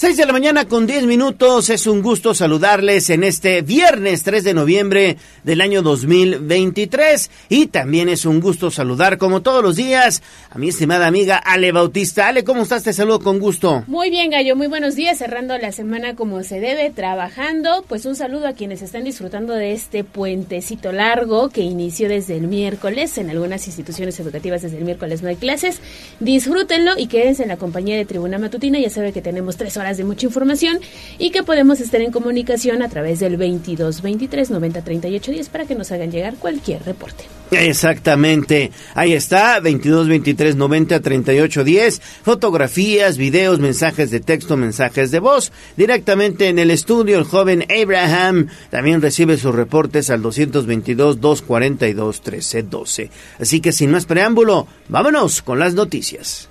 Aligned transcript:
6 0.00 0.16
de 0.16 0.24
la 0.24 0.32
mañana 0.32 0.66
con 0.66 0.86
10 0.86 1.04
minutos. 1.04 1.68
Es 1.68 1.86
un 1.86 2.00
gusto 2.00 2.34
saludarles 2.34 3.10
en 3.10 3.22
este 3.22 3.60
viernes 3.60 4.22
3 4.22 4.44
de 4.44 4.54
noviembre 4.54 5.18
del 5.44 5.60
año 5.60 5.82
2023. 5.82 7.30
Y 7.50 7.66
también 7.66 8.08
es 8.08 8.24
un 8.24 8.40
gusto 8.40 8.70
saludar, 8.70 9.18
como 9.18 9.42
todos 9.42 9.62
los 9.62 9.76
días, 9.76 10.22
a 10.48 10.56
mi 10.56 10.70
estimada 10.70 11.06
amiga 11.06 11.36
Ale 11.36 11.70
Bautista. 11.70 12.28
Ale, 12.28 12.44
¿cómo 12.44 12.62
estás? 12.62 12.82
Te 12.82 12.94
saludo 12.94 13.20
con 13.20 13.40
gusto. 13.40 13.84
Muy 13.88 14.08
bien, 14.08 14.30
Gallo. 14.30 14.56
Muy 14.56 14.68
buenos 14.68 14.94
días. 14.94 15.18
Cerrando 15.18 15.58
la 15.58 15.70
semana 15.70 16.16
como 16.16 16.42
se 16.44 16.60
debe, 16.60 16.88
trabajando. 16.88 17.84
Pues 17.86 18.06
un 18.06 18.16
saludo 18.16 18.48
a 18.48 18.54
quienes 18.54 18.80
están 18.80 19.04
disfrutando 19.04 19.52
de 19.52 19.72
este 19.72 20.02
puentecito 20.02 20.92
largo 20.92 21.50
que 21.50 21.60
inició 21.60 22.08
desde 22.08 22.38
el 22.38 22.46
miércoles. 22.48 23.18
En 23.18 23.28
algunas 23.28 23.66
instituciones 23.66 24.18
educativas 24.18 24.62
desde 24.62 24.78
el 24.78 24.84
miércoles 24.86 25.20
no 25.20 25.28
hay 25.28 25.36
clases. 25.36 25.78
Disfrútenlo 26.20 26.92
y 26.96 27.08
quédense 27.08 27.42
en 27.42 27.50
la 27.50 27.58
compañía 27.58 27.98
de 27.98 28.06
Tribuna 28.06 28.38
Matutina. 28.38 28.78
Ya 28.78 28.88
sabe 28.88 29.12
que 29.12 29.20
tenemos 29.20 29.58
tres 29.58 29.76
horas 29.76 29.89
de 29.96 30.04
mucha 30.04 30.26
información 30.26 30.78
y 31.18 31.30
que 31.30 31.42
podemos 31.42 31.80
estar 31.80 32.00
en 32.00 32.10
comunicación 32.10 32.82
a 32.82 32.88
través 32.88 33.20
del 33.20 33.36
22 33.36 34.02
23 34.02 34.50
90 34.50 34.82
38 34.82 35.32
10 35.32 35.48
para 35.48 35.64
que 35.64 35.74
nos 35.74 35.92
hagan 35.92 36.10
llegar 36.10 36.36
cualquier 36.36 36.82
reporte. 36.84 37.24
Exactamente. 37.50 38.70
Ahí 38.94 39.12
está, 39.12 39.58
22 39.60 40.08
23 40.08 40.56
90 40.56 41.00
38 41.00 41.64
10. 41.64 42.00
Fotografías, 42.22 43.16
videos, 43.16 43.58
mensajes 43.58 44.10
de 44.10 44.20
texto, 44.20 44.56
mensajes 44.56 45.10
de 45.10 45.18
voz. 45.18 45.52
Directamente 45.76 46.48
en 46.48 46.58
el 46.58 46.70
estudio, 46.70 47.18
el 47.18 47.24
joven 47.24 47.66
Abraham 47.70 48.48
también 48.70 49.02
recibe 49.02 49.36
sus 49.36 49.54
reportes 49.54 50.10
al 50.10 50.22
222 50.22 51.20
242 51.20 52.16
1312. 52.20 53.10
Así 53.40 53.60
que 53.60 53.72
sin 53.72 53.90
más 53.90 54.06
preámbulo, 54.06 54.66
vámonos 54.88 55.42
con 55.42 55.58
las 55.58 55.74
noticias. 55.74 56.48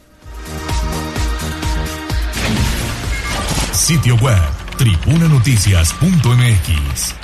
Sitio 3.79 4.15
web, 4.17 4.37
tribunanoticias.mx. 4.77 7.15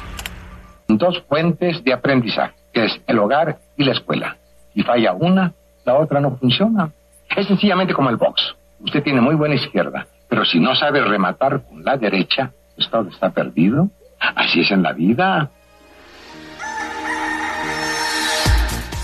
Dos 0.87 1.21
fuentes 1.27 1.83
de 1.83 1.91
aprendizaje, 1.91 2.53
que 2.73 2.85
es 2.85 3.01
el 3.07 3.19
hogar 3.19 3.59
y 3.75 3.83
la 3.83 3.91
escuela. 3.91 4.37
Si 4.73 4.81
falla 4.81 5.11
una, 5.11 5.51
la 5.83 5.95
otra 5.95 6.21
no 6.21 6.37
funciona. 6.37 6.93
Es 7.35 7.47
sencillamente 7.47 7.93
como 7.93 8.09
el 8.09 8.15
box. 8.15 8.55
Usted 8.79 9.03
tiene 9.03 9.19
muy 9.19 9.35
buena 9.35 9.55
izquierda, 9.55 10.07
pero 10.29 10.45
si 10.45 10.61
no 10.61 10.75
sabe 10.75 11.01
rematar 11.01 11.61
con 11.67 11.83
la 11.83 11.97
derecha, 11.97 12.53
pues 12.75 12.89
todo 12.89 13.09
está 13.09 13.31
perdido. 13.31 13.89
Así 14.17 14.61
es 14.61 14.71
en 14.71 14.81
la 14.81 14.93
vida. 14.93 15.51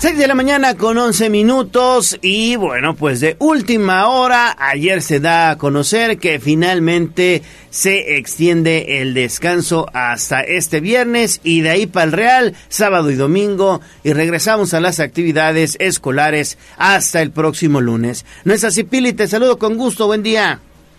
6 0.02 0.18
de 0.18 0.26
la 0.26 0.34
mañana 0.34 0.76
con 0.76 0.98
11 0.98 1.30
minutos 1.30 2.18
y 2.22 2.56
bueno, 2.56 2.96
pues 2.96 3.20
de 3.20 3.36
última 3.38 4.08
hora, 4.08 4.56
ayer 4.58 5.00
se 5.00 5.20
da 5.20 5.50
a 5.50 5.58
conocer 5.58 6.18
que 6.18 6.40
finalmente 6.40 7.42
se 7.70 8.16
extiende 8.16 9.00
el 9.00 9.14
descanso 9.14 9.86
hasta 9.92 10.40
este 10.40 10.80
viernes 10.80 11.40
y 11.44 11.60
de 11.60 11.70
ahí 11.70 11.86
para 11.86 12.06
el 12.06 12.10
Real, 12.10 12.54
sábado 12.66 13.12
y 13.12 13.14
domingo 13.14 13.80
y 14.02 14.12
regresamos 14.12 14.74
a 14.74 14.80
las 14.80 14.98
actividades 14.98 15.76
escolares 15.78 16.58
hasta 16.78 17.22
el 17.22 17.30
próximo 17.30 17.80
lunes. 17.80 18.26
No 18.44 18.54
es 18.54 18.64
así, 18.64 18.82
Pili, 18.82 19.12
te 19.12 19.28
saludo 19.28 19.56
con 19.56 19.76
gusto, 19.76 20.08
buen 20.08 20.24
día. 20.24 20.58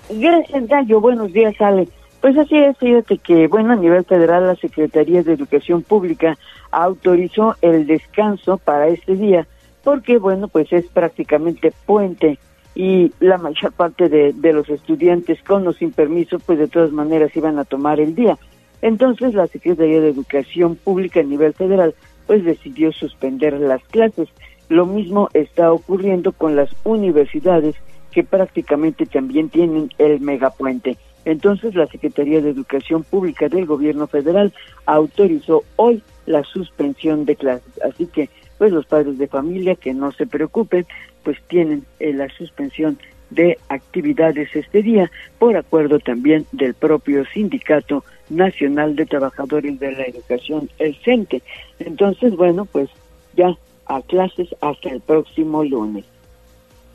Gracias, 0.09 0.65
Gallo, 0.69 1.01
buenos 1.01 1.33
días, 1.33 1.53
Ale. 1.59 1.89
Pues 2.23 2.37
así 2.37 2.57
es, 2.57 2.77
fíjate 2.77 3.17
que, 3.17 3.47
bueno, 3.49 3.73
a 3.73 3.75
nivel 3.75 4.05
federal 4.05 4.47
la 4.47 4.55
Secretaría 4.55 5.23
de 5.23 5.33
Educación 5.33 5.81
Pública 5.81 6.37
autorizó 6.71 7.57
el 7.61 7.85
descanso 7.85 8.57
para 8.59 8.87
este 8.87 9.17
día, 9.17 9.45
porque, 9.83 10.19
bueno, 10.19 10.47
pues 10.47 10.71
es 10.71 10.87
prácticamente 10.87 11.73
puente 11.85 12.39
y 12.75 13.11
la 13.19 13.37
mayor 13.37 13.73
parte 13.73 14.07
de, 14.07 14.31
de 14.31 14.53
los 14.53 14.69
estudiantes 14.69 15.43
con 15.43 15.67
o 15.67 15.73
sin 15.73 15.91
permiso, 15.91 16.39
pues 16.39 16.59
de 16.59 16.69
todas 16.69 16.93
maneras 16.93 17.35
iban 17.35 17.59
a 17.59 17.65
tomar 17.65 17.99
el 17.99 18.15
día. 18.15 18.37
Entonces 18.81 19.33
la 19.33 19.47
Secretaría 19.47 19.99
de 19.99 20.11
Educación 20.11 20.77
Pública 20.77 21.19
a 21.19 21.23
nivel 21.23 21.51
federal, 21.51 21.93
pues 22.25 22.45
decidió 22.45 22.93
suspender 22.93 23.59
las 23.59 23.83
clases. 23.89 24.29
Lo 24.69 24.85
mismo 24.85 25.27
está 25.33 25.73
ocurriendo 25.73 26.31
con 26.31 26.55
las 26.55 26.73
universidades 26.85 27.75
que 28.13 28.23
prácticamente 28.23 29.05
también 29.07 29.49
tienen 29.49 29.89
el 29.97 30.21
megapuente. 30.21 30.97
Entonces, 31.25 31.75
la 31.75 31.87
Secretaría 31.87 32.41
de 32.41 32.49
Educación 32.49 33.03
Pública 33.03 33.49
del 33.49 33.65
Gobierno 33.65 34.07
Federal 34.07 34.53
autorizó 34.85 35.63
hoy 35.77 36.03
la 36.25 36.43
suspensión 36.43 37.25
de 37.25 37.35
clases. 37.35 37.81
Así 37.83 38.07
que, 38.07 38.29
pues 38.57 38.71
los 38.71 38.85
padres 38.85 39.17
de 39.17 39.27
familia 39.27 39.75
que 39.75 39.93
no 39.93 40.11
se 40.11 40.27
preocupen, 40.27 40.85
pues 41.23 41.37
tienen 41.47 41.85
eh, 41.99 42.13
la 42.13 42.29
suspensión 42.29 42.97
de 43.29 43.57
actividades 43.69 44.55
este 44.55 44.83
día 44.83 45.09
por 45.39 45.57
acuerdo 45.57 45.99
también 45.99 46.45
del 46.51 46.73
propio 46.73 47.25
Sindicato 47.25 48.03
Nacional 48.29 48.95
de 48.95 49.05
Trabajadores 49.05 49.79
de 49.79 49.91
la 49.91 50.03
Educación, 50.03 50.69
el 50.77 50.95
CENTE. 51.03 51.41
Entonces, 51.79 52.35
bueno, 52.35 52.65
pues 52.65 52.89
ya 53.35 53.57
a 53.85 54.01
clases 54.01 54.49
hasta 54.61 54.89
el 54.89 55.01
próximo 55.01 55.63
lunes. 55.63 56.05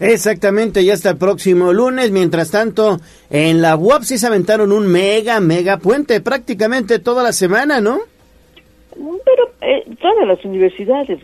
Exactamente, 0.00 0.84
ya 0.84 0.94
hasta 0.94 1.10
el 1.10 1.16
próximo 1.16 1.72
lunes. 1.72 2.10
Mientras 2.10 2.50
tanto, 2.50 2.98
en 3.30 3.60
la 3.60 3.76
UAP 3.76 4.02
sí 4.02 4.18
se 4.18 4.26
aventaron 4.26 4.70
un 4.70 4.86
mega, 4.86 5.40
mega 5.40 5.78
puente 5.78 6.20
prácticamente 6.20 6.98
toda 7.00 7.22
la 7.22 7.32
semana, 7.32 7.80
¿no? 7.80 7.98
Pero 8.94 9.50
eh, 9.60 9.84
todas 10.00 10.26
las 10.26 10.44
universidades, 10.44 11.18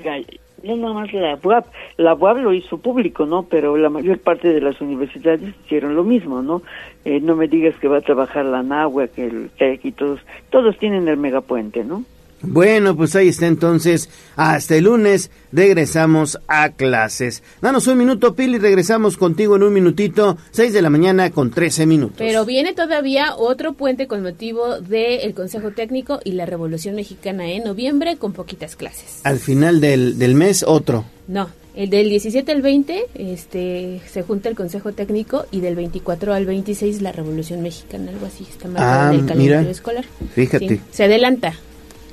no 0.64 0.76
nada 0.76 0.94
más 0.94 1.12
la 1.12 1.38
UAP. 1.42 1.66
La 1.98 2.14
UAP 2.14 2.38
lo 2.38 2.52
hizo 2.52 2.78
público, 2.78 3.26
¿no? 3.26 3.44
Pero 3.44 3.76
la 3.76 3.90
mayor 3.90 4.18
parte 4.18 4.48
de 4.48 4.60
las 4.60 4.80
universidades 4.80 5.54
hicieron 5.64 5.94
lo 5.94 6.02
mismo, 6.02 6.42
¿no? 6.42 6.62
Eh, 7.04 7.20
no 7.20 7.36
me 7.36 7.46
digas 7.46 7.76
que 7.76 7.88
va 7.88 7.98
a 7.98 8.02
trabajar 8.02 8.44
la 8.44 8.62
NAHUA, 8.62 9.08
que 9.08 9.26
el 9.26 9.50
TEC 9.50 9.84
y 9.84 9.92
todos, 9.92 10.20
todos 10.50 10.76
tienen 10.78 11.06
el 11.06 11.16
megapuente, 11.16 11.84
¿no? 11.84 12.04
Bueno, 12.42 12.96
pues 12.96 13.16
ahí 13.16 13.28
está 13.28 13.46
entonces. 13.46 14.08
Hasta 14.36 14.76
el 14.76 14.84
lunes 14.84 15.30
regresamos 15.52 16.38
a 16.46 16.70
clases. 16.70 17.42
Danos 17.62 17.86
un 17.86 17.98
minuto, 17.98 18.34
Pili, 18.34 18.58
regresamos 18.58 19.16
contigo 19.16 19.56
en 19.56 19.62
un 19.62 19.72
minutito. 19.72 20.36
6 20.50 20.72
de 20.72 20.82
la 20.82 20.90
mañana 20.90 21.30
con 21.30 21.50
13 21.50 21.86
minutos. 21.86 22.16
Pero 22.18 22.44
viene 22.44 22.72
todavía 22.74 23.34
otro 23.36 23.72
puente 23.72 24.06
con 24.06 24.22
motivo 24.22 24.80
del 24.80 25.32
Consejo 25.34 25.70
Técnico 25.70 26.20
y 26.24 26.32
la 26.32 26.46
Revolución 26.46 26.94
Mexicana 26.96 27.50
en 27.50 27.64
noviembre 27.64 28.16
con 28.16 28.32
poquitas 28.32 28.76
clases. 28.76 29.20
Al 29.24 29.38
final 29.38 29.80
del, 29.80 30.18
del 30.18 30.34
mes, 30.34 30.64
otro. 30.66 31.04
No, 31.26 31.48
el 31.74 31.88
del 31.90 32.08
17 32.10 32.52
al 32.52 32.60
20 32.62 33.06
este, 33.14 34.00
se 34.12 34.22
junta 34.22 34.48
el 34.50 34.54
Consejo 34.54 34.92
Técnico 34.92 35.46
y 35.50 35.60
del 35.60 35.74
24 35.76 36.34
al 36.34 36.44
26 36.46 37.00
la 37.00 37.12
Revolución 37.12 37.62
Mexicana, 37.62 38.10
algo 38.10 38.26
así. 38.26 38.44
Está 38.48 38.68
marcado 38.68 38.92
Ah, 39.10 39.14
en 39.14 39.20
el 39.20 39.26
calendario 39.26 39.58
mira. 39.60 39.70
escolar. 39.70 40.04
Fíjate. 40.34 40.68
Sí, 40.68 40.80
se 40.92 41.04
adelanta. 41.04 41.54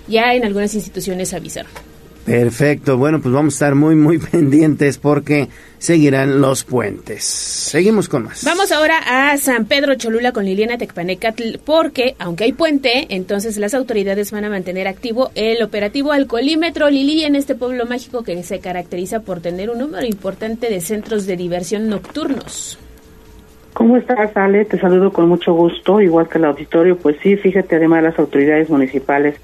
Ya 0.07 0.33
en 0.33 0.45
algunas 0.45 0.73
instituciones 0.73 1.33
avisaron. 1.33 1.71
Perfecto, 2.25 2.97
bueno, 2.97 3.19
pues 3.19 3.33
vamos 3.33 3.55
a 3.55 3.55
estar 3.55 3.75
muy, 3.75 3.95
muy 3.95 4.17
pendientes 4.31 4.99
porque 4.99 5.47
seguirán 5.79 6.39
los 6.39 6.63
puentes. 6.63 7.23
Seguimos 7.23 8.07
con 8.07 8.25
más. 8.25 8.43
Vamos 8.45 8.71
ahora 8.71 8.99
a 9.05 9.35
San 9.37 9.65
Pedro 9.65 9.95
Cholula 9.95 10.31
con 10.31 10.45
Liliana 10.45 10.77
Tecpanecatl, 10.77 11.57
porque 11.65 12.15
aunque 12.19 12.43
hay 12.43 12.53
puente, 12.53 13.07
entonces 13.09 13.57
las 13.57 13.73
autoridades 13.73 14.31
van 14.31 14.45
a 14.45 14.49
mantener 14.49 14.87
activo 14.87 15.31
el 15.33 15.63
operativo 15.63 16.11
alcoholímetro 16.11 16.89
Lili 16.89 17.23
en 17.23 17.35
este 17.35 17.55
pueblo 17.55 17.85
mágico 17.87 18.23
que 18.23 18.43
se 18.43 18.59
caracteriza 18.59 19.21
por 19.21 19.41
tener 19.41 19.71
un 19.71 19.79
número 19.79 20.05
importante 20.05 20.69
de 20.69 20.79
centros 20.79 21.25
de 21.25 21.37
diversión 21.37 21.89
nocturnos. 21.89 22.77
¿Cómo 23.73 23.97
estás, 23.97 24.35
Ale? 24.35 24.65
Te 24.65 24.77
saludo 24.79 25.11
con 25.11 25.29
mucho 25.29 25.53
gusto, 25.53 26.01
igual 26.01 26.27
que 26.27 26.37
el 26.37 26.45
auditorio. 26.45 26.97
Pues 26.97 27.15
sí, 27.23 27.37
fíjate, 27.37 27.77
además 27.77 28.03
las 28.03 28.19
autoridades 28.19 28.69
municipales 28.69 29.35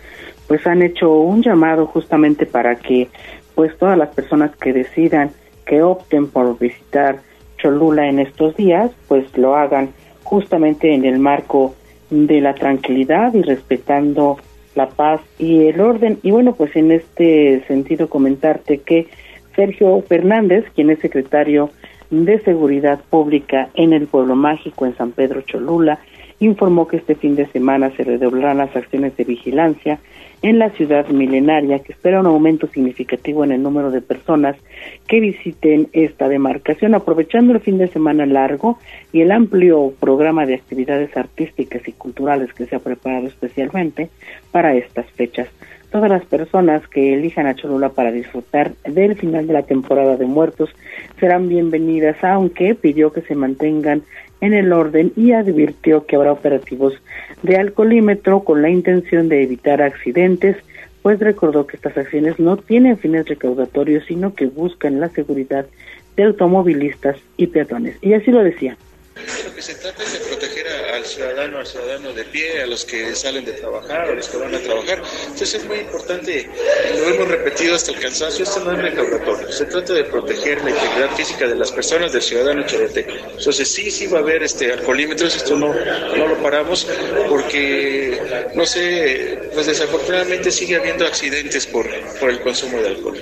pues 0.47 0.65
han 0.65 0.81
hecho 0.81 1.11
un 1.11 1.43
llamado 1.43 1.85
justamente 1.85 2.45
para 2.45 2.75
que 2.75 3.09
pues 3.55 3.77
todas 3.77 3.97
las 3.97 4.09
personas 4.09 4.55
que 4.55 4.73
decidan, 4.73 5.31
que 5.65 5.81
opten 5.81 6.27
por 6.27 6.57
visitar 6.59 7.19
Cholula 7.57 8.07
en 8.07 8.19
estos 8.19 8.55
días, 8.55 8.91
pues 9.07 9.25
lo 9.37 9.55
hagan 9.55 9.89
justamente 10.23 10.93
en 10.93 11.05
el 11.05 11.19
marco 11.19 11.75
de 12.09 12.39
la 12.39 12.53
tranquilidad 12.53 13.33
y 13.33 13.41
respetando 13.41 14.37
la 14.75 14.89
paz 14.89 15.21
y 15.39 15.65
el 15.65 15.81
orden. 15.81 16.19
Y 16.21 16.31
bueno, 16.31 16.53
pues 16.53 16.75
en 16.75 16.91
este 16.91 17.63
sentido 17.67 18.09
comentarte 18.09 18.77
que 18.79 19.07
Sergio 19.55 20.01
Fernández, 20.07 20.65
quien 20.75 20.91
es 20.91 20.99
secretario 20.99 21.71
de 22.09 22.39
Seguridad 22.39 22.99
Pública 23.09 23.69
en 23.73 23.91
el 23.91 24.07
Pueblo 24.07 24.35
Mágico 24.35 24.85
en 24.85 24.95
San 24.95 25.11
Pedro 25.11 25.41
Cholula, 25.41 25.99
informó 26.39 26.87
que 26.87 26.97
este 26.97 27.15
fin 27.15 27.35
de 27.35 27.47
semana 27.47 27.91
se 27.95 28.03
redoblarán 28.03 28.57
las 28.57 28.75
acciones 28.75 29.15
de 29.17 29.23
vigilancia 29.23 29.99
en 30.41 30.59
la 30.59 30.69
ciudad 30.69 31.07
milenaria, 31.07 31.79
que 31.79 31.93
espera 31.93 32.19
un 32.19 32.27
aumento 32.27 32.67
significativo 32.67 33.43
en 33.43 33.51
el 33.51 33.63
número 33.63 33.89
de 33.89 34.01
personas 34.01 34.55
que 35.07 35.19
visiten 35.19 35.89
esta 35.93 36.29
demarcación, 36.29 36.93
aprovechando 36.93 37.53
el 37.53 37.59
fin 37.59 37.79
de 37.79 37.87
semana 37.87 38.25
largo 38.25 38.77
y 39.11 39.21
el 39.21 39.31
amplio 39.31 39.93
programa 39.99 40.45
de 40.45 40.55
actividades 40.55 41.15
artísticas 41.17 41.87
y 41.87 41.93
culturales 41.93 42.53
que 42.53 42.67
se 42.67 42.75
ha 42.75 42.79
preparado 42.79 43.27
especialmente 43.27 44.09
para 44.51 44.75
estas 44.75 45.07
fechas. 45.11 45.47
Todas 45.91 46.09
las 46.09 46.25
personas 46.25 46.85
que 46.87 47.13
elijan 47.13 47.47
a 47.47 47.55
Cholula 47.55 47.89
para 47.89 48.11
disfrutar 48.11 48.73
del 48.83 49.15
final 49.15 49.47
de 49.47 49.53
la 49.53 49.63
temporada 49.63 50.17
de 50.17 50.25
muertos 50.25 50.69
serán 51.17 51.47
bienvenidas, 51.47 52.21
aunque 52.23 52.75
pidió 52.75 53.13
que 53.13 53.21
se 53.21 53.35
mantengan 53.35 54.03
en 54.41 54.53
el 54.53 54.71
orden 54.73 55.11
y 55.15 55.31
advirtió 55.31 56.05
que 56.05 56.15
habrá 56.15 56.31
operativos 56.31 56.93
de 57.43 57.57
alcoholímetro 57.57 58.41
con 58.41 58.61
la 58.61 58.69
intención 58.69 59.29
de 59.29 59.43
evitar 59.43 59.81
accidentes, 59.81 60.57
pues 61.01 61.19
recordó 61.19 61.67
que 61.67 61.77
estas 61.77 61.97
acciones 61.97 62.39
no 62.39 62.57
tienen 62.57 62.97
fines 62.97 63.27
recaudatorios, 63.27 64.05
sino 64.05 64.33
que 64.33 64.45
buscan 64.45 64.99
la 64.99 65.09
seguridad 65.09 65.65
de 66.15 66.23
automovilistas 66.23 67.17
y 67.37 67.47
peatones. 67.47 67.97
Y 68.01 68.13
así 68.13 68.31
lo 68.31 68.43
decía. 68.43 68.77
Lo 69.45 69.55
que 69.55 69.61
se 69.61 69.75
trata 69.75 70.03
es 70.03 70.13
de 70.13 70.19
proteger 70.19 70.67
al 70.67 71.05
ciudadano, 71.05 71.59
al 71.59 71.67
ciudadano 71.67 72.13
de 72.13 72.23
pie, 72.25 72.61
a 72.61 72.67
los 72.67 72.85
que 72.85 73.15
salen 73.15 73.45
de 73.45 73.53
trabajar, 73.53 74.09
a 74.09 74.13
los 74.13 74.27
que 74.27 74.37
van 74.37 74.53
a 74.53 74.59
trabajar. 74.59 75.01
Entonces 75.23 75.55
es 75.55 75.65
muy 75.65 75.79
importante, 75.79 76.49
lo 76.97 77.09
hemos 77.09 77.27
repetido 77.27 77.75
hasta 77.75 77.91
el 77.91 77.99
cansancio, 77.99 78.43
esto 78.43 78.59
no 78.61 78.71
es 78.73 78.79
recaudatorio, 78.79 79.51
se 79.51 79.65
trata 79.65 79.93
de 79.93 80.03
proteger 80.05 80.63
la 80.63 80.69
integridad 80.71 81.15
física 81.15 81.47
de 81.47 81.55
las 81.55 81.71
personas, 81.71 82.11
del 82.13 82.21
ciudadano 82.21 82.65
choroteco. 82.65 83.13
Entonces 83.37 83.67
sí, 83.69 83.89
sí 83.91 84.07
va 84.07 84.19
a 84.19 84.21
haber 84.21 84.43
este 84.43 84.71
alcoholímetros, 84.71 85.35
esto 85.35 85.55
no, 85.55 85.73
no 85.73 86.27
lo 86.27 86.37
paramos 86.41 86.87
porque, 87.29 88.49
no 88.53 88.65
sé, 88.65 89.49
pues 89.53 89.65
desafortunadamente 89.65 90.51
sigue 90.51 90.75
habiendo 90.75 91.05
accidentes 91.05 91.65
por, 91.67 91.87
por 92.19 92.29
el 92.29 92.41
consumo 92.41 92.77
de 92.81 92.87
alcohol. 92.89 93.21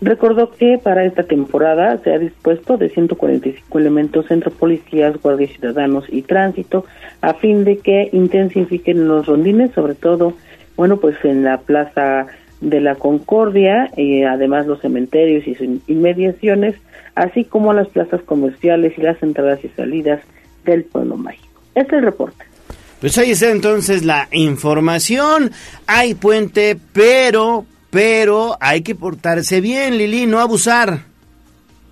Recordó 0.00 0.50
que 0.50 0.78
para 0.82 1.04
esta 1.04 1.22
temporada 1.22 1.98
se 1.98 2.12
ha 2.12 2.18
dispuesto 2.18 2.76
de 2.76 2.90
145 2.90 3.78
elementos 3.78 4.30
entre 4.30 4.50
policías, 4.50 5.20
guardias 5.22 5.52
ciudadanos 5.52 6.04
y 6.08 6.22
tránsito 6.22 6.84
a 7.20 7.34
fin 7.34 7.64
de 7.64 7.78
que 7.78 8.10
intensifiquen 8.12 9.08
los 9.08 9.26
rondines, 9.26 9.72
sobre 9.72 9.94
todo, 9.94 10.34
bueno, 10.76 10.98
pues 10.98 11.16
en 11.24 11.44
la 11.44 11.58
Plaza 11.58 12.26
de 12.60 12.80
la 12.80 12.96
Concordia, 12.96 13.90
y 13.96 14.22
además 14.22 14.66
los 14.66 14.80
cementerios 14.80 15.46
y 15.46 15.54
sus 15.54 15.68
inmediaciones, 15.86 16.74
así 17.14 17.44
como 17.44 17.72
las 17.72 17.88
plazas 17.88 18.22
comerciales 18.22 18.94
y 18.96 19.02
las 19.02 19.22
entradas 19.22 19.64
y 19.64 19.68
salidas 19.68 20.20
del 20.64 20.84
pueblo 20.84 21.16
mágico. 21.16 21.60
Este 21.74 21.96
es 21.96 21.98
el 21.98 22.04
reporte. 22.04 22.44
Pues 23.00 23.18
ahí 23.18 23.32
está 23.32 23.50
entonces 23.50 24.04
la 24.04 24.28
información. 24.32 25.50
Hay 25.86 26.14
puente, 26.14 26.78
pero, 26.92 27.66
pero 27.94 28.56
hay 28.58 28.82
que 28.82 28.96
portarse 28.96 29.60
bien, 29.60 29.96
Lili, 29.96 30.26
no 30.26 30.40
abusar. 30.40 31.02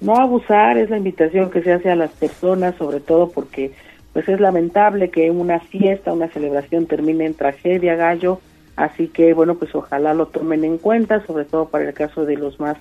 No 0.01 0.17
abusar 0.17 0.77
es 0.77 0.91
la 0.91 0.97
invitación 0.97 1.49
que 1.49 1.63
se 1.63 1.73
hace 1.73 1.93
a 1.93 1.95
las 1.95 2.11
personas, 2.11 2.75
sobre 2.75 2.99
todo 2.99 3.31
porque 3.31 3.71
pues 4.13 4.29
es 4.29 4.41
lamentable 4.41 5.11
que 5.11 5.31
una 5.31 5.61
fiesta, 5.61 6.13
una 6.13 6.27
celebración 6.27 6.87
termine 6.87 7.25
en 7.25 7.35
tragedia, 7.35 7.95
gallo, 7.95 8.41
así 8.75 9.07
que 9.07 9.33
bueno, 9.33 9.55
pues 9.55 9.73
ojalá 9.77 10.13
lo 10.13 10.27
tomen 10.27 10.65
en 10.65 10.77
cuenta, 10.77 11.25
sobre 11.25 11.45
todo 11.45 11.69
para 11.69 11.85
el 11.85 11.95
caso 11.95 12.25
de 12.25 12.37
los 12.37 12.59
más 12.59 12.79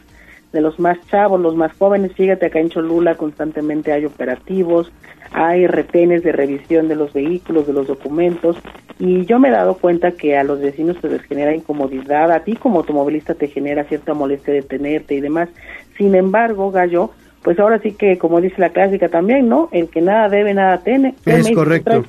de 0.51 0.61
los 0.61 0.79
más 0.79 0.97
chavos, 1.07 1.39
los 1.39 1.55
más 1.55 1.71
jóvenes. 1.77 2.13
Fíjate, 2.13 2.47
acá 2.47 2.59
en 2.59 2.69
Cholula 2.69 3.15
constantemente 3.15 3.91
hay 3.91 4.05
operativos, 4.05 4.91
hay 5.31 5.65
retenes 5.67 6.23
de 6.23 6.31
revisión 6.31 6.87
de 6.87 6.95
los 6.95 7.13
vehículos, 7.13 7.67
de 7.67 7.73
los 7.73 7.87
documentos, 7.87 8.57
y 8.99 9.25
yo 9.25 9.39
me 9.39 9.47
he 9.47 9.51
dado 9.51 9.75
cuenta 9.75 10.11
que 10.11 10.37
a 10.37 10.43
los 10.43 10.59
vecinos 10.59 10.97
se 11.01 11.09
les 11.09 11.21
genera 11.23 11.55
incomodidad, 11.55 12.31
a 12.31 12.41
ti 12.41 12.55
como 12.55 12.79
automovilista 12.79 13.33
te 13.33 13.47
genera 13.47 13.85
cierta 13.85 14.13
molestia 14.13 14.53
de 14.53 14.61
tenerte 14.61 15.15
y 15.15 15.21
demás. 15.21 15.49
Sin 15.97 16.15
embargo, 16.15 16.69
Gallo, 16.71 17.11
pues 17.41 17.59
ahora 17.59 17.79
sí 17.79 17.93
que, 17.93 18.17
como 18.17 18.41
dice 18.41 18.55
la 18.59 18.69
clásica 18.69 19.09
también, 19.09 19.49
¿no? 19.49 19.69
El 19.71 19.89
que 19.89 20.01
nada 20.01 20.29
debe, 20.29 20.53
nada 20.53 20.79
tiene. 20.79 21.15
Es 21.25 21.49
correcto. 21.51 22.03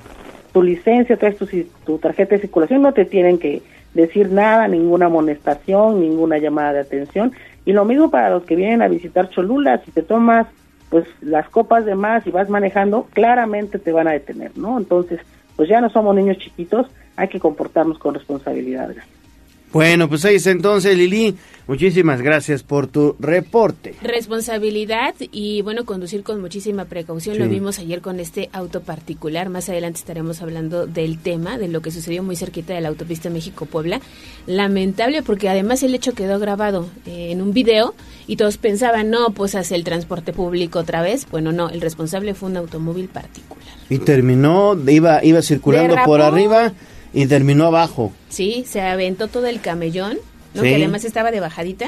Tu 0.52 0.62
licencia, 0.62 1.16
traes 1.16 1.38
tu, 1.38 1.46
tu 1.86 1.96
tarjeta 1.96 2.34
de 2.34 2.42
circulación, 2.42 2.82
no 2.82 2.92
te 2.92 3.06
tienen 3.06 3.38
que 3.38 3.62
decir 3.94 4.30
nada, 4.30 4.68
ninguna 4.68 5.06
amonestación, 5.06 6.00
ninguna 6.00 6.38
llamada 6.38 6.74
de 6.74 6.80
atención 6.80 7.32
y 7.64 7.73
lo 7.73 7.85
mismo 7.85 8.11
para 8.11 8.31
los 8.31 8.44
que 8.44 8.56
vienen 8.56 8.82
a 8.82 8.88
visitar 8.88 9.31
Cholula, 9.31 9.81
si 9.85 9.91
te 9.91 10.03
tomas 10.03 10.47
pues 10.91 11.06
las 11.23 11.49
copas 11.49 11.87
de 11.87 11.94
más 11.94 12.26
y 12.26 12.31
vas 12.31 12.50
manejando, 12.50 13.06
claramente 13.14 13.79
te 13.79 13.93
van 13.93 14.09
a 14.09 14.12
detener, 14.12 14.56
¿no? 14.59 14.76
Entonces, 14.76 15.20
pues 15.56 15.69
ya 15.69 15.81
no 15.81 15.88
somos 15.88 16.14
niños 16.14 16.37
chiquitos, 16.37 16.87
hay 17.17 17.29
que 17.29 17.41
comportarnos 17.41 17.99
con 17.99 18.14
responsabilidad. 18.14 18.91
Bueno, 19.72 20.08
pues 20.08 20.24
ahí 20.26 20.36
está 20.36 20.50
entonces, 20.50 20.96
Lili. 20.96 21.34
Muchísimas 21.66 22.20
gracias 22.20 22.62
por 22.62 22.88
tu 22.88 23.16
reporte. 23.20 23.94
Responsabilidad 24.02 25.14
y, 25.30 25.62
bueno, 25.62 25.84
conducir 25.84 26.22
con 26.22 26.40
muchísima 26.40 26.84
precaución. 26.86 27.38
Lo 27.38 27.48
vimos 27.48 27.78
ayer 27.78 28.00
con 28.00 28.20
este 28.20 28.50
auto 28.52 28.80
particular. 28.80 29.48
Más 29.48 29.69
adelante 29.69 30.00
estaremos 30.00 30.42
hablando 30.42 30.86
del 30.86 31.19
tema, 31.19 31.56
de 31.56 31.69
lo 31.69 31.80
que 31.80 31.90
sucedió 31.90 32.22
muy 32.22 32.36
cerquita 32.36 32.74
de 32.74 32.80
la 32.80 32.88
autopista 32.88 33.30
México-Puebla. 33.30 34.00
Lamentable 34.46 35.22
porque 35.22 35.48
además 35.48 35.82
el 35.84 35.94
hecho 35.94 36.12
quedó 36.12 36.38
grabado 36.38 36.88
eh, 37.06 37.28
en 37.30 37.40
un 37.40 37.52
video 37.52 37.94
y 38.26 38.36
todos 38.36 38.58
pensaban, 38.58 39.08
no, 39.08 39.30
pues 39.30 39.54
hace 39.54 39.75
el 39.76 39.84
transporte 39.84 40.32
público 40.32 40.80
otra 40.80 41.00
vez. 41.00 41.26
Bueno, 41.30 41.52
no, 41.52 41.70
el 41.70 41.80
responsable 41.80 42.34
fue 42.34 42.50
un 42.50 42.56
automóvil 42.56 43.08
particular. 43.08 43.72
Y 43.88 43.98
terminó, 43.98 44.76
iba, 44.88 45.25
iba 45.25 45.40
circulando 45.40 45.96
por 46.04 46.20
arriba 46.20 46.72
y 47.12 47.26
terminó 47.26 47.67
abajo. 47.67 48.12
Sí, 48.29 48.64
se 48.67 48.81
aventó 48.81 49.29
todo 49.29 49.47
el 49.47 49.61
camellón 49.61 50.19
que 50.60 50.75
además 50.75 51.04
estaba 51.04 51.31
de 51.31 51.40
bajadita, 51.40 51.87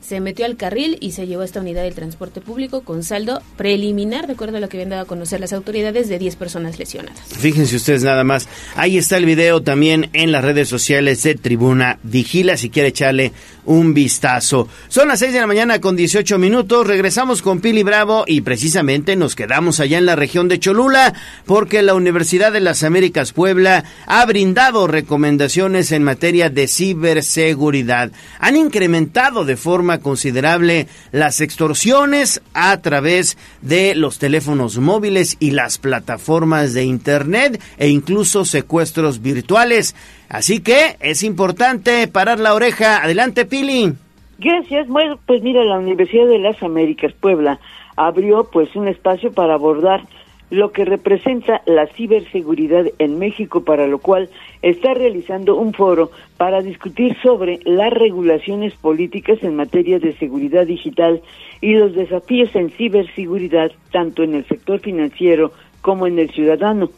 se 0.00 0.20
metió 0.20 0.44
al 0.44 0.56
carril 0.56 0.98
y 1.00 1.12
se 1.12 1.26
llevó 1.26 1.42
a 1.42 1.44
esta 1.44 1.60
unidad 1.60 1.82
del 1.82 1.94
transporte 1.94 2.40
público 2.40 2.82
con 2.82 3.02
saldo 3.02 3.40
preliminar, 3.56 4.26
de 4.26 4.34
acuerdo 4.34 4.58
a 4.58 4.60
lo 4.60 4.68
que 4.68 4.76
habían 4.76 4.90
dado 4.90 5.02
a 5.02 5.06
conocer 5.06 5.40
las 5.40 5.52
autoridades, 5.52 6.08
de 6.08 6.18
10 6.18 6.36
personas 6.36 6.78
lesionadas. 6.78 7.20
Fíjense 7.38 7.76
ustedes 7.76 8.02
nada 8.02 8.24
más, 8.24 8.48
ahí 8.76 8.98
está 8.98 9.16
el 9.16 9.24
video 9.24 9.62
también 9.62 10.10
en 10.12 10.32
las 10.32 10.44
redes 10.44 10.68
sociales 10.68 11.22
de 11.22 11.34
Tribuna 11.34 11.98
Vigila, 12.02 12.56
si 12.56 12.70
quiere 12.70 12.88
echarle 12.88 13.32
un 13.64 13.94
vistazo. 13.94 14.68
Son 14.88 15.08
las 15.08 15.20
6 15.20 15.32
de 15.32 15.40
la 15.40 15.46
mañana 15.46 15.80
con 15.80 15.96
18 15.96 16.38
minutos, 16.38 16.86
regresamos 16.86 17.42
con 17.42 17.60
Pili 17.60 17.82
Bravo 17.82 18.24
y 18.26 18.40
precisamente 18.40 19.16
nos 19.16 19.36
quedamos 19.36 19.80
allá 19.80 19.98
en 19.98 20.06
la 20.06 20.16
región 20.16 20.48
de 20.48 20.58
Cholula 20.58 21.14
porque 21.46 21.82
la 21.82 21.94
Universidad 21.94 22.52
de 22.52 22.60
las 22.60 22.82
Américas 22.82 23.32
Puebla 23.32 23.84
ha 24.06 24.24
brindado 24.26 24.86
recomendaciones 24.86 25.92
en 25.92 26.02
materia 26.02 26.50
de 26.50 26.66
ciberseguridad 26.66 28.01
han 28.38 28.56
incrementado 28.56 29.44
de 29.44 29.56
forma 29.56 29.98
considerable 29.98 30.86
las 31.12 31.40
extorsiones 31.40 32.42
a 32.54 32.76
través 32.80 33.38
de 33.60 33.94
los 33.94 34.18
teléfonos 34.18 34.78
móviles 34.78 35.36
y 35.38 35.52
las 35.52 35.78
plataformas 35.78 36.74
de 36.74 36.84
Internet 36.84 37.60
e 37.78 37.88
incluso 37.88 38.44
secuestros 38.44 39.22
virtuales. 39.22 39.94
Así 40.28 40.60
que 40.60 40.96
es 41.00 41.22
importante 41.22 42.08
parar 42.08 42.40
la 42.40 42.54
oreja. 42.54 43.02
Adelante, 43.02 43.44
Pili. 43.44 43.92
Gracias. 44.38 44.88
Bueno, 44.88 45.18
pues 45.26 45.42
mira, 45.42 45.62
la 45.64 45.78
Universidad 45.78 46.26
de 46.26 46.38
las 46.38 46.60
Américas 46.62 47.12
Puebla 47.12 47.60
abrió 47.96 48.48
pues 48.50 48.74
un 48.74 48.88
espacio 48.88 49.32
para 49.32 49.54
abordar 49.54 50.02
lo 50.52 50.70
que 50.70 50.84
representa 50.84 51.62
la 51.64 51.86
ciberseguridad 51.86 52.84
en 52.98 53.18
México, 53.18 53.64
para 53.64 53.86
lo 53.86 54.00
cual 54.00 54.28
está 54.60 54.92
realizando 54.92 55.56
un 55.56 55.72
foro 55.72 56.10
para 56.36 56.60
discutir 56.60 57.16
sobre 57.22 57.58
las 57.64 57.90
regulaciones 57.90 58.74
políticas 58.74 59.42
en 59.42 59.56
materia 59.56 59.98
de 59.98 60.12
seguridad 60.18 60.66
digital 60.66 61.22
y 61.62 61.72
los 61.72 61.94
desafíos 61.94 62.54
en 62.54 62.68
ciberseguridad, 62.68 63.72
tanto 63.92 64.22
en 64.24 64.34
el 64.34 64.44
sector 64.44 64.78
financiero 64.80 65.52
como 65.80 66.06
en 66.06 66.18
el 66.18 66.28
ciudadano. 66.28 66.90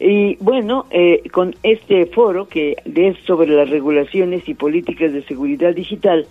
Y 0.00 0.34
bueno, 0.40 0.86
eh, 0.90 1.22
con 1.30 1.54
este 1.62 2.06
foro 2.06 2.48
que 2.48 2.74
es 2.92 3.16
sobre 3.24 3.50
las 3.50 3.70
regulaciones 3.70 4.48
y 4.48 4.54
políticas 4.54 5.12
de 5.12 5.22
seguridad 5.22 5.76
digital, 5.76 6.26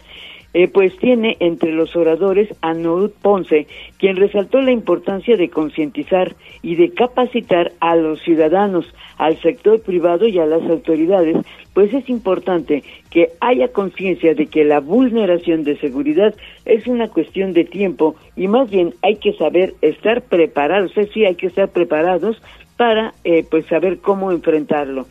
eh, 0.55 0.69
pues 0.69 0.97
tiene 0.99 1.35
entre 1.41 1.73
los 1.73 1.97
oradores 1.97 2.47
a 2.61 2.73
Norut 2.73 3.13
Ponce, 3.21 3.67
quien 3.99 4.15
resaltó 4.15 4.61
la 4.61 4.71
importancia 4.71 5.35
de 5.35 5.49
concientizar 5.49 6.33
y 6.61 6.75
de 6.75 6.91
capacitar 6.91 7.73
a 7.81 7.97
los 7.97 8.21
ciudadanos, 8.21 8.85
al 9.17 9.37
sector 9.41 9.81
privado 9.81 10.29
y 10.29 10.39
a 10.39 10.45
las 10.45 10.63
autoridades, 10.63 11.35
pues 11.73 11.93
es 11.93 12.07
importante 12.07 12.83
que 13.09 13.31
haya 13.41 13.67
conciencia 13.67 14.33
de 14.33 14.45
que 14.47 14.63
la 14.63 14.79
vulneración 14.79 15.65
de 15.65 15.77
seguridad 15.77 16.33
es 16.63 16.87
una 16.87 17.09
cuestión 17.09 17.51
de 17.51 17.65
tiempo 17.65 18.15
y 18.37 18.47
más 18.47 18.69
bien 18.69 18.93
hay 19.01 19.17
que 19.17 19.33
saber 19.33 19.73
estar 19.81 20.21
preparados, 20.21 20.91
es 20.91 21.07
decir, 21.07 21.25
hay 21.25 21.35
que 21.35 21.47
estar 21.47 21.67
preparados 21.67 22.41
para 22.77 23.13
eh, 23.25 23.45
pues 23.51 23.65
saber 23.65 23.97
cómo 23.97 24.31
enfrentarlo. 24.31 25.05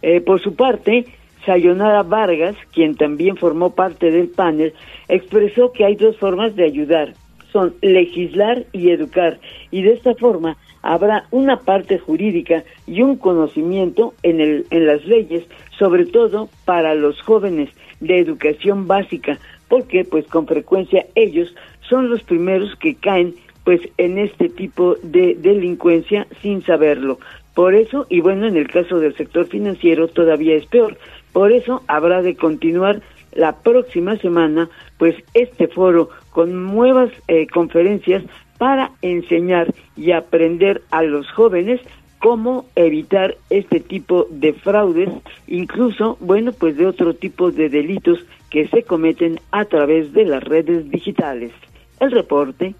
Eh, 0.00 0.22
por 0.22 0.40
su 0.40 0.56
parte, 0.56 1.04
Sayonara 1.46 2.02
Vargas, 2.02 2.56
quien 2.72 2.96
también 2.96 3.36
formó 3.36 3.74
parte 3.74 4.10
del 4.10 4.28
panel, 4.28 4.74
expresó 5.08 5.72
que 5.72 5.84
hay 5.84 5.94
dos 5.94 6.16
formas 6.18 6.54
de 6.56 6.64
ayudar, 6.64 7.14
son 7.52 7.74
legislar 7.80 8.64
y 8.72 8.90
educar, 8.90 9.38
y 9.70 9.82
de 9.82 9.92
esta 9.94 10.14
forma 10.14 10.56
habrá 10.82 11.26
una 11.30 11.60
parte 11.60 11.98
jurídica 11.98 12.64
y 12.86 13.02
un 13.02 13.16
conocimiento 13.16 14.14
en, 14.22 14.40
el, 14.40 14.66
en 14.70 14.86
las 14.86 15.04
leyes, 15.04 15.44
sobre 15.78 16.04
todo 16.06 16.48
para 16.64 16.94
los 16.94 17.20
jóvenes 17.22 17.70
de 18.00 18.18
educación 18.18 18.86
básica, 18.86 19.38
porque 19.68 20.04
pues 20.04 20.26
con 20.26 20.46
frecuencia 20.46 21.06
ellos 21.14 21.54
son 21.88 22.10
los 22.10 22.22
primeros 22.22 22.74
que 22.76 22.94
caen 22.94 23.34
pues 23.64 23.80
en 23.98 24.18
este 24.18 24.48
tipo 24.48 24.96
de 25.02 25.34
delincuencia 25.34 26.26
sin 26.40 26.62
saberlo. 26.62 27.18
Por 27.54 27.74
eso, 27.74 28.06
y 28.10 28.20
bueno, 28.20 28.46
en 28.46 28.56
el 28.56 28.68
caso 28.68 29.00
del 29.00 29.16
sector 29.16 29.46
financiero 29.46 30.08
todavía 30.08 30.54
es 30.54 30.66
peor, 30.66 30.98
por 31.36 31.52
eso 31.52 31.82
habrá 31.86 32.22
de 32.22 32.34
continuar 32.34 33.02
la 33.34 33.56
próxima 33.56 34.16
semana, 34.16 34.70
pues 34.96 35.16
este 35.34 35.68
foro 35.68 36.08
con 36.30 36.64
nuevas 36.64 37.10
eh, 37.28 37.46
conferencias 37.46 38.24
para 38.56 38.92
enseñar 39.02 39.74
y 39.98 40.12
aprender 40.12 40.80
a 40.90 41.02
los 41.02 41.30
jóvenes 41.30 41.82
cómo 42.20 42.64
evitar 42.74 43.36
este 43.50 43.80
tipo 43.80 44.26
de 44.30 44.54
fraudes, 44.54 45.10
incluso, 45.46 46.16
bueno, 46.20 46.52
pues 46.52 46.78
de 46.78 46.86
otro 46.86 47.12
tipo 47.12 47.50
de 47.50 47.68
delitos 47.68 48.18
que 48.48 48.66
se 48.68 48.84
cometen 48.84 49.38
a 49.50 49.66
través 49.66 50.14
de 50.14 50.24
las 50.24 50.42
redes 50.42 50.90
digitales. 50.90 51.52
El 52.00 52.12
reporte. 52.12 52.74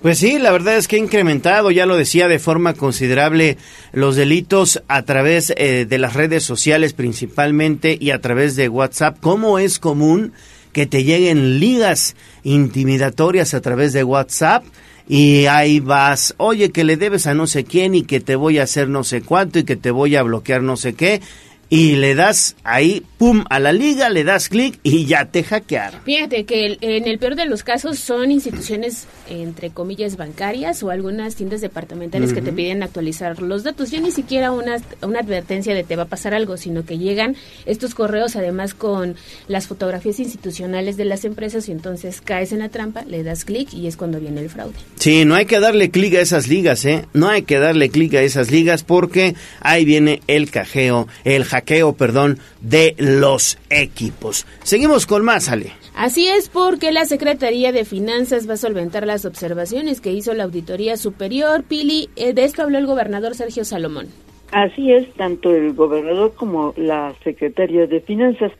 Pues 0.00 0.18
sí, 0.18 0.38
la 0.38 0.52
verdad 0.52 0.76
es 0.76 0.86
que 0.86 0.94
ha 0.94 1.00
incrementado, 1.00 1.72
ya 1.72 1.84
lo 1.84 1.96
decía, 1.96 2.28
de 2.28 2.38
forma 2.38 2.74
considerable 2.74 3.58
los 3.92 4.14
delitos 4.14 4.80
a 4.86 5.02
través 5.02 5.52
eh, 5.56 5.86
de 5.88 5.98
las 5.98 6.14
redes 6.14 6.44
sociales 6.44 6.92
principalmente 6.92 7.98
y 8.00 8.12
a 8.12 8.20
través 8.20 8.54
de 8.54 8.68
WhatsApp. 8.68 9.18
¿Cómo 9.20 9.58
es 9.58 9.80
común 9.80 10.32
que 10.72 10.86
te 10.86 11.02
lleguen 11.02 11.58
ligas 11.58 12.14
intimidatorias 12.44 13.54
a 13.54 13.60
través 13.60 13.92
de 13.92 14.04
WhatsApp? 14.04 14.64
y 15.10 15.46
ahí 15.46 15.80
vas, 15.80 16.34
oye, 16.36 16.70
que 16.70 16.84
le 16.84 16.98
debes 16.98 17.26
a 17.26 17.32
no 17.32 17.46
sé 17.46 17.64
quién 17.64 17.94
y 17.94 18.02
que 18.02 18.20
te 18.20 18.36
voy 18.36 18.58
a 18.58 18.64
hacer 18.64 18.90
no 18.90 19.04
sé 19.04 19.22
cuánto 19.22 19.58
y 19.58 19.64
que 19.64 19.76
te 19.76 19.90
voy 19.90 20.16
a 20.16 20.22
bloquear 20.22 20.62
no 20.62 20.76
sé 20.76 20.92
qué 20.92 21.22
y 21.70 21.96
le 21.96 22.14
das 22.14 22.56
ahí, 22.64 23.04
pum, 23.18 23.44
a 23.50 23.58
la 23.58 23.72
liga, 23.72 24.08
le 24.08 24.24
das 24.24 24.48
clic 24.48 24.78
y 24.82 25.04
ya 25.04 25.26
te 25.26 25.44
hackearon. 25.44 26.00
Fíjate 26.04 26.44
que 26.44 26.78
en 26.80 27.06
el 27.06 27.18
peor 27.18 27.34
de 27.34 27.44
los 27.44 27.62
casos 27.62 27.98
son 27.98 28.30
instituciones, 28.30 29.06
entre 29.28 29.70
comillas, 29.70 30.16
bancarias 30.16 30.82
o 30.82 30.90
algunas 30.90 31.34
tiendas 31.34 31.60
departamentales 31.60 32.32
que 32.32 32.40
te 32.40 32.52
piden 32.52 32.82
actualizar 32.82 33.42
los 33.42 33.64
datos. 33.64 33.90
Ya 33.90 34.00
ni 34.00 34.12
siquiera 34.12 34.50
una, 34.50 34.78
una 35.02 35.20
advertencia 35.20 35.74
de 35.74 35.84
te 35.84 35.96
va 35.96 36.04
a 36.04 36.06
pasar 36.06 36.32
algo, 36.32 36.56
sino 36.56 36.84
que 36.84 36.98
llegan 36.98 37.36
estos 37.66 37.94
correos 37.94 38.36
además 38.36 38.74
con 38.74 39.16
las 39.46 39.66
fotografías 39.66 40.20
institucionales 40.20 40.96
de 40.96 41.04
las 41.04 41.24
empresas 41.24 41.68
y 41.68 41.72
entonces 41.72 42.20
caes 42.22 42.52
en 42.52 42.60
la 42.60 42.70
trampa, 42.70 43.04
le 43.04 43.22
das 43.22 43.44
clic 43.44 43.74
y 43.74 43.86
es 43.86 43.96
cuando 43.96 44.20
viene 44.20 44.40
el 44.40 44.48
fraude. 44.48 44.74
Sí, 44.96 45.24
no 45.24 45.34
hay 45.34 45.44
que 45.44 45.60
darle 45.60 45.90
clic 45.90 46.14
a 46.14 46.20
esas 46.20 46.48
ligas, 46.48 46.84
¿eh? 46.84 47.04
No 47.12 47.28
hay 47.28 47.42
que 47.42 47.58
darle 47.58 47.90
clic 47.90 48.14
a 48.14 48.22
esas 48.22 48.50
ligas 48.50 48.84
porque 48.84 49.34
ahí 49.60 49.84
viene 49.84 50.22
el 50.26 50.50
cajeo, 50.50 51.08
el 51.24 51.44
hackeo 51.44 51.57
hackeo, 51.58 51.92
perdón, 51.94 52.38
de 52.60 52.94
los 52.98 53.58
equipos. 53.70 54.46
Seguimos 54.62 55.06
con 55.06 55.24
más, 55.24 55.48
Ale. 55.48 55.72
Así 55.94 56.28
es 56.28 56.48
porque 56.48 56.92
la 56.92 57.04
Secretaría 57.04 57.72
de 57.72 57.84
Finanzas 57.84 58.48
va 58.48 58.54
a 58.54 58.56
solventar 58.56 59.06
las 59.06 59.24
observaciones 59.24 60.00
que 60.00 60.12
hizo 60.12 60.32
la 60.34 60.44
Auditoría 60.44 60.96
Superior. 60.96 61.64
Pili, 61.64 62.08
eh, 62.16 62.32
de 62.34 62.44
esto 62.44 62.62
habló 62.62 62.78
el 62.78 62.86
gobernador 62.86 63.34
Sergio 63.34 63.64
Salomón. 63.64 64.06
Así 64.52 64.92
es, 64.92 65.12
tanto 65.14 65.50
el 65.54 65.74
gobernador 65.74 66.32
como 66.34 66.72
la 66.76 67.14
Secretaría 67.24 67.86
de 67.86 68.00
Finanzas. 68.00 68.52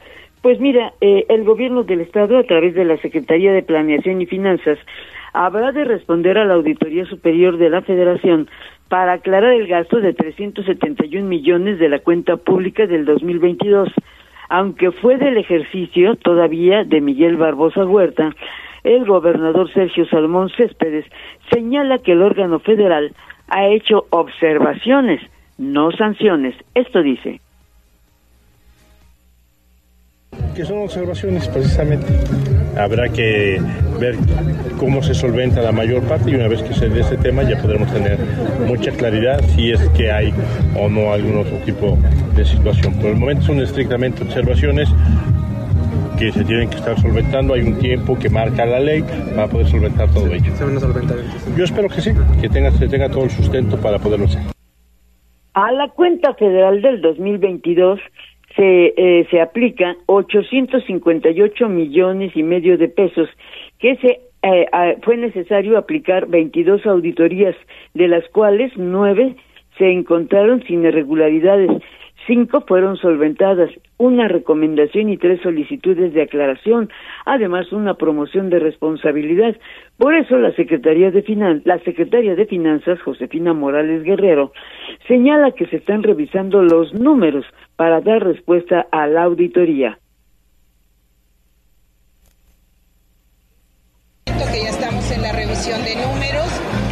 Pues 0.42 0.60
mira, 0.60 0.92
eh, 1.00 1.24
el 1.28 1.44
gobierno 1.44 1.84
del 1.84 2.00
Estado, 2.00 2.38
a 2.38 2.44
través 2.44 2.74
de 2.74 2.84
la 2.84 3.00
Secretaría 3.00 3.52
de 3.52 3.62
Planeación 3.62 4.20
y 4.20 4.26
Finanzas, 4.26 4.78
habrá 5.32 5.72
de 5.72 5.84
responder 5.84 6.38
a 6.38 6.44
la 6.44 6.54
Auditoría 6.54 7.04
Superior 7.06 7.58
de 7.58 7.70
la 7.70 7.82
Federación 7.82 8.48
para 8.88 9.14
aclarar 9.14 9.52
el 9.52 9.66
gasto 9.66 10.00
de 10.00 10.14
371 10.14 11.26
millones 11.26 11.78
de 11.78 11.88
la 11.88 11.98
cuenta 11.98 12.36
pública 12.36 12.86
del 12.86 13.04
2022. 13.04 13.88
Aunque 14.48 14.92
fue 14.92 15.18
del 15.18 15.36
ejercicio 15.36 16.16
todavía 16.16 16.84
de 16.84 17.00
Miguel 17.00 17.36
Barbosa 17.36 17.84
Huerta, 17.84 18.34
el 18.84 19.04
gobernador 19.04 19.70
Sergio 19.72 20.06
Salmón 20.06 20.48
Céspedes 20.56 21.04
señala 21.52 21.98
que 21.98 22.12
el 22.12 22.22
órgano 22.22 22.58
federal 22.60 23.12
ha 23.48 23.66
hecho 23.66 24.06
observaciones, 24.10 25.20
no 25.58 25.90
sanciones. 25.92 26.54
Esto 26.74 27.02
dice. 27.02 27.40
Que 30.54 30.64
son 30.64 30.78
observaciones 30.78 31.46
precisamente. 31.48 32.06
Habrá 32.76 33.08
que 33.08 33.60
ver 34.00 34.16
cómo 34.78 35.02
se 35.02 35.14
solventa 35.14 35.62
la 35.62 35.72
mayor 35.72 36.02
parte 36.02 36.30
y 36.30 36.34
una 36.34 36.48
vez 36.48 36.62
que 36.62 36.74
se 36.74 36.88
dé 36.88 37.00
ese 37.00 37.16
tema 37.16 37.42
ya 37.42 37.60
podremos 37.60 37.92
tener 37.92 38.18
mucha 38.66 38.90
claridad 38.92 39.40
si 39.54 39.72
es 39.72 39.80
que 39.90 40.10
hay 40.10 40.32
o 40.76 40.88
no 40.88 41.12
algún 41.12 41.38
otro 41.38 41.56
tipo 41.58 41.98
de 42.34 42.44
situación. 42.44 42.94
Por 42.94 43.06
el 43.06 43.16
momento 43.16 43.42
son 43.46 43.60
estrictamente 43.60 44.22
observaciones 44.22 44.88
que 46.18 46.32
se 46.32 46.44
tienen 46.44 46.68
que 46.68 46.76
estar 46.76 46.98
solventando. 47.00 47.54
Hay 47.54 47.62
un 47.62 47.78
tiempo 47.78 48.18
que 48.18 48.28
marca 48.28 48.66
la 48.66 48.80
ley 48.80 49.04
para 49.34 49.46
poder 49.46 49.68
solventar 49.68 50.10
todo 50.10 50.26
ello. 50.32 50.54
¿Se 50.56 50.64
van 50.64 50.76
a 50.76 50.80
solventar 50.80 51.16
Yo 51.56 51.64
espero 51.64 51.88
que 51.88 52.00
sí, 52.00 52.10
que 52.40 52.48
tenga, 52.48 52.70
se 52.72 52.88
tenga 52.88 53.08
todo 53.08 53.24
el 53.24 53.30
sustento 53.30 53.76
para 53.80 53.98
poderlo 53.98 54.26
hacer. 54.26 54.42
A 55.54 55.72
la 55.72 55.88
cuenta 55.88 56.34
federal 56.34 56.82
del 56.82 57.00
2022 57.00 58.00
se, 58.58 58.94
eh, 58.96 59.26
se 59.30 59.40
aplica 59.40 59.96
858 60.06 61.68
millones 61.68 62.32
y 62.34 62.42
medio 62.42 62.76
de 62.76 62.88
pesos 62.88 63.28
que 63.78 63.96
se 63.96 64.20
eh, 64.42 64.98
fue 65.02 65.16
necesario 65.16 65.78
aplicar 65.78 66.26
22 66.26 66.84
auditorías, 66.86 67.56
de 67.94 68.08
las 68.08 68.28
cuales 68.28 68.72
nueve 68.76 69.36
se 69.78 69.90
encontraron 69.90 70.62
sin 70.64 70.84
irregularidades, 70.84 71.70
cinco 72.26 72.64
fueron 72.66 72.96
solventadas, 72.96 73.70
una 73.96 74.28
recomendación 74.28 75.08
y 75.08 75.16
tres 75.16 75.40
solicitudes 75.40 76.12
de 76.12 76.22
aclaración, 76.22 76.88
además 77.26 77.72
una 77.72 77.94
promoción 77.94 78.50
de 78.50 78.58
responsabilidad. 78.58 79.56
Por 79.96 80.14
eso 80.14 80.36
la 80.36 80.52
Secretaría 80.52 81.10
de 81.10 81.22
Finan 81.22 81.62
la 81.64 81.78
Secretaria 81.80 82.34
de 82.34 82.46
Finanzas, 82.46 83.00
Josefina 83.02 83.54
Morales 83.54 84.02
Guerrero, 84.02 84.52
señala 85.06 85.52
que 85.52 85.66
se 85.66 85.76
están 85.76 86.02
revisando 86.02 86.62
los 86.62 86.92
números 86.94 87.44
para 87.78 88.00
dar 88.00 88.24
respuesta 88.24 88.88
a 88.90 89.06
la 89.06 89.22
auditoría. 89.22 90.00
que 94.24 94.62
ya 94.62 94.70
estamos 94.70 95.10
en 95.12 95.22
la 95.22 95.32
revisión 95.32 95.80
de 95.84 95.94
números, 95.94 96.48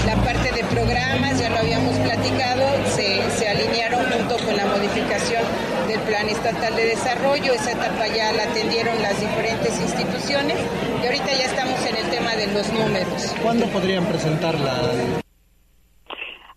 la 0.07 0.15
parte 0.23 0.53
de 0.53 0.63
programas, 0.65 1.41
ya 1.41 1.49
lo 1.51 1.57
habíamos 1.57 1.97
platicado, 1.99 2.63
se, 2.95 3.29
se 3.31 3.49
alinearon 3.49 4.05
junto 4.05 4.37
con 4.45 4.57
la 4.57 4.67
modificación 4.67 5.43
del 5.89 5.99
Plan 6.01 6.29
Estatal 6.29 6.77
de 6.77 6.85
Desarrollo, 6.85 7.53
esa 7.53 7.73
etapa 7.73 8.07
ya 8.09 8.33
la 8.33 8.45
atendieron 8.45 9.01
las 9.03 9.19
diferentes 9.19 9.81
instituciones 9.81 10.59
y 11.03 11.07
ahorita 11.07 11.27
ya 11.27 11.47
estamos 11.47 11.85
en 11.87 11.97
el 11.97 12.11
tema 12.11 12.37
de 12.37 12.47
los 12.53 12.73
números. 12.73 13.35
¿Cuándo 13.43 13.67
podrían 13.67 14.05
presentarla? 14.05 15.25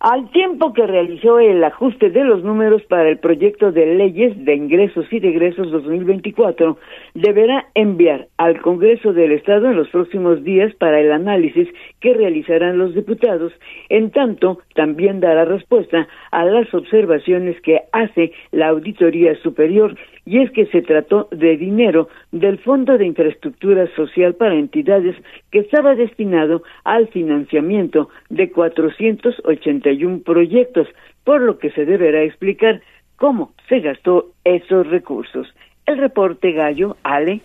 Al 0.00 0.30
tiempo 0.30 0.72
que 0.72 0.86
realizó 0.86 1.38
el 1.38 1.62
ajuste 1.62 2.08
de 2.08 2.24
los 2.24 2.42
números 2.42 2.82
para 2.88 3.10
el 3.10 3.18
proyecto 3.18 3.70
de 3.70 3.94
leyes 3.96 4.32
de 4.46 4.54
ingresos 4.54 5.04
y 5.10 5.20
de 5.20 5.28
egresos 5.28 5.70
2024, 5.70 6.78
deberá 7.14 7.66
enviar 7.74 8.28
al 8.36 8.60
Congreso 8.60 9.12
del 9.12 9.32
Estado 9.32 9.70
en 9.70 9.76
los 9.76 9.88
próximos 9.88 10.42
días 10.44 10.74
para 10.74 11.00
el 11.00 11.12
análisis 11.12 11.68
que 12.00 12.14
realizarán 12.14 12.78
los 12.78 12.94
diputados. 12.94 13.52
En 13.88 14.10
tanto, 14.10 14.60
también 14.74 15.20
dará 15.20 15.44
respuesta 15.44 16.08
a 16.30 16.44
las 16.44 16.72
observaciones 16.74 17.60
que 17.62 17.80
hace 17.92 18.32
la 18.52 18.68
Auditoría 18.68 19.34
Superior 19.42 19.96
y 20.24 20.38
es 20.38 20.50
que 20.52 20.66
se 20.66 20.82
trató 20.82 21.28
de 21.30 21.56
dinero 21.56 22.08
del 22.30 22.58
Fondo 22.58 22.98
de 22.98 23.06
Infraestructura 23.06 23.86
Social 23.96 24.34
para 24.34 24.54
entidades 24.54 25.16
que 25.50 25.60
estaba 25.60 25.94
destinado 25.94 26.62
al 26.84 27.08
financiamiento 27.08 28.10
de 28.28 28.50
481 28.50 30.20
proyectos, 30.24 30.88
por 31.24 31.40
lo 31.40 31.58
que 31.58 31.70
se 31.70 31.84
deberá 31.84 32.22
explicar 32.22 32.80
cómo 33.16 33.52
se 33.68 33.80
gastó 33.80 34.32
esos 34.44 34.86
recursos. 34.86 35.46
El 35.90 35.98
reporte 35.98 36.52
Gallo, 36.52 36.96
Ale. 37.02 37.40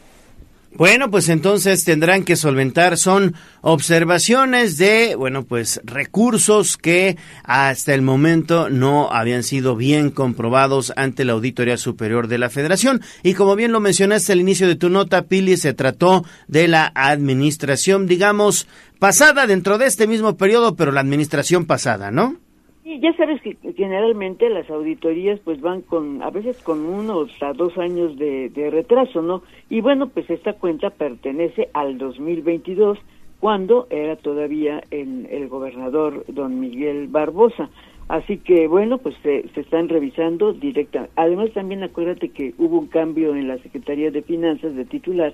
Bueno, 0.71 1.09
pues 1.09 1.29
entonces 1.29 1.83
tendrán 1.83 2.23
que 2.23 2.35
solventar, 2.35 2.95
son 2.95 3.33
observaciones 3.61 4.77
de, 4.77 5.15
bueno, 5.15 5.45
pues 5.45 5.81
recursos 5.83 6.77
que 6.77 7.17
hasta 7.43 7.95
el 7.95 8.03
momento 8.03 8.69
no 8.69 9.11
habían 9.11 9.41
sido 9.41 9.75
bien 9.75 10.11
comprobados 10.11 10.93
ante 10.95 11.25
la 11.25 11.33
Auditoría 11.33 11.77
Superior 11.77 12.27
de 12.27 12.37
la 12.37 12.51
Federación. 12.51 13.01
Y 13.23 13.33
como 13.33 13.55
bien 13.55 13.71
lo 13.71 13.79
mencionaste 13.79 14.33
al 14.33 14.41
inicio 14.41 14.67
de 14.67 14.75
tu 14.75 14.89
nota, 14.89 15.23
Pili, 15.23 15.57
se 15.57 15.73
trató 15.73 16.23
de 16.47 16.67
la 16.67 16.91
administración, 16.93 18.05
digamos, 18.05 18.67
pasada 18.99 19.47
dentro 19.47 19.79
de 19.79 19.87
este 19.87 20.05
mismo 20.05 20.37
periodo, 20.37 20.75
pero 20.75 20.91
la 20.91 21.01
administración 21.01 21.65
pasada, 21.65 22.11
¿no? 22.11 22.44
Sí, 22.85 22.99
ya 22.99 23.17
sabes 23.17 23.41
que 23.41 23.57
generalmente 23.75 24.47
las 24.47 24.69
auditorías 24.69 25.39
pues 25.39 25.59
van 25.59 25.81
con, 25.81 26.21
a 26.21 26.29
veces 26.29 26.61
con 26.61 26.85
uno 26.85 27.17
o 27.17 27.53
dos 27.55 27.75
años 27.79 28.15
de, 28.15 28.69
retraso, 28.69 29.23
¿no? 29.23 29.41
Y 29.71 29.81
bueno, 29.81 30.09
pues 30.09 30.29
esta 30.29 30.53
cuenta 30.53 30.91
pertenece 30.91 31.67
al 31.73 31.97
2022, 31.97 32.99
cuando 33.39 33.87
era 33.89 34.17
todavía 34.17 34.83
el, 34.91 35.25
el 35.31 35.47
gobernador 35.47 36.25
don 36.27 36.59
Miguel 36.59 37.07
Barbosa. 37.07 37.71
Así 38.07 38.37
que 38.37 38.67
bueno, 38.67 38.99
pues 38.99 39.15
se, 39.23 39.49
se 39.55 39.61
están 39.61 39.89
revisando 39.89 40.53
directa. 40.53 41.09
Además 41.15 41.53
también 41.53 41.81
acuérdate 41.81 42.29
que 42.29 42.53
hubo 42.59 42.77
un 42.77 42.85
cambio 42.85 43.35
en 43.35 43.47
la 43.47 43.57
Secretaría 43.63 44.11
de 44.11 44.21
Finanzas 44.21 44.75
de 44.75 44.85
titular 44.85 45.33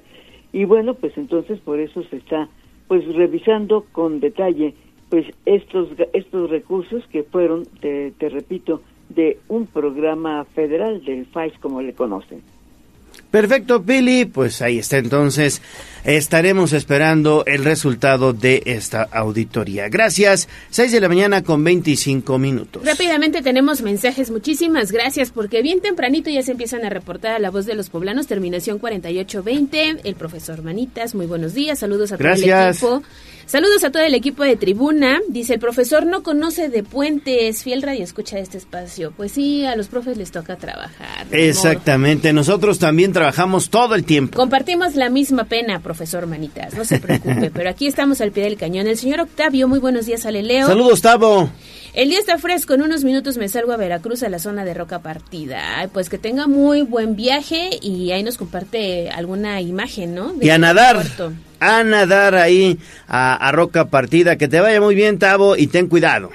y 0.53 0.63
bueno, 0.63 0.93
pues 0.93 1.17
entonces 1.17 1.59
por 1.59 1.81
eso 1.81 2.01
se 2.03 2.15
está 2.15 2.47
pues 2.87 3.05
revisando 3.13 3.85
con 3.91 4.21
detalle 4.21 4.73
pues 5.11 5.27
estos 5.45 5.89
estos 6.13 6.49
recursos 6.49 7.03
que 7.11 7.23
fueron 7.23 7.65
te, 7.81 8.13
repito 8.29 8.81
de 9.09 9.37
un 9.49 9.67
programa 9.67 10.45
federal 10.45 11.03
del 11.03 11.25
FAIS 11.27 11.53
como 11.59 11.81
le 11.81 11.93
conocen 11.93 12.41
Perfecto, 13.29 13.83
Pili. 13.83 14.25
Pues 14.25 14.61
ahí 14.61 14.79
está 14.79 14.97
entonces. 14.97 15.61
Estaremos 16.03 16.73
esperando 16.73 17.43
el 17.45 17.63
resultado 17.63 18.33
de 18.33 18.63
esta 18.65 19.03
auditoría. 19.03 19.87
Gracias. 19.87 20.49
6 20.71 20.91
de 20.91 20.99
la 20.99 21.07
mañana 21.07 21.43
con 21.43 21.63
25 21.63 22.39
minutos. 22.39 22.83
Rápidamente 22.83 23.43
tenemos 23.43 23.83
mensajes. 23.83 24.31
Muchísimas 24.31 24.91
gracias 24.91 25.29
porque 25.29 25.61
bien 25.61 25.79
tempranito 25.79 26.31
ya 26.31 26.41
se 26.41 26.53
empiezan 26.53 26.83
a 26.85 26.89
reportar 26.89 27.33
a 27.33 27.39
la 27.39 27.51
voz 27.51 27.67
de 27.67 27.75
los 27.75 27.89
poblanos. 27.89 28.25
Terminación 28.25 28.79
4820. 28.79 30.01
El 30.03 30.15
profesor 30.15 30.63
Manitas. 30.63 31.13
Muy 31.13 31.27
buenos 31.27 31.53
días. 31.53 31.77
Saludos 31.79 32.11
a 32.11 32.17
todo 32.17 32.29
el 32.29 32.43
equipo. 32.43 33.03
Saludos 33.45 33.83
a 33.83 33.91
todo 33.91 34.03
el 34.03 34.15
equipo 34.15 34.43
de 34.43 34.55
Tribuna. 34.55 35.19
Dice 35.27 35.55
el 35.55 35.59
profesor 35.59 36.05
no 36.05 36.23
conoce 36.23 36.69
de 36.69 36.83
puentes. 36.83 37.63
Fiel 37.63 37.81
radio 37.81 38.03
escucha 38.03 38.39
este 38.39 38.57
espacio. 38.57 39.11
Pues 39.15 39.33
sí, 39.33 39.65
a 39.65 39.75
los 39.75 39.87
profes 39.87 40.17
les 40.17 40.31
toca 40.31 40.55
trabajar. 40.55 41.27
Exactamente. 41.31 42.33
Nosotros 42.33 42.79
también 42.79 43.13
trabajamos 43.13 43.69
todo 43.69 43.93
el 43.93 44.03
tiempo. 44.03 44.37
Compartimos 44.37 44.95
la 44.95 45.09
misma 45.09 45.43
pena, 45.43 45.79
profesor 45.79 45.90
Manitas. 46.27 46.73
No 46.73 46.85
se 46.85 46.99
preocupe. 46.99 47.51
pero 47.53 47.69
aquí 47.69 47.87
estamos 47.87 48.21
al 48.21 48.31
pie 48.31 48.43
del 48.43 48.57
cañón. 48.57 48.87
El 48.87 48.97
señor 48.97 49.21
Octavio, 49.21 49.67
muy 49.67 49.79
buenos 49.79 50.05
días, 50.05 50.25
Ale 50.25 50.43
Leo. 50.43 50.67
Saludos, 50.67 50.99
Octavio. 50.99 51.49
El 51.93 52.09
día 52.09 52.19
está 52.19 52.37
fresco, 52.37 52.73
en 52.73 52.83
unos 52.83 53.03
minutos 53.03 53.37
me 53.37 53.49
salgo 53.49 53.73
a 53.73 53.77
Veracruz 53.77 54.23
a 54.23 54.29
la 54.29 54.39
zona 54.39 54.63
de 54.63 54.73
Roca 54.73 54.99
Partida. 54.99 55.89
Pues 55.91 56.09
que 56.09 56.17
tenga 56.17 56.47
muy 56.47 56.83
buen 56.83 57.15
viaje 57.17 57.69
y 57.81 58.11
ahí 58.11 58.23
nos 58.23 58.37
comparte 58.37 59.09
alguna 59.09 59.59
imagen, 59.59 60.15
¿no? 60.15 60.33
y 60.39 60.49
a 60.49 60.57
nadar. 60.57 61.05
A 61.59 61.83
nadar 61.83 62.35
ahí 62.35 62.79
a, 63.07 63.35
a 63.35 63.51
Roca 63.51 63.89
Partida. 63.89 64.37
Que 64.37 64.47
te 64.47 64.61
vaya 64.61 64.79
muy 64.79 64.95
bien, 64.95 65.19
Tavo, 65.19 65.57
y 65.57 65.67
ten 65.67 65.87
cuidado. 65.87 66.29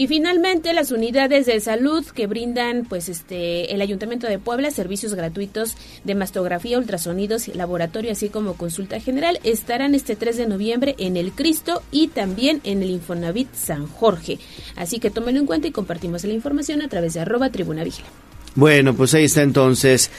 Y 0.00 0.06
finalmente 0.06 0.72
las 0.72 0.92
unidades 0.92 1.44
de 1.44 1.60
salud 1.60 2.06
que 2.06 2.26
brindan 2.26 2.86
pues 2.88 3.10
este 3.10 3.74
el 3.74 3.82
Ayuntamiento 3.82 4.26
de 4.26 4.38
Puebla 4.38 4.70
servicios 4.70 5.12
gratuitos 5.12 5.76
de 6.04 6.14
mastografía, 6.14 6.78
ultrasonidos, 6.78 7.48
laboratorio 7.48 8.10
así 8.10 8.30
como 8.30 8.54
consulta 8.54 8.98
general 8.98 9.38
estarán 9.44 9.94
este 9.94 10.16
3 10.16 10.38
de 10.38 10.46
noviembre 10.46 10.94
en 10.96 11.18
el 11.18 11.32
Cristo 11.32 11.82
y 11.92 12.08
también 12.08 12.62
en 12.64 12.82
el 12.82 12.88
Infonavit 12.88 13.52
San 13.52 13.86
Jorge. 13.88 14.38
Así 14.74 15.00
que 15.00 15.10
tómenlo 15.10 15.40
en 15.40 15.46
cuenta 15.46 15.68
y 15.68 15.70
compartimos 15.70 16.24
la 16.24 16.32
información 16.32 16.80
a 16.80 16.88
través 16.88 17.12
de 17.12 17.20
arroba 17.20 17.50
tribuna 17.50 17.84
vigila. 17.84 18.08
Bueno, 18.54 18.94
pues 18.94 19.12
ahí 19.12 19.24
está 19.24 19.42
entonces. 19.42 20.10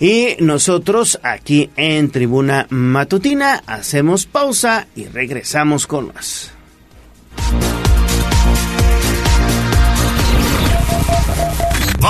Y 0.00 0.34
nosotros 0.40 1.20
aquí 1.22 1.70
en 1.76 2.10
Tribuna 2.10 2.66
Matutina 2.70 3.62
hacemos 3.66 4.26
pausa 4.26 4.88
y 4.96 5.04
regresamos 5.04 5.86
con 5.86 6.08
más. 6.08 6.50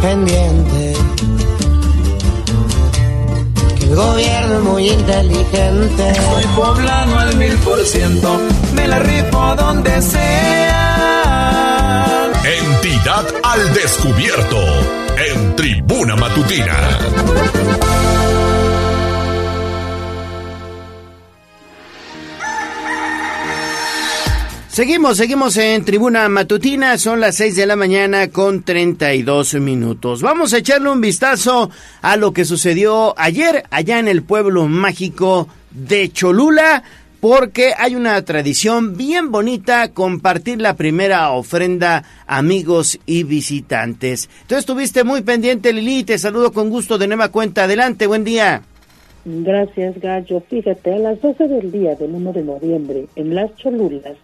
pendiente. 0.00 0.94
Que 3.78 3.84
el 3.84 3.94
gobierno 3.94 4.54
es 4.54 4.62
muy 4.62 4.88
inteligente. 4.90 6.14
Soy 6.14 6.44
poblano 6.54 7.18
al 7.18 7.36
mil 7.36 7.56
por 7.58 7.84
ciento, 7.84 8.40
me 8.74 8.86
la 8.86 8.98
rifo 8.98 9.54
donde 9.56 10.02
sea. 10.02 11.46
Entidad 12.44 13.24
al 13.42 13.74
descubierto 13.74 14.58
en 15.16 15.56
Tribuna 15.56 16.16
Matutina. 16.16 16.98
Seguimos, 24.76 25.16
seguimos 25.16 25.56
en 25.56 25.86
Tribuna 25.86 26.28
Matutina, 26.28 26.98
son 26.98 27.18
las 27.18 27.36
6 27.36 27.56
de 27.56 27.64
la 27.64 27.76
mañana 27.76 28.28
con 28.28 28.62
32 28.62 29.54
minutos. 29.54 30.20
Vamos 30.20 30.52
a 30.52 30.58
echarle 30.58 30.90
un 30.90 31.00
vistazo 31.00 31.70
a 32.02 32.18
lo 32.18 32.34
que 32.34 32.44
sucedió 32.44 33.18
ayer 33.18 33.62
allá 33.70 33.98
en 33.98 34.06
el 34.06 34.22
pueblo 34.22 34.68
mágico 34.68 35.48
de 35.70 36.10
Cholula, 36.10 36.82
porque 37.20 37.72
hay 37.78 37.94
una 37.94 38.22
tradición 38.26 38.98
bien 38.98 39.32
bonita 39.32 39.92
compartir 39.94 40.60
la 40.60 40.76
primera 40.76 41.30
ofrenda 41.30 42.04
amigos 42.26 42.98
y 43.06 43.22
visitantes. 43.22 44.28
Entonces 44.42 44.58
estuviste 44.58 45.04
muy 45.04 45.22
pendiente 45.22 45.72
Lili, 45.72 46.04
te 46.04 46.18
saludo 46.18 46.52
con 46.52 46.68
gusto 46.68 46.98
de 46.98 47.06
nueva 47.06 47.30
cuenta. 47.30 47.64
Adelante, 47.64 48.06
buen 48.06 48.24
día. 48.24 48.60
Gracias 49.24 49.98
Gallo. 50.02 50.42
Fíjate, 50.50 50.92
a 50.92 50.98
las 50.98 51.22
12 51.22 51.48
del 51.48 51.72
día 51.72 51.94
del 51.94 52.10
1 52.10 52.32
de 52.34 52.42
noviembre 52.42 53.06
en 53.16 53.34
Las 53.34 53.56
Cholulas, 53.56 54.18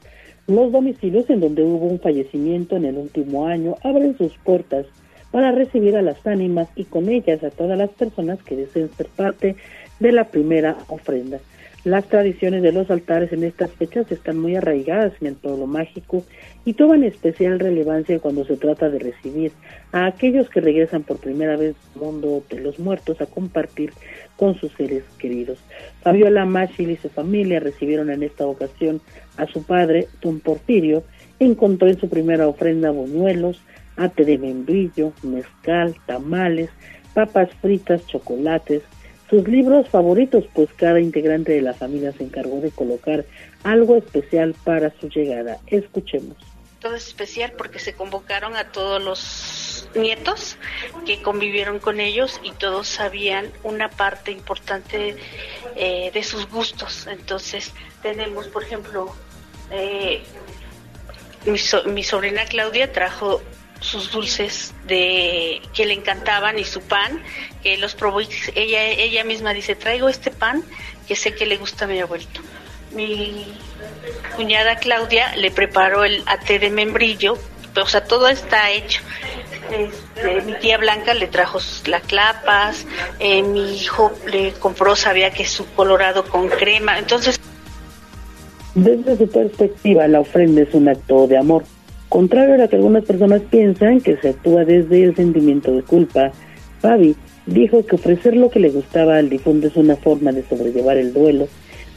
los 0.46 0.72
domicilios 0.72 1.28
en 1.30 1.40
donde 1.40 1.62
hubo 1.62 1.86
un 1.86 2.00
fallecimiento 2.00 2.76
en 2.76 2.84
el 2.84 2.96
último 2.96 3.46
año 3.46 3.76
abren 3.82 4.16
sus 4.16 4.36
puertas 4.38 4.86
para 5.30 5.52
recibir 5.52 5.96
a 5.96 6.02
las 6.02 6.24
ánimas 6.26 6.68
y 6.76 6.84
con 6.84 7.08
ellas 7.08 7.42
a 7.42 7.50
todas 7.50 7.78
las 7.78 7.90
personas 7.90 8.42
que 8.42 8.56
deseen 8.56 8.90
ser 8.96 9.06
parte 9.06 9.56
de 9.98 10.12
la 10.12 10.24
primera 10.24 10.76
ofrenda. 10.88 11.38
Las 11.84 12.06
tradiciones 12.06 12.62
de 12.62 12.70
los 12.70 12.88
altares 12.92 13.32
en 13.32 13.42
estas 13.42 13.72
fechas 13.72 14.10
están 14.12 14.38
muy 14.38 14.54
arraigadas 14.54 15.14
en 15.20 15.26
el 15.26 15.34
pueblo 15.34 15.66
mágico 15.66 16.22
y 16.64 16.74
toman 16.74 17.02
especial 17.02 17.58
relevancia 17.58 18.20
cuando 18.20 18.44
se 18.44 18.56
trata 18.56 18.88
de 18.88 19.00
recibir 19.00 19.50
a 19.90 20.06
aquellos 20.06 20.48
que 20.48 20.60
regresan 20.60 21.02
por 21.02 21.18
primera 21.18 21.56
vez 21.56 21.74
al 21.96 22.02
mundo 22.02 22.44
de 22.48 22.60
los 22.60 22.78
muertos 22.78 23.20
a 23.20 23.26
compartir 23.26 23.92
con 24.42 24.58
sus 24.58 24.72
seres 24.72 25.04
queridos. 25.18 25.60
Fabiola 26.02 26.44
Machil 26.44 26.90
y 26.90 26.96
su 26.96 27.08
familia 27.08 27.60
recibieron 27.60 28.10
en 28.10 28.24
esta 28.24 28.44
ocasión 28.44 29.00
a 29.36 29.46
su 29.46 29.62
padre, 29.62 30.08
don 30.20 30.40
Porfirio, 30.40 31.04
encontró 31.38 31.86
en 31.86 32.00
su 32.00 32.08
primera 32.08 32.48
ofrenda 32.48 32.90
buñuelos, 32.90 33.60
ate 33.96 34.24
de 34.24 34.38
membrillo, 34.38 35.12
mezcal, 35.22 35.94
tamales, 36.06 36.70
papas 37.14 37.50
fritas, 37.60 38.04
chocolates, 38.08 38.82
sus 39.30 39.46
libros 39.46 39.88
favoritos, 39.88 40.42
pues 40.52 40.68
cada 40.74 40.98
integrante 40.98 41.52
de 41.52 41.62
la 41.62 41.74
familia 41.74 42.10
se 42.10 42.24
encargó 42.24 42.60
de 42.60 42.72
colocar 42.72 43.24
algo 43.62 43.94
especial 43.94 44.56
para 44.64 44.92
su 44.98 45.08
llegada. 45.08 45.58
Escuchemos. 45.68 46.36
Todo 46.80 46.96
es 46.96 47.06
especial 47.06 47.52
porque 47.56 47.78
se 47.78 47.92
convocaron 47.92 48.56
a 48.56 48.72
todos 48.72 49.00
los 49.00 49.20
nietos 49.94 50.56
que 51.06 51.22
convivieron 51.22 51.78
con 51.78 52.00
ellos 52.00 52.40
y 52.42 52.52
todos 52.52 52.88
sabían 52.88 53.52
una 53.62 53.88
parte 53.88 54.30
importante 54.30 55.16
eh, 55.76 56.10
de 56.12 56.22
sus 56.22 56.48
gustos. 56.48 57.06
Entonces 57.06 57.72
tenemos, 58.02 58.48
por 58.48 58.62
ejemplo, 58.62 59.14
eh, 59.70 60.22
mi, 61.46 62.02
sobrina 62.02 62.44
Claudia 62.44 62.92
trajo 62.92 63.42
sus 63.80 64.12
dulces 64.12 64.74
de 64.84 65.60
que 65.74 65.86
le 65.86 65.94
encantaban 65.94 66.58
y 66.58 66.64
su 66.64 66.80
pan 66.82 67.20
que 67.64 67.76
los 67.78 67.94
probó 67.96 68.20
ella 68.20 68.84
ella 68.84 69.24
misma 69.24 69.52
dice 69.52 69.74
traigo 69.74 70.08
este 70.08 70.30
pan 70.30 70.62
que 71.08 71.16
sé 71.16 71.34
que 71.34 71.46
le 71.46 71.56
gusta 71.56 71.86
a 71.86 71.88
mi 71.88 71.98
abuelito 71.98 72.40
mi 72.92 73.52
cuñada 74.36 74.76
Claudia 74.76 75.34
le 75.34 75.50
preparó 75.50 76.04
el 76.04 76.22
ate 76.26 76.60
de 76.60 76.70
membrillo 76.70 77.36
o 77.74 77.86
sea 77.86 78.04
todo 78.04 78.28
está 78.28 78.70
hecho 78.70 79.02
este, 79.70 80.42
mi 80.42 80.54
tía 80.54 80.78
Blanca 80.78 81.14
le 81.14 81.26
trajo 81.26 81.60
sus 81.60 81.82
clapas 82.06 82.86
eh, 83.18 83.42
mi 83.42 83.76
hijo 83.76 84.12
le 84.30 84.52
compró 84.52 84.96
sabía 84.96 85.30
que 85.30 85.44
su 85.44 85.66
colorado 85.74 86.24
con 86.24 86.48
crema 86.48 86.98
entonces 86.98 87.38
desde 88.74 89.18
su 89.18 89.28
perspectiva, 89.28 90.08
la 90.08 90.20
ofrenda 90.20 90.62
es 90.62 90.72
un 90.72 90.88
acto 90.88 91.26
de 91.26 91.36
amor, 91.36 91.64
contrario 92.08 92.54
a 92.54 92.56
lo 92.56 92.68
que 92.70 92.76
algunas 92.76 93.04
personas 93.04 93.42
piensan 93.50 94.00
que 94.00 94.16
se 94.16 94.30
actúa 94.30 94.64
desde 94.64 95.04
el 95.04 95.14
sentimiento 95.14 95.72
de 95.72 95.82
culpa. 95.82 96.32
Fabi 96.80 97.14
dijo 97.44 97.84
que 97.84 97.96
ofrecer 97.96 98.34
lo 98.34 98.48
que 98.48 98.60
le 98.60 98.70
gustaba 98.70 99.18
al 99.18 99.28
difunto 99.28 99.66
es 99.66 99.76
una 99.76 99.96
forma 99.96 100.32
de 100.32 100.42
sobrellevar 100.48 100.96
el 100.96 101.12
duelo, 101.12 101.48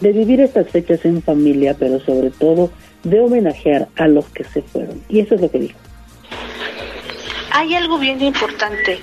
de 0.02 0.12
vivir 0.12 0.42
estas 0.42 0.70
fechas 0.70 1.06
en 1.06 1.22
familia, 1.22 1.78
pero 1.80 2.02
sobre 2.02 2.30
todo 2.30 2.70
de 3.04 3.22
homenajear 3.22 3.88
a 3.96 4.10
los 4.10 4.26
que 4.26 4.44
se 4.44 4.62
fueron. 4.62 5.02
Y 5.08 5.22
eso 5.22 5.36
es 5.36 5.42
lo 5.42 5.50
que 5.50 5.60
dijo. 5.60 5.80
Hay 7.58 7.74
algo 7.74 7.98
bien 7.98 8.22
importante. 8.22 9.02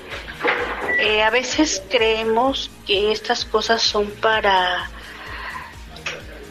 Eh, 0.99 1.23
a 1.23 1.31
veces 1.31 1.81
creemos 1.89 2.69
que 2.85 3.11
estas 3.11 3.45
cosas 3.45 3.81
son 3.81 4.11
para 4.11 4.91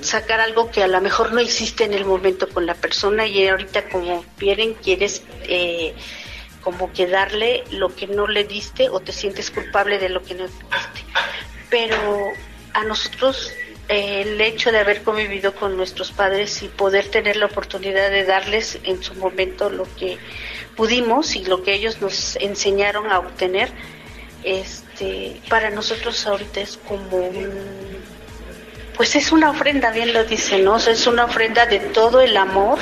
sacar 0.00 0.40
algo 0.40 0.68
que 0.72 0.82
a 0.82 0.88
lo 0.88 1.00
mejor 1.00 1.32
no 1.32 1.38
existe 1.38 1.84
en 1.84 1.94
el 1.94 2.04
momento 2.04 2.48
con 2.48 2.66
la 2.66 2.74
persona 2.74 3.24
y 3.28 3.46
ahorita 3.46 3.88
como 3.88 4.24
vienen 4.36 4.74
quieres 4.74 5.22
eh, 5.44 5.94
como 6.60 6.92
que 6.92 7.06
darle 7.06 7.62
lo 7.70 7.94
que 7.94 8.08
no 8.08 8.26
le 8.26 8.42
diste 8.42 8.88
o 8.88 8.98
te 8.98 9.12
sientes 9.12 9.52
culpable 9.52 10.00
de 10.00 10.08
lo 10.08 10.24
que 10.24 10.34
no 10.34 10.42
diste. 10.42 11.04
Pero 11.70 12.32
a 12.74 12.82
nosotros 12.82 13.52
el 13.86 14.40
hecho 14.40 14.72
de 14.72 14.80
haber 14.80 15.04
convivido 15.04 15.54
con 15.54 15.76
nuestros 15.76 16.10
padres 16.10 16.64
y 16.64 16.68
poder 16.68 17.06
tener 17.06 17.36
la 17.36 17.46
oportunidad 17.46 18.10
de 18.10 18.24
darles 18.24 18.80
en 18.82 19.04
su 19.04 19.14
momento 19.14 19.70
lo 19.70 19.86
que 19.94 20.18
pudimos 20.76 21.36
y 21.36 21.44
lo 21.44 21.62
que 21.62 21.74
ellos 21.74 22.00
nos 22.00 22.36
enseñaron 22.36 23.10
a 23.10 23.18
obtener, 23.18 23.70
este, 24.44 25.36
para 25.48 25.70
nosotros 25.70 26.26
ahorita 26.26 26.60
es 26.60 26.78
como 26.88 27.16
un, 27.16 27.50
pues 28.96 29.14
es 29.16 29.32
una 29.32 29.50
ofrenda, 29.50 29.90
bien 29.92 30.12
lo 30.12 30.24
dice, 30.24 30.58
¿no? 30.58 30.76
es 30.76 31.06
una 31.06 31.24
ofrenda 31.24 31.66
de 31.66 31.78
todo 31.78 32.20
el 32.20 32.36
amor. 32.36 32.78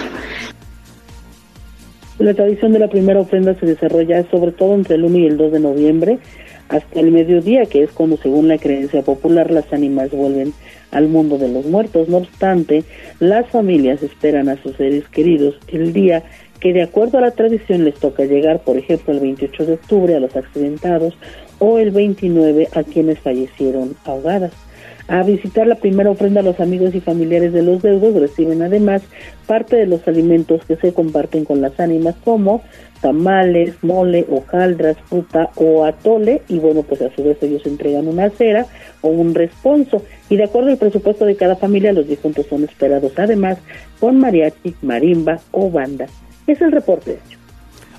La 2.19 2.35
tradición 2.35 2.73
de 2.73 2.79
la 2.79 2.89
primera 2.89 3.21
ofrenda 3.21 3.59
se 3.59 3.67
desarrolla 3.67 4.29
sobre 4.31 4.53
todo 4.53 4.75
entre 4.75 4.97
el 4.97 5.05
1 5.05 5.19
y 5.19 5.27
el 5.27 5.37
2 5.37 5.53
de 5.53 5.61
noviembre 5.61 6.19
hasta 6.71 7.01
el 7.01 7.11
mediodía, 7.11 7.67
que 7.67 7.83
es 7.83 7.91
cuando 7.91 8.17
según 8.17 8.49
la 8.49 8.59
creencia 8.59 9.03
popular 9.03 9.51
las 9.51 9.73
ánimas 9.73 10.11
vuelven 10.11 10.53
al 10.93 11.09
mundo 11.09 11.37
de 11.37 11.49
los 11.49 11.67
muertos. 11.67 12.09
No 12.09 12.19
obstante, 12.19 12.85
las 13.19 13.49
familias 13.49 14.03
esperan 14.03 14.49
a 14.49 14.63
sus 14.63 14.77
seres 14.77 15.09
queridos 15.09 15.57
el 15.69 15.93
día 15.93 16.23
que 16.61 16.73
de 16.73 16.83
acuerdo 16.83 17.19
a 17.19 17.23
la 17.23 17.31
tradición 17.31 17.85
les 17.85 17.95
toca 17.95 18.25
llegar, 18.25 18.61
por 18.61 18.77
ejemplo, 18.77 19.13
el 19.13 19.21
28 19.21 19.67
de 19.67 19.73
octubre 19.73 20.15
a 20.15 20.21
los 20.21 20.37
accidentados 20.37 21.15
o 21.59 21.79
el 21.79 21.91
29 21.91 22.69
a 22.75 22.83
quienes 22.85 23.19
fallecieron 23.19 23.97
ahogadas. 24.05 24.53
A 25.09 25.25
visitar 25.25 25.67
la 25.67 25.75
primera 25.75 26.11
ofrenda 26.11 26.41
los 26.41 26.61
amigos 26.61 26.95
y 26.95 27.01
familiares 27.01 27.53
de 27.53 27.63
los 27.63 27.83
deudos 27.83 28.15
reciben 28.15 28.63
además 28.63 29.03
parte 29.47 29.75
de 29.75 29.87
los 29.87 30.07
alimentos 30.07 30.65
que 30.67 30.77
se 30.77 30.93
comparten 30.95 31.45
con 31.45 31.61
las 31.61 31.81
ánimas 31.81 32.15
como 32.23 32.63
tamales, 33.01 33.75
mole, 33.83 34.25
hojaldras, 34.31 34.97
fruta 35.09 35.51
o 35.57 35.85
atole 35.85 36.43
y 36.49 36.61
bueno, 36.61 36.85
pues 36.85 37.03
a 37.03 37.11
su 37.11 37.25
vez 37.25 37.43
ellos 37.43 37.67
entregan 37.67 38.07
una 38.07 38.31
cera 38.31 38.67
o 39.01 39.09
un 39.09 39.35
responso 39.35 40.01
y 40.29 40.37
de 40.37 40.45
acuerdo 40.45 40.71
al 40.71 40.79
presupuesto 40.79 41.25
de 41.25 41.35
cada 41.35 41.57
familia 41.57 41.93
los 41.93 42.07
difuntos 42.07 42.47
son 42.47 42.63
esperados 42.63 43.13
además 43.17 43.59
con 43.99 44.21
mariachi, 44.21 44.77
marimba 44.81 45.41
o 45.51 45.71
banda. 45.71 46.07
Es 46.47 46.61
el 46.61 46.73
reporte 46.73 47.13
hecho. 47.13 47.39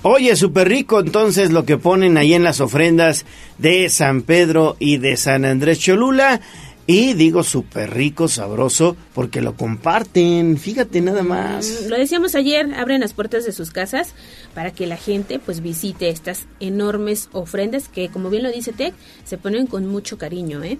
Oye, 0.04 0.34
súper 0.34 0.68
rico 0.68 0.98
entonces 0.98 1.52
lo 1.52 1.64
que 1.64 1.76
ponen 1.76 2.16
ahí 2.16 2.34
en 2.34 2.42
las 2.42 2.60
ofrendas 2.60 3.24
de 3.58 3.88
San 3.88 4.22
Pedro 4.22 4.76
y 4.80 4.96
de 4.96 5.16
San 5.16 5.44
Andrés 5.44 5.78
Cholula. 5.78 6.40
Y 6.84 7.14
digo 7.14 7.44
súper 7.44 7.94
rico, 7.94 8.26
sabroso, 8.26 8.96
porque 9.14 9.40
lo 9.40 9.54
comparten, 9.54 10.56
fíjate 10.56 11.00
nada 11.00 11.22
más. 11.22 11.84
Mm, 11.86 11.90
lo 11.90 11.96
decíamos 11.96 12.34
ayer, 12.34 12.74
abren 12.74 13.00
las 13.00 13.14
puertas 13.14 13.44
de 13.44 13.52
sus 13.52 13.70
casas 13.70 14.14
para 14.52 14.72
que 14.72 14.88
la 14.88 14.96
gente 14.96 15.38
pues 15.38 15.62
visite 15.62 16.08
estas 16.08 16.48
enormes 16.58 17.28
ofrendas 17.32 17.88
que, 17.88 18.08
como 18.08 18.30
bien 18.30 18.42
lo 18.42 18.50
dice 18.50 18.72
Tech, 18.72 18.94
se 19.22 19.38
ponen 19.38 19.68
con 19.68 19.86
mucho 19.86 20.18
cariño, 20.18 20.64
¿eh? 20.64 20.78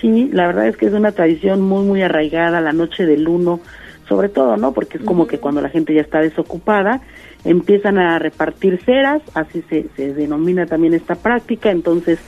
Sí, 0.00 0.30
la 0.32 0.46
verdad 0.46 0.68
es 0.68 0.76
que 0.76 0.86
es 0.86 0.92
una 0.92 1.10
tradición 1.10 1.60
muy, 1.60 1.84
muy 1.84 2.02
arraigada, 2.02 2.60
la 2.60 2.72
noche 2.72 3.04
del 3.04 3.26
uno, 3.26 3.60
sobre 4.08 4.28
todo, 4.28 4.56
¿no? 4.56 4.72
Porque 4.72 4.98
es 4.98 5.04
como 5.04 5.26
que 5.26 5.38
cuando 5.38 5.60
la 5.60 5.68
gente 5.68 5.94
ya 5.94 6.00
está 6.00 6.20
desocupada, 6.20 7.02
empiezan 7.44 7.98
a 7.98 8.18
repartir 8.18 8.80
ceras, 8.84 9.22
así 9.34 9.62
se, 9.68 9.86
se 9.96 10.14
denomina 10.14 10.66
también 10.66 10.94
esta 10.94 11.14
práctica, 11.14 11.70
entonces 11.70 12.18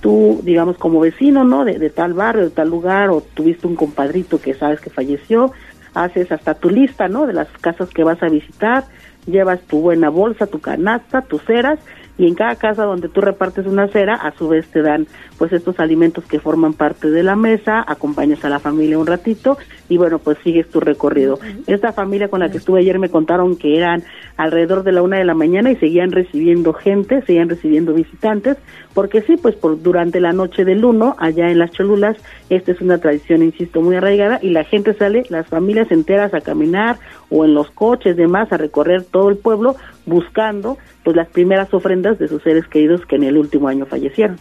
tú, 0.00 0.40
digamos, 0.42 0.78
como 0.78 1.00
vecino, 1.00 1.44
¿no? 1.44 1.64
De, 1.64 1.90
tal 1.90 2.14
barrio, 2.14 2.44
de 2.44 2.50
tal 2.50 2.68
lugar, 2.68 3.10
o 3.10 3.20
tuviste 3.20 3.66
un 3.66 3.76
compadrito 3.76 4.40
que 4.40 4.54
sabes 4.54 4.80
que 4.80 4.90
falleció, 4.90 5.52
haces 5.94 6.30
hasta 6.32 6.54
tu 6.54 6.70
lista, 6.70 7.08
¿no? 7.08 7.26
De 7.26 7.32
las 7.32 7.48
casas 7.60 7.88
que 7.90 8.04
vas 8.04 8.22
a 8.22 8.28
visitar, 8.28 8.84
llevas 9.26 9.60
tu 9.62 9.80
buena 9.80 10.08
bolsa, 10.08 10.46
tu 10.46 10.60
canasta, 10.60 11.22
tus 11.22 11.42
ceras, 11.42 11.78
y 12.18 12.26
en 12.26 12.34
cada 12.34 12.56
casa 12.56 12.84
donde 12.84 13.08
tú 13.08 13.20
repartes 13.20 13.66
una 13.66 13.88
cera, 13.88 14.14
a 14.14 14.32
su 14.32 14.48
vez 14.48 14.66
te 14.68 14.82
dan 14.82 15.06
pues 15.38 15.52
estos 15.52 15.78
alimentos 15.78 16.24
que 16.24 16.40
forman 16.40 16.74
parte 16.74 17.10
de 17.10 17.22
la 17.22 17.36
mesa, 17.36 17.84
acompañas 17.86 18.44
a 18.44 18.48
la 18.48 18.58
familia 18.58 18.98
un 18.98 19.06
ratito 19.06 19.56
y 19.88 19.96
bueno, 19.96 20.18
pues 20.18 20.36
sigues 20.42 20.68
tu 20.68 20.80
recorrido. 20.80 21.38
Esta 21.66 21.92
familia 21.92 22.28
con 22.28 22.40
la 22.40 22.50
que 22.50 22.58
estuve 22.58 22.80
ayer 22.80 22.98
me 22.98 23.08
contaron 23.08 23.56
que 23.56 23.76
eran 23.76 24.02
alrededor 24.36 24.82
de 24.82 24.92
la 24.92 25.02
una 25.02 25.18
de 25.18 25.24
la 25.24 25.34
mañana 25.34 25.70
y 25.70 25.76
seguían 25.76 26.10
recibiendo 26.10 26.72
gente, 26.74 27.22
seguían 27.22 27.48
recibiendo 27.48 27.94
visitantes, 27.94 28.56
porque 28.94 29.22
sí, 29.22 29.36
pues 29.36 29.54
por 29.54 29.80
durante 29.80 30.20
la 30.20 30.32
noche 30.32 30.64
del 30.64 30.84
uno, 30.84 31.14
allá 31.18 31.50
en 31.50 31.58
las 31.58 31.70
Cholulas, 31.70 32.16
esta 32.50 32.72
es 32.72 32.80
una 32.80 32.98
tradición, 32.98 33.42
insisto, 33.42 33.80
muy 33.80 33.94
arraigada 33.94 34.40
y 34.42 34.50
la 34.50 34.64
gente 34.64 34.92
sale, 34.94 35.24
las 35.30 35.46
familias 35.46 35.90
enteras 35.92 36.34
a 36.34 36.40
caminar 36.40 36.98
o 37.30 37.44
en 37.44 37.54
los 37.54 37.70
coches 37.70 38.16
demás 38.16 38.52
a 38.52 38.56
recorrer 38.56 39.04
todo 39.04 39.28
el 39.28 39.36
pueblo 39.36 39.76
buscando 40.08 40.78
pues 41.04 41.16
las 41.16 41.28
primeras 41.28 41.72
ofrendas 41.72 42.18
de 42.18 42.28
sus 42.28 42.42
seres 42.42 42.66
queridos 42.66 43.06
que 43.06 43.16
en 43.16 43.24
el 43.24 43.36
último 43.36 43.68
año 43.68 43.86
fallecieron. 43.86 44.38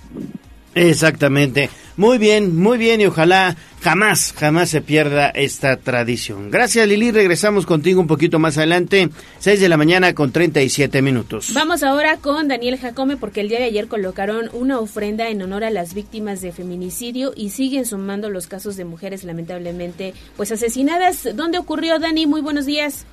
Exactamente. 0.77 1.69
Muy 1.97 2.19
bien, 2.19 2.55
muy 2.55 2.77
bien 2.77 3.01
y 3.01 3.07
ojalá 3.07 3.55
jamás, 3.81 4.31
jamás 4.37 4.69
se 4.69 4.81
pierda 4.81 5.29
esta 5.29 5.77
tradición. 5.77 6.51
Gracias 6.51 6.87
Lili, 6.87 7.11
regresamos 7.11 7.65
contigo 7.65 7.99
un 7.99 8.05
poquito 8.05 8.37
más 8.37 8.59
adelante, 8.59 9.09
6 9.39 9.59
de 9.59 9.67
la 9.67 9.77
mañana 9.77 10.13
con 10.13 10.31
37 10.31 11.01
minutos. 11.01 11.51
Vamos 11.55 11.81
ahora 11.81 12.17
con 12.17 12.47
Daniel 12.47 12.77
Jacome 12.77 13.17
porque 13.17 13.41
el 13.41 13.49
día 13.49 13.57
de 13.57 13.65
ayer 13.65 13.87
colocaron 13.87 14.49
una 14.53 14.79
ofrenda 14.79 15.29
en 15.29 15.41
honor 15.41 15.63
a 15.63 15.71
las 15.71 15.95
víctimas 15.95 16.41
de 16.41 16.51
feminicidio 16.51 17.33
y 17.35 17.49
siguen 17.49 17.85
sumando 17.85 18.29
los 18.29 18.45
casos 18.45 18.77
de 18.77 18.85
mujeres 18.85 19.23
lamentablemente 19.23 20.13
pues 20.35 20.51
asesinadas. 20.51 21.35
¿Dónde 21.35 21.57
ocurrió 21.57 21.97
Dani? 21.97 22.27
Muy 22.27 22.41
buenos 22.41 22.67
días. 22.67 23.07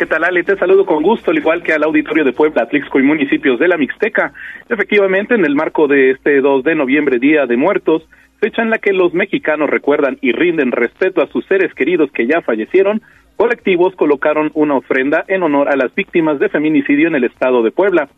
¿Qué 0.00 0.06
tal, 0.06 0.24
Ale? 0.24 0.42
Te 0.44 0.56
saludo 0.56 0.86
con 0.86 1.02
gusto, 1.02 1.30
al 1.30 1.36
igual 1.36 1.62
que 1.62 1.74
al 1.74 1.82
auditorio 1.82 2.24
de 2.24 2.32
Puebla, 2.32 2.62
Atlixco 2.62 2.98
y 2.98 3.02
municipios 3.02 3.58
de 3.58 3.68
la 3.68 3.76
Mixteca. 3.76 4.32
Efectivamente, 4.66 5.34
en 5.34 5.44
el 5.44 5.54
marco 5.54 5.86
de 5.88 6.12
este 6.12 6.40
2 6.40 6.64
de 6.64 6.74
noviembre, 6.80 7.18
Día 7.18 7.46
de 7.46 7.56
Muertos, 7.56 8.08
fecha 8.40 8.62
en 8.62 8.70
la 8.70 8.78
que 8.78 8.92
los 8.92 9.12
mexicanos 9.12 9.68
recuerdan 9.68 10.16
y 10.22 10.32
rinden 10.32 10.72
respeto 10.72 11.22
a 11.22 11.28
sus 11.28 11.44
seres 11.46 11.72
queridos 11.74 12.10
que 12.10 12.26
ya 12.26 12.40
fallecieron, 12.40 13.02
colectivos 13.36 13.94
colocaron 13.94 14.50
una 14.54 14.76
ofrenda 14.76 15.24
en 15.28 15.42
honor 15.42 15.68
a 15.68 15.76
las 15.76 15.94
víctimas 15.94 16.38
de 16.38 16.48
feminicidio 16.48 17.08
en 17.08 17.14
el 17.14 17.24
estado 17.24 17.62
de 17.62 17.70
Puebla. 17.70 18.08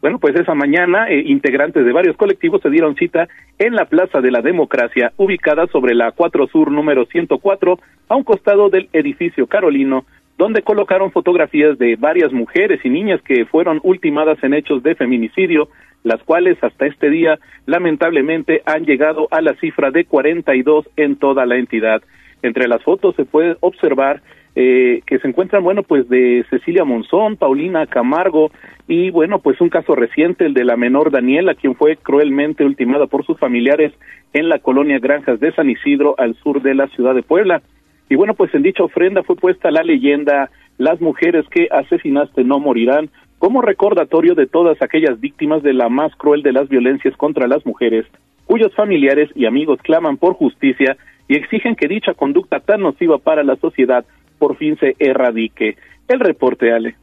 Bueno, 0.00 0.18
pues 0.18 0.34
esa 0.36 0.54
mañana 0.54 1.10
eh, 1.10 1.22
integrantes 1.26 1.84
de 1.84 1.92
varios 1.92 2.16
colectivos 2.16 2.62
se 2.62 2.70
dieron 2.70 2.94
cita 2.96 3.28
en 3.58 3.74
la 3.74 3.84
Plaza 3.84 4.20
de 4.20 4.30
la 4.30 4.40
Democracia, 4.40 5.12
ubicada 5.16 5.66
sobre 5.66 5.94
la 5.94 6.12
4 6.12 6.46
Sur 6.46 6.70
número 6.70 7.04
104, 7.06 7.78
a 8.08 8.16
un 8.16 8.24
costado 8.24 8.70
del 8.70 8.88
edificio 8.92 9.46
Carolino, 9.46 10.06
donde 10.38 10.62
colocaron 10.62 11.12
fotografías 11.12 11.78
de 11.78 11.96
varias 11.96 12.32
mujeres 12.32 12.80
y 12.84 12.88
niñas 12.88 13.20
que 13.22 13.46
fueron 13.46 13.80
ultimadas 13.82 14.38
en 14.42 14.54
hechos 14.54 14.82
de 14.82 14.94
feminicidio, 14.94 15.68
las 16.06 16.22
cuales 16.22 16.56
hasta 16.62 16.86
este 16.86 17.10
día 17.10 17.40
lamentablemente 17.66 18.62
han 18.64 18.84
llegado 18.84 19.26
a 19.32 19.40
la 19.40 19.54
cifra 19.56 19.90
de 19.90 20.04
42 20.04 20.88
en 20.96 21.16
toda 21.16 21.44
la 21.46 21.56
entidad. 21.56 22.00
Entre 22.42 22.68
las 22.68 22.80
fotos 22.84 23.16
se 23.16 23.24
puede 23.24 23.56
observar 23.58 24.22
eh, 24.54 25.02
que 25.04 25.18
se 25.18 25.26
encuentran, 25.26 25.64
bueno, 25.64 25.82
pues 25.82 26.08
de 26.08 26.46
Cecilia 26.48 26.84
Monzón, 26.84 27.36
Paulina 27.36 27.88
Camargo 27.88 28.52
y, 28.86 29.10
bueno, 29.10 29.40
pues 29.40 29.60
un 29.60 29.68
caso 29.68 29.96
reciente, 29.96 30.46
el 30.46 30.54
de 30.54 30.64
la 30.64 30.76
menor 30.76 31.10
Daniela, 31.10 31.56
quien 31.56 31.74
fue 31.74 31.96
cruelmente 31.96 32.64
ultimada 32.64 33.08
por 33.08 33.26
sus 33.26 33.36
familiares 33.40 33.92
en 34.32 34.48
la 34.48 34.60
colonia 34.60 35.00
Granjas 35.00 35.40
de 35.40 35.52
San 35.54 35.68
Isidro, 35.68 36.14
al 36.18 36.36
sur 36.36 36.62
de 36.62 36.76
la 36.76 36.86
ciudad 36.86 37.16
de 37.16 37.24
Puebla. 37.24 37.62
Y 38.08 38.14
bueno, 38.14 38.34
pues 38.34 38.54
en 38.54 38.62
dicha 38.62 38.84
ofrenda 38.84 39.24
fue 39.24 39.34
puesta 39.34 39.72
la 39.72 39.82
leyenda 39.82 40.50
Las 40.78 41.00
mujeres 41.00 41.44
que 41.50 41.66
asesinaste 41.68 42.44
no 42.44 42.60
morirán, 42.60 43.10
como 43.38 43.62
recordatorio 43.62 44.34
de 44.34 44.46
todas 44.46 44.80
aquellas 44.82 45.20
víctimas 45.20 45.62
de 45.62 45.72
la 45.72 45.88
más 45.88 46.14
cruel 46.16 46.42
de 46.42 46.52
las 46.52 46.68
violencias 46.68 47.16
contra 47.16 47.46
las 47.46 47.64
mujeres, 47.66 48.06
cuyos 48.46 48.74
familiares 48.74 49.30
y 49.34 49.46
amigos 49.46 49.80
claman 49.82 50.16
por 50.16 50.34
justicia 50.34 50.96
y 51.28 51.36
exigen 51.36 51.76
que 51.76 51.88
dicha 51.88 52.14
conducta 52.14 52.60
tan 52.60 52.80
nociva 52.80 53.18
para 53.18 53.42
la 53.42 53.56
sociedad 53.56 54.04
por 54.38 54.56
fin 54.56 54.78
se 54.78 54.96
erradique. 54.98 55.76
El 56.08 56.20
reporte, 56.20 56.72
Ale. 56.72 56.96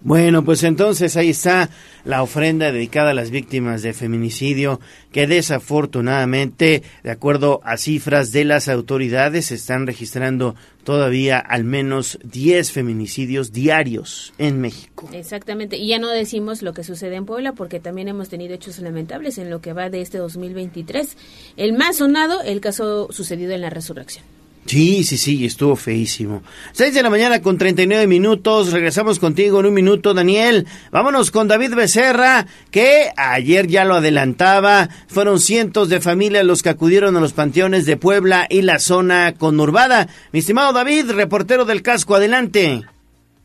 Bueno, 0.00 0.44
pues 0.44 0.62
entonces 0.62 1.16
ahí 1.16 1.30
está 1.30 1.70
la 2.04 2.22
ofrenda 2.22 2.70
dedicada 2.70 3.10
a 3.10 3.14
las 3.14 3.30
víctimas 3.30 3.82
de 3.82 3.92
feminicidio 3.92 4.80
que 5.10 5.26
desafortunadamente, 5.26 6.84
de 7.02 7.10
acuerdo 7.10 7.60
a 7.64 7.76
cifras 7.76 8.30
de 8.30 8.44
las 8.44 8.68
autoridades, 8.68 9.46
se 9.46 9.56
están 9.56 9.88
registrando 9.88 10.54
todavía 10.84 11.38
al 11.38 11.64
menos 11.64 12.18
10 12.22 12.70
feminicidios 12.70 13.52
diarios 13.52 14.32
en 14.38 14.60
México. 14.60 15.08
Exactamente, 15.12 15.76
y 15.76 15.88
ya 15.88 15.98
no 15.98 16.08
decimos 16.08 16.62
lo 16.62 16.72
que 16.72 16.84
sucede 16.84 17.16
en 17.16 17.26
Puebla 17.26 17.52
porque 17.52 17.80
también 17.80 18.06
hemos 18.06 18.28
tenido 18.28 18.54
hechos 18.54 18.78
lamentables 18.78 19.36
en 19.38 19.50
lo 19.50 19.60
que 19.60 19.72
va 19.72 19.90
de 19.90 20.00
este 20.00 20.18
2023. 20.18 21.16
El 21.56 21.72
más 21.72 21.96
sonado, 21.96 22.40
el 22.42 22.60
caso 22.60 23.08
sucedido 23.10 23.52
en 23.52 23.62
la 23.62 23.70
resurrección. 23.70 24.37
Sí, 24.68 25.02
sí, 25.02 25.16
sí, 25.16 25.46
estuvo 25.46 25.76
feísimo. 25.76 26.42
Seis 26.72 26.92
de 26.92 27.02
la 27.02 27.08
mañana 27.08 27.40
con 27.40 27.56
39 27.56 28.06
minutos. 28.06 28.70
Regresamos 28.70 29.18
contigo 29.18 29.60
en 29.60 29.66
un 29.66 29.72
minuto, 29.72 30.12
Daniel. 30.12 30.66
Vámonos 30.92 31.30
con 31.30 31.48
David 31.48 31.74
Becerra, 31.74 32.46
que 32.70 33.10
ayer 33.16 33.66
ya 33.66 33.86
lo 33.86 33.94
adelantaba. 33.94 34.90
Fueron 35.06 35.40
cientos 35.40 35.88
de 35.88 36.02
familias 36.02 36.44
los 36.44 36.62
que 36.62 36.68
acudieron 36.68 37.16
a 37.16 37.20
los 37.20 37.32
panteones 37.32 37.86
de 37.86 37.96
Puebla 37.96 38.46
y 38.50 38.60
la 38.60 38.78
zona 38.78 39.32
conurbada. 39.38 40.06
Mi 40.32 40.40
estimado 40.40 40.74
David, 40.74 41.12
reportero 41.12 41.64
del 41.64 41.80
casco, 41.80 42.16
adelante. 42.16 42.84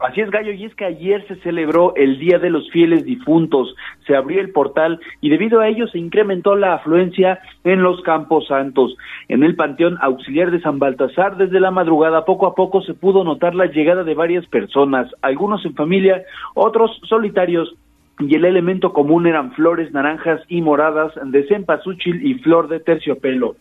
Así 0.03 0.19
es, 0.19 0.29
Gallo, 0.31 0.51
y 0.51 0.65
es 0.65 0.75
que 0.75 0.83
ayer 0.83 1.25
se 1.29 1.37
celebró 1.37 1.95
el 1.95 2.19
Día 2.19 2.37
de 2.37 2.49
los 2.49 2.69
Fieles 2.71 3.05
Difuntos, 3.05 3.73
se 4.05 4.17
abrió 4.17 4.41
el 4.41 4.51
portal 4.51 4.99
y 5.21 5.29
debido 5.29 5.61
a 5.61 5.69
ello 5.69 5.87
se 5.87 5.97
incrementó 5.97 6.57
la 6.57 6.73
afluencia 6.73 7.39
en 7.63 7.81
los 7.81 8.01
Campos 8.01 8.47
Santos. 8.47 8.97
En 9.29 9.43
el 9.43 9.55
Panteón 9.55 9.97
Auxiliar 10.01 10.51
de 10.51 10.59
San 10.59 10.77
Baltasar, 10.77 11.37
desde 11.37 11.61
la 11.61 11.71
madrugada, 11.71 12.25
poco 12.25 12.47
a 12.47 12.53
poco 12.53 12.81
se 12.81 12.93
pudo 12.93 13.23
notar 13.23 13.55
la 13.55 13.67
llegada 13.67 14.03
de 14.03 14.13
varias 14.13 14.45
personas, 14.47 15.09
algunos 15.21 15.65
en 15.65 15.73
familia, 15.73 16.21
otros 16.53 16.91
solitarios, 17.07 17.73
y 18.19 18.35
el 18.35 18.43
elemento 18.43 18.91
común 18.91 19.25
eran 19.25 19.53
flores 19.53 19.93
naranjas 19.93 20.41
y 20.49 20.61
moradas 20.61 21.13
de 21.23 21.47
cempasúchil 21.47 22.27
y 22.27 22.33
flor 22.35 22.67
de 22.67 22.81
terciopelo. 22.81 23.55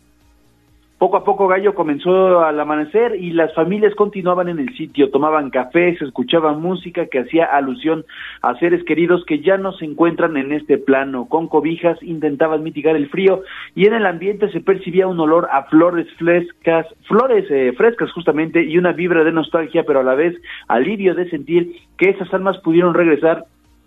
Poco 1.02 1.16
a 1.16 1.24
poco 1.24 1.48
Gallo 1.48 1.74
comenzó 1.74 2.44
al 2.44 2.60
amanecer 2.60 3.16
y 3.16 3.32
las 3.32 3.52
familias 3.54 3.92
continuaban 3.96 4.48
en 4.48 4.60
el 4.60 4.72
sitio, 4.76 5.10
tomaban 5.10 5.50
café, 5.50 5.96
se 5.98 6.04
escuchaba 6.04 6.52
música 6.52 7.06
que 7.06 7.18
hacía 7.18 7.44
alusión 7.44 8.04
a 8.40 8.54
seres 8.60 8.84
queridos 8.84 9.24
que 9.26 9.40
ya 9.40 9.58
no 9.58 9.72
se 9.72 9.84
encuentran 9.84 10.36
en 10.36 10.52
este 10.52 10.78
plano. 10.78 11.26
Con 11.28 11.48
cobijas 11.48 12.00
intentaban 12.04 12.62
mitigar 12.62 12.94
el 12.94 13.08
frío 13.08 13.42
y 13.74 13.88
en 13.88 13.94
el 13.94 14.06
ambiente 14.06 14.48
se 14.52 14.60
percibía 14.60 15.08
un 15.08 15.18
olor 15.18 15.48
a 15.50 15.64
flores 15.64 16.06
frescas, 16.20 16.86
flores 17.08 17.50
eh, 17.50 17.72
frescas 17.76 18.12
justamente 18.12 18.62
y 18.62 18.78
una 18.78 18.92
vibra 18.92 19.24
de 19.24 19.32
nostalgia, 19.32 19.82
pero 19.84 19.98
a 19.98 20.04
la 20.04 20.14
vez 20.14 20.40
alivio 20.68 21.16
de 21.16 21.28
sentir 21.30 21.78
que 21.98 22.10
esas 22.10 22.32
almas 22.32 22.58
pudieron 22.58 22.94
regresar 22.94 23.46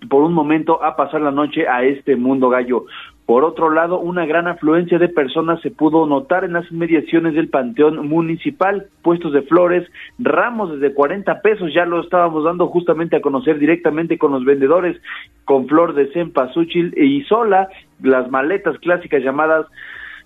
por 0.10 0.22
un 0.22 0.34
momento 0.34 0.84
a 0.84 0.98
pasar 0.98 1.22
la 1.22 1.32
noche 1.32 1.66
a 1.66 1.82
este 1.86 2.18
mundo 2.18 2.50
gallo. 2.50 2.86
Por 3.26 3.44
otro 3.44 3.72
lado, 3.72 4.00
una 4.00 4.28
gran 4.28 4.48
afluencia 4.48 5.00
de 5.00 5.10
personas 5.10 5.60
se 5.62 5.72
pudo 5.72 6.06
notar 6.06 6.44
en 6.44 6.54
las 6.54 6.72
inmediaciones 6.72 7.34
del 7.34 7.50
Panteón 7.50 8.08
Municipal, 8.08 8.88
puestos 9.02 9.34
de 9.34 9.42
flores, 9.42 9.90
ramos 10.20 10.80
desde 10.80 10.94
40 10.94 11.42
pesos, 11.42 11.74
ya 11.74 11.86
lo 11.86 12.02
estábamos 12.02 12.44
dando 12.44 12.68
justamente 12.68 13.16
a 13.16 13.22
conocer 13.22 13.58
directamente 13.58 14.20
con 14.20 14.32
los 14.32 14.46
vendedores, 14.46 15.02
con 15.44 15.68
flor 15.68 15.96
de 15.96 16.12
cempasúchil 16.12 16.94
y 16.96 17.24
sola, 17.24 17.68
las 18.04 18.30
maletas 18.30 18.78
clásicas 18.78 19.24
llamadas 19.24 19.66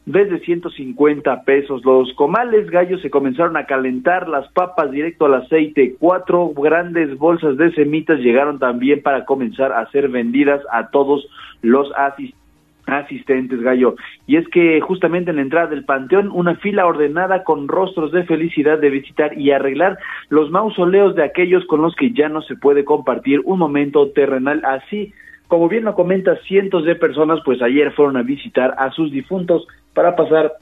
desde 0.05 0.39
150 0.39 1.43
pesos. 1.43 1.85
Los 1.85 2.13
comales 2.15 2.69
gallos 2.69 3.01
se 3.01 3.09
comenzaron 3.09 3.55
a 3.55 3.65
calentar, 3.65 4.27
las 4.27 4.51
papas 4.51 4.91
directo 4.91 5.25
al 5.25 5.35
aceite, 5.35 5.95
cuatro 5.97 6.49
grandes 6.49 7.17
bolsas 7.17 7.55
de 7.55 7.71
semitas 7.71 8.19
llegaron 8.19 8.59
también 8.59 9.01
para 9.01 9.23
comenzar 9.23 9.71
a 9.71 9.89
ser 9.91 10.09
vendidas 10.09 10.61
a 10.69 10.89
todos 10.89 11.25
los 11.61 11.89
asistentes 11.95 12.48
asistentes, 12.93 13.61
Gallo. 13.61 13.95
Y 14.27 14.37
es 14.37 14.47
que 14.49 14.79
justamente 14.81 15.31
en 15.31 15.37
la 15.37 15.43
entrada 15.43 15.67
del 15.67 15.85
panteón, 15.85 16.29
una 16.31 16.55
fila 16.55 16.85
ordenada 16.85 17.43
con 17.43 17.67
rostros 17.67 18.11
de 18.11 18.23
felicidad 18.23 18.79
de 18.79 18.89
visitar 18.89 19.37
y 19.37 19.51
arreglar 19.51 19.97
los 20.29 20.51
mausoleos 20.51 21.15
de 21.15 21.23
aquellos 21.23 21.65
con 21.65 21.81
los 21.81 21.95
que 21.95 22.11
ya 22.11 22.29
no 22.29 22.41
se 22.41 22.55
puede 22.55 22.85
compartir 22.85 23.41
un 23.45 23.59
momento 23.59 24.09
terrenal 24.09 24.61
así. 24.65 25.13
Como 25.47 25.67
bien 25.67 25.85
lo 25.85 25.95
comenta, 25.95 26.35
cientos 26.47 26.85
de 26.85 26.95
personas 26.95 27.39
pues 27.43 27.61
ayer 27.61 27.91
fueron 27.93 28.17
a 28.17 28.23
visitar 28.23 28.75
a 28.77 28.91
sus 28.91 29.11
difuntos 29.11 29.67
para 29.93 30.15
pasar 30.15 30.53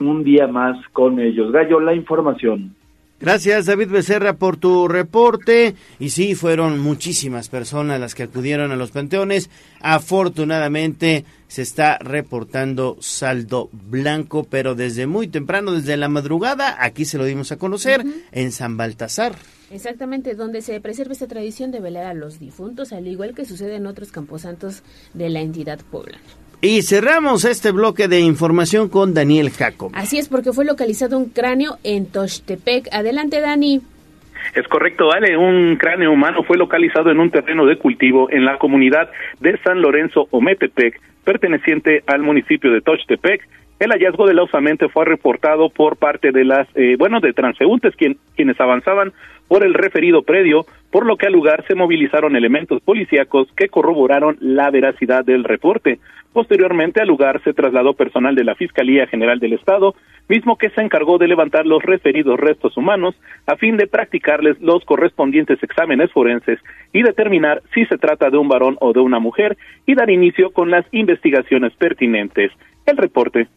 un 0.00 0.24
día 0.24 0.46
más 0.46 0.76
con 0.88 1.20
ellos. 1.20 1.52
Gallo, 1.52 1.80
la 1.80 1.94
información. 1.94 2.74
Gracias 3.22 3.66
David 3.66 3.88
Becerra 3.88 4.32
por 4.32 4.56
tu 4.56 4.88
reporte. 4.88 5.76
Y 6.00 6.10
sí, 6.10 6.34
fueron 6.34 6.80
muchísimas 6.80 7.48
personas 7.48 8.00
las 8.00 8.16
que 8.16 8.24
acudieron 8.24 8.72
a 8.72 8.76
los 8.76 8.90
panteones. 8.90 9.48
Afortunadamente 9.80 11.24
se 11.46 11.62
está 11.62 11.98
reportando 11.98 12.96
saldo 13.00 13.70
blanco, 13.72 14.42
pero 14.42 14.74
desde 14.74 15.06
muy 15.06 15.28
temprano, 15.28 15.70
desde 15.70 15.96
la 15.96 16.08
madrugada, 16.08 16.76
aquí 16.80 17.04
se 17.04 17.16
lo 17.16 17.24
dimos 17.24 17.52
a 17.52 17.58
conocer, 17.58 18.04
en 18.32 18.50
San 18.50 18.76
Baltasar. 18.76 19.36
Exactamente, 19.70 20.34
donde 20.34 20.60
se 20.60 20.80
preserva 20.80 21.12
esta 21.12 21.28
tradición 21.28 21.70
de 21.70 21.78
velar 21.78 22.06
a 22.06 22.14
los 22.14 22.40
difuntos, 22.40 22.92
al 22.92 23.06
igual 23.06 23.36
que 23.36 23.44
sucede 23.44 23.76
en 23.76 23.86
otros 23.86 24.10
camposantos 24.10 24.82
de 25.14 25.28
la 25.30 25.42
entidad 25.42 25.78
poblana. 25.92 26.41
Y 26.64 26.82
cerramos 26.82 27.44
este 27.44 27.72
bloque 27.72 28.06
de 28.06 28.20
información 28.20 28.88
con 28.88 29.14
Daniel 29.14 29.50
Jacob. 29.50 29.90
Así 29.94 30.18
es, 30.18 30.28
porque 30.28 30.52
fue 30.52 30.64
localizado 30.64 31.18
un 31.18 31.28
cráneo 31.28 31.72
en 31.82 32.06
Tochtepec. 32.06 32.86
Adelante, 32.92 33.40
Dani. 33.40 33.80
Es 34.54 34.68
correcto, 34.68 35.10
Ale. 35.12 35.36
Un 35.36 35.74
cráneo 35.74 36.12
humano 36.12 36.44
fue 36.44 36.56
localizado 36.56 37.10
en 37.10 37.18
un 37.18 37.32
terreno 37.32 37.66
de 37.66 37.78
cultivo 37.78 38.30
en 38.30 38.44
la 38.44 38.58
comunidad 38.58 39.10
de 39.40 39.58
San 39.64 39.82
Lorenzo 39.82 40.28
Ometepec, 40.30 41.00
perteneciente 41.24 42.04
al 42.06 42.22
municipio 42.22 42.70
de 42.70 42.80
Tochtepec. 42.80 43.42
El 43.80 43.90
hallazgo 43.90 44.28
de 44.28 44.34
la 44.34 44.44
osamente 44.44 44.88
fue 44.88 45.04
reportado 45.04 45.68
por 45.68 45.96
parte 45.96 46.30
de 46.30 46.44
las, 46.44 46.68
eh, 46.76 46.94
bueno, 46.96 47.18
de 47.18 47.32
transeúntes 47.32 47.96
quien, 47.96 48.18
quienes 48.36 48.60
avanzaban 48.60 49.12
por 49.48 49.64
el 49.64 49.74
referido 49.74 50.22
predio, 50.22 50.64
por 50.92 51.06
lo 51.06 51.16
que 51.16 51.26
al 51.26 51.32
lugar 51.32 51.64
se 51.66 51.74
movilizaron 51.74 52.36
elementos 52.36 52.80
policíacos 52.82 53.48
que 53.56 53.68
corroboraron 53.68 54.36
la 54.40 54.70
veracidad 54.70 55.24
del 55.24 55.42
reporte. 55.42 55.98
Posteriormente 56.32 57.00
al 57.00 57.08
lugar 57.08 57.42
se 57.44 57.52
trasladó 57.52 57.92
personal 57.94 58.34
de 58.34 58.44
la 58.44 58.54
Fiscalía 58.54 59.06
General 59.06 59.38
del 59.38 59.52
Estado, 59.52 59.94
mismo 60.28 60.56
que 60.56 60.70
se 60.70 60.80
encargó 60.80 61.18
de 61.18 61.28
levantar 61.28 61.66
los 61.66 61.82
referidos 61.82 62.40
restos 62.40 62.76
humanos 62.76 63.14
a 63.46 63.56
fin 63.56 63.76
de 63.76 63.86
practicarles 63.86 64.58
los 64.60 64.84
correspondientes 64.84 65.62
exámenes 65.62 66.10
forenses 66.10 66.58
y 66.92 67.02
determinar 67.02 67.62
si 67.74 67.84
se 67.86 67.98
trata 67.98 68.30
de 68.30 68.38
un 68.38 68.48
varón 68.48 68.78
o 68.80 68.92
de 68.92 69.00
una 69.00 69.18
mujer 69.18 69.58
y 69.86 69.94
dar 69.94 70.08
inicio 70.08 70.50
con 70.50 70.70
las 70.70 70.86
investigaciones 70.92 71.74
pertinentes. 71.74 72.50
El 72.86 72.96
reporte. 72.96 73.48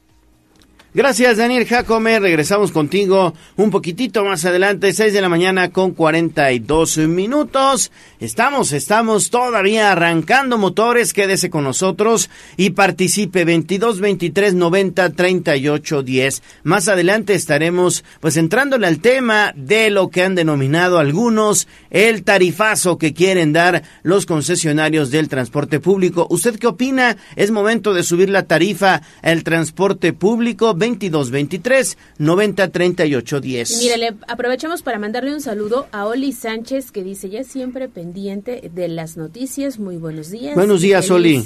Gracias, 0.96 1.36
Daniel 1.36 1.66
Jacome. 1.66 2.22
Regresamos 2.22 2.72
contigo 2.72 3.34
un 3.58 3.70
poquitito 3.70 4.24
más 4.24 4.46
adelante, 4.46 4.94
6 4.94 5.12
de 5.12 5.20
la 5.20 5.28
mañana 5.28 5.70
con 5.72 5.92
42 5.92 7.00
minutos. 7.00 7.92
Estamos, 8.22 8.72
estamos 8.72 9.30
todavía 9.30 9.92
arrancando 9.92 10.58
motores. 10.58 11.12
Quédese 11.12 11.50
con 11.50 11.66
nosotros 11.66 12.30
y 12.56 12.70
participe 12.70 13.44
22 13.44 14.00
23 14.00 14.54
90 14.54 15.10
38 15.10 16.02
10. 16.02 16.44
Más 16.64 16.88
adelante 16.88 17.34
estaremos 17.34 18.06
pues 18.22 18.38
entrándole 18.38 18.88
al 18.88 19.00
tema 19.02 19.52
de 19.58 19.90
lo 19.90 20.10
que 20.10 20.24
han 20.24 20.36
denominado 20.36 20.98
algunos 20.98 21.68
el 21.90 22.24
tarifazo 22.24 22.98
que 22.98 23.14
quieren 23.14 23.52
dar 23.52 23.84
los 24.04 24.26
concesionarios 24.26 25.12
del 25.12 25.28
transporte 25.28 25.82
público. 25.82 26.26
¿Usted 26.30 26.58
qué 26.58 26.68
opina? 26.68 27.18
¿Es 27.36 27.52
momento 27.52 27.94
de 27.94 28.04
subir 28.04 28.30
la 28.30 28.44
tarifa 28.44 29.02
al 29.22 29.44
transporte 29.44 30.14
público? 30.14 30.74
22 30.86 31.32
23 31.32 31.98
90 32.20 32.72
38 32.72 33.42
10. 33.42 33.78
Mire, 33.80 33.98
le 33.98 34.16
aprovechamos 34.28 34.84
para 34.84 35.00
mandarle 35.00 35.34
un 35.34 35.42
saludo 35.42 35.88
a 35.92 36.06
Oli 36.06 36.32
Sánchez 36.32 36.92
que 36.92 37.04
dice 37.04 37.30
ya 37.30 37.44
siempre 37.44 37.90
pendiente 37.90 38.70
de 38.72 38.88
las 38.88 39.18
noticias. 39.18 39.80
Muy 39.80 39.98
buenos 39.98 40.30
días. 40.30 40.54
Buenos 40.54 40.82
días, 40.82 41.10
Oli. 41.10 41.44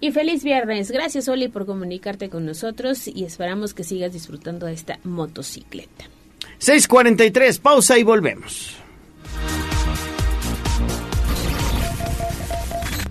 Y 0.00 0.10
feliz 0.12 0.44
viernes. 0.44 0.90
Gracias, 0.90 1.28
Oli, 1.28 1.48
por 1.48 1.64
comunicarte 1.64 2.28
con 2.28 2.44
nosotros 2.44 3.08
y 3.08 3.24
esperamos 3.24 3.72
que 3.72 3.84
sigas 3.84 4.12
disfrutando 4.12 4.66
de 4.66 4.74
esta 4.74 4.98
motocicleta. 5.04 6.04
6:43, 6.58 7.60
pausa 7.60 7.98
y 7.98 8.02
volvemos. 8.02 8.81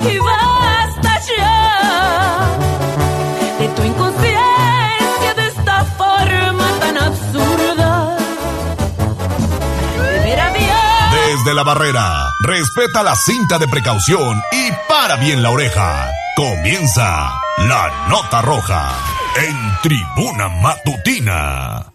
Y 0.00 0.18
basta 0.18 0.60
de 3.58 3.68
tu 3.68 3.82
inconsciencia 3.82 5.34
de 5.36 5.46
esta 5.46 5.84
forma 5.84 6.68
tan 6.80 6.96
absurda. 6.98 8.16
Desde 11.26 11.54
la 11.54 11.62
barrera, 11.62 12.24
respeta 12.44 13.02
la 13.02 13.14
cinta 13.14 13.58
de 13.58 13.68
precaución 13.68 14.42
y 14.52 14.70
para 14.88 15.16
bien 15.16 15.42
la 15.42 15.50
oreja. 15.50 16.10
Comienza 16.36 17.32
la 17.58 18.06
nota 18.08 18.42
roja 18.42 18.92
en 19.36 19.78
tribuna 19.82 20.48
matutina. 20.48 21.89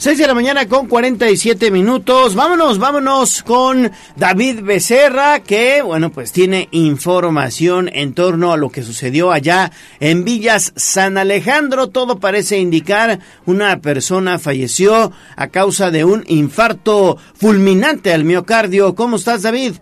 6 0.00 0.16
de 0.16 0.28
la 0.28 0.34
mañana 0.34 0.68
con 0.68 0.86
47 0.86 1.72
minutos. 1.72 2.36
Vámonos, 2.36 2.78
vámonos 2.78 3.42
con 3.42 3.90
David 4.14 4.60
Becerra, 4.62 5.40
que, 5.40 5.82
bueno, 5.82 6.10
pues 6.12 6.30
tiene 6.30 6.68
información 6.70 7.90
en 7.92 8.14
torno 8.14 8.52
a 8.52 8.56
lo 8.56 8.70
que 8.70 8.84
sucedió 8.84 9.32
allá 9.32 9.72
en 9.98 10.24
Villas 10.24 10.72
San 10.76 11.18
Alejandro. 11.18 11.88
Todo 11.88 12.20
parece 12.20 12.58
indicar 12.58 13.18
una 13.44 13.80
persona 13.80 14.38
falleció 14.38 15.10
a 15.34 15.48
causa 15.48 15.90
de 15.90 16.04
un 16.04 16.22
infarto 16.28 17.18
fulminante 17.34 18.12
al 18.12 18.22
miocardio. 18.22 18.94
¿Cómo 18.94 19.16
estás, 19.16 19.42
David? 19.42 19.78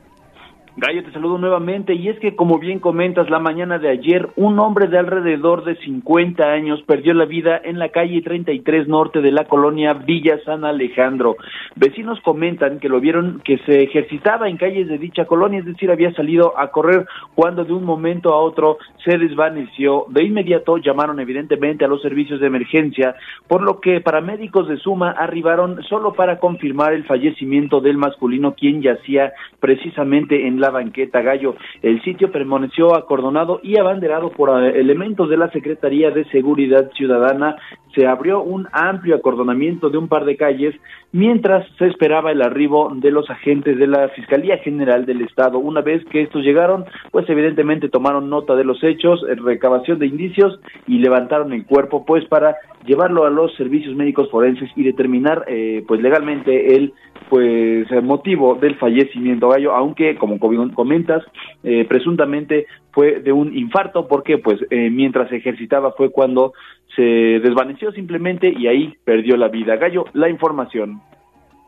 Gallo, 0.79 1.03
te 1.05 1.13
saludo 1.13 1.39
nuevamente 1.39 1.95
y 1.95 2.11
es 2.11 2.19
que 2.19 2.37
como 2.37 2.59
bien 2.59 2.81
comentas, 2.81 3.31
la 3.31 3.39
mañana 3.39 3.79
de 3.79 3.89
ayer 3.89 4.29
un 4.37 4.59
hombre 4.59 4.89
de 4.89 4.99
alrededor 4.99 5.65
de 5.65 5.75
50 5.77 6.45
años 6.45 6.83
perdió 6.83 7.15
la 7.15 7.25
vida 7.25 7.59
en 7.65 7.79
la 7.79 7.89
calle 7.89 8.21
33 8.21 8.87
norte 8.87 9.23
de 9.23 9.33
la 9.33 9.45
colonia 9.45 9.95
Villa 9.95 10.39
San 10.45 10.67
Alejandro. 10.67 11.37
Vecinos 11.77 12.21
comentan 12.21 12.79
que 12.79 12.91
lo 12.91 13.01
vieron 13.01 13.41
que 13.43 13.57
se 13.65 13.85
ejercitaba 13.85 14.51
en 14.51 14.59
calles 14.59 14.87
de 14.89 14.99
dicha 14.99 15.25
colonia, 15.25 15.61
es 15.61 15.65
decir, 15.65 15.91
había 15.91 16.13
salido 16.13 16.53
a 16.59 16.71
correr 16.71 17.07
cuando 17.35 17.65
de 17.65 17.73
un 17.73 17.85
momento 17.85 18.35
a 18.35 18.43
otro 18.43 18.77
se 19.03 19.17
desvaneció. 19.17 20.05
De 20.11 20.25
inmediato 20.25 20.77
llamaron 20.77 21.21
evidentemente 21.21 21.87
a 21.87 21.89
los 21.89 22.03
servicios 22.03 22.39
de 22.39 22.49
emergencia, 22.49 23.15
por 23.49 23.63
lo 23.63 23.81
que 23.81 24.03
paramédicos 24.03 24.69
de 24.69 24.77
Suma 24.77 25.13
arribaron 25.13 25.83
solo 25.85 26.13
para 26.13 26.39
confirmar 26.39 26.93
el 26.93 27.05
fallecimiento 27.05 27.81
del 27.81 27.97
masculino 27.97 28.53
quien 28.53 28.83
yacía 28.83 29.33
precisamente 29.59 30.47
en 30.47 30.61
la 30.61 30.66
banqueta 30.71 31.23
Gallo. 31.23 31.57
El 31.83 32.03
sitio 32.03 32.31
permaneció 32.31 32.95
acordonado 32.95 33.61
y 33.63 33.79
abanderado 33.79 34.31
por 34.31 34.63
eh, 34.63 34.81
elementos 34.81 35.29
de 35.29 35.37
la 35.37 35.51
Secretaría 35.51 36.11
de 36.11 36.25
Seguridad 36.27 36.91
Ciudadana. 36.93 37.57
Se 37.95 38.07
abrió 38.07 38.43
un 38.43 38.69
amplio 38.73 39.17
acordonamiento 39.17 39.89
de 39.89 39.99
un 39.99 40.09
par 40.09 40.25
de 40.25 40.37
calles 40.37 40.75
mientras 41.13 41.67
se 41.79 41.87
esperaba 41.87 42.31
el 42.31 42.43
arribo 42.43 42.93
de 42.95 43.11
los 43.11 43.31
agentes 43.31 43.79
de 43.79 43.87
la 43.87 44.09
Fiscalía 44.11 44.59
General 44.59 45.07
del 45.07 45.23
Estado. 45.23 45.59
Una 45.59 45.81
vez 45.81 46.05
que 46.07 46.23
estos 46.23 46.43
llegaron, 46.43 46.85
pues 47.11 47.29
evidentemente 47.29 47.89
tomaron 47.89 48.29
nota 48.29 48.55
de 48.55 48.65
los 48.65 48.83
hechos, 48.85 49.25
eh, 49.29 49.35
recabación 49.35 49.99
de 49.99 50.07
indicios 50.07 50.61
y 50.87 50.99
levantaron 50.99 51.53
el 51.53 51.65
cuerpo 51.65 52.05
pues 52.05 52.25
para 52.27 52.57
llevarlo 52.85 53.25
a 53.25 53.31
los 53.31 53.55
servicios 53.57 53.95
médicos 53.97 54.31
forenses 54.31 54.71
y 54.77 54.85
determinar 54.85 55.45
eh, 55.49 55.85
pues 55.87 56.01
legalmente 56.01 56.77
el 56.77 56.93
pues 57.29 57.91
el 57.91 58.03
motivo 58.03 58.55
del 58.55 58.77
fallecimiento 58.77 59.49
gallo 59.49 59.75
aunque 59.75 60.17
como 60.17 60.39
comentas 60.39 61.23
eh, 61.63 61.85
presuntamente 61.89 62.67
fue 62.93 63.21
de 63.21 63.33
un 63.33 63.57
infarto 63.57 64.07
porque 64.07 64.39
pues 64.39 64.61
eh, 64.71 64.91
mientras 64.91 65.31
ejercitaba 65.33 65.93
fue 65.93 66.11
cuando 66.11 66.53
se 66.95 67.03
desvaneció 67.03 67.93
simplemente 67.93 68.49
y 68.49 68.67
ahí 68.67 68.95
perdió 69.05 69.37
la 69.37 69.49
vida 69.49 69.77
gallo 69.77 70.05
la 70.13 70.29
información 70.29 71.01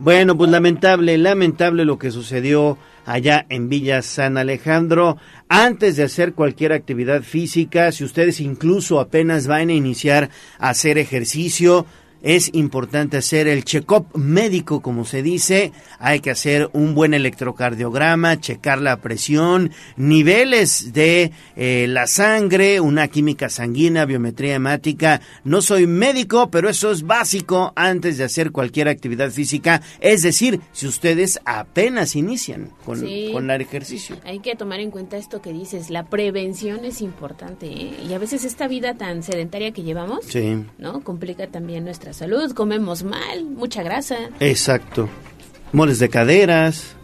bueno, 0.01 0.37
pues 0.37 0.49
lamentable, 0.49 1.19
lamentable 1.19 1.85
lo 1.85 1.99
que 1.99 2.13
sucedió 2.13 2.79
allá 3.05 3.45
en 3.49 3.69
Villa 3.69 4.01
San 4.03 4.39
Alejandro. 4.39 5.17
Antes 5.49 5.97
de 5.97 6.05
hacer 6.05 6.35
cualquier 6.35 6.73
actividad 6.73 7.23
física, 7.23 7.91
si 7.91 8.05
ustedes 8.05 8.41
incluso 8.41 9.01
apenas 9.01 9.49
van 9.49 9.71
a 9.71 9.73
iniciar 9.73 10.31
a 10.61 10.69
hacer 10.69 10.99
ejercicio, 10.99 11.85
es 12.23 12.51
importante 12.55 13.17
hacer 13.17 13.49
el 13.49 13.65
check-up 13.65 14.07
médico, 14.15 14.81
como 14.81 15.05
se 15.05 15.23
dice. 15.23 15.73
Hay 15.99 16.21
que 16.21 16.31
hacer 16.31 16.69
un 16.73 16.95
buen 16.95 17.15
electrocardiograma, 17.15 18.41
checar 18.41 18.81
la 18.81 19.01
presión, 19.01 19.71
niveles 19.97 20.93
de 20.93 21.33
eh, 21.57 21.87
la 21.89 22.07
sangre, 22.07 22.81
una 22.81 23.09
química 23.09 23.49
sanguínea, 23.49 24.05
biometría 24.05 24.55
hemática. 24.55 25.21
No 25.45 25.63
soy 25.63 25.87
médico, 25.87 26.51
pero 26.51 26.69
eso 26.69 26.91
es 26.91 27.03
básico 27.03 27.73
antes 27.77 28.19
de 28.19 28.25
hacer 28.25 28.51
cualquier 28.51 28.89
actividad 28.89 29.31
física. 29.31 29.83
Es 30.01 30.23
decir, 30.23 30.61
si 30.73 30.87
ustedes 30.87 31.41
apenas 31.45 32.17
inician 32.17 32.73
con, 32.85 33.01
con 33.33 33.51
el 33.51 33.61
ejercicio. 33.61 34.17
Hay 34.25 34.41
que 34.41 34.57
tomar 34.57 34.81
en 34.81 34.91
cuenta 34.91 35.17
esto 35.17 35.41
que 35.41 35.53
dices. 35.53 35.91
La 35.91 36.07
prevención 36.07 36.85
es 36.85 37.01
importante. 37.01 37.67
¿eh? 37.67 37.95
Y 38.09 38.13
a 38.13 38.19
veces 38.19 38.45
esta 38.45 38.69
vida 38.69 38.95
tan 38.95 39.23
sedentaria 39.23 39.73
que 39.73 39.83
llevamos, 39.83 40.27
¿no? 40.79 41.03
Complica 41.03 41.47
también 41.47 41.85
nuestra 41.85 42.08
salud, 42.13 42.53
comemos 42.53 43.03
mal, 43.03 43.45
mucha 43.45 43.83
grasa. 43.83 44.17
Exacto. 44.41 45.09
Moles 45.73 45.99
de 45.99 46.09
caderas. 46.09 46.95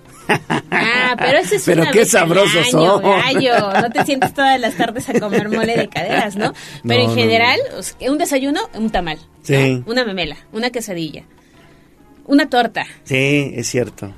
Ah, 0.71 1.15
pero 1.19 1.39
eso 1.39 1.57
es 1.57 1.65
Pero 1.65 1.83
una 1.83 1.91
qué 1.93 2.07
sabrosos 2.07 2.69
son. 2.71 3.03
gallo. 3.03 3.73
No 3.81 3.91
te 3.91 4.05
sientes 4.05 4.33
todas 4.33 4.59
las 4.59 4.75
tardes 4.77 5.07
a 5.11 5.21
comer 5.21 5.51
mole 5.51 5.77
de 5.77 5.89
caderas, 5.89 6.35
¿no? 6.37 6.55
Pero 6.87 7.03
No, 7.05 7.11
en 7.11 7.15
general, 7.15 7.61
un 8.09 8.17
desayuno, 8.19 8.61
un 8.75 8.89
tamal. 8.91 9.19
¿no? 9.19 9.25
Sí. 9.43 9.83
Una 9.87 10.05
memela, 10.05 10.37
una 10.53 10.71
quesadilla, 10.71 11.25
una 12.27 12.49
torta. 12.49 12.87
Sí, 13.03 13.53
es 13.55 13.69
cierto. 13.69 14.15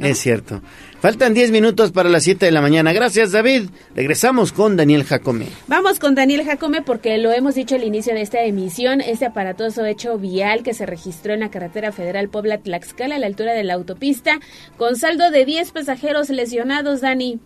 Es 0.00 0.18
cierto. 0.18 0.62
Faltan 1.00 1.34
10 1.34 1.50
minutos 1.50 1.92
para 1.92 2.08
las 2.08 2.24
7 2.24 2.46
de 2.46 2.52
la 2.52 2.60
mañana. 2.60 2.92
Gracias, 2.92 3.32
David. 3.32 3.68
Regresamos 3.94 4.52
con 4.52 4.76
Daniel 4.76 5.04
Jacome. 5.04 5.46
Vamos 5.68 5.98
con 5.98 6.14
Daniel 6.14 6.44
Jacome 6.44 6.82
porque 6.82 7.18
lo 7.18 7.32
hemos 7.32 7.54
dicho 7.54 7.74
al 7.76 7.84
inicio 7.84 8.14
de 8.14 8.22
esta 8.22 8.42
emisión, 8.42 9.00
este 9.00 9.26
aparatoso 9.26 9.84
hecho 9.84 10.18
vial 10.18 10.62
que 10.62 10.74
se 10.74 10.86
registró 10.86 11.32
en 11.32 11.40
la 11.40 11.50
carretera 11.50 11.92
federal 11.92 12.28
Puebla-Tlaxcala 12.28 13.16
a 13.16 13.18
la 13.18 13.26
altura 13.26 13.52
de 13.52 13.64
la 13.64 13.74
autopista, 13.74 14.40
con 14.76 14.96
saldo 14.96 15.30
de 15.30 15.44
10 15.44 15.72
pasajeros 15.72 16.28
lesionados, 16.30 17.00
Dani. 17.00 17.40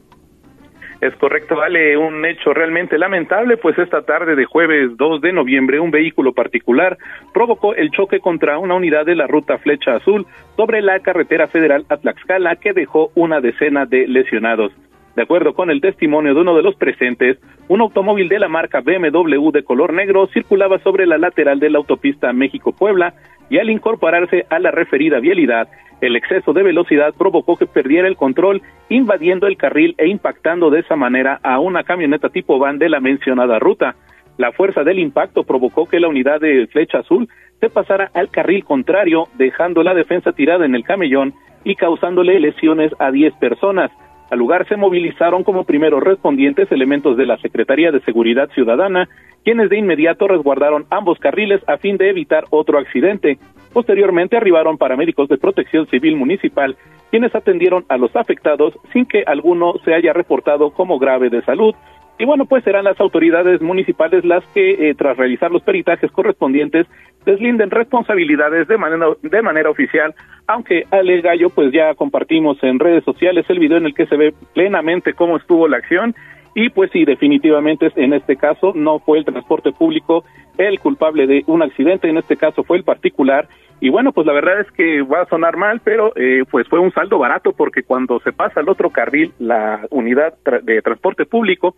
Es 1.00 1.14
correcto, 1.16 1.56
vale, 1.56 1.96
un 1.96 2.26
hecho 2.26 2.52
realmente 2.52 2.98
lamentable, 2.98 3.56
pues 3.56 3.78
esta 3.78 4.02
tarde 4.02 4.36
de 4.36 4.44
jueves 4.44 4.98
2 4.98 5.22
de 5.22 5.32
noviembre 5.32 5.80
un 5.80 5.90
vehículo 5.90 6.34
particular 6.34 6.98
provocó 7.32 7.74
el 7.74 7.90
choque 7.90 8.20
contra 8.20 8.58
una 8.58 8.74
unidad 8.74 9.06
de 9.06 9.14
la 9.14 9.26
ruta 9.26 9.56
Flecha 9.56 9.94
Azul 9.94 10.26
sobre 10.56 10.82
la 10.82 11.00
carretera 11.00 11.46
federal 11.46 11.86
a 11.88 11.96
Tlaxcala 11.96 12.56
que 12.56 12.74
dejó 12.74 13.12
una 13.14 13.40
decena 13.40 13.86
de 13.86 14.06
lesionados. 14.06 14.72
De 15.16 15.22
acuerdo 15.22 15.54
con 15.54 15.70
el 15.70 15.80
testimonio 15.80 16.34
de 16.34 16.40
uno 16.42 16.54
de 16.54 16.62
los 16.62 16.76
presentes, 16.76 17.38
un 17.68 17.80
automóvil 17.80 18.28
de 18.28 18.38
la 18.38 18.48
marca 18.48 18.80
BMW 18.80 19.50
de 19.52 19.64
color 19.64 19.94
negro 19.94 20.26
circulaba 20.26 20.80
sobre 20.80 21.06
la 21.06 21.16
lateral 21.16 21.60
de 21.60 21.70
la 21.70 21.78
autopista 21.78 22.30
México-Puebla 22.34 23.14
y 23.48 23.58
al 23.58 23.70
incorporarse 23.70 24.44
a 24.50 24.58
la 24.58 24.70
referida 24.70 25.18
vialidad, 25.18 25.66
el 26.00 26.16
exceso 26.16 26.52
de 26.52 26.62
velocidad 26.62 27.14
provocó 27.16 27.56
que 27.56 27.66
perdiera 27.66 28.08
el 28.08 28.16
control, 28.16 28.62
invadiendo 28.88 29.46
el 29.46 29.56
carril 29.56 29.94
e 29.98 30.08
impactando 30.08 30.70
de 30.70 30.80
esa 30.80 30.96
manera 30.96 31.40
a 31.42 31.58
una 31.58 31.84
camioneta 31.84 32.28
tipo 32.30 32.58
van 32.58 32.78
de 32.78 32.88
la 32.88 33.00
mencionada 33.00 33.58
ruta. 33.58 33.96
La 34.38 34.52
fuerza 34.52 34.82
del 34.84 34.98
impacto 34.98 35.44
provocó 35.44 35.86
que 35.86 36.00
la 36.00 36.08
unidad 36.08 36.40
de 36.40 36.66
flecha 36.68 37.00
azul 37.00 37.28
se 37.60 37.68
pasara 37.68 38.10
al 38.14 38.30
carril 38.30 38.64
contrario, 38.64 39.24
dejando 39.36 39.82
la 39.82 39.92
defensa 39.92 40.32
tirada 40.32 40.64
en 40.64 40.74
el 40.74 40.84
camellón 40.84 41.34
y 41.64 41.74
causándole 41.74 42.40
lesiones 42.40 42.92
a 42.98 43.10
10 43.10 43.34
personas. 43.34 43.90
Al 44.30 44.38
lugar 44.38 44.66
se 44.68 44.76
movilizaron 44.76 45.44
como 45.44 45.64
primeros 45.64 46.02
respondientes 46.02 46.70
elementos 46.72 47.16
de 47.16 47.26
la 47.26 47.36
Secretaría 47.38 47.90
de 47.90 48.00
Seguridad 48.00 48.48
Ciudadana, 48.54 49.08
quienes 49.44 49.68
de 49.68 49.78
inmediato 49.78 50.28
resguardaron 50.28 50.86
ambos 50.88 51.18
carriles 51.18 51.60
a 51.66 51.78
fin 51.78 51.96
de 51.96 52.10
evitar 52.10 52.44
otro 52.50 52.78
accidente. 52.78 53.38
Posteriormente 53.72 54.37
arribaron 54.37 54.78
paramédicos 54.78 55.28
de 55.28 55.38
protección 55.38 55.87
civil 55.87 56.16
municipal, 56.16 56.76
quienes 57.11 57.35
atendieron 57.35 57.85
a 57.88 57.96
los 57.96 58.14
afectados 58.16 58.74
sin 58.92 59.06
que 59.06 59.22
alguno 59.26 59.74
se 59.85 59.94
haya 59.94 60.12
reportado 60.12 60.70
como 60.70 60.98
grave 60.98 61.30
de 61.30 61.42
salud. 61.42 61.74
Y 62.18 62.24
bueno, 62.26 62.44
pues 62.44 62.64
serán 62.64 62.85
las 62.85 63.00
autoridades 63.00 63.62
municipales 63.62 64.24
las 64.24 64.44
que, 64.52 64.90
eh, 64.90 64.94
tras 64.94 65.16
realizar 65.16 65.50
los 65.50 65.62
peritajes 65.62 66.11
correspondientes, 66.11 66.87
deslinden 67.24 67.70
responsabilidades 67.70 68.68
de 68.68 68.76
manera, 68.76 69.06
de 69.22 69.42
manera 69.42 69.70
oficial, 69.70 70.14
aunque 70.46 70.85
Ale 70.90 71.20
Gallo, 71.20 71.48
pues 71.50 71.72
ya 71.72 71.94
compartimos 71.94 72.62
en 72.62 72.78
redes 72.78 73.04
sociales 73.04 73.46
el 73.48 73.59
video 73.59 73.78
en 73.78 73.87
el 73.87 73.94
que 73.94 74.06
se 74.06 74.16
ve 74.16 74.35
plenamente 74.52 75.14
cómo 75.14 75.37
estuvo 75.37 75.68
la 75.68 75.78
acción 75.78 76.14
y 76.54 76.68
pues 76.70 76.90
sí, 76.92 77.04
definitivamente 77.04 77.90
en 77.96 78.12
este 78.12 78.36
caso 78.36 78.72
no 78.74 78.98
fue 78.98 79.18
el 79.18 79.24
transporte 79.24 79.72
público 79.72 80.24
el 80.58 80.78
culpable 80.80 81.26
de 81.26 81.42
un 81.46 81.62
accidente, 81.62 82.08
en 82.08 82.18
este 82.18 82.36
caso 82.36 82.64
fue 82.64 82.76
el 82.76 82.84
particular. 82.84 83.48
Y 83.80 83.88
bueno, 83.88 84.12
pues 84.12 84.26
la 84.26 84.34
verdad 84.34 84.60
es 84.60 84.70
que 84.72 85.00
va 85.00 85.22
a 85.22 85.26
sonar 85.26 85.56
mal, 85.56 85.80
pero 85.82 86.12
eh, 86.16 86.44
pues 86.50 86.68
fue 86.68 86.78
un 86.80 86.92
saldo 86.92 87.18
barato 87.18 87.52
porque 87.52 87.82
cuando 87.82 88.20
se 88.20 88.32
pasa 88.32 88.60
al 88.60 88.68
otro 88.68 88.90
carril 88.90 89.32
la 89.38 89.86
unidad 89.90 90.34
tra- 90.44 90.60
de 90.60 90.82
transporte 90.82 91.24
público, 91.24 91.76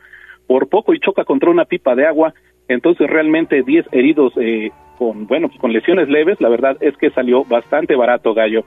por 0.48 0.68
poco 0.68 0.94
y 0.94 0.98
choca 0.98 1.24
contra 1.24 1.50
una 1.50 1.64
pipa 1.64 1.94
de 1.94 2.06
agua, 2.06 2.34
entonces 2.66 3.08
realmente 3.08 3.62
10 3.62 3.86
heridos 3.92 4.32
eh, 4.36 4.70
con, 4.98 5.26
bueno, 5.28 5.46
pues 5.48 5.60
con 5.60 5.72
lesiones 5.72 6.08
leves, 6.08 6.40
la 6.40 6.48
verdad 6.48 6.76
es 6.80 6.96
que 6.96 7.10
salió 7.10 7.44
bastante 7.44 7.94
barato, 7.94 8.34
Gallo. 8.34 8.64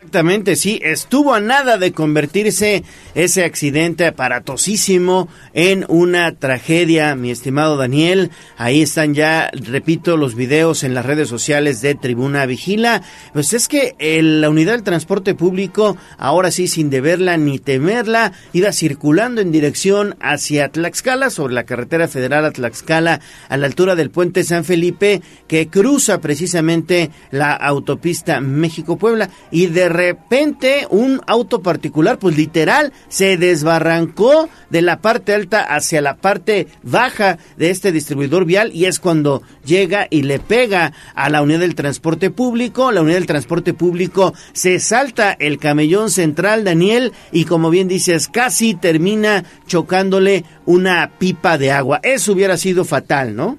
Exactamente, 0.00 0.56
sí, 0.56 0.80
estuvo 0.82 1.34
a 1.34 1.40
nada 1.40 1.76
de 1.76 1.92
convertirse 1.92 2.84
ese 3.14 3.44
accidente 3.44 4.06
aparatosísimo 4.06 5.28
en 5.52 5.84
una 5.88 6.34
tragedia, 6.34 7.14
mi 7.14 7.30
estimado 7.30 7.76
Daniel. 7.76 8.30
Ahí 8.56 8.80
están 8.80 9.12
ya, 9.12 9.50
repito, 9.52 10.16
los 10.16 10.36
videos 10.36 10.84
en 10.84 10.94
las 10.94 11.04
redes 11.04 11.28
sociales 11.28 11.82
de 11.82 11.96
Tribuna 11.96 12.46
Vigila. 12.46 13.02
Pues 13.34 13.52
es 13.52 13.68
que 13.68 13.94
la 14.22 14.48
unidad 14.48 14.72
del 14.72 14.84
transporte 14.84 15.34
público, 15.34 15.98
ahora 16.16 16.50
sí, 16.50 16.66
sin 16.66 16.88
deberla 16.88 17.36
ni 17.36 17.58
temerla, 17.58 18.32
iba 18.54 18.72
circulando 18.72 19.42
en 19.42 19.52
dirección 19.52 20.16
hacia 20.18 20.70
Tlaxcala, 20.70 21.28
sobre 21.28 21.52
la 21.52 21.64
carretera 21.64 22.08
federal 22.08 22.46
a 22.46 22.52
Tlaxcala, 22.52 23.20
a 23.50 23.56
la 23.58 23.66
altura 23.66 23.96
del 23.96 24.10
puente 24.10 24.44
San 24.44 24.64
Felipe, 24.64 25.20
que 25.46 25.68
cruza 25.68 26.22
precisamente 26.22 27.10
la 27.30 27.52
autopista 27.52 28.40
México-Puebla 28.40 29.28
y 29.50 29.66
de 29.66 29.89
repente 29.90 30.86
un 30.88 31.20
auto 31.26 31.62
particular, 31.62 32.18
pues 32.18 32.36
literal, 32.36 32.92
se 33.08 33.36
desbarrancó 33.36 34.48
de 34.70 34.82
la 34.82 35.00
parte 35.00 35.34
alta 35.34 35.62
hacia 35.62 36.00
la 36.00 36.16
parte 36.16 36.68
baja 36.82 37.38
de 37.56 37.70
este 37.70 37.92
distribuidor 37.92 38.44
vial 38.44 38.70
y 38.72 38.86
es 38.86 38.98
cuando 39.00 39.42
llega 39.64 40.06
y 40.08 40.22
le 40.22 40.38
pega 40.38 40.92
a 41.14 41.28
la 41.28 41.42
unidad 41.42 41.60
del 41.60 41.74
transporte 41.74 42.30
público. 42.30 42.92
La 42.92 43.02
unidad 43.02 43.18
del 43.18 43.26
transporte 43.26 43.74
público 43.74 44.32
se 44.52 44.80
salta 44.80 45.32
el 45.32 45.58
camellón 45.58 46.10
central, 46.10 46.64
Daniel, 46.64 47.12
y 47.32 47.44
como 47.44 47.70
bien 47.70 47.88
dices, 47.88 48.28
casi 48.28 48.74
termina 48.74 49.44
chocándole 49.66 50.44
una 50.66 51.10
pipa 51.18 51.58
de 51.58 51.72
agua. 51.72 52.00
Eso 52.02 52.32
hubiera 52.32 52.56
sido 52.56 52.84
fatal, 52.84 53.34
¿no? 53.36 53.58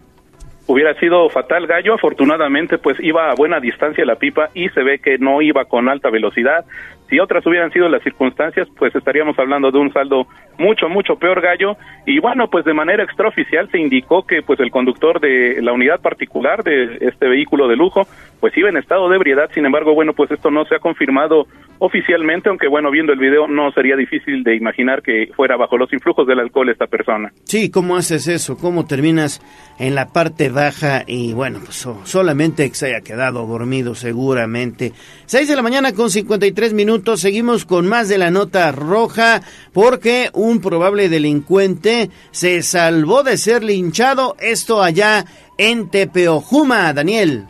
Hubiera 0.71 0.93
sido 0.99 1.29
fatal 1.29 1.67
Gallo, 1.67 1.93
afortunadamente 1.95 2.77
pues 2.77 2.97
iba 3.01 3.29
a 3.29 3.35
buena 3.35 3.59
distancia 3.59 4.05
la 4.05 4.15
pipa 4.15 4.49
y 4.53 4.69
se 4.69 4.83
ve 4.83 4.99
que 4.99 5.17
no 5.17 5.41
iba 5.41 5.65
con 5.65 5.89
alta 5.89 6.09
velocidad. 6.09 6.65
Si 7.09 7.19
otras 7.19 7.45
hubieran 7.45 7.71
sido 7.71 7.89
las 7.89 8.01
circunstancias, 8.03 8.69
pues 8.77 8.95
estaríamos 8.95 9.37
hablando 9.37 9.69
de 9.69 9.79
un 9.79 9.91
saldo 9.91 10.27
mucho, 10.57 10.89
mucho 10.89 11.15
peor, 11.15 11.41
Gallo. 11.41 11.77
Y 12.05 12.19
bueno, 12.19 12.49
pues 12.49 12.65
de 12.65 12.73
manera 12.73 13.03
extraoficial 13.03 13.69
se 13.71 13.79
indicó 13.79 14.25
que 14.25 14.41
pues 14.41 14.59
el 14.59 14.71
conductor 14.71 15.19
de 15.19 15.61
la 15.61 15.73
unidad 15.73 16.01
particular 16.01 16.63
de 16.63 16.97
este 17.01 17.27
vehículo 17.27 17.67
de 17.67 17.75
lujo, 17.75 18.07
pues 18.39 18.55
iba 18.57 18.69
en 18.69 18.77
estado 18.77 19.09
de 19.09 19.15
ebriedad. 19.15 19.49
Sin 19.53 19.65
embargo, 19.65 19.93
bueno, 19.93 20.13
pues 20.13 20.31
esto 20.31 20.51
no 20.51 20.65
se 20.65 20.75
ha 20.75 20.79
confirmado 20.79 21.47
oficialmente, 21.83 22.47
aunque 22.47 22.67
bueno, 22.67 22.91
viendo 22.91 23.11
el 23.11 23.17
video 23.17 23.47
no 23.47 23.71
sería 23.71 23.95
difícil 23.95 24.43
de 24.43 24.55
imaginar 24.55 25.01
que 25.01 25.31
fuera 25.35 25.57
bajo 25.57 25.77
los 25.77 25.91
influjos 25.91 26.27
del 26.27 26.39
alcohol 26.39 26.69
esta 26.69 26.85
persona. 26.85 27.33
Sí, 27.45 27.71
¿cómo 27.71 27.95
haces 27.95 28.27
eso? 28.27 28.55
¿Cómo 28.55 28.85
terminas 28.85 29.41
en 29.79 29.95
la 29.95 30.09
parte 30.09 30.49
baja 30.49 31.03
y 31.07 31.33
bueno, 31.33 31.59
pues 31.65 31.87
solamente 32.03 32.69
que 32.69 32.75
se 32.75 32.87
haya 32.87 33.01
quedado 33.01 33.47
dormido 33.47 33.95
seguramente? 33.95 34.91
6 35.25 35.47
de 35.47 35.55
la 35.55 35.63
mañana 35.63 35.93
con 35.93 36.11
53 36.11 36.73
minutos 36.73 37.21
seguimos 37.21 37.65
con 37.65 37.87
más 37.87 38.09
de 38.09 38.19
la 38.19 38.29
nota 38.29 38.71
roja 38.71 39.41
porque 39.73 40.29
probable 40.59 41.07
delincuente 41.07 42.09
se 42.31 42.61
salvó 42.63 43.23
de 43.23 43.37
ser 43.37 43.63
linchado, 43.63 44.35
esto 44.39 44.81
allá 44.81 45.23
en 45.57 45.89
Tepeojuma, 45.89 46.91
Daniel. 46.91 47.45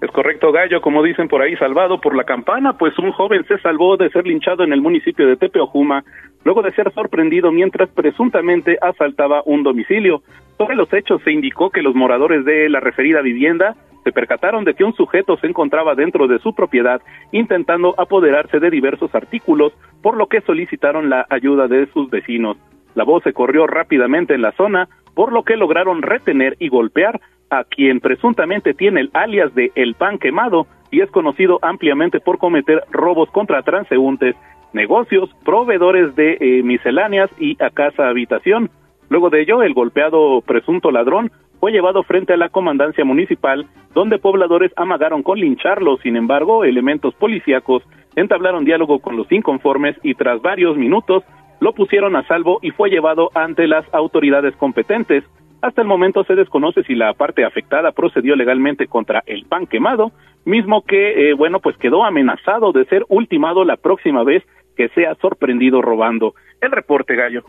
Es 0.00 0.10
correcto, 0.12 0.52
Gallo, 0.52 0.80
como 0.80 1.02
dicen 1.02 1.26
por 1.26 1.42
ahí, 1.42 1.56
salvado 1.56 2.00
por 2.00 2.16
la 2.16 2.22
campana, 2.22 2.78
pues 2.78 2.96
un 2.98 3.10
joven 3.10 3.44
se 3.48 3.58
salvó 3.58 3.96
de 3.96 4.08
ser 4.10 4.26
linchado 4.26 4.62
en 4.62 4.72
el 4.72 4.80
municipio 4.80 5.26
de 5.26 5.36
Tepeojuma, 5.36 6.04
luego 6.44 6.62
de 6.62 6.72
ser 6.72 6.92
sorprendido 6.92 7.52
mientras 7.52 7.88
presuntamente 7.90 8.78
asaltaba 8.80 9.42
un 9.44 9.62
domicilio. 9.62 10.22
Sobre 10.56 10.76
los 10.76 10.92
hechos 10.92 11.22
se 11.22 11.32
indicó 11.32 11.70
que 11.70 11.82
los 11.82 11.94
moradores 11.94 12.44
de 12.44 12.68
la 12.68 12.80
referida 12.80 13.20
vivienda 13.20 13.76
se 14.04 14.12
percataron 14.12 14.64
de 14.64 14.74
que 14.74 14.84
un 14.84 14.94
sujeto 14.94 15.36
se 15.36 15.46
encontraba 15.46 15.94
dentro 15.94 16.26
de 16.26 16.38
su 16.38 16.54
propiedad 16.54 17.00
intentando 17.32 17.94
apoderarse 17.98 18.58
de 18.58 18.70
diversos 18.70 19.14
artículos, 19.14 19.72
por 20.02 20.16
lo 20.16 20.26
que 20.28 20.40
solicitaron 20.40 21.10
la 21.10 21.26
ayuda 21.28 21.68
de 21.68 21.86
sus 21.92 22.08
vecinos. 22.10 22.56
La 22.94 23.04
voz 23.04 23.22
se 23.22 23.32
corrió 23.32 23.66
rápidamente 23.66 24.34
en 24.34 24.42
la 24.42 24.52
zona, 24.52 24.88
por 25.14 25.32
lo 25.32 25.42
que 25.42 25.56
lograron 25.56 26.02
retener 26.02 26.56
y 26.58 26.68
golpear 26.68 27.20
a 27.50 27.64
quien 27.64 28.00
presuntamente 28.00 28.74
tiene 28.74 29.00
el 29.00 29.10
alias 29.12 29.54
de 29.54 29.72
El 29.74 29.94
Pan 29.94 30.18
Quemado 30.18 30.66
y 30.90 31.00
es 31.00 31.10
conocido 31.10 31.58
ampliamente 31.62 32.20
por 32.20 32.38
cometer 32.38 32.82
robos 32.90 33.30
contra 33.30 33.62
transeúntes, 33.62 34.36
negocios, 34.72 35.30
proveedores 35.44 36.14
de 36.16 36.38
eh, 36.40 36.62
misceláneas 36.62 37.30
y 37.38 37.56
a 37.62 37.70
casa 37.70 38.08
habitación. 38.08 38.70
Luego 39.08 39.30
de 39.30 39.42
ello, 39.42 39.62
el 39.62 39.74
golpeado 39.74 40.42
presunto 40.42 40.90
ladrón 40.90 41.30
fue 41.60 41.72
llevado 41.72 42.02
frente 42.02 42.34
a 42.34 42.36
la 42.36 42.50
comandancia 42.50 43.04
municipal, 43.04 43.66
donde 43.94 44.18
pobladores 44.18 44.72
amagaron 44.76 45.22
con 45.22 45.40
lincharlo. 45.40 45.96
Sin 45.98 46.16
embargo, 46.16 46.64
elementos 46.64 47.14
policíacos 47.14 47.82
entablaron 48.16 48.64
diálogo 48.64 49.00
con 49.00 49.16
los 49.16 49.30
inconformes 49.32 49.96
y 50.02 50.14
tras 50.14 50.40
varios 50.42 50.76
minutos 50.76 51.24
lo 51.60 51.72
pusieron 51.72 52.14
a 52.16 52.26
salvo 52.26 52.58
y 52.62 52.70
fue 52.70 52.90
llevado 52.90 53.30
ante 53.34 53.66
las 53.66 53.84
autoridades 53.92 54.54
competentes. 54.56 55.24
Hasta 55.60 55.82
el 55.82 55.88
momento 55.88 56.22
se 56.22 56.36
desconoce 56.36 56.84
si 56.84 56.94
la 56.94 57.12
parte 57.14 57.44
afectada 57.44 57.90
procedió 57.90 58.36
legalmente 58.36 58.86
contra 58.86 59.24
el 59.26 59.44
pan 59.44 59.66
quemado, 59.66 60.12
mismo 60.44 60.82
que, 60.82 61.30
eh, 61.30 61.34
bueno, 61.34 61.58
pues 61.58 61.76
quedó 61.78 62.04
amenazado 62.04 62.70
de 62.70 62.84
ser 62.84 63.04
ultimado 63.08 63.64
la 63.64 63.76
próxima 63.76 64.22
vez 64.22 64.44
que 64.78 64.88
sea 64.90 65.16
sorprendido 65.20 65.82
robando. 65.82 66.34
El 66.60 66.70
reporte, 66.70 67.16
Gallo. 67.16 67.42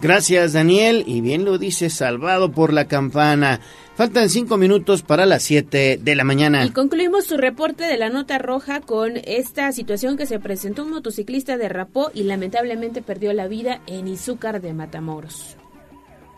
Gracias, 0.00 0.54
Daniel. 0.54 1.02
Y 1.06 1.20
bien 1.20 1.44
lo 1.44 1.58
dice, 1.58 1.90
salvado 1.90 2.52
por 2.52 2.72
la 2.72 2.86
campana. 2.86 3.58
Faltan 3.96 4.30
cinco 4.30 4.56
minutos 4.56 5.02
para 5.02 5.26
las 5.26 5.42
siete 5.42 5.98
de 6.00 6.14
la 6.14 6.24
mañana. 6.24 6.64
Y 6.64 6.70
concluimos 6.70 7.26
su 7.26 7.36
reporte 7.36 7.84
de 7.84 7.98
la 7.98 8.08
nota 8.08 8.38
roja 8.38 8.80
con 8.80 9.18
esta 9.26 9.72
situación 9.72 10.16
que 10.16 10.24
se 10.24 10.38
presentó. 10.40 10.84
Un 10.84 10.90
motociclista 10.90 11.58
derrapó 11.58 12.10
y 12.14 12.22
lamentablemente 12.22 13.02
perdió 13.02 13.32
la 13.34 13.48
vida 13.48 13.80
en 13.86 14.08
Izúcar 14.08 14.62
de 14.62 14.72
Matamoros. 14.72 15.58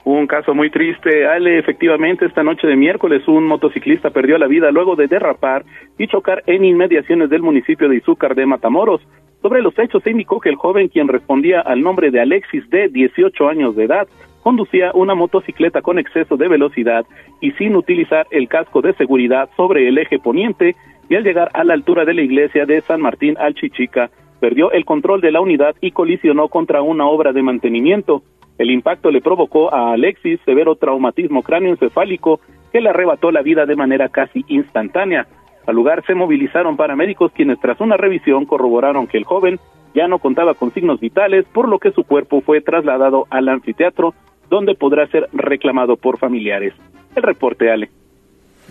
Un 0.04 0.26
caso 0.26 0.52
muy 0.52 0.68
triste, 0.68 1.28
Ale, 1.28 1.60
efectivamente 1.60 2.26
esta 2.26 2.42
noche 2.42 2.66
de 2.66 2.74
miércoles 2.74 3.22
un 3.28 3.44
motociclista 3.44 4.10
perdió 4.10 4.36
la 4.36 4.48
vida 4.48 4.72
luego 4.72 4.96
de 4.96 5.06
derrapar 5.06 5.64
y 5.96 6.08
chocar 6.08 6.42
en 6.46 6.64
inmediaciones 6.64 7.30
del 7.30 7.42
municipio 7.42 7.88
de 7.88 7.98
Izúcar 7.98 8.34
de 8.34 8.44
Matamoros. 8.44 9.00
Sobre 9.42 9.60
los 9.60 9.76
hechos 9.76 10.02
se 10.04 10.10
indicó 10.12 10.40
que 10.40 10.48
el 10.48 10.54
joven 10.54 10.88
quien 10.88 11.08
respondía 11.08 11.60
al 11.60 11.82
nombre 11.82 12.12
de 12.12 12.20
Alexis 12.20 12.68
de 12.70 12.88
18 12.88 13.48
años 13.48 13.74
de 13.74 13.84
edad 13.84 14.06
conducía 14.42 14.92
una 14.94 15.14
motocicleta 15.14 15.82
con 15.82 15.98
exceso 15.98 16.36
de 16.36 16.48
velocidad 16.48 17.04
y 17.40 17.50
sin 17.52 17.74
utilizar 17.74 18.26
el 18.30 18.48
casco 18.48 18.80
de 18.80 18.92
seguridad 18.94 19.50
sobre 19.56 19.88
el 19.88 19.98
eje 19.98 20.18
poniente 20.18 20.76
y 21.08 21.16
al 21.16 21.24
llegar 21.24 21.50
a 21.54 21.64
la 21.64 21.74
altura 21.74 22.04
de 22.04 22.14
la 22.14 22.22
iglesia 22.22 22.66
de 22.66 22.80
San 22.82 23.00
Martín 23.00 23.36
Alchichica 23.38 24.10
perdió 24.40 24.70
el 24.72 24.84
control 24.84 25.20
de 25.20 25.32
la 25.32 25.40
unidad 25.40 25.74
y 25.80 25.90
colisionó 25.90 26.48
contra 26.48 26.82
una 26.82 27.06
obra 27.06 27.32
de 27.32 27.42
mantenimiento. 27.42 28.22
El 28.58 28.70
impacto 28.70 29.10
le 29.10 29.20
provocó 29.20 29.72
a 29.74 29.92
Alexis 29.92 30.40
severo 30.44 30.76
traumatismo 30.76 31.42
cráneoencefálico 31.42 32.40
que 32.72 32.80
le 32.80 32.90
arrebató 32.90 33.30
la 33.30 33.42
vida 33.42 33.66
de 33.66 33.76
manera 33.76 34.08
casi 34.08 34.44
instantánea. 34.48 35.26
Al 35.66 35.74
lugar 35.76 36.04
se 36.06 36.14
movilizaron 36.14 36.76
paramédicos 36.76 37.32
quienes 37.32 37.60
tras 37.60 37.80
una 37.80 37.96
revisión 37.96 38.46
corroboraron 38.46 39.06
que 39.06 39.18
el 39.18 39.24
joven 39.24 39.60
ya 39.94 40.08
no 40.08 40.18
contaba 40.18 40.54
con 40.54 40.72
signos 40.72 41.00
vitales, 41.00 41.44
por 41.52 41.68
lo 41.68 41.78
que 41.78 41.92
su 41.92 42.04
cuerpo 42.04 42.40
fue 42.40 42.60
trasladado 42.60 43.26
al 43.30 43.48
anfiteatro, 43.48 44.14
donde 44.48 44.74
podrá 44.74 45.06
ser 45.08 45.28
reclamado 45.32 45.96
por 45.96 46.18
familiares. 46.18 46.74
El 47.14 47.22
reporte, 47.22 47.70
Ale. 47.70 47.90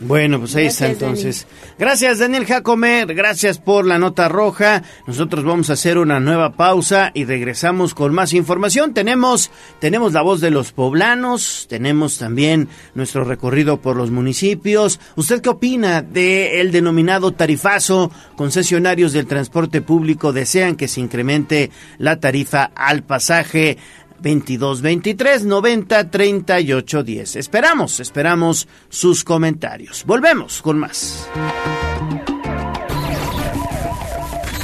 Bueno, 0.03 0.39
pues 0.39 0.55
ahí 0.55 0.65
está 0.65 0.87
entonces. 0.87 1.45
Gracias 1.77 2.17
Daniel 2.17 2.45
Jacomer, 2.47 3.13
gracias 3.13 3.59
por 3.59 3.85
la 3.85 3.99
nota 3.99 4.27
roja. 4.29 4.81
Nosotros 5.05 5.43
vamos 5.43 5.69
a 5.69 5.73
hacer 5.73 5.99
una 5.99 6.19
nueva 6.19 6.53
pausa 6.53 7.11
y 7.13 7.25
regresamos 7.25 7.93
con 7.93 8.11
más 8.11 8.33
información. 8.33 8.95
Tenemos 8.95 9.51
tenemos 9.79 10.13
la 10.13 10.23
voz 10.23 10.41
de 10.41 10.49
los 10.49 10.71
poblanos, 10.71 11.67
tenemos 11.69 12.17
también 12.17 12.67
nuestro 12.95 13.23
recorrido 13.25 13.79
por 13.79 13.95
los 13.95 14.09
municipios. 14.09 14.99
¿Usted 15.15 15.39
qué 15.41 15.49
opina 15.49 16.01
de 16.01 16.61
el 16.61 16.71
denominado 16.71 17.33
tarifazo? 17.33 18.11
Concesionarios 18.35 19.13
del 19.13 19.27
transporte 19.27 19.81
público 19.81 20.33
desean 20.33 20.77
que 20.77 20.87
se 20.87 20.99
incremente 20.99 21.69
la 21.99 22.19
tarifa 22.19 22.71
al 22.73 23.03
pasaje 23.03 23.77
22 24.21 24.81
23 24.81 25.45
90 25.45 26.09
38 26.09 27.03
10. 27.03 27.35
Esperamos, 27.35 27.99
esperamos 27.99 28.67
sus 28.89 29.23
comentarios. 29.23 30.03
Volvemos 30.05 30.61
con 30.61 30.79
más. 30.79 31.27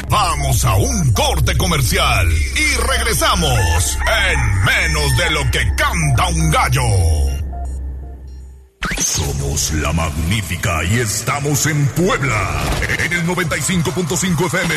Vamos 0.10 0.64
a 0.64 0.76
un 0.78 1.12
corte 1.12 1.58
comercial 1.58 2.28
y 2.30 2.88
regresamos 2.88 3.98
en 4.32 4.64
menos 4.64 5.18
de 5.18 5.32
lo 5.32 5.52
que 5.52 5.76
canta 5.76 6.28
un 6.30 6.50
gallo. 6.50 7.37
Somos 8.96 9.74
la 9.74 9.92
magnífica 9.94 10.84
y 10.84 11.00
estamos 11.00 11.66
en 11.66 11.88
Puebla, 11.88 12.64
en 13.00 13.14
el 13.14 13.26
95.5 13.28 14.48
FM. 14.48 14.76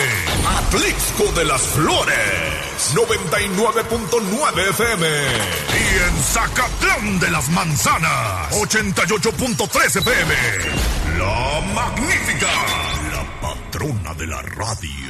Atlixco 0.58 1.32
de 1.32 1.44
las 1.44 1.60
Flores, 1.62 2.94
99.9 2.94 4.70
FM. 4.70 5.06
Y 5.06 5.98
en 6.08 6.22
Zacatlán 6.22 7.20
de 7.20 7.30
las 7.30 7.48
Manzanas, 7.50 8.50
88.3 8.52 9.96
FM. 9.96 10.34
La 11.18 11.60
magnífica, 11.74 12.48
la 13.12 13.40
patrona 13.40 14.14
de 14.14 14.26
la 14.26 14.42
radio. 14.42 15.09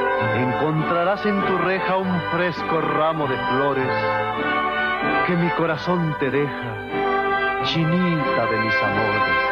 Encontrarás 0.35 1.25
en 1.25 1.41
tu 1.45 1.57
reja 1.57 1.97
un 1.97 2.21
fresco 2.31 2.81
ramo 2.81 3.27
de 3.27 3.37
flores 3.37 3.87
que 5.27 5.35
mi 5.35 5.49
corazón 5.51 6.15
te 6.19 6.31
deja, 6.31 7.63
chinita 7.63 8.45
de 8.45 8.57
mis 8.59 8.75
amores. 8.83 9.51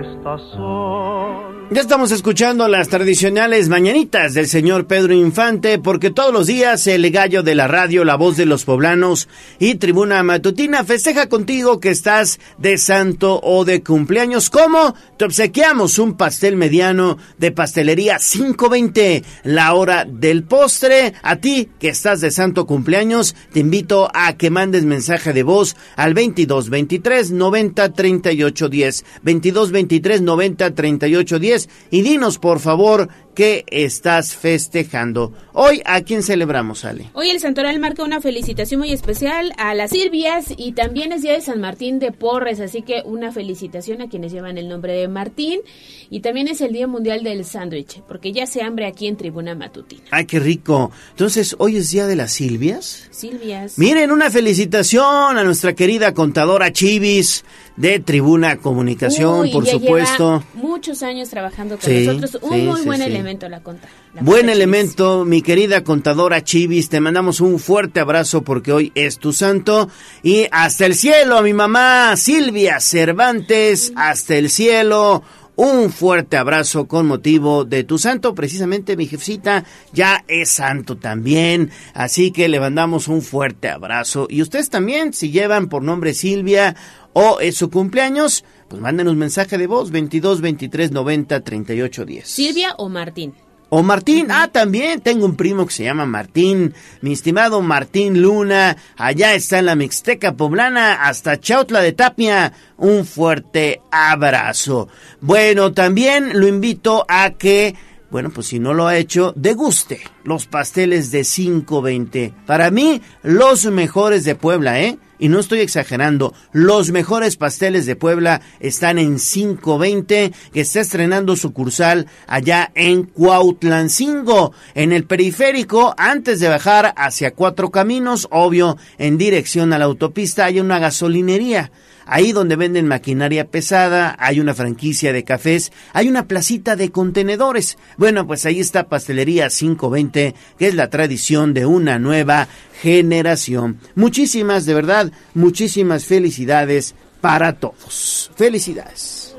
Estas 0.00 0.42
son 0.50 1.55
Ya 1.68 1.80
estamos 1.80 2.12
escuchando 2.12 2.68
las 2.68 2.88
tradicionales 2.88 3.68
mañanitas 3.68 4.34
del 4.34 4.46
señor 4.46 4.86
Pedro 4.86 5.14
Infante, 5.14 5.80
porque 5.80 6.12
todos 6.12 6.32
los 6.32 6.46
días 6.46 6.86
el 6.86 7.10
gallo 7.10 7.42
de 7.42 7.56
la 7.56 7.66
radio, 7.66 8.04
la 8.04 8.14
voz 8.14 8.36
de 8.36 8.46
los 8.46 8.64
poblanos 8.64 9.28
y 9.58 9.74
tribuna 9.74 10.22
matutina 10.22 10.84
festeja 10.84 11.28
contigo 11.28 11.80
que 11.80 11.90
estás 11.90 12.38
de 12.56 12.78
santo 12.78 13.40
o 13.42 13.64
de 13.64 13.82
cumpleaños. 13.82 14.48
¿Cómo? 14.48 14.94
Te 15.18 15.24
obsequiamos 15.24 15.98
un 15.98 16.16
pastel 16.16 16.54
mediano 16.56 17.18
de 17.36 17.50
pastelería 17.50 18.18
520, 18.18 19.24
la 19.42 19.74
hora 19.74 20.04
del 20.04 20.44
postre. 20.44 21.14
A 21.22 21.36
ti 21.36 21.68
que 21.80 21.88
estás 21.88 22.20
de 22.20 22.30
santo 22.30 22.64
cumpleaños, 22.64 23.34
te 23.52 23.58
invito 23.58 24.08
a 24.14 24.36
que 24.36 24.50
mandes 24.50 24.84
mensaje 24.84 25.32
de 25.32 25.42
voz 25.42 25.74
al 25.96 26.14
22 26.14 26.70
23 26.70 27.32
90 27.32 27.92
38 27.92 28.68
10. 28.68 29.04
22 29.24 29.72
23 29.72 30.20
90 30.22 30.74
38 30.76 31.38
10 31.40 31.55
y 31.90 32.02
dinos 32.02 32.38
por 32.38 32.60
favor 32.60 33.08
qué 33.36 33.64
estás 33.70 34.34
festejando. 34.34 35.32
Hoy, 35.52 35.82
¿a 35.84 36.00
quién 36.00 36.22
celebramos, 36.22 36.84
Ale? 36.86 37.10
Hoy 37.12 37.28
el 37.30 37.38
Santoral 37.38 37.78
marca 37.78 38.02
una 38.02 38.20
felicitación 38.20 38.80
muy 38.80 38.92
especial 38.92 39.52
a 39.58 39.74
las 39.74 39.90
Silvias 39.90 40.46
y 40.56 40.72
también 40.72 41.12
es 41.12 41.20
día 41.22 41.32
de 41.34 41.42
San 41.42 41.60
Martín 41.60 41.98
de 41.98 42.12
Porres, 42.12 42.60
así 42.60 42.80
que 42.82 43.02
una 43.04 43.32
felicitación 43.32 44.00
a 44.00 44.08
quienes 44.08 44.32
llevan 44.32 44.56
el 44.56 44.68
nombre 44.68 44.94
de 44.94 45.06
Martín 45.08 45.60
y 46.08 46.20
también 46.20 46.48
es 46.48 46.60
el 46.62 46.72
Día 46.72 46.86
Mundial 46.86 47.22
del 47.24 47.44
Sándwich, 47.44 48.00
porque 48.08 48.32
ya 48.32 48.46
se 48.46 48.62
hambre 48.62 48.86
aquí 48.86 49.06
en 49.06 49.16
Tribuna 49.16 49.54
Matutina. 49.54 50.02
Ay, 50.10 50.24
qué 50.24 50.40
rico. 50.40 50.90
Entonces, 51.10 51.54
¿hoy 51.58 51.76
es 51.76 51.90
día 51.90 52.06
de 52.06 52.16
las 52.16 52.32
Silvias? 52.32 53.06
Silvias. 53.10 53.78
Miren, 53.78 54.10
una 54.12 54.30
felicitación 54.30 55.36
a 55.36 55.44
nuestra 55.44 55.74
querida 55.74 56.14
contadora 56.14 56.72
Chivis 56.72 57.44
de 57.76 58.00
Tribuna 58.00 58.56
Comunicación, 58.56 59.40
Uy, 59.40 59.50
por 59.52 59.66
supuesto. 59.66 60.42
muchos 60.54 61.02
años 61.02 61.28
trabajando 61.28 61.76
con 61.76 61.84
Sí, 61.84 62.06
nosotros. 62.06 62.38
Un 62.42 62.52
sí, 62.54 62.62
muy 62.62 62.80
sí, 62.80 62.86
buen 62.86 62.98
sí. 63.02 63.04
Elemento 63.26 63.48
la 63.48 63.60
conta. 63.60 63.88
la 64.14 64.22
Buen 64.22 64.42
conta 64.42 64.52
elemento, 64.52 65.24
mi 65.24 65.42
querida 65.42 65.82
contadora 65.82 66.44
Chivis, 66.44 66.88
te 66.88 67.00
mandamos 67.00 67.40
un 67.40 67.58
fuerte 67.58 68.00
abrazo 68.00 68.42
porque 68.42 68.72
hoy 68.72 68.92
es 68.94 69.18
tu 69.18 69.32
santo 69.32 69.88
y 70.22 70.46
hasta 70.52 70.86
el 70.86 70.94
cielo, 70.94 71.42
mi 71.42 71.52
mamá 71.52 72.16
Silvia 72.16 72.78
Cervantes, 72.80 73.92
hasta 73.96 74.36
el 74.36 74.50
cielo. 74.50 75.24
Un 75.58 75.90
fuerte 75.90 76.36
abrazo 76.36 76.86
con 76.86 77.06
motivo 77.06 77.64
de 77.64 77.82
tu 77.82 77.96
santo. 77.96 78.34
Precisamente 78.34 78.94
mi 78.94 79.06
jefcita 79.06 79.64
ya 79.90 80.22
es 80.28 80.50
santo 80.50 80.98
también. 80.98 81.70
Así 81.94 82.30
que 82.30 82.50
le 82.50 82.60
mandamos 82.60 83.08
un 83.08 83.22
fuerte 83.22 83.70
abrazo. 83.70 84.26
Y 84.28 84.42
ustedes 84.42 84.68
también, 84.68 85.14
si 85.14 85.30
llevan 85.30 85.70
por 85.70 85.82
nombre 85.82 86.12
Silvia 86.12 86.76
o 87.18 87.40
es 87.40 87.56
su 87.56 87.70
cumpleaños, 87.70 88.44
pues 88.68 88.82
manden 88.82 89.08
un 89.08 89.16
mensaje 89.16 89.56
de 89.56 89.66
voz 89.66 89.90
22 89.90 90.42
23 90.42 90.92
90 90.92 91.40
38 91.40 92.04
10. 92.04 92.28
Silvia 92.28 92.74
o 92.76 92.90
Martín. 92.90 93.32
O 93.70 93.82
Martín, 93.82 94.26
ah, 94.30 94.48
también 94.52 95.00
tengo 95.00 95.24
un 95.24 95.34
primo 95.34 95.64
que 95.64 95.72
se 95.72 95.84
llama 95.84 96.04
Martín, 96.04 96.74
mi 97.00 97.14
estimado 97.14 97.62
Martín 97.62 98.20
Luna, 98.20 98.76
allá 98.98 99.34
está 99.34 99.60
en 99.60 99.64
la 99.64 99.76
Mixteca 99.76 100.36
Poblana, 100.36 101.06
hasta 101.06 101.40
Chautla 101.40 101.80
de 101.80 101.94
Tapia, 101.94 102.52
un 102.76 103.06
fuerte 103.06 103.80
abrazo. 103.90 104.88
Bueno, 105.22 105.72
también 105.72 106.38
lo 106.38 106.46
invito 106.46 107.06
a 107.08 107.30
que, 107.30 107.74
bueno, 108.10 108.30
pues 108.30 108.48
si 108.48 108.58
no 108.58 108.72
lo 108.74 108.86
ha 108.86 108.96
hecho, 108.96 109.32
deguste 109.36 110.00
los 110.24 110.46
pasteles 110.46 111.10
de 111.10 111.22
520. 111.22 112.32
Para 112.46 112.70
mí, 112.70 113.02
los 113.22 113.66
mejores 113.66 114.24
de 114.24 114.34
Puebla, 114.34 114.80
¿eh? 114.80 114.98
Y 115.18 115.28
no 115.28 115.40
estoy 115.40 115.60
exagerando, 115.60 116.34
los 116.52 116.90
mejores 116.92 117.36
pasteles 117.36 117.86
de 117.86 117.96
Puebla 117.96 118.42
están 118.60 118.98
en 118.98 119.16
520, 119.16 120.32
que 120.52 120.60
está 120.60 120.80
estrenando 120.80 121.36
sucursal 121.36 122.06
allá 122.26 122.70
en 122.74 123.04
Cuautlancingo, 123.04 124.52
en 124.74 124.92
el 124.92 125.04
periférico, 125.04 125.94
antes 125.96 126.38
de 126.40 126.48
bajar 126.48 126.92
hacia 126.98 127.34
Cuatro 127.34 127.70
Caminos, 127.70 128.28
obvio, 128.30 128.76
en 128.98 129.16
dirección 129.16 129.72
a 129.72 129.78
la 129.78 129.86
autopista 129.86 130.44
hay 130.44 130.60
una 130.60 130.78
gasolinería. 130.78 131.70
Ahí 132.06 132.30
donde 132.32 132.54
venden 132.54 132.86
maquinaria 132.86 133.48
pesada, 133.50 134.16
hay 134.18 134.38
una 134.38 134.54
franquicia 134.54 135.12
de 135.12 135.24
cafés, 135.24 135.72
hay 135.92 136.08
una 136.08 136.26
placita 136.26 136.76
de 136.76 136.90
contenedores. 136.92 137.78
Bueno, 137.96 138.26
pues 138.26 138.46
ahí 138.46 138.60
está 138.60 138.88
Pastelería 138.88 139.48
520, 139.48 140.34
que 140.58 140.68
es 140.68 140.74
la 140.74 140.88
tradición 140.88 141.52
de 141.52 141.66
una 141.66 141.98
nueva 141.98 142.46
generación. 142.80 143.80
Muchísimas, 143.96 144.66
de 144.66 144.74
verdad, 144.74 145.12
muchísimas 145.34 146.06
felicidades 146.06 146.94
para 147.20 147.54
todos. 147.54 148.30
Felicidades. 148.36 149.36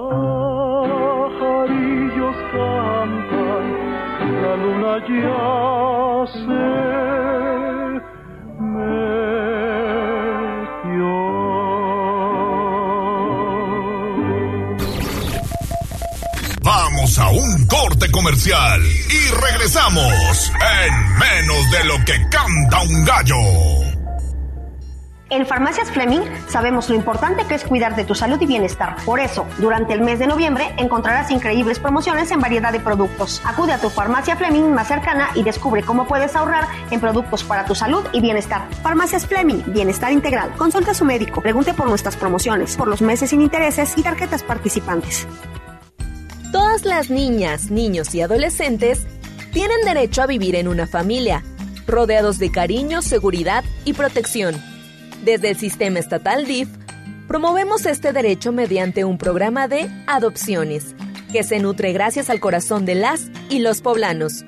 cantan, 2.52 3.64
la 4.42 4.54
luna 4.56 4.94
ya 5.06 6.26
se 6.32 6.64
Vamos 16.62 17.18
a 17.18 17.28
un 17.28 17.66
corte 17.66 18.10
comercial 18.10 18.82
y 18.82 19.30
regresamos 19.40 20.52
en 20.82 21.18
menos 21.18 21.70
de 21.70 21.84
lo 21.84 22.04
que 22.04 22.28
canta 22.28 22.82
un 22.82 23.04
gallo. 23.04 23.93
En 25.34 25.46
Farmacias 25.46 25.90
Fleming 25.90 26.20
sabemos 26.48 26.88
lo 26.88 26.94
importante 26.94 27.44
que 27.44 27.56
es 27.56 27.64
cuidar 27.64 27.96
de 27.96 28.04
tu 28.04 28.14
salud 28.14 28.40
y 28.40 28.46
bienestar. 28.46 28.94
Por 29.04 29.18
eso, 29.18 29.48
durante 29.58 29.92
el 29.92 30.00
mes 30.00 30.20
de 30.20 30.28
noviembre 30.28 30.72
encontrarás 30.78 31.32
increíbles 31.32 31.80
promociones 31.80 32.30
en 32.30 32.38
variedad 32.38 32.70
de 32.70 32.78
productos. 32.78 33.42
Acude 33.44 33.72
a 33.72 33.80
tu 33.80 33.90
farmacia 33.90 34.36
Fleming 34.36 34.72
más 34.72 34.86
cercana 34.86 35.30
y 35.34 35.42
descubre 35.42 35.82
cómo 35.82 36.06
puedes 36.06 36.36
ahorrar 36.36 36.68
en 36.92 37.00
productos 37.00 37.42
para 37.42 37.64
tu 37.64 37.74
salud 37.74 38.04
y 38.12 38.20
bienestar. 38.20 38.68
Farmacias 38.80 39.26
Fleming, 39.26 39.64
bienestar 39.66 40.12
integral. 40.12 40.52
Consulta 40.56 40.92
a 40.92 40.94
su 40.94 41.04
médico, 41.04 41.40
pregunte 41.40 41.74
por 41.74 41.88
nuestras 41.88 42.14
promociones, 42.16 42.76
por 42.76 42.86
los 42.86 43.02
meses 43.02 43.30
sin 43.30 43.42
intereses 43.42 43.98
y 43.98 44.04
tarjetas 44.04 44.44
participantes. 44.44 45.26
Todas 46.52 46.84
las 46.84 47.10
niñas, 47.10 47.72
niños 47.72 48.14
y 48.14 48.22
adolescentes 48.22 49.04
tienen 49.52 49.80
derecho 49.84 50.22
a 50.22 50.26
vivir 50.26 50.54
en 50.54 50.68
una 50.68 50.86
familia, 50.86 51.42
rodeados 51.88 52.38
de 52.38 52.52
cariño, 52.52 53.02
seguridad 53.02 53.64
y 53.84 53.94
protección. 53.94 54.73
Desde 55.24 55.48
el 55.48 55.56
sistema 55.56 56.00
estatal 56.00 56.44
DIF, 56.44 56.68
promovemos 57.26 57.86
este 57.86 58.12
derecho 58.12 58.52
mediante 58.52 59.04
un 59.04 59.16
programa 59.16 59.68
de 59.68 59.90
adopciones, 60.06 60.94
que 61.32 61.42
se 61.42 61.60
nutre 61.60 61.94
gracias 61.94 62.28
al 62.28 62.40
corazón 62.40 62.84
de 62.84 62.94
las 62.94 63.30
y 63.48 63.60
los 63.60 63.80
poblanos. 63.80 64.44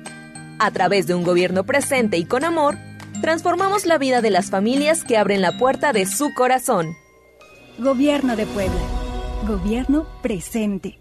A 0.59 0.69
través 0.69 1.07
de 1.07 1.15
un 1.15 1.23
gobierno 1.23 1.63
presente 1.63 2.17
y 2.17 2.25
con 2.25 2.43
amor, 2.43 2.77
transformamos 3.21 3.87
la 3.87 3.97
vida 3.97 4.21
de 4.21 4.29
las 4.29 4.51
familias 4.51 5.03
que 5.03 5.17
abren 5.17 5.41
la 5.41 5.57
puerta 5.57 5.93
de 5.93 6.05
su 6.05 6.31
corazón. 6.35 6.95
Gobierno 7.79 8.35
de 8.35 8.45
Puebla. 8.45 8.81
Gobierno 9.47 10.05
presente. 10.21 10.99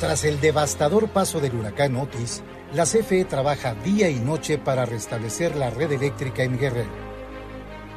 Tras 0.00 0.24
el 0.24 0.40
devastador 0.40 1.08
paso 1.08 1.40
del 1.40 1.54
huracán 1.54 1.96
Otis, 1.96 2.42
la 2.72 2.84
CFE 2.84 3.26
trabaja 3.26 3.74
día 3.74 4.08
y 4.08 4.18
noche 4.18 4.56
para 4.56 4.86
restablecer 4.86 5.56
la 5.56 5.68
red 5.68 5.92
eléctrica 5.92 6.42
en 6.42 6.58
Guerrero. 6.58 7.03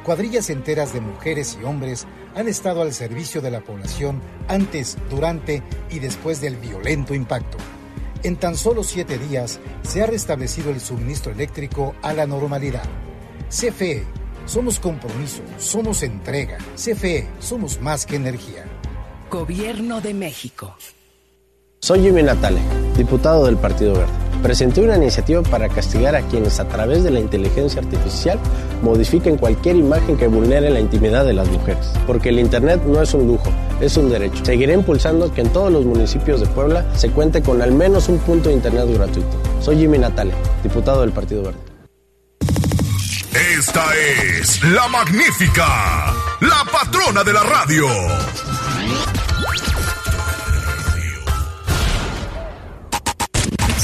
Cuadrillas 0.04 0.50
enteras 0.50 0.92
de 0.92 1.00
mujeres 1.00 1.58
y 1.60 1.64
hombres 1.64 2.06
han 2.34 2.48
estado 2.48 2.82
al 2.82 2.92
servicio 2.92 3.40
de 3.40 3.50
la 3.50 3.60
población 3.60 4.20
antes, 4.48 4.96
durante 5.10 5.62
y 5.90 5.98
después 5.98 6.40
del 6.40 6.56
violento 6.56 7.14
impacto. 7.14 7.58
En 8.22 8.36
tan 8.36 8.56
solo 8.56 8.82
siete 8.82 9.18
días 9.18 9.60
se 9.82 10.02
ha 10.02 10.06
restablecido 10.06 10.70
el 10.70 10.80
suministro 10.80 11.32
eléctrico 11.32 11.94
a 12.02 12.12
la 12.12 12.26
normalidad. 12.26 12.84
CFE, 13.48 14.04
somos 14.44 14.80
compromiso, 14.80 15.42
somos 15.58 16.02
entrega. 16.02 16.58
CFE, 16.74 17.28
somos 17.38 17.80
más 17.80 18.06
que 18.06 18.16
energía. 18.16 18.64
Gobierno 19.30 20.00
de 20.00 20.14
México. 20.14 20.74
Soy 21.80 22.00
Jimmy 22.00 22.22
Natale, 22.22 22.60
diputado 22.96 23.46
del 23.46 23.56
Partido 23.56 23.94
Verde. 23.94 24.27
Presenté 24.42 24.82
una 24.82 24.96
iniciativa 24.96 25.42
para 25.42 25.68
castigar 25.68 26.14
a 26.14 26.22
quienes 26.22 26.60
a 26.60 26.68
través 26.68 27.02
de 27.02 27.10
la 27.10 27.18
inteligencia 27.18 27.80
artificial 27.80 28.38
modifiquen 28.82 29.36
cualquier 29.36 29.76
imagen 29.76 30.16
que 30.16 30.28
vulnere 30.28 30.70
la 30.70 30.80
intimidad 30.80 31.24
de 31.24 31.32
las 31.32 31.48
mujeres. 31.48 31.92
Porque 32.06 32.28
el 32.28 32.38
Internet 32.38 32.82
no 32.86 33.02
es 33.02 33.12
un 33.14 33.26
lujo, 33.26 33.50
es 33.80 33.96
un 33.96 34.10
derecho. 34.10 34.44
Seguiré 34.44 34.74
impulsando 34.74 35.32
que 35.32 35.40
en 35.40 35.48
todos 35.50 35.72
los 35.72 35.84
municipios 35.84 36.40
de 36.40 36.46
Puebla 36.46 36.86
se 36.94 37.10
cuente 37.10 37.42
con 37.42 37.60
al 37.62 37.72
menos 37.72 38.08
un 38.08 38.18
punto 38.18 38.48
de 38.48 38.54
Internet 38.54 38.86
gratuito. 38.88 39.28
Soy 39.60 39.76
Jimmy 39.78 39.98
Natale, 39.98 40.32
diputado 40.62 41.00
del 41.00 41.10
Partido 41.10 41.42
Verde. 41.42 41.58
Esta 43.58 43.84
es 43.96 44.62
la 44.64 44.88
magnífica, 44.88 46.14
la 46.40 46.64
patrona 46.70 47.24
de 47.24 47.32
la 47.32 47.42
radio. 47.42 47.86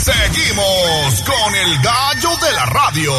Seguimos 0.04 1.22
con 1.22 1.54
el 1.54 1.78
gallo 1.82 2.36
de 2.36 2.52
la 2.52 2.66
radio. 2.66 3.12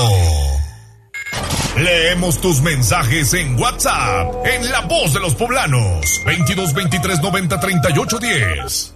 Leemos 1.78 2.40
tus 2.40 2.62
mensajes 2.62 3.34
en 3.34 3.60
WhatsApp, 3.60 4.46
en 4.46 4.70
La 4.70 4.82
Voz 4.82 5.12
de 5.12 5.20
los 5.20 5.34
Poblanos, 5.34 6.22
22 6.28 6.76
23 6.76 7.22
90 7.24 7.60
38 7.60 8.20
10. 8.20 8.96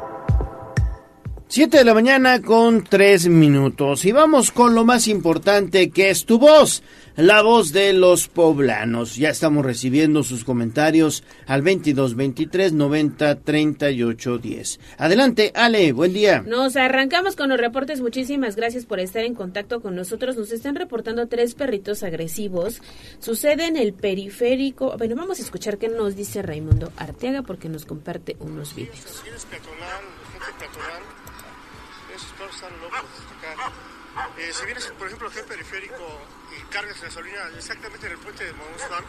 Siete 1.53 1.79
de 1.79 1.83
la 1.83 1.93
mañana 1.93 2.41
con 2.41 2.81
tres 2.81 3.27
minutos. 3.27 4.05
Y 4.05 4.13
vamos 4.13 4.51
con 4.51 4.73
lo 4.73 4.85
más 4.85 5.09
importante 5.09 5.89
que 5.89 6.09
es 6.09 6.25
tu 6.25 6.39
voz, 6.39 6.81
la 7.17 7.41
voz 7.41 7.73
de 7.73 7.91
los 7.91 8.29
poblanos. 8.29 9.17
Ya 9.17 9.31
estamos 9.31 9.65
recibiendo 9.65 10.23
sus 10.23 10.45
comentarios 10.45 11.25
al 11.47 11.61
22 11.61 12.15
23 12.15 12.71
90 12.71 13.35
38 13.41 14.37
10. 14.37 14.79
Adelante, 14.97 15.51
Ale, 15.53 15.91
buen 15.91 16.13
día. 16.13 16.41
Nos 16.47 16.77
arrancamos 16.77 17.35
con 17.35 17.49
los 17.49 17.59
reportes. 17.59 17.99
Muchísimas 17.99 18.55
gracias 18.55 18.85
por 18.85 19.01
estar 19.01 19.25
en 19.25 19.35
contacto 19.35 19.81
con 19.81 19.93
nosotros. 19.93 20.37
Nos 20.37 20.53
están 20.53 20.75
reportando 20.75 21.27
tres 21.27 21.53
perritos 21.53 22.01
agresivos. 22.03 22.81
Sucede 23.19 23.65
en 23.65 23.75
el 23.75 23.91
periférico. 23.91 24.95
Bueno, 24.97 25.17
vamos 25.17 25.39
a 25.39 25.41
escuchar 25.41 25.77
qué 25.77 25.89
nos 25.89 26.15
dice 26.15 26.41
Raimundo 26.43 26.93
Arteaga 26.95 27.41
porque 27.41 27.67
nos 27.67 27.83
comparte 27.83 28.37
unos 28.39 28.73
videos. 28.73 29.21
Esos 32.21 32.31
perros 32.37 32.55
están 32.55 32.71
locos 32.81 32.99
acá. 33.37 33.71
Eh, 34.37 34.51
si 34.53 34.65
vienes, 34.65 34.85
por 34.97 35.07
ejemplo, 35.07 35.29
aquí 35.29 35.39
periférico 35.47 36.21
y 36.57 36.61
cargas 36.73 37.01
gasolina 37.01 37.39
exactamente 37.57 38.05
en 38.07 38.11
el 38.13 38.17
puente 38.19 38.43
de 38.43 38.53
Monstán, 38.53 39.03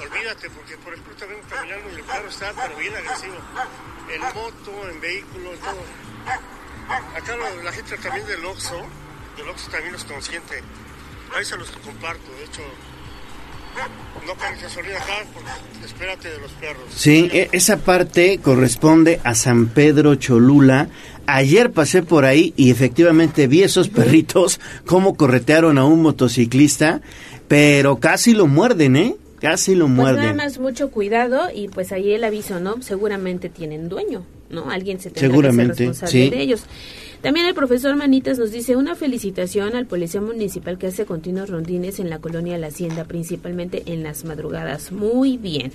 olvídate, 0.00 0.50
porque 0.50 0.76
por 0.78 0.92
ejemplo 0.92 1.14
también 1.16 1.40
caminando 1.48 1.90
y 1.90 1.94
el 1.96 2.02
perro 2.04 2.28
está 2.28 2.52
pero 2.52 2.76
bien 2.76 2.94
agresivo. 2.94 3.36
En 4.12 4.20
moto, 4.20 4.88
en 4.88 5.00
vehículo, 5.00 5.52
en 5.52 5.58
todo. 5.60 5.82
Acá 7.16 7.36
lo- 7.36 7.62
la 7.62 7.72
gente 7.72 7.96
también 7.98 8.26
del 8.26 8.44
Oxxo, 8.44 8.86
del 9.36 9.48
Oxxo 9.48 9.70
también 9.70 9.92
los 9.92 10.04
consiente. 10.04 10.62
Ahí 11.34 11.44
se 11.44 11.56
los 11.56 11.68
comparto, 11.72 12.30
de 12.38 12.44
hecho, 12.44 12.62
no 14.26 14.34
cargues 14.36 14.62
gasolina 14.62 14.96
acá 14.98 15.24
porque 15.34 15.50
espérate 15.84 16.30
de 16.30 16.38
los 16.38 16.52
perros. 16.52 16.84
Sí, 16.94 17.28
e- 17.32 17.48
esa 17.52 17.78
parte 17.78 18.40
corresponde 18.40 19.20
a 19.24 19.34
San 19.34 19.66
Pedro 19.68 20.14
Cholula. 20.14 20.88
Ayer 21.26 21.72
pasé 21.72 22.02
por 22.02 22.24
ahí 22.24 22.52
y 22.56 22.70
efectivamente 22.70 23.46
vi 23.48 23.62
esos 23.62 23.88
perritos 23.88 24.60
cómo 24.86 25.16
corretearon 25.16 25.76
a 25.78 25.84
un 25.84 26.02
motociclista, 26.02 27.00
pero 27.48 27.96
casi 27.96 28.32
lo 28.32 28.46
muerden, 28.46 28.96
¿eh? 28.96 29.16
Casi 29.40 29.74
lo 29.74 29.86
Pues 29.86 29.96
nada 29.96 30.12
muerden. 30.14 30.36
más 30.36 30.58
mucho 30.58 30.90
cuidado 30.90 31.48
y 31.54 31.68
pues 31.68 31.92
ahí 31.92 32.12
el 32.12 32.24
aviso, 32.24 32.58
¿no? 32.60 32.80
Seguramente 32.80 33.48
tienen 33.48 33.88
dueño, 33.88 34.24
¿no? 34.50 34.70
Alguien 34.70 34.98
se 34.98 35.10
tendrá 35.10 35.28
Seguramente, 35.28 35.72
que 35.72 35.76
ser 35.78 35.88
responsable 35.88 36.24
sí. 36.24 36.30
de 36.30 36.40
ellos. 36.42 36.62
También 37.22 37.46
el 37.46 37.54
profesor 37.54 37.96
Manitas 37.96 38.38
nos 38.38 38.50
dice 38.52 38.76
una 38.76 38.94
felicitación 38.94 39.74
al 39.74 39.86
policía 39.86 40.20
municipal 40.20 40.78
que 40.78 40.86
hace 40.86 41.06
continuos 41.06 41.50
rondines 41.50 41.98
en 41.98 42.08
la 42.08 42.18
colonia 42.18 42.56
La 42.56 42.68
Hacienda, 42.68 43.04
principalmente 43.04 43.82
en 43.86 44.02
las 44.04 44.24
madrugadas. 44.24 44.92
Muy 44.92 45.36
bien. 45.36 45.72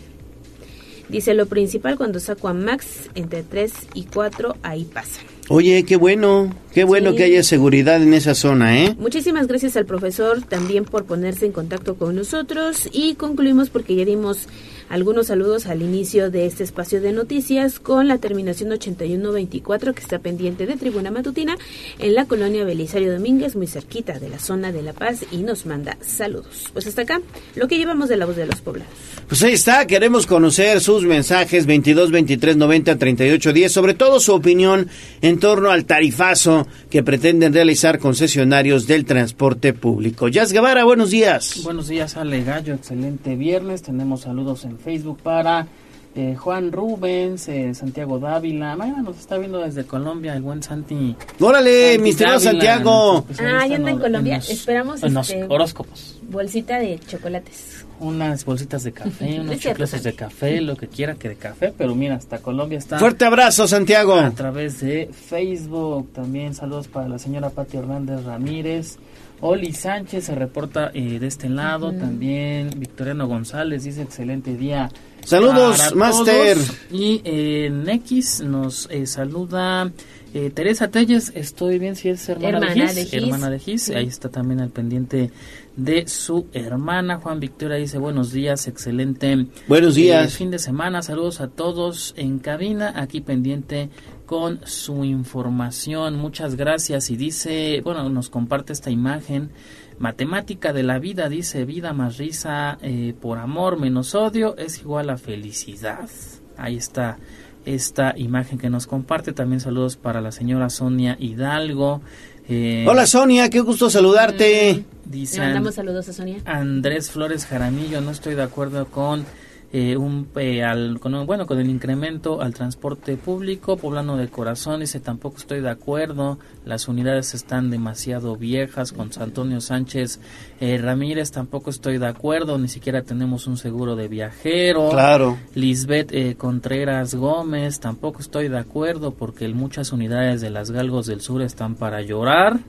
Dice 1.09 1.33
lo 1.33 1.45
principal 1.45 1.97
cuando 1.97 2.19
saco 2.19 2.47
a 2.47 2.53
Max 2.53 3.09
entre 3.15 3.43
3 3.43 3.73
y 3.95 4.05
4, 4.05 4.55
ahí 4.63 4.85
pasan. 4.85 5.25
Oye, 5.49 5.83
qué 5.83 5.97
bueno, 5.97 6.53
qué 6.73 6.83
bueno 6.85 7.11
Sí. 7.11 7.17
que 7.17 7.23
haya 7.25 7.43
seguridad 7.43 8.01
en 8.01 8.13
esa 8.13 8.35
zona, 8.35 8.79
¿eh? 8.85 8.95
Muchísimas 8.97 9.47
gracias 9.47 9.75
al 9.75 9.85
profesor 9.85 10.41
también 10.43 10.85
por 10.85 11.03
ponerse 11.05 11.45
en 11.45 11.51
contacto 11.51 11.95
con 11.95 12.15
nosotros 12.15 12.87
y 12.93 13.15
concluimos 13.15 13.69
porque 13.69 13.95
ya 13.95 14.05
dimos 14.05 14.47
algunos 14.91 15.27
saludos 15.27 15.67
al 15.67 15.81
inicio 15.81 16.29
de 16.29 16.45
este 16.45 16.65
espacio 16.65 16.99
de 16.99 17.13
noticias 17.13 17.79
con 17.79 18.09
la 18.09 18.17
terminación 18.17 18.73
8124 18.73 19.93
que 19.93 20.01
está 20.01 20.19
pendiente 20.19 20.65
de 20.65 20.75
Tribuna 20.75 21.11
Matutina 21.11 21.57
en 21.97 22.13
la 22.13 22.25
colonia 22.25 22.65
Belisario 22.65 23.13
Domínguez, 23.13 23.55
muy 23.55 23.67
cerquita 23.67 24.19
de 24.19 24.27
la 24.27 24.37
zona 24.37 24.73
de 24.73 24.81
La 24.81 24.91
Paz 24.91 25.21
y 25.31 25.37
nos 25.37 25.65
manda 25.65 25.97
saludos. 26.01 26.69
Pues 26.73 26.87
hasta 26.87 27.03
acá 27.03 27.21
lo 27.55 27.69
que 27.69 27.77
llevamos 27.77 28.09
de 28.09 28.17
la 28.17 28.25
voz 28.25 28.35
de 28.35 28.45
los 28.45 28.59
poblados. 28.59 28.91
Pues 29.29 29.41
ahí 29.43 29.53
está, 29.53 29.87
queremos 29.87 30.27
conocer 30.27 30.81
sus 30.81 31.05
mensajes 31.05 31.65
22 31.65 32.11
23 32.11 32.57
90 32.57 32.97
38 32.97 33.53
10, 33.53 33.71
sobre 33.71 33.93
todo 33.93 34.19
su 34.19 34.33
opinión 34.33 34.89
en 35.21 35.39
torno 35.39 35.71
al 35.71 35.85
tarifazo 35.85 36.67
que 36.89 37.01
pretenden 37.01 37.53
realizar 37.53 37.97
concesionarios 37.97 38.87
del 38.87 39.05
transporte 39.05 39.71
público. 39.71 40.27
Jazz 40.27 40.51
Guevara, 40.51 40.83
buenos 40.83 41.11
días. 41.11 41.61
Buenos 41.63 41.87
días, 41.87 42.17
Ale 42.17 42.43
Gallo. 42.43 42.73
Excelente 42.73 43.37
viernes. 43.37 43.83
Tenemos 43.83 44.21
saludos 44.21 44.65
en 44.65 44.80
Facebook 44.82 45.19
para 45.21 45.67
eh, 46.13 46.36
Juan 46.38 46.71
Rubens, 46.73 47.47
eh, 47.47 47.73
Santiago 47.73 48.19
Dávila. 48.19 48.75
Mañana 48.75 49.01
nos 49.01 49.17
está 49.17 49.38
viendo 49.38 49.59
desde 49.59 49.86
Colombia 49.86 50.34
el 50.36 50.41
buen 50.41 50.61
Santi. 50.61 51.15
Órale, 51.39 51.91
Santi 51.91 52.03
mi 52.03 52.09
estimado 52.09 52.39
Dávila, 52.39 52.51
Santiago. 52.51 53.25
Ah, 53.39 53.65
ya 53.67 53.75
anda 53.77 53.91
en 53.91 53.99
Colombia. 53.99 54.38
los- 54.38 54.49
Esperamos 54.49 55.03
en 55.03 55.13
los 55.13 55.29
este, 55.29 55.45
horóscopos. 55.47 56.17
bolsita 56.29 56.79
de 56.79 56.99
chocolates. 57.07 57.86
Unas 58.01 58.43
bolsitas 58.45 58.84
de 58.84 58.91
café, 58.93 59.39
unos 59.41 59.59
chocolates 59.59 60.01
de 60.03 60.13
café, 60.13 60.59
lo 60.59 60.75
que 60.75 60.88
quiera 60.88 61.13
que 61.15 61.29
de 61.29 61.36
café. 61.36 61.71
Pero 61.77 61.93
mira, 61.95 62.15
hasta 62.15 62.39
Colombia 62.39 62.79
está. 62.79 62.97
Fuerte 62.99 63.23
abrazo, 63.25 63.67
Santiago. 63.67 64.15
A 64.15 64.32
través 64.32 64.82
de 64.82 65.09
Facebook. 65.13 66.11
También 66.11 66.53
saludos 66.55 66.88
para 66.88 67.07
la 67.07 67.19
señora 67.19 67.51
Pati 67.51 67.77
Hernández 67.77 68.23
Ramírez. 68.25 68.97
Oli 69.41 69.73
Sánchez 69.73 70.25
se 70.25 70.35
reporta 70.35 70.91
eh, 70.93 71.19
de 71.19 71.27
este 71.27 71.49
lado. 71.49 71.91
También 71.91 72.71
Victoriano 72.77 73.27
González 73.27 73.83
dice 73.83 74.03
excelente 74.03 74.55
día. 74.55 74.89
Saludos, 75.25 75.95
Master. 75.95 76.57
Y 76.91 77.21
eh, 77.23 77.65
en 77.67 77.87
X 77.89 78.41
nos 78.41 78.87
eh, 78.89 79.05
saluda 79.05 79.91
eh, 80.33 80.49
Teresa 80.49 80.89
Telles. 80.89 81.31
Estoy 81.35 81.79
bien 81.79 81.95
si 81.95 82.09
es 82.09 82.27
hermana, 82.29 82.59
Hermana 82.59 82.73
de, 82.73 82.81
Gis, 82.81 82.95
de 82.95 83.05
Gis. 83.05 83.13
Hermana 83.23 83.49
de 83.49 83.59
Gis. 83.59 83.81
Sí. 83.83 83.93
Ahí 83.93 84.07
está 84.07 84.29
también 84.29 84.61
al 84.61 84.69
pendiente 84.69 85.31
de 85.75 86.07
su 86.07 86.47
hermana. 86.53 87.17
Juan 87.17 87.39
Victoria 87.39 87.77
dice 87.77 87.97
buenos 87.97 88.31
días, 88.31 88.67
excelente. 88.67 89.45
Buenos 89.67 89.97
eh, 89.97 90.01
días. 90.01 90.33
fin 90.35 90.51
de 90.51 90.59
semana, 90.59 91.01
saludos 91.01 91.41
a 91.41 91.47
todos 91.47 92.13
en 92.17 92.39
cabina, 92.39 92.93
aquí 92.95 93.21
pendiente 93.21 93.89
con 94.32 94.61
su 94.65 95.03
información. 95.03 96.15
Muchas 96.15 96.55
gracias. 96.55 97.09
Y 97.09 97.17
dice, 97.17 97.82
bueno, 97.84 98.07
nos 98.07 98.29
comparte 98.29 98.71
esta 98.71 98.89
imagen. 98.89 99.51
Matemática 99.99 100.71
de 100.71 100.84
la 100.84 100.99
vida, 100.99 101.27
dice, 101.27 101.65
vida 101.65 101.91
más 101.91 102.17
risa 102.17 102.77
eh, 102.82 103.13
por 103.19 103.39
amor 103.39 103.77
menos 103.77 104.15
odio 104.15 104.55
es 104.55 104.79
igual 104.79 105.09
a 105.09 105.17
felicidad. 105.17 106.09
Ahí 106.55 106.77
está 106.77 107.17
esta 107.65 108.13
imagen 108.17 108.57
que 108.57 108.69
nos 108.69 108.88
comparte. 108.88 109.34
También 109.34 109.59
saludos 109.59 109.97
para 109.97 110.21
la 110.21 110.32
señora 110.32 110.69
Sonia 110.69 111.17
Hidalgo. 111.19 112.01
eh, 112.47 112.86
Hola 112.88 113.07
Sonia, 113.07 113.49
qué 113.49 113.59
gusto 113.59 113.89
saludarte. 113.89 114.86
Dice 115.03 115.39
Le 115.39 115.45
mandamos 115.47 115.75
saludos 115.75 116.07
a 116.07 116.13
Sonia. 116.13 116.38
Andrés 116.45 117.11
Flores 117.11 117.45
Jaramillo, 117.45 117.99
no 117.99 118.11
estoy 118.11 118.36
de 118.36 118.43
acuerdo 118.43 118.86
con 118.86 119.25
eh, 119.74 119.95
un, 119.95 120.28
eh, 120.36 120.63
al, 120.63 120.99
con, 120.99 121.26
bueno, 121.26 121.45
con 121.45 121.57
el 121.59 121.69
incremento 121.69 122.41
al 122.41 122.53
transporte 122.53 123.15
público, 123.15 123.78
Poblano 123.78 124.17
de 124.17 124.28
Corazón 124.28 124.82
dice 124.82 124.99
tampoco 124.99 125.38
estoy 125.38 125.61
de 125.61 125.69
acuerdo, 125.69 126.39
las 126.65 126.89
unidades 126.89 127.34
están 127.34 127.69
demasiado 127.69 128.36
viejas, 128.36 128.91
con 128.91 129.09
Antonio 129.19 129.61
Sánchez 129.61 130.19
eh, 130.59 130.78
Ramírez 130.78 131.32
tampoco 131.32 131.69
estoy 131.69 131.99
de 131.99 132.07
acuerdo, 132.07 132.57
ni 132.57 132.67
siquiera 132.67 133.03
tenemos 133.03 133.47
un 133.47 133.57
seguro 133.57 133.95
de 133.95 134.07
viajero. 134.07 134.89
Claro. 134.89 135.38
Lisbeth 135.55 136.11
eh, 136.11 136.36
Contreras 136.38 137.15
Gómez, 137.15 137.80
tampoco 137.80 138.19
estoy 138.19 138.49
de 138.49 138.57
acuerdo 138.57 139.11
porque 139.11 139.47
muchas 139.49 139.93
unidades 139.93 140.41
de 140.41 140.49
las 140.49 140.72
Galgos 140.72 141.05
del 141.05 141.22
Sur 141.22 141.41
están 141.41 141.76
para 141.76 142.01
llorar. 142.01 142.59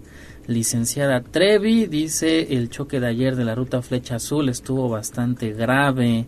Licenciada 0.46 1.20
Trevi 1.20 1.86
dice 1.86 2.54
el 2.54 2.68
choque 2.68 2.98
de 2.98 3.06
ayer 3.06 3.36
de 3.36 3.44
la 3.44 3.54
ruta 3.54 3.80
Flecha 3.80 4.16
Azul 4.16 4.48
estuvo 4.48 4.88
bastante 4.88 5.52
grave. 5.52 6.26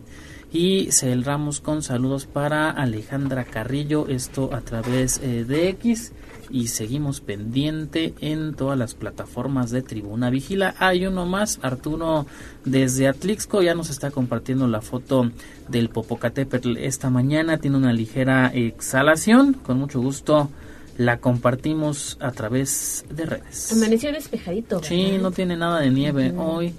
Y 0.55 0.89
cerramos 0.93 1.59
con 1.59 1.83
saludos 1.83 2.27
para 2.27 2.69
Alejandra 2.69 3.43
Carrillo, 3.43 4.07
esto 4.07 4.53
a 4.53 4.61
través 4.61 5.19
eh, 5.21 5.43
de 5.43 5.67
X. 5.67 6.13
Y 6.49 6.67
seguimos 6.67 7.19
pendiente 7.19 8.13
en 8.21 8.53
todas 8.53 8.79
las 8.79 8.93
plataformas 8.93 9.69
de 9.71 9.81
Tribuna 9.81 10.29
Vigila. 10.29 10.73
Hay 10.79 11.05
uno 11.07 11.25
más, 11.25 11.59
Arturo 11.61 12.25
desde 12.63 13.09
Atlixco, 13.09 13.63
ya 13.63 13.75
nos 13.75 13.89
está 13.89 14.11
compartiendo 14.11 14.65
la 14.69 14.79
foto 14.79 15.29
del 15.67 15.89
Popocatépetl 15.89 16.77
esta 16.77 17.09
mañana. 17.09 17.57
Tiene 17.57 17.75
una 17.75 17.91
ligera 17.91 18.49
exhalación, 18.53 19.55
con 19.55 19.77
mucho 19.77 19.99
gusto 19.99 20.49
la 20.97 21.17
compartimos 21.17 22.17
a 22.21 22.31
través 22.31 23.03
de 23.09 23.25
redes. 23.25 23.73
Amaneció 23.73 24.13
despejadito. 24.13 24.81
Sí, 24.81 25.17
no 25.21 25.31
tiene 25.31 25.57
nada 25.57 25.81
de 25.81 25.89
nieve. 25.89 26.33
Hoy 26.37 26.73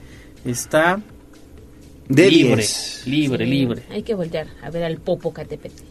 está 0.46 0.98
De 2.08 2.30
libre, 2.30 2.56
10. 2.56 3.02
libre, 3.06 3.44
Sí, 3.44 3.50
libre. 3.50 3.82
Hay 3.90 4.02
que 4.02 4.14
voltear 4.14 4.46
a 4.62 4.70
ver 4.70 4.84
al 4.84 4.98
Popocatépetl. 4.98 5.82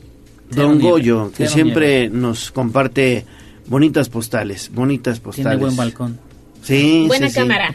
Don 0.51 0.78
nieve, 0.78 0.89
Goyo, 0.91 1.30
que 1.32 1.38
cero 1.38 1.49
siempre 1.49 2.09
nos 2.09 2.51
comparte 2.51 3.26
bonitas 3.68 4.09
postales, 4.09 4.72
bonitas 4.74 5.20
postales. 5.20 5.51
Tiene 5.51 5.61
buen 5.61 5.76
balcón. 5.76 6.20
Sí, 6.61 7.05
Buena 7.07 7.28
sí, 7.28 7.34
sí. 7.34 7.39
cámara. 7.39 7.74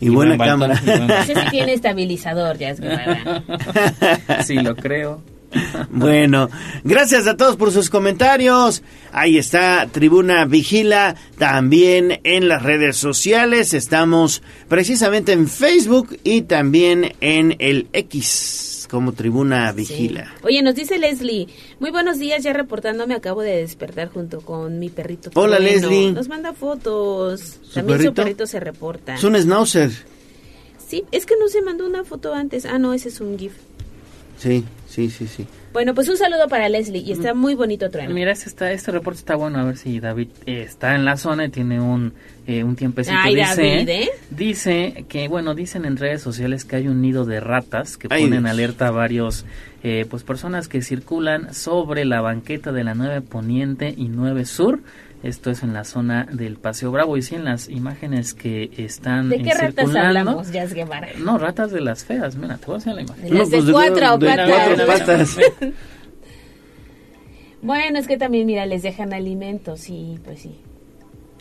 Y, 0.00 0.08
buena 0.10 0.36
buen 0.36 0.38
balcón, 0.38 0.60
cámara. 0.60 0.80
y 0.82 0.86
buen 0.86 1.08
balcón. 1.08 1.30
Ese 1.30 1.34
sí 1.34 1.46
tiene 1.50 1.72
estabilizador, 1.74 2.58
ya 2.58 2.70
es 2.70 2.80
Guevara. 2.80 3.42
sí, 4.44 4.54
lo 4.56 4.76
creo. 4.76 5.22
Bueno, 5.90 6.48
gracias 6.84 7.26
a 7.26 7.36
todos 7.36 7.56
por 7.56 7.72
sus 7.72 7.90
comentarios. 7.90 8.82
Ahí 9.12 9.38
está 9.38 9.86
Tribuna 9.90 10.44
Vigila, 10.44 11.16
también 11.38 12.20
en 12.24 12.48
las 12.48 12.62
redes 12.62 12.96
sociales. 12.96 13.74
Estamos 13.74 14.42
precisamente 14.68 15.32
en 15.32 15.48
Facebook 15.48 16.18
y 16.24 16.42
también 16.42 17.14
en 17.20 17.56
el 17.58 17.88
X 17.92 18.86
como 18.90 19.12
Tribuna 19.12 19.72
Vigila. 19.72 20.32
Oye, 20.42 20.62
nos 20.62 20.74
dice 20.74 20.98
Leslie, 20.98 21.48
muy 21.80 21.90
buenos 21.90 22.18
días, 22.18 22.42
ya 22.42 22.52
reportándome, 22.52 23.14
acabo 23.14 23.42
de 23.42 23.56
despertar 23.56 24.08
junto 24.08 24.40
con 24.40 24.78
mi 24.78 24.90
perrito. 24.90 25.30
Hola. 25.34 25.58
Leslie. 25.58 26.12
Nos 26.12 26.28
manda 26.28 26.52
fotos. 26.52 27.58
¿Su 27.62 27.74
También 27.74 27.98
perrito? 27.98 28.10
su 28.10 28.14
perrito 28.14 28.46
se 28.46 28.60
reporta. 28.60 29.14
Es 29.14 29.24
un 29.24 29.36
schnauzer. 29.36 29.90
Sí, 30.86 31.04
es 31.10 31.26
que 31.26 31.34
no 31.38 31.48
se 31.48 31.62
mandó 31.62 31.86
una 31.86 32.04
foto 32.04 32.32
antes. 32.32 32.64
Ah, 32.64 32.78
no, 32.78 32.92
ese 32.92 33.08
es 33.08 33.20
un 33.20 33.38
GIF. 33.38 33.52
Sí, 34.38 34.64
sí, 34.96 35.10
sí, 35.10 35.26
sí. 35.26 35.46
Bueno, 35.74 35.94
pues 35.94 36.08
un 36.08 36.16
saludo 36.16 36.48
para 36.48 36.70
Leslie 36.70 37.02
y 37.02 37.12
está 37.12 37.34
muy 37.34 37.54
bonito 37.54 37.90
Trueno. 37.90 38.14
Mira, 38.14 38.32
este, 38.32 38.48
está, 38.48 38.72
este 38.72 38.90
reporte 38.92 39.18
está 39.18 39.36
bueno. 39.36 39.58
A 39.58 39.64
ver 39.64 39.76
si 39.76 40.00
David 40.00 40.28
eh, 40.46 40.62
está 40.62 40.94
en 40.94 41.04
la 41.04 41.18
zona 41.18 41.44
y 41.44 41.48
tiene 41.50 41.78
un, 41.80 42.14
eh, 42.46 42.64
un 42.64 42.76
tiempecito. 42.76 43.14
Ay, 43.20 43.34
dice, 43.34 43.62
David, 43.62 43.88
¿eh? 43.90 44.08
dice 44.30 45.04
que, 45.06 45.28
bueno, 45.28 45.54
dicen 45.54 45.84
en 45.84 45.98
redes 45.98 46.22
sociales 46.22 46.64
que 46.64 46.76
hay 46.76 46.88
un 46.88 47.02
nido 47.02 47.26
de 47.26 47.40
ratas 47.40 47.98
que 47.98 48.08
Ay, 48.10 48.24
ponen 48.24 48.44
Dios. 48.44 48.52
alerta 48.52 48.88
a 48.88 48.90
varios, 48.90 49.44
eh, 49.82 50.06
pues 50.08 50.22
personas 50.22 50.66
que 50.66 50.80
circulan 50.80 51.52
sobre 51.52 52.06
la 52.06 52.22
banqueta 52.22 52.72
de 52.72 52.82
la 52.82 52.94
9 52.94 53.20
Poniente 53.20 53.92
y 53.94 54.08
9 54.08 54.46
Sur. 54.46 54.80
Esto 55.26 55.50
es 55.50 55.62
en 55.62 55.72
la 55.72 55.82
zona 55.84 56.24
del 56.30 56.56
Paseo 56.56 56.92
Bravo. 56.92 57.16
Y 57.16 57.22
sí, 57.22 57.34
en 57.34 57.44
las 57.44 57.68
imágenes 57.68 58.32
que 58.32 58.70
están 58.76 59.28
¿De 59.28 59.38
qué 59.42 59.54
ratas 59.54 59.86
circulando- 59.86 60.06
hablamos, 60.08 60.52
Jazz 60.52 60.72
Guevara? 60.72 61.08
No, 61.18 61.36
ratas 61.38 61.72
de 61.72 61.80
las 61.80 62.04
feas. 62.04 62.36
Mira, 62.36 62.58
te 62.58 62.66
voy 62.66 62.74
a 62.76 62.78
hacer 62.78 62.94
la 62.94 63.02
imagen. 63.02 63.24
De 63.24 63.30
las 63.30 63.50
de 63.50 63.56
pues, 63.56 63.66
de- 63.66 63.72
cuatro 63.72 64.18
de 64.18 64.26
patas. 64.26 64.50
cuatro 64.50 64.86
patas. 64.86 65.36
Bueno, 67.62 67.98
es 67.98 68.06
que 68.06 68.16
también, 68.16 68.46
mira, 68.46 68.66
les 68.66 68.82
dejan 68.82 69.12
alimentos, 69.12 69.80
sí, 69.80 70.18
pues 70.24 70.40
sí. 70.42 70.60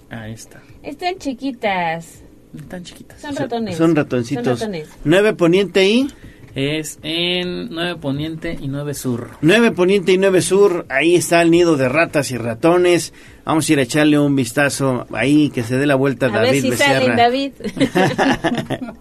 Ahí 0.10 0.32
está. 0.34 0.62
Están 0.82 1.18
chiquitas. 1.20 2.22
Están 2.58 2.84
chiquitas. 2.84 3.22
Son 3.22 3.36
ratones. 3.36 3.78
Son 3.78 3.96
ratoncitos. 3.96 4.60
Son 4.60 4.70
ratones. 4.72 4.90
9 5.04 5.34
Poniente 5.34 5.86
y 5.88 6.08
Es 6.56 7.00
en 7.04 7.70
9 7.70 7.98
Poniente 8.00 8.58
y 8.60 8.70
9 8.70 8.94
Sur. 8.94 9.32
9 9.42 9.72
Poniente 9.74 10.14
y 10.14 10.18
9 10.18 10.42
Sur. 10.42 10.86
Ahí 10.90 11.16
está 11.16 11.42
el 11.42 11.52
nido 11.52 11.76
de 11.76 11.90
ratas 11.90 12.32
y 12.32 12.38
ratones. 12.38 13.14
Vamos 13.44 13.68
a 13.70 13.74
ir 13.74 13.80
a 13.80 13.82
echarle 13.82 14.18
un 14.18 14.36
vistazo 14.38 15.06
ahí, 15.12 15.50
que 15.50 15.64
se 15.64 15.78
dé 15.78 15.86
la 15.86 15.96
vuelta 15.96 16.28
A 16.28 16.30
David 16.30 16.52
ver 16.52 16.62
si 16.62 16.70
Becerra. 16.70 16.94
salen, 17.02 17.16
David. 17.18 17.52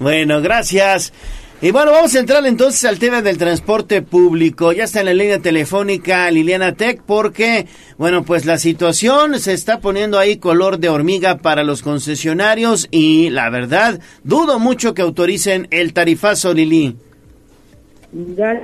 Bueno, 0.00 0.42
gracias. 0.42 1.12
Y 1.64 1.70
bueno, 1.70 1.92
vamos 1.92 2.12
a 2.16 2.18
entrar 2.18 2.44
entonces 2.44 2.84
al 2.84 2.98
tema 2.98 3.22
del 3.22 3.38
transporte 3.38 4.02
público. 4.02 4.72
Ya 4.72 4.82
está 4.82 4.98
en 4.98 5.06
la 5.06 5.14
línea 5.14 5.38
telefónica 5.38 6.28
Liliana 6.28 6.74
Tech 6.74 7.00
porque, 7.06 7.66
bueno, 7.96 8.24
pues 8.24 8.46
la 8.46 8.58
situación 8.58 9.38
se 9.38 9.52
está 9.52 9.78
poniendo 9.78 10.18
ahí 10.18 10.38
color 10.38 10.78
de 10.78 10.88
hormiga 10.88 11.38
para 11.38 11.62
los 11.62 11.82
concesionarios 11.82 12.88
y 12.90 13.30
la 13.30 13.48
verdad, 13.48 14.00
dudo 14.24 14.58
mucho 14.58 14.92
que 14.92 15.02
autoricen 15.02 15.68
el 15.70 15.92
tarifazo, 15.92 16.52
Lili. 16.52 16.96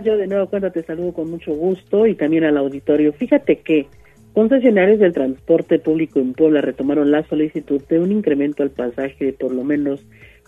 Yo 0.03 0.16
de 0.16 0.26
nuevo 0.26 0.49
cuenta 0.49 0.72
te 0.72 0.82
saludo 0.82 1.12
con 1.12 1.30
mucho 1.30 1.53
gusto 1.53 2.05
y 2.05 2.16
también 2.16 2.42
al 2.42 2.57
auditorio. 2.57 3.12
Fíjate 3.12 3.61
que 3.61 3.86
concesionarios 4.32 4.99
del 4.99 5.12
transporte 5.12 5.78
público 5.78 6.18
en 6.18 6.32
Puebla 6.32 6.62
retomaron 6.62 7.12
la 7.12 7.22
solicitud 7.28 7.80
de 7.88 8.01
un 8.01 8.11
incremento 8.11 8.64
al 8.64 8.70
pasaje 8.70 9.32
por 9.38 9.55
lo 9.55 9.62
menos 9.62 10.01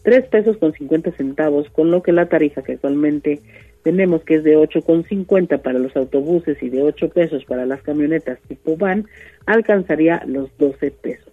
tres 0.03 0.27
pesos 0.27 0.57
con 0.57 0.73
50 0.73 1.13
centavos, 1.13 1.69
con 1.71 1.91
lo 1.91 2.03
que 2.03 2.13
la 2.13 2.27
tarifa 2.27 2.63
que 2.63 2.73
actualmente 2.73 3.41
tenemos 3.83 4.23
que 4.25 4.37
es 4.37 4.45
de 4.45 4.57
ocho 4.57 4.83
con 4.83 5.05
50 5.05 5.59
para 5.59 5.79
los 5.79 5.97
autobuses 5.97 6.63
y 6.63 6.69
de 6.69 6.83
8 6.83 7.09
pesos 7.11 7.45
para 7.45 7.65
las 7.67 7.83
camionetas 7.83 8.39
tipo 8.47 8.77
van, 8.77 9.07
alcanzaría 9.47 10.23
los 10.27 10.51
12 10.59 10.91
pesos. 10.91 11.33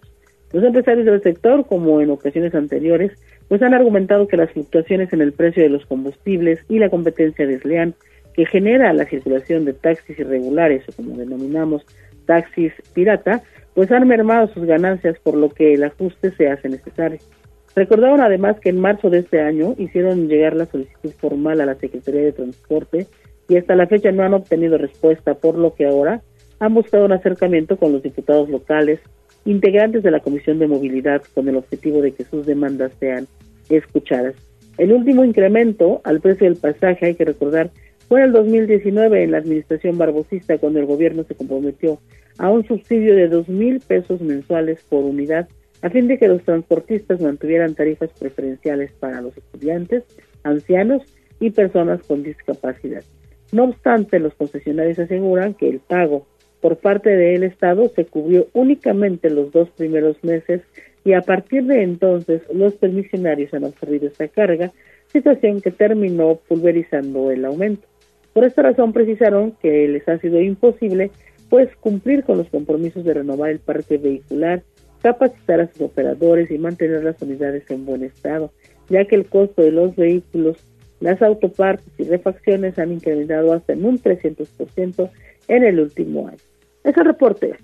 Los 0.52 0.64
empresarios 0.64 1.04
del 1.04 1.22
sector, 1.22 1.66
como 1.66 2.00
en 2.00 2.10
ocasiones 2.10 2.54
anteriores, 2.54 3.12
pues 3.48 3.60
han 3.62 3.74
argumentado 3.74 4.28
que 4.28 4.38
las 4.38 4.50
fluctuaciones 4.50 5.12
en 5.12 5.20
el 5.20 5.32
precio 5.32 5.62
de 5.62 5.68
los 5.68 5.84
combustibles 5.84 6.60
y 6.68 6.78
la 6.78 6.88
competencia 6.88 7.46
desleal 7.46 7.94
que 8.34 8.46
genera 8.46 8.92
la 8.92 9.04
circulación 9.04 9.64
de 9.64 9.74
taxis 9.74 10.18
irregulares 10.18 10.88
o 10.88 10.92
como 10.92 11.16
denominamos 11.16 11.84
taxis 12.24 12.72
pirata, 12.94 13.42
pues 13.74 13.90
han 13.90 14.06
mermado 14.08 14.48
sus 14.48 14.64
ganancias 14.64 15.18
por 15.18 15.34
lo 15.34 15.50
que 15.50 15.74
el 15.74 15.84
ajuste 15.84 16.30
se 16.32 16.48
hace 16.48 16.68
necesario. 16.68 17.18
Recordaron 17.78 18.20
además 18.20 18.58
que 18.58 18.70
en 18.70 18.80
marzo 18.80 19.08
de 19.08 19.20
este 19.20 19.40
año 19.40 19.76
hicieron 19.78 20.26
llegar 20.26 20.56
la 20.56 20.66
solicitud 20.66 21.12
formal 21.20 21.60
a 21.60 21.66
la 21.66 21.76
Secretaría 21.76 22.22
de 22.22 22.32
Transporte 22.32 23.06
y 23.48 23.56
hasta 23.56 23.76
la 23.76 23.86
fecha 23.86 24.10
no 24.10 24.24
han 24.24 24.34
obtenido 24.34 24.78
respuesta, 24.78 25.34
por 25.34 25.56
lo 25.56 25.74
que 25.74 25.86
ahora 25.86 26.20
han 26.58 26.74
buscado 26.74 27.04
un 27.04 27.12
acercamiento 27.12 27.76
con 27.76 27.92
los 27.92 28.02
diputados 28.02 28.48
locales, 28.48 28.98
integrantes 29.44 30.02
de 30.02 30.10
la 30.10 30.18
Comisión 30.18 30.58
de 30.58 30.66
Movilidad, 30.66 31.22
con 31.36 31.48
el 31.48 31.54
objetivo 31.54 32.02
de 32.02 32.10
que 32.10 32.24
sus 32.24 32.46
demandas 32.46 32.90
sean 32.98 33.28
escuchadas. 33.68 34.34
El 34.76 34.92
último 34.92 35.24
incremento 35.24 36.00
al 36.02 36.20
precio 36.20 36.48
del 36.48 36.56
pasaje, 36.56 37.06
hay 37.06 37.14
que 37.14 37.26
recordar, 37.26 37.70
fue 38.08 38.22
en 38.22 38.26
el 38.26 38.32
2019 38.32 39.22
en 39.22 39.30
la 39.30 39.38
administración 39.38 39.98
barbosista 39.98 40.58
cuando 40.58 40.80
el 40.80 40.86
gobierno 40.86 41.22
se 41.22 41.36
comprometió 41.36 42.00
a 42.38 42.50
un 42.50 42.66
subsidio 42.66 43.14
de 43.14 43.28
dos 43.28 43.48
mil 43.48 43.78
pesos 43.78 44.20
mensuales 44.20 44.82
por 44.88 45.04
unidad 45.04 45.48
a 45.82 45.90
fin 45.90 46.08
de 46.08 46.18
que 46.18 46.28
los 46.28 46.42
transportistas 46.42 47.20
mantuvieran 47.20 47.74
tarifas 47.74 48.10
preferenciales 48.18 48.92
para 48.92 49.20
los 49.20 49.36
estudiantes, 49.36 50.04
ancianos 50.42 51.02
y 51.40 51.50
personas 51.50 52.02
con 52.02 52.22
discapacidad. 52.22 53.02
No 53.52 53.64
obstante, 53.64 54.18
los 54.18 54.34
concesionarios 54.34 54.98
aseguran 54.98 55.54
que 55.54 55.68
el 55.68 55.80
pago 55.80 56.26
por 56.60 56.76
parte 56.76 57.10
del 57.10 57.44
Estado 57.44 57.88
se 57.94 58.04
cubrió 58.04 58.48
únicamente 58.52 59.30
los 59.30 59.52
dos 59.52 59.70
primeros 59.70 60.22
meses 60.24 60.62
y 61.04 61.12
a 61.12 61.22
partir 61.22 61.64
de 61.64 61.82
entonces 61.82 62.42
los 62.52 62.74
permisionarios 62.74 63.54
han 63.54 63.64
absorbido 63.64 64.08
esta 64.08 64.28
carga, 64.28 64.72
situación 65.12 65.60
que 65.60 65.70
terminó 65.70 66.38
pulverizando 66.48 67.30
el 67.30 67.44
aumento. 67.44 67.86
Por 68.32 68.44
esta 68.44 68.62
razón 68.62 68.92
precisaron 68.92 69.52
que 69.62 69.88
les 69.88 70.06
ha 70.08 70.18
sido 70.18 70.40
imposible 70.40 71.10
pues 71.48 71.74
cumplir 71.76 72.24
con 72.24 72.36
los 72.36 72.48
compromisos 72.50 73.04
de 73.04 73.14
renovar 73.14 73.50
el 73.50 73.58
parque 73.58 73.96
vehicular, 73.96 74.62
capacitar 75.02 75.60
a 75.60 75.72
sus 75.72 75.82
operadores 75.82 76.50
y 76.50 76.58
mantener 76.58 77.04
las 77.04 77.20
unidades 77.22 77.64
en 77.70 77.86
buen 77.86 78.04
estado, 78.04 78.52
ya 78.88 79.04
que 79.04 79.16
el 79.16 79.26
costo 79.26 79.62
de 79.62 79.72
los 79.72 79.94
vehículos, 79.96 80.56
las 81.00 81.22
autopartes 81.22 81.92
y 81.98 82.04
refacciones 82.04 82.78
han 82.78 82.92
incrementado 82.92 83.52
hasta 83.52 83.72
en 83.72 83.84
un 83.84 84.00
300% 84.00 85.10
en 85.48 85.64
el 85.64 85.80
último 85.80 86.28
año. 86.28 86.38
Ese 86.84 87.02
reporte. 87.02 87.56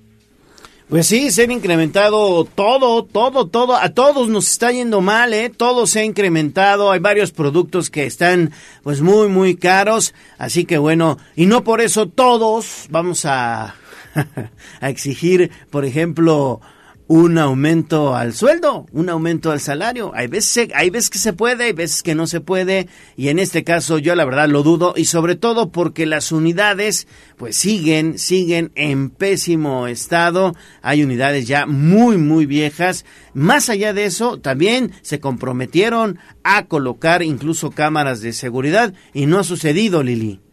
Pues 0.88 1.06
sí, 1.06 1.30
se 1.30 1.42
ha 1.42 1.52
incrementado 1.52 2.44
todo, 2.44 3.04
todo, 3.04 3.48
todo. 3.48 3.74
A 3.74 3.88
todos 3.88 4.28
nos 4.28 4.50
está 4.50 4.70
yendo 4.70 5.00
mal, 5.00 5.32
¿eh? 5.32 5.50
Todo 5.50 5.86
se 5.86 6.00
ha 6.00 6.04
incrementado. 6.04 6.90
Hay 6.90 7.00
varios 7.00 7.32
productos 7.32 7.88
que 7.88 8.04
están, 8.04 8.52
pues, 8.82 9.00
muy, 9.00 9.28
muy 9.28 9.56
caros. 9.56 10.14
Así 10.36 10.66
que 10.66 10.76
bueno, 10.76 11.16
y 11.36 11.46
no 11.46 11.64
por 11.64 11.80
eso 11.80 12.06
todos 12.06 12.86
vamos 12.90 13.24
a, 13.24 13.74
a 14.80 14.90
exigir, 14.90 15.50
por 15.70 15.86
ejemplo, 15.86 16.60
un 17.06 17.36
aumento 17.38 18.14
al 18.14 18.32
sueldo, 18.32 18.86
un 18.92 19.10
aumento 19.10 19.50
al 19.50 19.60
salario. 19.60 20.12
Hay 20.14 20.26
veces, 20.26 20.68
hay 20.74 20.90
veces 20.90 21.10
que 21.10 21.18
se 21.18 21.32
puede, 21.32 21.64
hay 21.64 21.72
veces 21.72 22.02
que 22.02 22.14
no 22.14 22.26
se 22.26 22.40
puede, 22.40 22.88
y 23.16 23.28
en 23.28 23.38
este 23.38 23.62
caso 23.62 23.98
yo 23.98 24.14
la 24.14 24.24
verdad 24.24 24.48
lo 24.48 24.62
dudo, 24.62 24.94
y 24.96 25.04
sobre 25.04 25.36
todo 25.36 25.70
porque 25.70 26.06
las 26.06 26.32
unidades 26.32 27.06
pues 27.36 27.56
siguen, 27.56 28.18
siguen 28.18 28.72
en 28.74 29.10
pésimo 29.10 29.86
estado. 29.86 30.54
Hay 30.82 31.02
unidades 31.02 31.46
ya 31.46 31.66
muy, 31.66 32.16
muy 32.16 32.46
viejas. 32.46 33.04
Más 33.34 33.68
allá 33.68 33.92
de 33.92 34.06
eso, 34.06 34.38
también 34.38 34.92
se 35.02 35.20
comprometieron 35.20 36.18
a 36.42 36.66
colocar 36.66 37.22
incluso 37.22 37.70
cámaras 37.70 38.20
de 38.20 38.32
seguridad, 38.32 38.94
y 39.12 39.26
no 39.26 39.38
ha 39.38 39.44
sucedido, 39.44 40.02
Lili. 40.02 40.43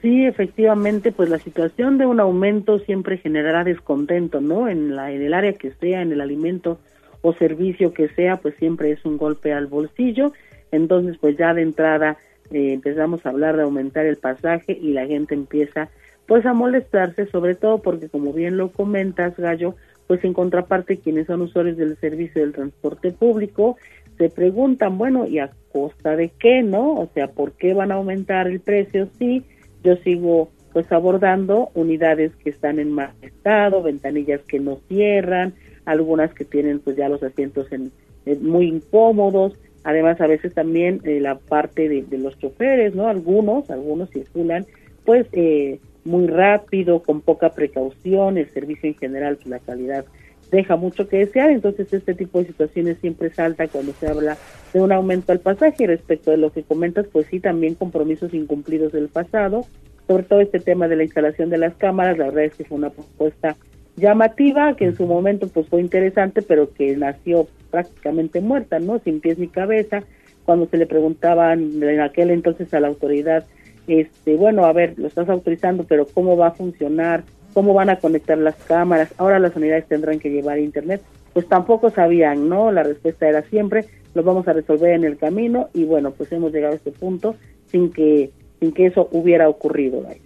Sí, 0.00 0.26
efectivamente, 0.26 1.10
pues 1.10 1.28
la 1.28 1.38
situación 1.38 1.98
de 1.98 2.06
un 2.06 2.20
aumento 2.20 2.78
siempre 2.78 3.18
generará 3.18 3.64
descontento, 3.64 4.40
¿no? 4.40 4.68
En, 4.68 4.94
la, 4.94 5.10
en 5.10 5.22
el 5.22 5.34
área 5.34 5.54
que 5.54 5.72
sea, 5.72 6.02
en 6.02 6.12
el 6.12 6.20
alimento 6.20 6.78
o 7.20 7.32
servicio 7.32 7.92
que 7.92 8.08
sea, 8.08 8.36
pues 8.36 8.54
siempre 8.56 8.92
es 8.92 9.04
un 9.04 9.16
golpe 9.16 9.52
al 9.52 9.66
bolsillo. 9.66 10.32
Entonces, 10.70 11.16
pues 11.18 11.36
ya 11.36 11.52
de 11.52 11.62
entrada 11.62 12.16
eh, 12.52 12.72
empezamos 12.74 13.26
a 13.26 13.30
hablar 13.30 13.56
de 13.56 13.64
aumentar 13.64 14.06
el 14.06 14.16
pasaje 14.16 14.78
y 14.80 14.92
la 14.92 15.06
gente 15.06 15.34
empieza 15.34 15.88
pues 16.26 16.44
a 16.46 16.52
molestarse, 16.52 17.26
sobre 17.26 17.54
todo 17.54 17.78
porque 17.78 18.08
como 18.08 18.32
bien 18.32 18.56
lo 18.56 18.70
comentas, 18.70 19.36
Gallo, 19.36 19.74
pues 20.06 20.22
en 20.24 20.34
contraparte 20.34 20.98
quienes 20.98 21.26
son 21.26 21.40
usuarios 21.40 21.76
del 21.76 21.96
servicio 21.96 22.42
del 22.42 22.52
transporte 22.52 23.12
público 23.12 23.76
se 24.18 24.28
preguntan, 24.28 24.98
bueno, 24.98 25.26
¿y 25.26 25.38
a 25.38 25.50
costa 25.72 26.16
de 26.16 26.30
qué, 26.38 26.62
no? 26.62 26.94
O 26.94 27.08
sea, 27.14 27.28
¿por 27.28 27.52
qué 27.52 27.72
van 27.72 27.92
a 27.92 27.96
aumentar 27.96 28.46
el 28.46 28.60
precio? 28.60 29.08
Sí, 29.18 29.44
yo 29.82 29.96
sigo 29.96 30.50
pues 30.72 30.90
abordando 30.92 31.70
unidades 31.74 32.34
que 32.36 32.50
están 32.50 32.78
en 32.78 32.92
mal 32.92 33.12
estado, 33.22 33.82
ventanillas 33.82 34.42
que 34.42 34.60
no 34.60 34.78
cierran, 34.88 35.54
algunas 35.84 36.32
que 36.34 36.44
tienen 36.44 36.80
pues 36.80 36.96
ya 36.96 37.08
los 37.08 37.22
asientos 37.22 37.66
en, 37.72 37.90
muy 38.42 38.66
incómodos, 38.66 39.58
además 39.84 40.20
a 40.20 40.26
veces 40.26 40.52
también 40.52 41.00
eh, 41.04 41.20
la 41.20 41.38
parte 41.38 41.88
de, 41.88 42.18
los 42.18 42.38
choferes, 42.38 42.94
¿no? 42.94 43.08
Algunos, 43.08 43.70
algunos 43.70 44.10
circulan 44.10 44.66
pues 45.04 45.26
eh, 45.32 45.80
muy 46.04 46.26
rápido, 46.26 47.02
con 47.02 47.22
poca 47.22 47.50
precaución, 47.50 48.36
el 48.36 48.50
servicio 48.50 48.88
en 48.88 48.96
general, 48.96 49.36
pues 49.36 49.48
la 49.48 49.58
calidad 49.60 50.04
deja 50.50 50.76
mucho 50.76 51.08
que 51.08 51.18
desear, 51.18 51.50
entonces 51.50 51.92
este 51.92 52.14
tipo 52.14 52.38
de 52.38 52.46
situaciones 52.46 52.98
siempre 53.00 53.30
salta 53.30 53.68
cuando 53.68 53.92
se 53.92 54.08
habla 54.08 54.36
de 54.72 54.80
un 54.80 54.92
aumento 54.92 55.32
al 55.32 55.40
pasaje. 55.40 55.86
Respecto 55.86 56.30
de 56.30 56.38
lo 56.38 56.52
que 56.52 56.62
comentas, 56.62 57.06
pues 57.12 57.26
sí, 57.30 57.40
también 57.40 57.74
compromisos 57.74 58.32
incumplidos 58.34 58.92
del 58.92 59.08
pasado, 59.08 59.66
sobre 60.06 60.22
todo 60.22 60.40
este 60.40 60.58
tema 60.58 60.88
de 60.88 60.96
la 60.96 61.04
instalación 61.04 61.50
de 61.50 61.58
las 61.58 61.74
cámaras, 61.74 62.18
la 62.18 62.26
verdad 62.26 62.44
es 62.44 62.54
que 62.54 62.64
fue 62.64 62.78
una 62.78 62.90
propuesta 62.90 63.56
llamativa, 63.96 64.74
que 64.74 64.86
en 64.86 64.96
su 64.96 65.06
momento 65.06 65.48
pues 65.48 65.68
fue 65.68 65.80
interesante, 65.80 66.40
pero 66.42 66.72
que 66.72 66.96
nació 66.96 67.46
prácticamente 67.70 68.40
muerta, 68.40 68.78
¿no? 68.78 69.00
Sin 69.00 69.20
pies 69.20 69.38
ni 69.38 69.48
cabeza, 69.48 70.02
cuando 70.44 70.66
se 70.66 70.78
le 70.78 70.86
preguntaban 70.86 71.82
en 71.82 72.00
aquel 72.00 72.30
entonces 72.30 72.72
a 72.72 72.80
la 72.80 72.88
autoridad, 72.88 73.44
este, 73.86 74.36
bueno, 74.36 74.64
a 74.64 74.72
ver, 74.72 74.94
lo 74.98 75.08
estás 75.08 75.28
autorizando, 75.28 75.84
pero 75.84 76.06
¿cómo 76.06 76.36
va 76.36 76.48
a 76.48 76.52
funcionar? 76.52 77.24
Cómo 77.54 77.74
van 77.74 77.90
a 77.90 77.98
conectar 77.98 78.38
las 78.38 78.56
cámaras, 78.56 79.12
ahora 79.18 79.38
las 79.38 79.56
unidades 79.56 79.86
tendrán 79.86 80.18
que 80.18 80.30
llevar 80.30 80.58
internet, 80.58 81.02
pues 81.32 81.46
tampoco 81.48 81.90
sabían, 81.90 82.48
¿no? 82.48 82.72
La 82.72 82.82
respuesta 82.82 83.28
era 83.28 83.42
siempre, 83.42 83.84
lo 84.14 84.22
vamos 84.22 84.48
a 84.48 84.52
resolver 84.52 84.92
en 84.92 85.04
el 85.04 85.16
camino 85.16 85.68
y 85.74 85.84
bueno, 85.84 86.12
pues 86.12 86.32
hemos 86.32 86.52
llegado 86.52 86.72
a 86.72 86.76
este 86.76 86.90
punto 86.90 87.36
sin 87.70 87.92
que 87.92 88.30
sin 88.60 88.72
que 88.72 88.86
eso 88.86 89.08
hubiera 89.12 89.48
ocurrido. 89.48 90.04
Ahí. 90.08 90.20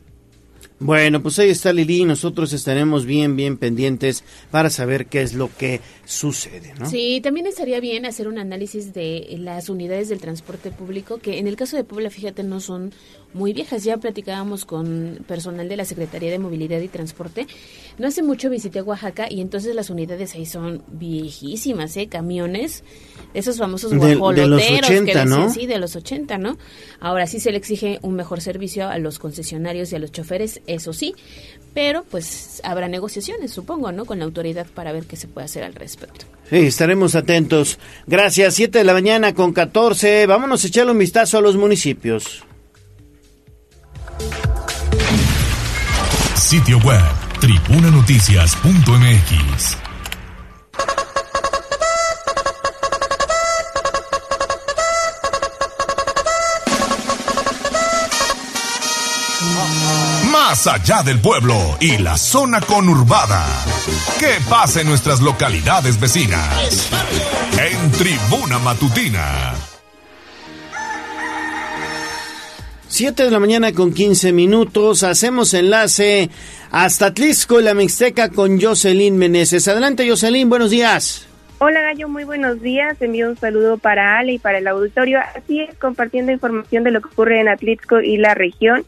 Bueno, 0.84 1.22
pues 1.22 1.38
ahí 1.38 1.50
está 1.50 1.72
Lili 1.72 2.04
nosotros 2.04 2.52
estaremos 2.52 3.06
bien, 3.06 3.36
bien 3.36 3.56
pendientes 3.56 4.24
para 4.50 4.68
saber 4.68 5.06
qué 5.06 5.22
es 5.22 5.32
lo 5.34 5.48
que 5.56 5.80
sucede, 6.04 6.74
¿no? 6.78 6.90
Sí, 6.90 7.20
también 7.22 7.46
estaría 7.46 7.78
bien 7.78 8.04
hacer 8.04 8.26
un 8.26 8.36
análisis 8.38 8.92
de 8.92 9.36
las 9.38 9.68
unidades 9.68 10.08
del 10.08 10.18
transporte 10.18 10.72
público, 10.72 11.18
que 11.18 11.38
en 11.38 11.46
el 11.46 11.54
caso 11.54 11.76
de 11.76 11.84
Puebla, 11.84 12.10
fíjate, 12.10 12.42
no 12.42 12.58
son 12.58 12.92
muy 13.34 13.52
viejas. 13.52 13.84
Ya 13.84 13.96
platicábamos 13.96 14.64
con 14.64 15.24
personal 15.26 15.68
de 15.68 15.76
la 15.76 15.84
Secretaría 15.84 16.30
de 16.30 16.38
Movilidad 16.38 16.80
y 16.80 16.88
Transporte. 16.88 17.46
No 17.98 18.08
hace 18.08 18.22
mucho 18.22 18.50
visité 18.50 18.82
Oaxaca 18.82 19.26
y 19.30 19.40
entonces 19.40 19.74
las 19.74 19.90
unidades 19.90 20.34
ahí 20.34 20.46
son 20.46 20.82
viejísimas, 20.88 21.96
¿eh? 21.96 22.08
Camiones, 22.08 22.84
esos 23.34 23.58
famosos 23.58 23.94
guajoloteros. 23.94 24.60
De, 24.60 24.80
los 24.80 24.90
80, 24.90 25.24
¿no? 25.24 25.50
Sí, 25.50 25.66
de 25.66 25.78
los 25.78 25.96
80, 25.96 26.38
¿no? 26.38 26.58
Ahora 27.00 27.26
sí 27.26 27.40
se 27.40 27.50
le 27.52 27.58
exige 27.58 27.98
un 28.02 28.14
mejor 28.14 28.40
servicio 28.40 28.88
a 28.88 28.98
los 28.98 29.18
concesionarios 29.18 29.92
y 29.92 29.96
a 29.96 29.98
los 29.98 30.12
choferes, 30.12 30.60
eso 30.74 30.92
sí, 30.92 31.14
pero 31.74 32.04
pues 32.10 32.60
habrá 32.64 32.88
negociaciones, 32.88 33.50
supongo, 33.50 33.92
¿no? 33.92 34.04
Con 34.04 34.18
la 34.18 34.24
autoridad 34.24 34.66
para 34.66 34.92
ver 34.92 35.06
qué 35.06 35.16
se 35.16 35.28
puede 35.28 35.46
hacer 35.46 35.64
al 35.64 35.74
respecto. 35.74 36.26
Sí, 36.50 36.58
estaremos 36.58 37.14
atentos. 37.14 37.78
Gracias, 38.06 38.54
7 38.54 38.78
de 38.78 38.84
la 38.84 38.92
mañana 38.92 39.34
con 39.34 39.52
14. 39.52 40.26
Vámonos 40.26 40.64
a 40.64 40.66
echarle 40.66 40.92
un 40.92 40.98
vistazo 40.98 41.38
a 41.38 41.40
los 41.40 41.56
municipios. 41.56 42.44
Sitio 46.36 46.78
web, 46.80 47.00
tribunanoticias.mx. 47.40 49.91
Más 60.52 60.66
allá 60.66 61.02
del 61.02 61.18
pueblo 61.18 61.54
y 61.80 61.96
la 61.96 62.14
zona 62.18 62.60
conurbada. 62.60 63.42
¿Qué 64.20 64.34
pasa 64.50 64.82
en 64.82 64.86
nuestras 64.86 65.22
localidades 65.22 65.98
vecinas? 65.98 66.90
En 67.58 67.90
Tribuna 67.92 68.58
Matutina 68.58 69.54
7 72.86 73.24
de 73.24 73.30
la 73.30 73.40
mañana 73.40 73.72
con 73.72 73.94
15 73.94 74.32
minutos. 74.32 75.04
Hacemos 75.04 75.54
enlace 75.54 76.28
hasta 76.70 77.14
Tlisco 77.14 77.58
y 77.58 77.62
la 77.62 77.72
Mixteca 77.72 78.28
con 78.28 78.60
Jocelyn 78.60 79.16
Meneses. 79.16 79.66
Adelante, 79.68 80.06
Jocelyn, 80.06 80.50
buenos 80.50 80.70
días. 80.70 81.26
Hola 81.60 81.80
Gallo, 81.80 82.10
muy 82.10 82.24
buenos 82.24 82.60
días. 82.60 83.00
Envío 83.00 83.30
un 83.30 83.38
saludo 83.38 83.78
para 83.78 84.18
Ale 84.18 84.34
y 84.34 84.38
para 84.38 84.58
el 84.58 84.66
auditorio. 84.66 85.18
Así 85.34 85.60
es, 85.60 85.74
compartiendo 85.78 86.30
información 86.30 86.84
de 86.84 86.90
lo 86.90 87.00
que 87.00 87.08
ocurre 87.08 87.40
en 87.40 87.48
Atlixco 87.48 88.02
y 88.02 88.18
la 88.18 88.34
región. 88.34 88.84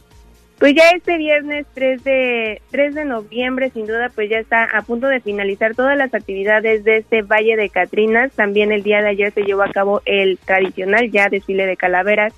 Pues 0.58 0.74
ya 0.74 0.90
este 0.90 1.18
viernes 1.18 1.66
3 1.74 2.04
de, 2.04 2.62
3 2.70 2.94
de 2.94 3.04
noviembre, 3.04 3.70
sin 3.70 3.86
duda, 3.86 4.10
pues 4.14 4.30
ya 4.30 4.38
está 4.38 4.64
a 4.64 4.82
punto 4.82 5.08
de 5.08 5.20
finalizar 5.20 5.74
todas 5.74 5.98
las 5.98 6.14
actividades 6.14 6.84
de 6.84 6.98
este 6.98 7.22
Valle 7.22 7.56
de 7.56 7.68
Catrinas. 7.68 8.32
También 8.32 8.72
el 8.72 8.82
día 8.82 9.02
de 9.02 9.08
ayer 9.08 9.32
se 9.32 9.42
llevó 9.42 9.62
a 9.62 9.72
cabo 9.72 10.00
el 10.04 10.38
tradicional 10.38 11.10
ya 11.10 11.28
desfile 11.28 11.66
de 11.66 11.76
calaveras 11.76 12.32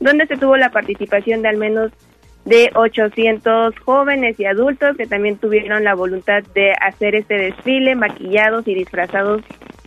donde 0.00 0.26
se 0.26 0.36
tuvo 0.36 0.56
la 0.56 0.70
participación 0.70 1.42
de 1.42 1.48
al 1.48 1.56
menos 1.56 1.92
de 2.44 2.70
800 2.74 3.76
jóvenes 3.80 4.38
y 4.38 4.44
adultos 4.44 4.96
que 4.96 5.06
también 5.06 5.36
tuvieron 5.38 5.82
la 5.82 5.94
voluntad 5.94 6.44
de 6.54 6.72
hacer 6.80 7.14
este 7.14 7.34
desfile 7.34 7.94
maquillados 7.96 8.68
y 8.68 8.74
disfrazados 8.74 9.42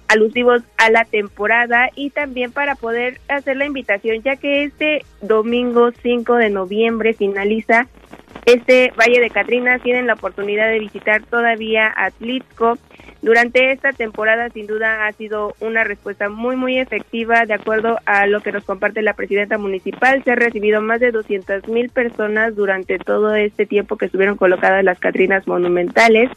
alusivos 0.09 0.61
a 0.77 0.89
la 0.89 1.05
temporada 1.05 1.89
y 1.95 2.09
también 2.09 2.51
para 2.51 2.75
poder 2.75 3.21
hacer 3.29 3.55
la 3.55 3.65
invitación 3.65 4.21
ya 4.21 4.35
que 4.35 4.63
este 4.65 5.05
domingo 5.21 5.91
5 5.91 6.35
de 6.35 6.49
noviembre 6.49 7.13
finaliza 7.13 7.87
este 8.45 8.91
Valle 8.99 9.21
de 9.21 9.29
Catrinas 9.29 9.81
tienen 9.81 10.07
la 10.07 10.15
oportunidad 10.15 10.67
de 10.67 10.79
visitar 10.79 11.23
todavía 11.23 11.93
Atlixco 11.95 12.77
durante 13.21 13.73
esta 13.73 13.91
temporada, 13.91 14.49
sin 14.49 14.65
duda, 14.65 15.05
ha 15.05 15.11
sido 15.11 15.53
una 15.59 15.83
respuesta 15.83 16.29
muy, 16.29 16.55
muy 16.55 16.79
efectiva. 16.79 17.45
De 17.45 17.53
acuerdo 17.53 17.99
a 18.05 18.27
lo 18.27 18.39
que 18.41 18.53
nos 18.53 18.63
comparte 18.63 19.01
la 19.01 19.13
presidenta 19.13 19.57
municipal, 19.57 20.23
se 20.23 20.31
han 20.31 20.37
recibido 20.37 20.81
más 20.81 21.01
de 21.01 21.11
200 21.11 21.67
mil 21.67 21.89
personas 21.89 22.55
durante 22.55 22.97
todo 22.97 23.35
este 23.35 23.65
tiempo 23.65 23.97
que 23.97 24.05
estuvieron 24.05 24.37
colocadas 24.37 24.85
las 24.85 24.99
Catrinas 24.99 25.47
monumentales. 25.47 26.29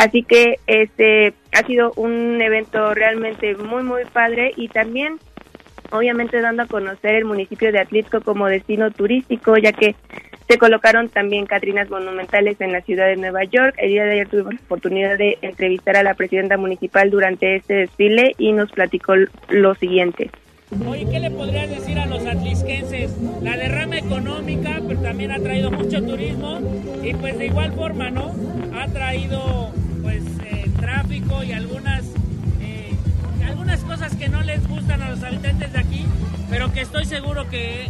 Así 0.00 0.22
que 0.22 0.56
este 0.66 1.34
ha 1.52 1.62
sido 1.66 1.92
un 1.94 2.40
evento 2.40 2.94
realmente 2.94 3.54
muy, 3.54 3.82
muy 3.82 4.06
padre 4.06 4.50
y 4.56 4.68
también 4.68 5.18
obviamente 5.90 6.40
dando 6.40 6.62
a 6.62 6.66
conocer 6.66 7.16
el 7.16 7.26
municipio 7.26 7.70
de 7.70 7.80
Atlixco 7.80 8.22
como 8.22 8.46
destino 8.46 8.90
turístico, 8.90 9.58
ya 9.58 9.72
que 9.72 9.94
se 10.48 10.56
colocaron 10.56 11.10
también 11.10 11.44
Catrinas 11.44 11.90
monumentales 11.90 12.58
en 12.62 12.72
la 12.72 12.80
ciudad 12.80 13.08
de 13.08 13.16
Nueva 13.16 13.44
York. 13.44 13.74
El 13.76 13.90
día 13.90 14.04
de 14.04 14.12
ayer 14.12 14.28
tuvimos 14.28 14.54
la 14.54 14.60
oportunidad 14.60 15.18
de 15.18 15.36
entrevistar 15.42 15.98
a 15.98 16.02
la 16.02 16.14
presidenta 16.14 16.56
municipal 16.56 17.10
durante 17.10 17.56
este 17.56 17.74
desfile 17.74 18.34
y 18.38 18.52
nos 18.52 18.72
platicó 18.72 19.12
lo 19.50 19.74
siguiente. 19.74 20.30
Oye, 20.88 21.06
¿qué 21.10 21.20
le 21.20 21.30
podrías 21.30 21.68
decir 21.68 21.98
a 21.98 22.06
los 22.06 22.24
atlisquenses? 22.24 23.18
La 23.42 23.54
derrama 23.54 23.98
económica, 23.98 24.80
pero 24.88 25.02
también 25.02 25.32
ha 25.32 25.40
traído 25.40 25.70
mucho 25.70 26.02
turismo 26.02 26.58
y 27.02 27.12
pues 27.12 27.36
de 27.36 27.46
igual 27.46 27.72
forma, 27.74 28.08
¿no? 28.08 28.32
Ha 28.72 28.86
traído 28.86 29.72
y 31.42 31.52
algunas, 31.52 32.02
eh, 32.60 32.92
algunas 33.46 33.80
cosas 33.80 34.14
que 34.16 34.28
no 34.28 34.42
les 34.42 34.66
gustan 34.68 35.02
a 35.02 35.10
los 35.10 35.22
habitantes 35.22 35.72
de 35.72 35.78
aquí, 35.78 36.06
pero 36.50 36.72
que 36.72 36.82
estoy 36.82 37.04
seguro 37.04 37.48
que 37.48 37.88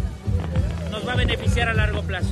nos 0.90 1.07
va 1.07 1.14
a 1.14 1.16
beneficiar 1.16 1.68
a 1.68 1.74
largo 1.74 2.03
plazo. 2.03 2.30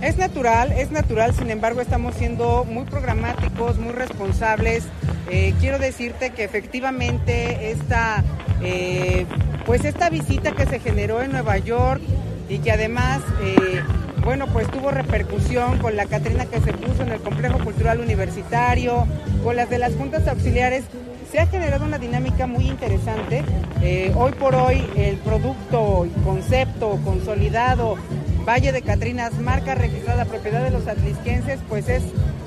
Es 0.00 0.16
natural, 0.18 0.72
es 0.72 0.90
natural, 0.90 1.34
sin 1.34 1.50
embargo 1.50 1.80
estamos 1.80 2.14
siendo 2.14 2.64
muy 2.64 2.84
programáticos, 2.84 3.78
muy 3.78 3.92
responsables. 3.92 4.84
Eh, 5.30 5.54
quiero 5.60 5.78
decirte 5.78 6.30
que 6.30 6.44
efectivamente 6.44 7.70
esta, 7.70 8.22
eh, 8.62 9.26
pues 9.64 9.84
esta 9.84 10.10
visita 10.10 10.52
que 10.52 10.66
se 10.66 10.80
generó 10.80 11.22
en 11.22 11.32
Nueva 11.32 11.58
York 11.58 12.02
y 12.48 12.58
que 12.58 12.72
además, 12.72 13.20
eh, 13.42 13.82
bueno, 14.24 14.46
pues 14.46 14.70
tuvo 14.70 14.90
repercusión 14.90 15.78
con 15.78 15.96
la 15.96 16.06
Catrina 16.06 16.46
que 16.46 16.60
se 16.60 16.72
puso 16.72 17.02
en 17.02 17.10
el 17.10 17.20
Complejo 17.20 17.58
Cultural 17.58 18.00
Universitario, 18.00 19.06
con 19.42 19.56
las 19.56 19.70
de 19.70 19.78
las 19.78 19.94
juntas 19.94 20.26
auxiliares, 20.28 20.84
se 21.30 21.40
ha 21.40 21.46
generado 21.46 21.84
una 21.84 21.98
dinámica 21.98 22.46
muy 22.46 22.68
interesante. 22.68 23.42
hoy 24.14 24.32
por 24.32 24.54
hoy 24.54 24.84
el 24.96 25.16
producto 25.16 26.06
concepto 26.24 27.00
consolidado 27.04 27.96
Valle 28.44 28.72
de 28.72 28.82
Catrinas, 28.82 29.38
marca 29.38 29.74
registrada 29.74 30.24
propiedad 30.24 30.62
de 30.62 30.70
los 30.70 30.86
atlisquenses, 30.88 31.60
pues 31.68 31.88
es, 31.88 32.02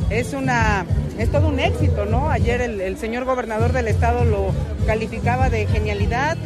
es, 0.09 0.33
una, 0.33 0.85
es 1.17 1.31
todo 1.31 1.47
un 1.47 1.59
éxito, 1.59 2.05
¿no? 2.05 2.29
Ayer 2.29 2.61
el, 2.61 2.97
señor 2.97 3.25
gobernador 3.25 3.71
del 3.71 3.87
estado 3.87 4.25
lo 4.25 4.51
calificaba 4.85 5.49
de 5.49 5.65
genialidad, 5.67 6.37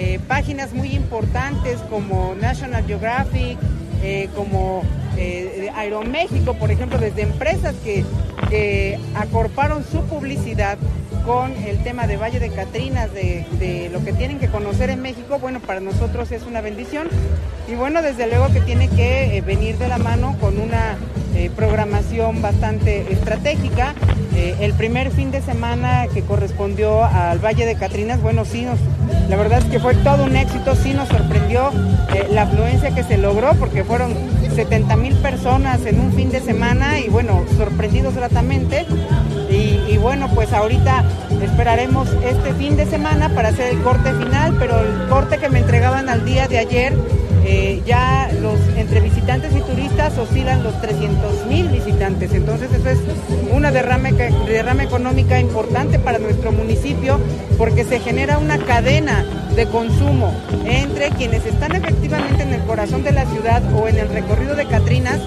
eh, 0.00 0.20
páginas 0.28 0.72
muy 0.74 0.94
importantes 0.94 1.80
como 1.90 2.36
National 2.40 2.84
Geographic, 2.86 3.58
eh, 4.04 4.28
como 4.36 4.84
eh, 5.16 5.72
Aeroméxico, 5.74 6.54
por 6.54 6.70
ejemplo, 6.70 6.98
desde 6.98 7.22
empresas 7.22 7.74
que, 7.82 8.04
acorparon 9.16 9.84
su 9.84 10.00
publicidad 10.04 10.78
con 11.26 11.52
el 11.64 11.82
tema 11.82 12.06
de 12.06 12.16
Valle 12.16 12.38
de 12.38 12.48
Catrinas, 12.50 13.12
de, 13.12 13.90
lo 13.92 14.04
que 14.04 14.12
tienen 14.12 14.38
que 14.38 14.46
conocer 14.46 14.88
en 14.88 15.02
México, 15.02 15.40
bueno, 15.40 15.58
para 15.58 15.80
nosotros 15.80 16.30
es 16.30 16.44
una 16.44 16.60
bendición. 16.60 17.08
Y 17.66 17.74
bueno, 17.74 18.00
desde 18.00 18.28
luego 18.28 18.52
que 18.52 18.60
tiene 18.60 18.88
que 18.88 19.42
venir 19.44 19.78
de 19.78 19.88
la 19.88 19.98
mano 19.98 20.36
con 20.40 20.60
una 20.60 20.96
programación 21.56 22.40
bastante 22.40 23.12
estratégica. 23.12 23.94
Eh, 24.38 24.54
el 24.60 24.72
primer 24.74 25.10
fin 25.10 25.32
de 25.32 25.42
semana 25.42 26.06
que 26.14 26.22
correspondió 26.22 27.04
al 27.04 27.40
Valle 27.40 27.66
de 27.66 27.74
Catrinas, 27.74 28.22
bueno, 28.22 28.44
sí, 28.44 28.62
nos, 28.62 28.78
la 29.28 29.34
verdad 29.34 29.58
es 29.58 29.64
que 29.64 29.80
fue 29.80 29.94
todo 29.96 30.22
un 30.22 30.36
éxito, 30.36 30.76
sí 30.76 30.94
nos 30.94 31.08
sorprendió 31.08 31.72
la 32.30 32.42
afluencia 32.42 32.94
que 32.94 33.02
se 33.02 33.18
logró, 33.18 33.54
porque 33.54 33.82
fueron 33.82 34.14
70 34.54 34.96
mil 34.96 35.14
personas 35.16 35.84
en 35.86 35.98
un 35.98 36.12
fin 36.12 36.30
de 36.30 36.40
semana 36.40 37.00
y 37.00 37.08
bueno, 37.08 37.44
sorprendidos 37.56 38.14
gratamente. 38.14 38.86
Y, 39.50 39.96
bueno, 39.96 40.28
pues 40.34 40.52
ahorita 40.52 41.04
esperaremos 41.42 42.08
este 42.24 42.52
fin 42.54 42.76
de 42.76 42.86
semana 42.86 43.30
para 43.30 43.48
hacer 43.48 43.72
el 43.72 43.82
corte 43.82 44.12
final, 44.12 44.54
pero 44.58 44.78
el 44.80 45.08
corte 45.08 45.38
que 45.38 45.48
me 45.48 45.58
entregaban 45.60 46.08
al 46.08 46.24
día 46.24 46.46
de 46.46 46.58
ayer, 46.58 46.94
eh, 47.50 47.80
ya 47.86 48.30
los 48.42 48.60
entre 48.76 49.00
visitantes 49.00 49.56
y 49.56 49.62
turistas 49.62 50.18
oscilan 50.18 50.62
los 50.62 50.78
300 50.82 51.46
mil 51.46 51.66
visitantes. 51.68 52.34
Entonces 52.34 52.70
eso 52.74 52.90
es 52.90 52.98
una 53.50 53.70
derrame, 53.70 54.12
derrame 54.12 54.84
económica 54.84 55.40
importante 55.40 55.98
para 55.98 56.18
nuestro 56.18 56.52
municipio 56.52 57.18
porque 57.56 57.84
se 57.84 58.00
genera 58.00 58.36
una 58.36 58.58
cadena 58.58 59.24
de 59.56 59.64
consumo 59.64 60.30
entre 60.66 61.08
quienes 61.12 61.46
están 61.46 61.74
efectivamente 61.74 62.42
en 62.42 62.52
el 62.52 62.60
corazón 62.64 63.02
de 63.02 63.12
la 63.12 63.24
ciudad 63.24 63.62
o 63.74 63.88
en 63.88 63.96
el 63.96 64.10
recorrido 64.10 64.54
de 64.54 64.66
Catrinas 64.66 65.18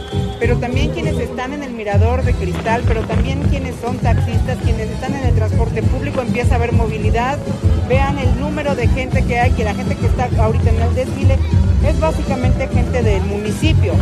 pero 0.41 0.57
también 0.57 0.89
quienes 0.89 1.19
están 1.19 1.53
en 1.53 1.61
el 1.61 1.71
mirador 1.71 2.23
de 2.23 2.33
cristal, 2.33 2.81
pero 2.87 3.01
también 3.03 3.43
quienes 3.43 3.75
son 3.75 3.99
taxistas, 3.99 4.57
quienes 4.63 4.89
están 4.89 5.13
en 5.13 5.25
el 5.25 5.35
transporte 5.35 5.83
público, 5.83 6.19
empieza 6.21 6.53
a 6.53 6.57
haber 6.57 6.71
movilidad, 6.71 7.37
vean 7.87 8.17
el 8.17 8.39
número 8.39 8.73
de 8.73 8.87
gente 8.87 9.23
que 9.23 9.39
hay, 9.39 9.51
que 9.51 9.63
la 9.63 9.75
gente 9.75 9.95
que 9.95 10.07
está 10.07 10.27
ahorita 10.39 10.71
en 10.71 10.81
el 10.81 10.95
desfile 10.95 11.37
es 11.87 11.99
básicamente 12.11 12.67
gente 12.67 13.01
del 13.03 13.23
municipio. 13.23 13.93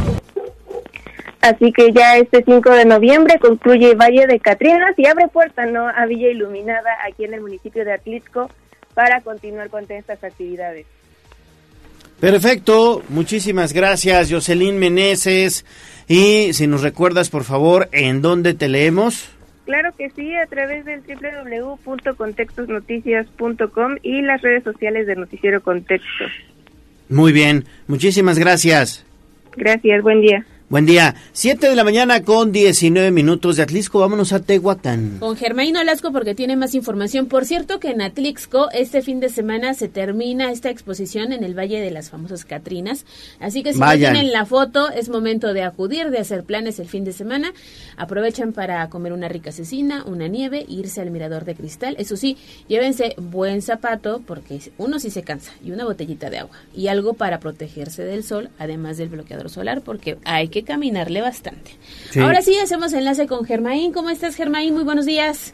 Así 1.41 1.71
que 1.71 1.93
ya 1.93 2.17
este 2.17 2.43
5 2.43 2.71
de 2.71 2.85
noviembre 2.85 3.37
concluye 3.39 3.93
Valle 3.93 4.25
de 4.25 4.39
Catrinas 4.39 4.97
y 4.97 5.05
abre 5.05 5.27
puerta 5.27 5.67
¿no? 5.67 5.87
a 5.87 6.07
Villa 6.07 6.29
Iluminada 6.29 6.89
aquí 7.07 7.25
en 7.25 7.35
el 7.35 7.41
municipio 7.41 7.85
de 7.85 7.93
Atlixco 7.93 8.49
para 8.95 9.21
continuar 9.21 9.69
con 9.69 9.85
estas 9.87 10.23
actividades. 10.23 10.87
Perfecto, 12.19 13.03
muchísimas 13.09 13.73
gracias 13.73 14.31
Jocelyn 14.31 14.79
Meneses. 14.79 15.63
Y 16.07 16.53
si 16.53 16.65
nos 16.65 16.81
recuerdas, 16.81 17.29
por 17.29 17.43
favor, 17.43 17.89
¿en 17.91 18.23
dónde 18.23 18.55
te 18.55 18.67
leemos? 18.67 19.29
Claro 19.65 19.93
que 19.95 20.09
sí, 20.09 20.35
a 20.35 20.47
través 20.47 20.83
del 20.83 21.03
www.contextosnoticias.com 21.03 23.97
y 24.01 24.23
las 24.23 24.41
redes 24.41 24.63
sociales 24.63 25.05
de 25.05 25.15
Noticiero 25.15 25.61
Contexto. 25.61 26.25
Muy 27.09 27.31
bien, 27.31 27.65
muchísimas 27.87 28.37
gracias. 28.37 29.05
Gracias, 29.57 30.01
buen 30.03 30.21
día. 30.21 30.45
Buen 30.69 30.85
día. 30.85 31.15
Siete 31.31 31.67
de 31.67 31.75
la 31.75 31.83
mañana 31.83 32.21
con 32.21 32.51
19 32.51 33.09
minutos 33.09 33.55
de 33.55 33.63
Atlisco. 33.63 34.01
Vámonos 34.01 34.33
a 34.33 34.39
Tehuacán. 34.39 35.17
Con 35.17 35.35
Germain 35.35 35.75
Olasco 35.75 36.11
porque 36.11 36.35
tiene 36.35 36.55
más 36.55 36.75
información. 36.75 37.25
Por 37.25 37.45
cierto 37.45 37.79
que 37.79 37.89
en 37.89 38.03
Atlixco 38.03 38.69
este 38.71 39.01
fin 39.01 39.19
de 39.19 39.29
semana 39.29 39.73
se 39.73 39.87
termina 39.87 40.51
esta 40.51 40.69
exposición 40.69 41.33
en 41.33 41.43
el 41.43 41.57
Valle 41.57 41.81
de 41.81 41.89
las 41.89 42.11
Famosas 42.11 42.45
Catrinas. 42.45 43.07
Así 43.39 43.63
que 43.63 43.73
si 43.73 43.79
no 43.79 43.91
tienen 43.93 44.31
la 44.31 44.45
foto, 44.45 44.91
es 44.91 45.09
momento 45.09 45.53
de 45.53 45.63
acudir, 45.63 46.11
de 46.11 46.19
hacer 46.19 46.43
planes 46.43 46.77
el 46.77 46.87
fin 46.87 47.03
de 47.03 47.13
semana. 47.13 47.51
Aprovechan 47.97 48.53
para 48.53 48.87
comer 48.89 49.11
una 49.11 49.27
rica 49.27 49.51
cecina, 49.51 50.03
una 50.05 50.27
nieve, 50.27 50.67
irse 50.69 51.01
al 51.01 51.09
mirador 51.09 51.45
de 51.45 51.55
cristal. 51.55 51.95
Eso 51.97 52.15
sí, 52.15 52.37
llévense 52.67 53.15
buen 53.17 53.63
zapato 53.63 54.21
porque 54.23 54.61
uno 54.77 54.99
sí 54.99 55.09
se 55.09 55.23
cansa 55.23 55.51
y 55.65 55.71
una 55.71 55.85
botellita 55.85 56.29
de 56.29 56.37
agua. 56.37 56.55
Y 56.75 56.89
algo 56.89 57.15
para 57.15 57.39
protegerse 57.39 58.03
del 58.03 58.23
sol, 58.23 58.51
además 58.59 58.97
del 58.97 59.09
bloqueador 59.09 59.49
solar 59.49 59.81
porque 59.81 60.19
hay 60.25 60.49
que 60.49 60.58
caminarle 60.63 61.21
bastante. 61.21 61.71
Ahora 62.21 62.41
sí, 62.41 62.55
hacemos 62.57 62.93
enlace 62.93 63.27
con 63.27 63.45
Germain. 63.45 63.91
¿Cómo 63.93 64.09
estás, 64.09 64.35
Germain? 64.35 64.73
Muy 64.73 64.83
buenos 64.83 65.05
días. 65.05 65.53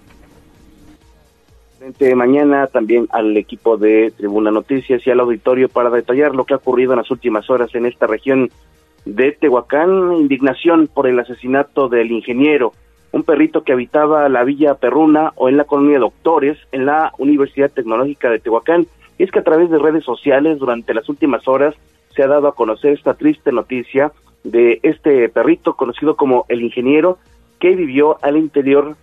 Mañana 2.15 2.65
también 2.67 3.07
al 3.11 3.37
equipo 3.37 3.77
de 3.77 4.11
Tribuna 4.17 4.49
Noticias 4.49 5.05
y 5.05 5.11
al 5.11 5.19
auditorio 5.19 5.69
para 5.69 5.91
detallar 5.91 6.33
lo 6.33 6.43
que 6.43 6.55
ha 6.55 6.57
ocurrido 6.57 6.93
en 6.93 6.97
las 6.97 7.11
últimas 7.11 7.47
horas 7.49 7.75
en 7.75 7.85
esta 7.85 8.07
región 8.07 8.49
de 9.05 9.33
Tehuacán. 9.33 10.13
Indignación 10.13 10.87
por 10.87 11.05
el 11.05 11.19
asesinato 11.19 11.87
del 11.87 12.11
ingeniero, 12.11 12.73
un 13.11 13.23
perrito 13.23 13.63
que 13.63 13.73
habitaba 13.73 14.27
la 14.29 14.43
Villa 14.43 14.75
Perruna 14.75 15.33
o 15.35 15.47
en 15.47 15.57
la 15.57 15.65
colonia 15.65 15.99
Doctores 15.99 16.57
en 16.71 16.87
la 16.87 17.13
Universidad 17.19 17.71
Tecnológica 17.71 18.31
de 18.31 18.39
Tehuacán. 18.39 18.87
Y 19.19 19.23
es 19.23 19.31
que 19.31 19.39
a 19.39 19.43
través 19.43 19.69
de 19.69 19.77
redes 19.77 20.03
sociales 20.03 20.57
durante 20.57 20.93
las 20.93 21.07
últimas 21.07 21.47
horas 21.47 21.75
se 22.15 22.23
ha 22.23 22.27
dado 22.27 22.47
a 22.47 22.55
conocer 22.55 22.93
esta 22.93 23.13
triste 23.13 23.51
noticia 23.51 24.11
de 24.45 24.79
este 24.83 25.27
perrito 25.27 25.75
conocido 25.75 26.15
como 26.15 26.45
el 26.47 26.61
ingeniero 26.61 27.17
que 27.59 27.75
vivió 27.75 28.17
al 28.21 28.37
interior 28.37 28.95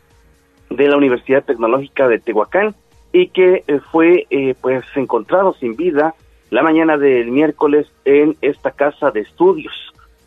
de 0.70 0.88
la 0.88 0.97
Universidad 0.97 1.45
Tecnológica 1.45 2.09
de 2.09 2.20
Tehuacán 2.20 2.74
y 3.12 3.28
que 3.28 3.64
eh, 3.66 3.80
fue 3.90 4.26
eh, 4.30 4.55
pues 4.61 4.84
encontrado 4.95 5.53
sin 5.55 5.76
vida 5.76 6.14
la 6.51 6.62
mañana 6.62 6.97
del 6.97 7.30
miércoles 7.30 7.86
en 8.05 8.36
esta 8.40 8.70
casa 8.70 9.11
de 9.11 9.20
estudios. 9.20 9.74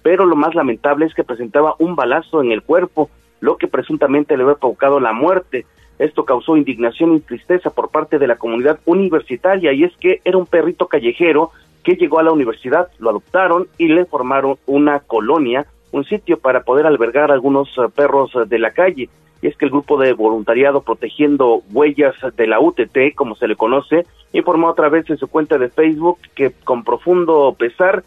Pero 0.03 0.25
lo 0.25 0.35
más 0.35 0.53
lamentable 0.53 1.05
es 1.05 1.13
que 1.13 1.23
presentaba 1.23 1.75
un 1.79 1.95
balazo 1.95 2.41
en 2.41 2.51
el 2.51 2.61
cuerpo, 2.61 3.09
lo 3.39 3.57
que 3.57 3.67
presuntamente 3.67 4.35
le 4.35 4.43
había 4.43 4.55
provocado 4.55 4.99
la 4.99 5.13
muerte. 5.13 5.65
Esto 5.97 6.25
causó 6.25 6.57
indignación 6.57 7.15
y 7.15 7.21
tristeza 7.21 7.69
por 7.69 7.89
parte 7.89 8.19
de 8.19 8.27
la 8.27 8.35
comunidad 8.35 8.79
universitaria 8.85 9.71
y 9.71 9.83
es 9.83 9.95
que 9.97 10.21
era 10.25 10.37
un 10.37 10.45
perrito 10.45 10.87
callejero 10.87 11.51
que 11.85 11.95
llegó 11.95 12.19
a 12.19 12.23
la 12.23 12.31
universidad, 12.31 12.89
lo 12.97 13.11
adoptaron 13.11 13.67
y 13.77 13.87
le 13.87 14.05
formaron 14.05 14.57
una 14.65 14.99
colonia, 14.99 15.67
un 15.91 16.03
sitio 16.03 16.39
para 16.39 16.63
poder 16.63 16.87
albergar 16.87 17.31
algunos 17.31 17.69
eh, 17.77 17.83
perros 17.95 18.31
eh, 18.35 18.39
de 18.47 18.59
la 18.59 18.71
calle. 18.71 19.07
Y 19.41 19.47
es 19.47 19.55
que 19.55 19.65
el 19.65 19.71
grupo 19.71 19.99
de 19.99 20.13
voluntariado 20.13 20.81
protegiendo 20.81 21.61
huellas 21.71 22.15
de 22.35 22.47
la 22.47 22.59
UTT, 22.59 23.13
como 23.13 23.35
se 23.35 23.47
le 23.47 23.55
conoce, 23.55 24.07
informó 24.33 24.69
a 24.69 24.75
través 24.75 25.05
de 25.05 25.15
su 25.15 25.27
cuenta 25.27 25.59
de 25.59 25.69
Facebook 25.69 26.17
que 26.33 26.51
con 26.63 26.83
profundo 26.83 27.55
pesar 27.57 28.03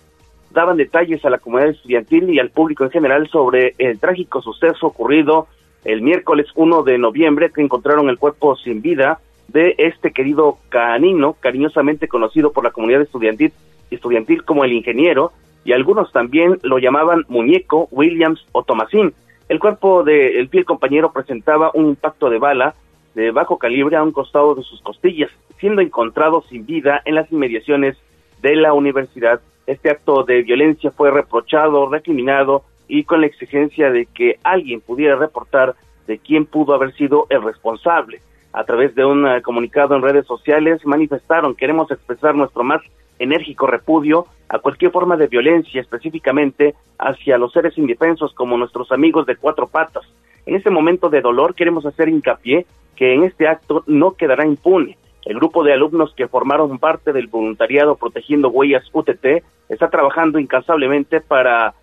daban 0.50 0.76
detalles 0.76 1.24
a 1.24 1.30
la 1.30 1.38
comunidad 1.38 1.70
estudiantil 1.70 2.30
y 2.30 2.40
al 2.40 2.50
público 2.50 2.82
en 2.82 2.90
general 2.90 3.28
sobre 3.28 3.74
el 3.78 4.00
trágico 4.00 4.42
suceso 4.42 4.88
ocurrido 4.88 5.46
el 5.84 6.02
miércoles 6.02 6.48
1 6.56 6.82
de 6.82 6.98
noviembre, 6.98 7.52
que 7.54 7.62
encontraron 7.62 8.08
el 8.08 8.18
cuerpo 8.18 8.56
sin 8.56 8.82
vida 8.82 9.20
de 9.46 9.76
este 9.78 10.10
querido 10.10 10.58
canino, 10.68 11.36
cariñosamente 11.38 12.08
conocido 12.08 12.52
por 12.52 12.64
la 12.64 12.72
comunidad 12.72 13.02
estudiantil 13.02 13.52
estudiantil 13.90 14.44
como 14.44 14.64
el 14.64 14.72
ingeniero 14.72 15.32
y 15.64 15.72
algunos 15.72 16.12
también 16.12 16.58
lo 16.62 16.78
llamaban 16.78 17.24
muñeco, 17.28 17.88
Williams 17.90 18.44
o 18.52 18.62
Tomasín. 18.62 19.12
El 19.48 19.58
cuerpo 19.58 20.02
del 20.02 20.48
fiel 20.48 20.64
compañero 20.64 21.12
presentaba 21.12 21.70
un 21.74 21.86
impacto 21.86 22.30
de 22.30 22.38
bala 22.38 22.74
de 23.14 23.30
bajo 23.30 23.58
calibre 23.58 23.96
a 23.96 24.02
un 24.02 24.12
costado 24.12 24.54
de 24.54 24.62
sus 24.62 24.80
costillas, 24.80 25.30
siendo 25.58 25.82
encontrado 25.82 26.42
sin 26.48 26.64
vida 26.64 27.02
en 27.04 27.16
las 27.16 27.30
inmediaciones 27.32 27.96
de 28.40 28.54
la 28.56 28.72
universidad. 28.72 29.40
Este 29.66 29.90
acto 29.90 30.22
de 30.22 30.42
violencia 30.42 30.90
fue 30.90 31.10
reprochado, 31.10 31.88
recriminado 31.88 32.62
y 32.86 33.04
con 33.04 33.20
la 33.20 33.26
exigencia 33.26 33.90
de 33.90 34.06
que 34.06 34.38
alguien 34.44 34.80
pudiera 34.80 35.16
reportar 35.16 35.74
de 36.06 36.18
quién 36.18 36.46
pudo 36.46 36.74
haber 36.74 36.94
sido 36.94 37.26
el 37.28 37.42
responsable. 37.42 38.20
a 38.50 38.64
través 38.64 38.94
de 38.94 39.04
un 39.04 39.26
eh, 39.26 39.42
comunicado 39.42 39.94
en 39.94 40.02
redes 40.02 40.26
sociales, 40.26 40.84
manifestaron, 40.86 41.54
queremos 41.54 41.90
expresar 41.90 42.34
nuestro 42.34 42.64
más 42.64 42.80
enérgico 43.18 43.66
repudio 43.66 44.26
a 44.48 44.58
cualquier 44.58 44.90
forma 44.90 45.16
de 45.16 45.26
violencia, 45.26 45.80
específicamente 45.80 46.74
hacia 46.98 47.38
los 47.38 47.52
seres 47.52 47.76
indefensos 47.76 48.32
como 48.34 48.56
nuestros 48.56 48.90
amigos 48.92 49.26
de 49.26 49.36
cuatro 49.36 49.66
patas. 49.66 50.04
En 50.46 50.54
este 50.56 50.70
momento 50.70 51.10
de 51.10 51.20
dolor 51.20 51.54
queremos 51.54 51.84
hacer 51.84 52.08
hincapié 52.08 52.66
que 52.96 53.14
en 53.14 53.24
este 53.24 53.46
acto 53.46 53.84
no 53.86 54.12
quedará 54.12 54.46
impune. 54.46 54.96
El 55.24 55.36
grupo 55.36 55.62
de 55.62 55.74
alumnos 55.74 56.14
que 56.14 56.26
formaron 56.26 56.78
parte 56.78 57.12
del 57.12 57.26
voluntariado 57.26 57.96
Protegiendo 57.96 58.48
Huellas 58.48 58.88
UTT 58.92 59.44
está 59.68 59.90
trabajando 59.90 60.38
incansablemente 60.38 61.20
para 61.20 61.74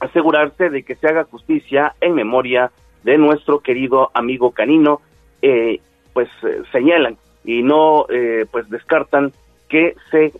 asegurarse 0.00 0.70
de 0.70 0.82
que 0.82 0.94
se 0.94 1.06
haga 1.06 1.24
justicia 1.24 1.94
en 2.00 2.14
memoria 2.14 2.70
de 3.02 3.18
nuestro 3.18 3.60
querido 3.60 4.10
amigo 4.14 4.52
canino, 4.52 5.02
eh, 5.42 5.80
pues 6.14 6.28
eh, 6.42 6.62
señalan 6.72 7.18
y 7.44 7.62
no 7.62 8.06
eh, 8.08 8.46
pues 8.50 8.68
descartan 8.70 9.32
que 9.74 9.96
se 10.12 10.32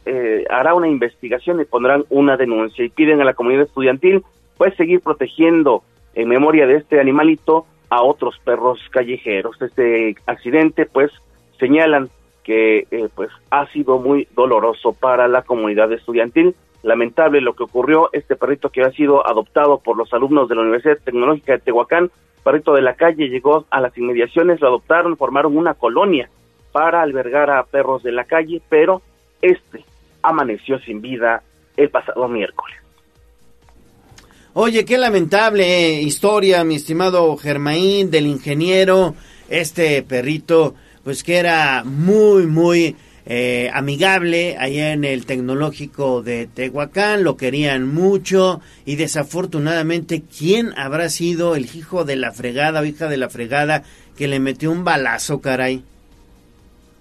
hará 0.49 0.75
una 0.75 0.87
investigación 0.87 1.61
y 1.61 1.65
pondrán 1.65 2.05
una 2.09 2.37
denuncia. 2.37 2.85
Y 2.85 2.89
piden 2.89 3.21
a 3.21 3.25
la 3.25 3.35
comunidad 3.35 3.65
estudiantil 3.65 4.23
pues 4.57 4.77
seguir 4.77 5.01
protegiendo 5.01 5.83
en 6.15 6.29
memoria 6.29 6.69
de 6.69 6.77
este 6.77 7.01
animalito 7.01 7.67
a 7.91 8.05
otros 8.05 8.39
perros 8.45 8.79
callejeros. 8.93 9.61
Este 9.61 10.15
accidente 10.27 10.87
pues 10.87 11.11
señalan 11.59 12.11
que 12.45 12.87
pues 13.17 13.29
ha 13.51 13.67
sido 13.73 13.99
muy 13.99 14.29
doloroso 14.37 14.93
para 14.93 15.27
la 15.27 15.43
comunidad 15.43 15.93
estudiantil. 15.93 16.55
Lamentable 16.85 17.41
lo 17.41 17.55
que 17.55 17.65
ocurrió, 17.65 18.11
este 18.13 18.37
perrito 18.37 18.69
que 18.69 18.83
ha 18.83 18.93
sido 18.93 19.27
adoptado 19.27 19.81
por 19.81 19.97
los 19.97 20.15
alumnos 20.15 20.49
de 20.49 20.55
la 20.55 20.61
Universidad 20.61 20.99
Tecnológica 21.05 21.55
de 21.55 21.59
Tehuacán, 21.59 22.09
perrito 22.45 22.73
de 22.73 22.83
la 22.83 22.95
calle, 22.95 23.31
llegó 23.31 23.65
a 23.69 23.81
las 23.81 23.99
inmediaciones, 23.99 24.61
lo 24.61 24.69
adoptaron, 24.69 25.17
formaron 25.17 25.57
una 25.57 25.75
colonia 25.75 26.29
para 26.71 27.03
albergar 27.03 27.51
a 27.51 27.65
perros 27.65 28.05
de 28.05 28.13
la 28.13 28.25
calle, 28.25 28.63
pero 28.69 29.03
este 29.45 29.85
amaneció 30.23 30.79
sin 30.81 31.01
vida 31.01 31.43
el 31.77 31.91
pasado 31.91 32.29
miércoles. 32.29 32.77
Oye, 34.55 34.85
qué 34.85 34.99
lamentable 34.99 36.01
historia, 36.01 36.65
mi 36.65 36.77
estimado 36.77 37.37
Germaín, 37.37 38.11
del 38.11 38.27
ingeniero, 38.27 39.15
este 39.49 40.03
perrito, 40.03 40.75
pues 41.03 41.25
que 41.25 41.37
era 41.37 41.83
muy, 41.85 42.47
muy 42.47 42.97
eh, 43.27 43.71
amigable 43.75 44.57
allá 44.59 44.93
en 44.93 45.05
el 45.05 45.27
tecnológico 45.27 46.23
de 46.23 46.47
Tehuacán, 46.47 47.25
lo 47.25 47.37
querían 47.37 47.93
mucho 47.93 48.61
y 48.85 48.97
desafortunadamente, 48.97 50.23
¿quién 50.23 50.73
habrá 50.77 51.09
sido 51.09 51.57
el 51.57 51.65
hijo 51.75 52.05
de 52.05 52.17
la 52.17 52.33
fregada 52.33 52.81
o 52.81 52.85
hija 52.85 53.09
de 53.09 53.17
la 53.17 53.29
fregada 53.29 53.83
que 54.17 54.29
le 54.29 54.39
metió 54.39 54.71
un 54.71 54.85
balazo, 54.85 55.41
caray? 55.41 55.83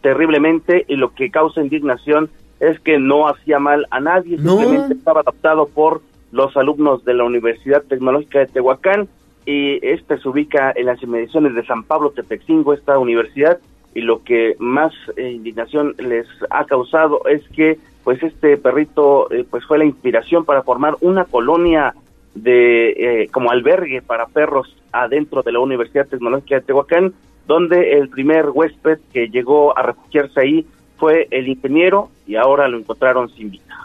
Terriblemente, 0.03 0.83
y 0.89 0.97
lo 0.97 1.15
que 1.15 1.31
causa 1.31 1.61
indignación 1.61 2.29
es 2.59 2.77
que 2.81 2.99
no 2.99 3.29
hacía 3.29 3.57
mal 3.57 3.87
a 3.89 4.01
nadie, 4.01 4.37
simplemente 4.37 4.95
estaba 4.95 5.21
adaptado 5.21 5.65
por 5.67 6.01
los 6.33 6.57
alumnos 6.57 7.05
de 7.05 7.13
la 7.13 7.23
Universidad 7.23 7.83
Tecnológica 7.83 8.39
de 8.39 8.47
Tehuacán 8.47 9.07
y 9.45 9.79
este 9.81 10.17
se 10.17 10.27
ubica 10.27 10.73
en 10.75 10.87
las 10.87 11.01
inmediaciones 11.01 11.55
de 11.55 11.65
San 11.65 11.83
Pablo 11.83 12.11
Tepexingo, 12.11 12.73
esta 12.73 12.99
universidad, 12.99 13.59
y 13.95 14.01
lo 14.01 14.23
que 14.23 14.57
más 14.59 14.91
eh, 15.15 15.31
indignación 15.31 15.95
les 15.97 16.27
ha 16.49 16.65
causado 16.65 17.21
es 17.29 17.41
que 17.55 17.79
pues 18.03 18.21
este 18.21 18.57
perrito 18.57 19.31
eh, 19.31 19.45
pues 19.49 19.63
fue 19.65 19.77
la 19.77 19.85
inspiración 19.85 20.43
para 20.43 20.63
formar 20.63 20.97
una 20.99 21.23
colonia 21.23 21.93
de 22.35 22.89
eh, 22.89 23.29
como 23.31 23.51
albergue 23.51 24.01
para 24.01 24.25
perros 24.25 24.75
adentro 24.91 25.43
de 25.43 25.53
la 25.53 25.59
Universidad 25.59 26.07
Tecnológica 26.07 26.55
de 26.55 26.61
Tehuacán 26.61 27.13
donde 27.47 27.93
el 27.97 28.09
primer 28.09 28.49
huésped 28.49 28.99
que 29.11 29.27
llegó 29.27 29.77
a 29.77 29.83
refugiarse 29.83 30.39
ahí 30.39 30.65
fue 30.97 31.27
el 31.31 31.47
ingeniero 31.47 32.09
y 32.25 32.35
ahora 32.35 32.67
lo 32.67 32.77
encontraron 32.77 33.29
sin 33.29 33.51
vida. 33.51 33.83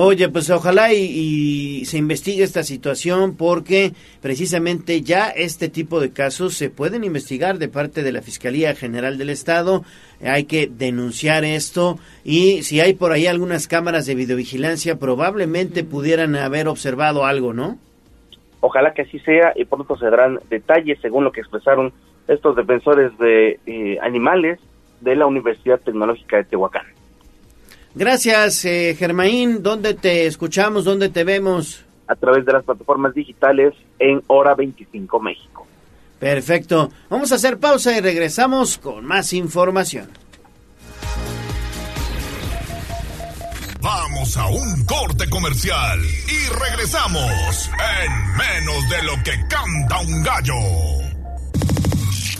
Oye, 0.00 0.28
pues 0.28 0.48
ojalá 0.50 0.92
y, 0.92 1.84
se 1.84 1.98
investigue 1.98 2.44
esta 2.44 2.62
situación 2.62 3.36
porque 3.36 3.94
precisamente 4.20 5.00
ya 5.00 5.28
este 5.28 5.68
tipo 5.68 5.98
de 5.98 6.12
casos 6.12 6.54
se 6.54 6.70
pueden 6.70 7.02
investigar 7.02 7.58
de 7.58 7.68
parte 7.68 8.04
de 8.04 8.12
la 8.12 8.22
Fiscalía 8.22 8.76
General 8.76 9.18
del 9.18 9.30
Estado. 9.30 9.82
Hay 10.22 10.44
que 10.44 10.68
denunciar 10.68 11.44
esto 11.44 11.98
y 12.22 12.62
si 12.62 12.80
hay 12.80 12.92
por 12.92 13.10
ahí 13.10 13.26
algunas 13.26 13.66
cámaras 13.66 14.06
de 14.06 14.14
videovigilancia 14.14 15.00
probablemente 15.00 15.82
pudieran 15.82 16.36
haber 16.36 16.68
observado 16.68 17.24
algo, 17.24 17.52
¿no? 17.52 17.76
Ojalá 18.60 18.94
que 18.94 19.02
así 19.02 19.18
sea 19.18 19.52
y 19.56 19.64
pronto 19.64 19.96
se 19.96 20.04
darán 20.04 20.38
detalles 20.48 21.00
según 21.00 21.24
lo 21.24 21.32
que 21.32 21.40
expresaron 21.40 21.92
estos 22.28 22.54
defensores 22.54 23.16
de 23.18 23.58
eh, 23.66 23.98
animales 24.02 24.60
de 25.00 25.16
la 25.16 25.26
Universidad 25.26 25.80
Tecnológica 25.80 26.36
de 26.36 26.44
Tehuacán. 26.44 26.86
Gracias, 27.94 28.64
eh, 28.64 28.94
Germaín. 28.96 29.62
¿Dónde 29.62 29.94
te 29.94 30.26
escuchamos? 30.26 30.84
¿Dónde 30.84 31.08
te 31.08 31.24
vemos? 31.24 31.84
A 32.06 32.14
través 32.14 32.44
de 32.44 32.52
las 32.52 32.64
plataformas 32.64 33.14
digitales 33.14 33.74
en 33.98 34.22
Hora 34.28 34.54
25 34.54 35.20
México. 35.20 35.66
Perfecto. 36.18 36.90
Vamos 37.08 37.32
a 37.32 37.36
hacer 37.36 37.58
pausa 37.58 37.96
y 37.96 38.00
regresamos 38.00 38.78
con 38.78 39.04
más 39.04 39.32
información. 39.32 40.08
Vamos 43.80 44.36
a 44.36 44.48
un 44.48 44.84
corte 44.84 45.30
comercial 45.30 46.00
y 46.00 46.58
regresamos 46.58 47.70
en 48.02 48.36
menos 48.36 48.88
de 48.90 49.02
lo 49.04 49.12
que 49.22 49.32
canta 49.48 50.00
un 50.00 50.22
gallo. 50.22 51.07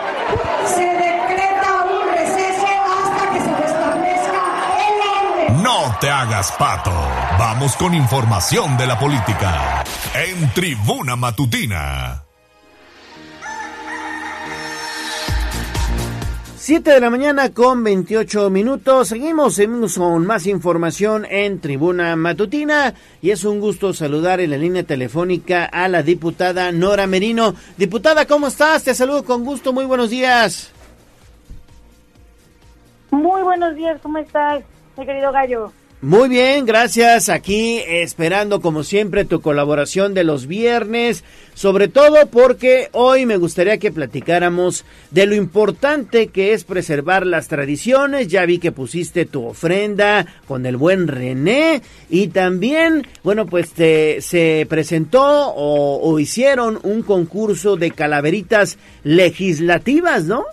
No 5.91 5.97
te 5.99 6.09
hagas 6.09 6.53
pato. 6.53 6.91
Vamos 7.37 7.75
con 7.75 7.93
información 7.93 8.77
de 8.77 8.87
la 8.87 8.97
política. 8.97 9.83
En 10.13 10.49
Tribuna 10.53 11.17
Matutina. 11.17 12.23
7 16.55 16.91
de 16.91 16.99
la 17.01 17.09
mañana 17.09 17.49
con 17.49 17.83
28 17.83 18.49
minutos. 18.49 19.09
Seguimos, 19.09 19.55
seguimos 19.55 19.97
con 19.97 20.25
más 20.25 20.47
información 20.47 21.25
en 21.29 21.59
Tribuna 21.59 22.15
Matutina 22.15 22.93
y 23.21 23.31
es 23.31 23.43
un 23.43 23.59
gusto 23.59 23.93
saludar 23.93 24.39
en 24.39 24.51
la 24.51 24.57
línea 24.57 24.83
telefónica 24.83 25.65
a 25.65 25.89
la 25.89 26.03
diputada 26.03 26.71
Nora 26.71 27.05
Merino. 27.05 27.53
Diputada, 27.75 28.25
¿cómo 28.25 28.47
estás? 28.47 28.85
Te 28.85 28.95
saludo 28.95 29.25
con 29.25 29.43
gusto. 29.43 29.73
Muy 29.73 29.83
buenos 29.83 30.09
días. 30.09 30.71
Muy 33.09 33.41
buenos 33.41 33.75
días, 33.75 33.99
¿cómo 34.01 34.19
estás, 34.19 34.63
mi 34.95 35.05
querido 35.05 35.33
gallo? 35.33 35.73
Muy 36.03 36.29
bien, 36.29 36.65
gracias. 36.65 37.29
Aquí 37.29 37.79
esperando 37.87 38.59
como 38.59 38.83
siempre 38.83 39.23
tu 39.23 39.39
colaboración 39.39 40.15
de 40.15 40.23
los 40.23 40.47
viernes, 40.47 41.23
sobre 41.53 41.89
todo 41.89 42.25
porque 42.25 42.89
hoy 42.91 43.27
me 43.27 43.37
gustaría 43.37 43.77
que 43.77 43.91
platicáramos 43.91 44.83
de 45.11 45.27
lo 45.27 45.35
importante 45.35 46.29
que 46.29 46.53
es 46.53 46.63
preservar 46.63 47.27
las 47.27 47.49
tradiciones. 47.49 48.29
Ya 48.29 48.47
vi 48.47 48.57
que 48.57 48.71
pusiste 48.71 49.25
tu 49.25 49.45
ofrenda 49.45 50.25
con 50.47 50.65
el 50.65 50.75
buen 50.75 51.07
René 51.07 51.83
y 52.09 52.29
también, 52.29 53.05
bueno, 53.23 53.45
pues 53.45 53.69
te, 53.69 54.21
se 54.21 54.65
presentó 54.67 55.49
o, 55.49 56.01
o 56.01 56.19
hicieron 56.19 56.79
un 56.81 57.03
concurso 57.03 57.75
de 57.75 57.91
calaveritas 57.91 58.79
legislativas, 59.03 60.23
¿no? 60.23 60.45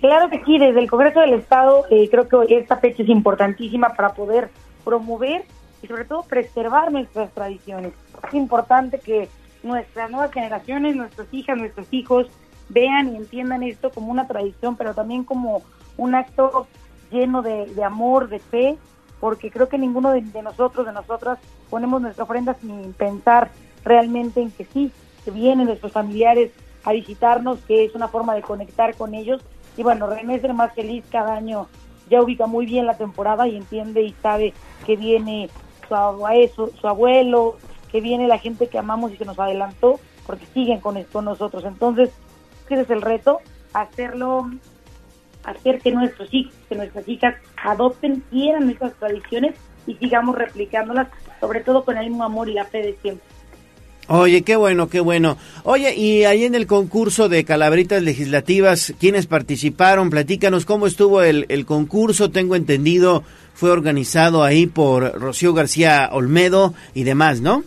Claro 0.00 0.30
que 0.30 0.42
sí, 0.44 0.58
desde 0.58 0.80
el 0.80 0.88
Congreso 0.88 1.20
del 1.20 1.34
Estado 1.34 1.84
eh, 1.90 2.08
creo 2.10 2.26
que 2.26 2.56
esta 2.56 2.78
fecha 2.78 3.02
es 3.02 3.08
importantísima 3.10 3.90
para 3.90 4.14
poder 4.14 4.50
promover 4.82 5.44
y 5.82 5.86
sobre 5.86 6.06
todo 6.06 6.22
preservar 6.22 6.90
nuestras 6.90 7.30
tradiciones. 7.32 7.92
Es 8.26 8.34
importante 8.34 8.98
que 8.98 9.28
nuestras 9.62 10.10
nuevas 10.10 10.32
generaciones, 10.32 10.96
nuestras 10.96 11.28
hijas, 11.32 11.58
nuestros 11.58 11.86
hijos 11.90 12.28
vean 12.70 13.12
y 13.12 13.16
entiendan 13.16 13.62
esto 13.62 13.90
como 13.90 14.10
una 14.10 14.26
tradición, 14.26 14.74
pero 14.76 14.94
también 14.94 15.22
como 15.22 15.62
un 15.98 16.14
acto 16.14 16.66
lleno 17.10 17.42
de, 17.42 17.84
amor, 17.84 18.30
de 18.30 18.38
fe, 18.38 18.78
porque 19.18 19.50
creo 19.50 19.68
que 19.68 19.76
ninguno 19.76 20.12
de, 20.12 20.22
de 20.22 20.42
nosotros, 20.42 20.86
de 20.86 20.92
nosotras, 20.92 21.38
ponemos 21.68 22.00
nuestra 22.00 22.24
ofrenda 22.24 22.54
sin 22.54 22.94
pensar 22.94 23.50
realmente 23.84 24.40
en 24.40 24.50
que 24.50 24.64
sí, 24.64 24.92
que 25.26 25.30
vienen 25.30 25.66
nuestros 25.66 25.92
familiares 25.92 26.52
a 26.84 26.92
visitarnos, 26.92 27.58
que 27.66 27.84
es 27.84 27.94
una 27.94 28.08
forma 28.08 28.34
de 28.34 28.40
conectar 28.40 28.94
con 28.96 29.14
ellos 29.14 29.42
Y 29.76 29.82
bueno, 29.82 30.06
René 30.06 30.36
es 30.36 30.44
el 30.44 30.54
más 30.54 30.74
feliz 30.74 31.04
cada 31.10 31.34
año, 31.34 31.68
ya 32.08 32.22
ubica 32.22 32.46
muy 32.46 32.66
bien 32.66 32.86
la 32.86 32.96
temporada 32.96 33.46
y 33.46 33.56
entiende 33.56 34.02
y 34.02 34.12
sabe 34.22 34.52
que 34.84 34.96
viene 34.96 35.48
su, 35.88 36.48
su, 36.54 36.72
su 36.78 36.88
abuelo, 36.88 37.56
que 37.90 38.00
viene 38.00 38.28
la 38.28 38.38
gente 38.38 38.68
que 38.68 38.78
amamos 38.78 39.12
y 39.12 39.16
que 39.16 39.24
nos 39.24 39.38
adelantó, 39.38 40.00
porque 40.26 40.46
siguen 40.46 40.80
con, 40.80 41.02
con 41.04 41.24
nosotros. 41.24 41.64
Entonces, 41.64 42.10
ese 42.68 42.82
es 42.82 42.90
el 42.90 43.02
reto, 43.02 43.40
hacerlo, 43.72 44.50
hacer 45.44 45.80
que 45.80 45.90
nuestros 45.90 46.32
hijos, 46.32 46.54
que 46.68 46.76
nuestras 46.76 47.08
hijas 47.08 47.34
adopten, 47.56 48.22
quieran 48.30 48.66
nuestras 48.66 48.94
tradiciones 48.94 49.54
y 49.86 49.94
sigamos 49.94 50.36
replicándolas, 50.36 51.08
sobre 51.40 51.60
todo 51.60 51.84
con 51.84 51.96
el 51.96 52.08
mismo 52.08 52.24
amor 52.24 52.48
y 52.48 52.54
la 52.54 52.64
fe 52.64 52.78
de 52.78 52.96
siempre. 53.02 53.26
Oye, 54.12 54.42
qué 54.42 54.56
bueno, 54.56 54.88
qué 54.88 54.98
bueno. 54.98 55.36
Oye, 55.62 55.94
y 55.94 56.24
ahí 56.24 56.44
en 56.44 56.56
el 56.56 56.66
concurso 56.66 57.28
de 57.28 57.44
calaveritas 57.44 58.02
legislativas, 58.02 58.92
¿quiénes 58.98 59.28
participaron? 59.28 60.10
Platícanos 60.10 60.64
cómo 60.64 60.88
estuvo 60.88 61.22
el, 61.22 61.46
el 61.48 61.64
concurso. 61.64 62.32
Tengo 62.32 62.56
entendido, 62.56 63.22
fue 63.54 63.70
organizado 63.70 64.42
ahí 64.42 64.66
por 64.66 65.12
Rocío 65.12 65.54
García 65.54 66.08
Olmedo 66.10 66.74
y 66.92 67.04
demás, 67.04 67.40
¿no? 67.40 67.62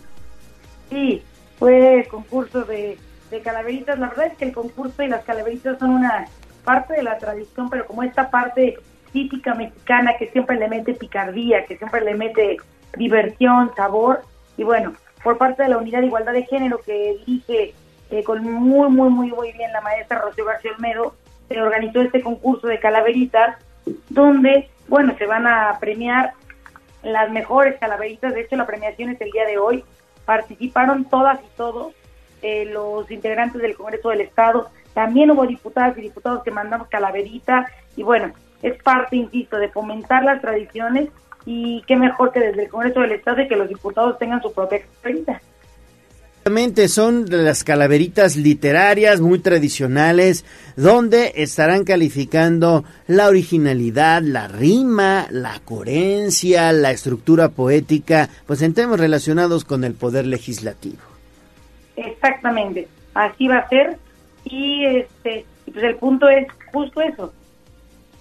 Sí, 0.90 1.22
fue 1.58 2.06
concurso 2.10 2.64
de, 2.64 2.98
de 3.30 3.40
calaveritas. 3.40 3.98
La 3.98 4.10
verdad 4.10 4.26
es 4.26 4.36
que 4.36 4.44
el 4.44 4.52
concurso 4.52 5.02
y 5.02 5.08
las 5.08 5.24
calaveritas 5.24 5.78
son 5.78 5.92
una 5.92 6.26
parte 6.62 6.92
de 6.92 7.04
la 7.04 7.16
tradición, 7.16 7.70
pero 7.70 7.86
como 7.86 8.02
esta 8.02 8.28
parte 8.30 8.76
típica 9.14 9.54
mexicana 9.54 10.12
que 10.18 10.28
siempre 10.28 10.58
le 10.58 10.68
mete 10.68 10.92
picardía, 10.92 11.64
que 11.64 11.78
siempre 11.78 12.02
le 12.02 12.14
mete 12.14 12.58
diversión, 12.98 13.70
sabor, 13.74 14.20
y 14.58 14.62
bueno, 14.62 14.92
por 15.24 15.38
parte 15.38 15.64
de 15.64 15.70
la 15.70 15.78
Unidad 15.78 16.00
de 16.00 16.06
Igualdad 16.06 16.34
de 16.34 16.44
Género 16.44 16.80
que 16.84 17.16
dirige 17.26 17.74
eh, 18.10 18.22
con 18.22 18.44
muy, 18.44 18.88
muy, 18.90 19.08
muy, 19.08 19.32
muy 19.32 19.52
bien 19.52 19.72
la 19.72 19.80
maestra 19.80 20.20
Rocío 20.20 20.44
García 20.44 20.72
Olmedo, 20.76 21.16
se 21.48 21.60
organizó 21.60 22.02
este 22.02 22.22
concurso 22.22 22.68
de 22.68 22.78
calaveritas, 22.78 23.58
donde, 24.10 24.68
bueno, 24.86 25.16
se 25.18 25.26
van 25.26 25.46
a 25.46 25.78
premiar 25.80 26.34
las 27.02 27.30
mejores 27.30 27.78
calaveritas, 27.80 28.34
de 28.34 28.42
hecho 28.42 28.56
la 28.56 28.66
premiación 28.66 29.10
es 29.10 29.20
el 29.20 29.30
día 29.30 29.46
de 29.46 29.58
hoy, 29.58 29.84
participaron 30.24 31.06
todas 31.06 31.40
y 31.40 31.56
todos 31.56 31.92
eh, 32.42 32.66
los 32.66 33.10
integrantes 33.10 33.60
del 33.60 33.74
Congreso 33.74 34.10
del 34.10 34.20
Estado, 34.20 34.70
también 34.94 35.30
hubo 35.32 35.46
diputadas 35.46 35.98
y 35.98 36.02
diputados 36.02 36.42
que 36.44 36.52
mandamos 36.52 36.88
calaverita. 36.88 37.66
Y 37.96 38.04
bueno, 38.04 38.32
es 38.62 38.80
parte, 38.82 39.16
insisto, 39.16 39.58
de 39.58 39.68
fomentar 39.68 40.24
las 40.24 40.40
tradiciones 40.40 41.10
y 41.46 41.82
qué 41.86 41.96
mejor 41.96 42.32
que 42.32 42.40
desde 42.40 42.64
el 42.64 42.68
Congreso 42.70 43.00
del 43.00 43.12
Estado 43.12 43.42
y 43.42 43.48
que 43.48 43.56
los 43.56 43.68
diputados 43.68 44.18
tengan 44.18 44.40
su 44.42 44.52
propia 44.52 44.80
calaverita. 44.80 45.40
Exactamente, 46.46 46.88
son 46.88 47.24
las 47.30 47.64
calaveritas 47.64 48.36
literarias 48.36 49.22
muy 49.22 49.38
tradicionales, 49.38 50.44
donde 50.76 51.32
estarán 51.36 51.84
calificando 51.84 52.84
la 53.06 53.28
originalidad, 53.28 54.20
la 54.20 54.46
rima, 54.46 55.26
la 55.30 55.58
coherencia, 55.64 56.70
la 56.72 56.90
estructura 56.90 57.48
poética, 57.48 58.28
pues 58.46 58.60
en 58.60 58.74
temas 58.74 59.00
relacionados 59.00 59.64
con 59.64 59.84
el 59.84 59.94
poder 59.94 60.26
legislativo. 60.26 60.98
Exactamente, 61.96 62.88
así 63.14 63.48
va 63.48 63.60
a 63.60 63.68
ser 63.70 63.96
y 64.44 64.84
este 64.84 65.46
pues 65.72 65.82
el 65.82 65.96
punto 65.96 66.28
es 66.28 66.46
justo 66.70 67.00
eso, 67.00 67.32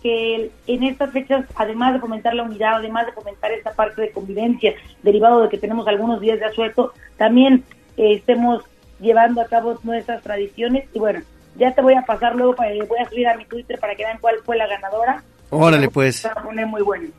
que 0.03 0.51
en 0.67 0.83
estas 0.83 1.11
fechas, 1.11 1.45
además 1.55 1.93
de 1.93 2.01
fomentar 2.01 2.35
la 2.35 2.43
unidad, 2.43 2.75
además 2.75 3.05
de 3.05 3.13
fomentar 3.13 3.51
esta 3.53 3.71
parte 3.71 4.01
de 4.01 4.11
convivencia, 4.11 4.73
derivado 5.01 5.41
de 5.41 5.49
que 5.49 5.57
tenemos 5.57 5.87
algunos 5.87 6.19
días 6.19 6.39
de 6.39 6.45
asueto, 6.45 6.93
también 7.17 7.63
eh, 7.95 8.15
estemos 8.15 8.63
llevando 8.99 9.41
a 9.41 9.45
cabo 9.45 9.79
nuestras 9.83 10.21
tradiciones 10.21 10.85
y 10.93 10.99
bueno, 10.99 11.21
ya 11.55 11.73
te 11.73 11.81
voy 11.81 11.93
a 11.93 12.01
pasar 12.01 12.35
luego, 12.35 12.55
para, 12.55 12.71
voy 12.85 12.99
a 12.99 13.09
subir 13.09 13.27
a 13.27 13.37
mi 13.37 13.45
Twitter 13.45 13.79
para 13.79 13.95
que 13.95 14.03
vean 14.03 14.17
cuál 14.19 14.35
fue 14.45 14.57
la 14.57 14.67
ganadora. 14.67 15.23
Órale, 15.49 15.89
pues. 15.89 16.17
Se 16.17 16.27
va 16.27 16.33
a 16.33 16.43
poner 16.43 16.67
muy 16.67 16.81
bueno. 16.81 17.09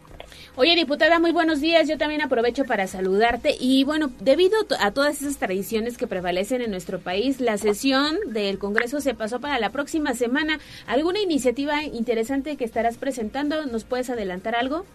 Oye, 0.57 0.77
diputada, 0.77 1.19
muy 1.19 1.33
buenos 1.33 1.61
días. 1.61 1.89
Yo 1.89 1.99
también 1.99 2.23
aprovecho 2.23 2.65
para 2.65 2.87
saludarte. 2.87 3.57
Y 3.59 3.83
bueno, 3.83 4.11
debido 4.21 4.57
a 4.81 4.93
todas 4.93 5.21
esas 5.21 5.37
tradiciones 5.37 5.99
que 5.99 6.07
prevalecen 6.07 6.63
en 6.63 6.71
nuestro 6.71 7.01
país, 7.01 7.41
la 7.41 7.57
sesión 7.57 8.15
del 8.29 8.61
Congreso 8.61 9.01
se 9.01 9.15
pasó 9.15 9.41
para 9.41 9.59
la 9.59 9.71
próxima 9.71 10.15
semana. 10.15 10.61
¿Alguna 10.87 11.19
iniciativa 11.19 11.83
interesante 11.83 12.57
que 12.57 12.65
estarás 12.65 12.99
presentando? 12.99 13.67
¿Nos 13.67 13.83
puedes 13.83 14.11
adelantar 14.11 14.55
algo? 14.55 14.87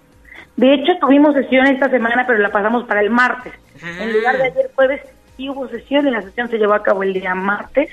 De 0.56 0.76
hecho, 0.76 0.94
tuvimos 1.02 1.34
sesión 1.34 1.68
esta 1.68 1.90
semana, 1.90 2.24
pero 2.26 2.40
la 2.40 2.52
pasamos 2.52 2.88
para 2.88 3.02
el 3.02 3.10
martes. 3.10 3.52
En 4.00 4.14
lugar 4.14 4.38
de 4.38 4.44
ayer 4.46 4.72
jueves, 4.74 5.02
sí 5.36 5.50
hubo 5.50 5.68
sesión 5.68 6.08
y 6.08 6.12
la 6.12 6.22
sesión 6.22 6.50
se 6.50 6.58
llevó 6.58 6.76
a 6.76 6.84
cabo 6.84 7.04
el 7.04 7.12
día 7.12 7.36
martes. 7.36 7.90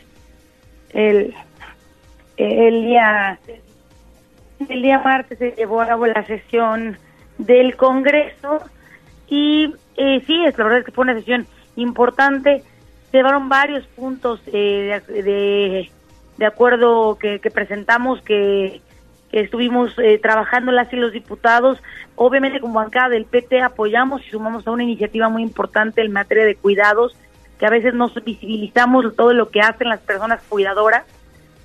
El, 0.93 1.35
el 2.37 2.85
día 2.85 3.41
el 4.69 4.83
día 4.83 5.01
martes 5.01 5.39
se 5.39 5.51
llevó 5.51 5.81
a 5.81 5.89
cabo 5.89 6.07
la 6.07 6.25
sesión 6.25 6.97
del 7.39 7.77
Congreso 7.77 8.61
y 9.29 9.75
eh, 9.97 10.23
sí, 10.27 10.45
es 10.45 10.57
la 10.59 10.65
verdad 10.65 10.81
es 10.81 10.85
que 10.85 10.93
fue 10.93 11.05
una 11.05 11.15
sesión 11.15 11.47
importante. 11.77 12.63
Se 13.11 13.19
llevaron 13.19 13.49
varios 13.49 13.87
puntos 13.89 14.41
eh, 14.47 15.01
de, 15.09 15.91
de, 16.37 16.47
acuerdo 16.47 17.17
que, 17.19 17.41
que 17.41 17.51
presentamos 17.51 18.21
que, 18.23 18.81
que 19.31 19.41
estuvimos 19.41 19.95
eh, 19.99 20.19
trabajando 20.19 20.73
las 20.73 20.93
y 20.93 20.97
los 20.97 21.13
diputados. 21.13 21.83
Obviamente 22.15 22.61
como 22.61 22.75
bancada 22.75 23.11
del 23.11 23.27
PT 23.27 23.61
apoyamos 23.63 24.25
y 24.27 24.31
sumamos 24.31 24.67
a 24.67 24.71
una 24.71 24.83
iniciativa 24.83 25.29
muy 25.29 25.43
importante 25.43 26.03
en 26.03 26.13
materia 26.13 26.45
de 26.45 26.57
cuidados, 26.57 27.17
que 27.59 27.67
a 27.67 27.71
veces 27.71 27.95
no 27.95 28.09
visibilizamos 28.25 29.15
todo 29.17 29.33
lo 29.33 29.51
que 29.51 29.61
hacen 29.61 29.89
las 29.89 30.01
personas 30.01 30.43
cuidadoras, 30.49 31.05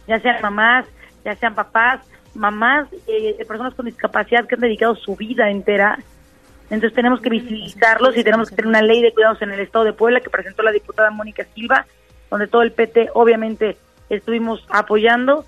ya 0.08 0.20
sean 0.20 0.42
mamás, 0.42 0.86
ya 1.24 1.36
sean 1.36 1.56
papás, 1.56 2.02
mamás, 2.34 2.88
eh, 3.08 3.44
personas 3.48 3.74
con 3.74 3.86
discapacidad 3.86 4.48
que 4.48 4.56
han 4.56 4.62
dedicado 4.62 4.96
su 4.96 5.16
vida 5.16 5.50
entera. 5.50 6.00
Entonces 6.70 6.96
tenemos 6.96 7.20
que 7.22 7.30
visibilizarlos 7.30 8.16
y 8.16 8.24
tenemos 8.24 8.50
que 8.50 8.56
tener 8.56 8.70
una 8.70 8.82
ley 8.82 9.02
de 9.02 9.12
cuidados 9.14 9.42
en 9.42 9.52
el 9.52 9.60
Estado 9.60 9.86
de 9.86 9.94
Puebla 9.94 10.22
que 10.22 10.30
presentó 10.30 10.64
la 10.64 10.72
diputada 10.72 11.12
Mónica 11.12 11.46
Silva, 11.54 11.86
donde 12.30 12.48
todo 12.48 12.62
el 12.62 12.72
PT 12.72 13.10
obviamente 13.14 13.78
estuvimos 14.10 14.66
apoyando. 14.70 15.46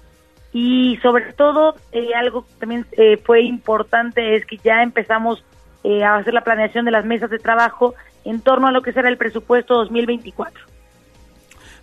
Y 0.51 0.97
sobre 1.01 1.33
todo, 1.33 1.75
eh, 1.91 2.13
algo 2.13 2.45
que 2.45 2.53
también 2.59 2.85
eh, 2.91 3.17
fue 3.17 3.41
importante 3.41 4.35
es 4.35 4.45
que 4.45 4.57
ya 4.57 4.83
empezamos 4.83 5.43
eh, 5.83 6.03
a 6.03 6.17
hacer 6.17 6.33
la 6.33 6.43
planeación 6.43 6.85
de 6.85 6.91
las 6.91 7.05
mesas 7.05 7.29
de 7.29 7.39
trabajo 7.39 7.95
en 8.23 8.39
torno 8.39 8.67
a 8.67 8.71
lo 8.71 8.81
que 8.81 8.93
será 8.93 9.09
el 9.09 9.17
presupuesto 9.17 9.73
2024. 9.75 10.63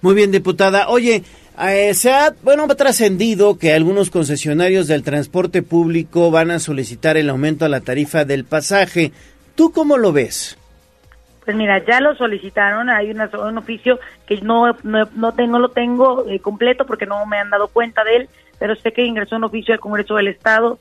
Muy 0.03 0.15
bien, 0.15 0.31
diputada. 0.31 0.89
Oye, 0.89 1.25
eh, 1.63 1.95
se 1.95 2.13
ha, 2.13 2.35
bueno, 2.43 2.67
trascendido 2.69 3.59
que 3.59 3.75
algunos 3.75 4.11
concesionarios 4.11 4.87
del 4.87 5.03
transporte 5.03 5.63
público 5.63 6.31
van 6.31 6.51
a 6.51 6.59
solicitar 6.59 7.17
el 7.17 7.29
aumento 7.29 7.65
a 7.65 7.69
la 7.69 7.81
tarifa 7.81 8.25
del 8.25 8.45
pasaje. 8.45 9.13
¿Tú 9.55 9.73
cómo 9.73 9.99
lo 9.99 10.13
ves? 10.13 10.57
Pues 11.45 11.57
mira, 11.57 11.85
ya 11.85 12.01
lo 12.01 12.15
solicitaron, 12.15 12.91
hay 12.91 13.11
un 13.11 13.59
oficio 13.59 13.99
que 14.27 14.41
no, 14.41 14.77
no, 14.83 15.09
no, 15.17 15.33
tengo, 15.33 15.59
lo 15.59 15.71
tengo 15.71 16.27
eh, 16.29 16.39
completo 16.39 16.87
porque 16.87 17.07
no 17.07 17.27
me 17.27 17.39
han 17.39 17.51
dado 17.51 17.69
cuenta 17.69 18.05
de 18.05 18.17
él, 18.17 18.29
pero 18.59 18.77
sé 18.77 18.93
que 18.93 19.05
ingresó 19.05 19.37
un 19.37 19.45
oficio 19.45 19.75
al 19.75 19.81
Congreso 19.81 20.15
del 20.15 20.29
Estado. 20.29 20.79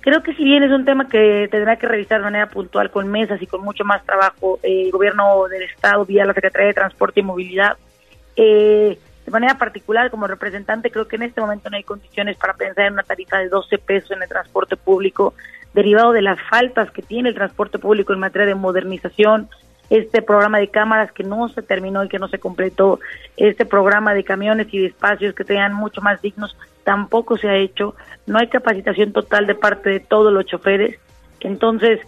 Creo 0.00 0.22
que 0.22 0.34
si 0.34 0.44
bien 0.44 0.62
es 0.62 0.70
un 0.70 0.84
tema 0.84 1.08
que 1.08 1.48
tendrá 1.50 1.76
que 1.76 1.88
revisar 1.88 2.18
de 2.18 2.24
manera 2.24 2.48
puntual 2.48 2.90
con 2.90 3.08
mesas 3.08 3.40
y 3.42 3.46
con 3.46 3.62
mucho 3.62 3.84
más 3.84 4.04
trabajo 4.04 4.58
eh, 4.62 4.84
el 4.86 4.90
gobierno 4.90 5.44
del 5.48 5.62
Estado 5.64 6.04
vía 6.04 6.24
la 6.24 6.34
Secretaría 6.34 6.68
de 6.68 6.74
Transporte 6.74 7.20
y 7.20 7.22
Movilidad, 7.22 7.76
eh, 8.36 8.98
de 9.24 9.30
manera 9.30 9.56
particular 9.56 10.10
como 10.10 10.26
representante 10.26 10.90
creo 10.90 11.08
que 11.08 11.16
en 11.16 11.22
este 11.22 11.40
momento 11.40 11.70
no 11.70 11.76
hay 11.76 11.82
condiciones 11.82 12.36
para 12.36 12.54
pensar 12.54 12.86
en 12.86 12.94
una 12.94 13.02
tarifa 13.02 13.38
de 13.38 13.48
12 13.48 13.78
pesos 13.78 14.10
en 14.12 14.22
el 14.22 14.28
transporte 14.28 14.76
público 14.76 15.34
derivado 15.72 16.12
de 16.12 16.22
las 16.22 16.38
faltas 16.48 16.90
que 16.90 17.02
tiene 17.02 17.30
el 17.30 17.34
transporte 17.34 17.78
público 17.78 18.12
en 18.12 18.20
materia 18.20 18.46
de 18.46 18.54
modernización, 18.54 19.48
este 19.90 20.22
programa 20.22 20.58
de 20.58 20.68
cámaras 20.68 21.12
que 21.12 21.24
no 21.24 21.48
se 21.48 21.62
terminó 21.62 22.04
y 22.04 22.08
que 22.08 22.18
no 22.18 22.28
se 22.28 22.38
completó, 22.38 23.00
este 23.36 23.66
programa 23.66 24.14
de 24.14 24.24
camiones 24.24 24.68
y 24.72 24.78
de 24.78 24.86
espacios 24.86 25.34
que 25.34 25.44
sean 25.44 25.74
mucho 25.74 26.00
más 26.00 26.22
dignos, 26.22 26.56
tampoco 26.84 27.36
se 27.36 27.48
ha 27.48 27.56
hecho, 27.56 27.94
no 28.26 28.38
hay 28.38 28.48
capacitación 28.48 29.12
total 29.12 29.46
de 29.46 29.54
parte 29.54 29.90
de 29.90 30.00
todos 30.00 30.32
los 30.32 30.46
choferes, 30.46 30.98
entonces 31.40 32.00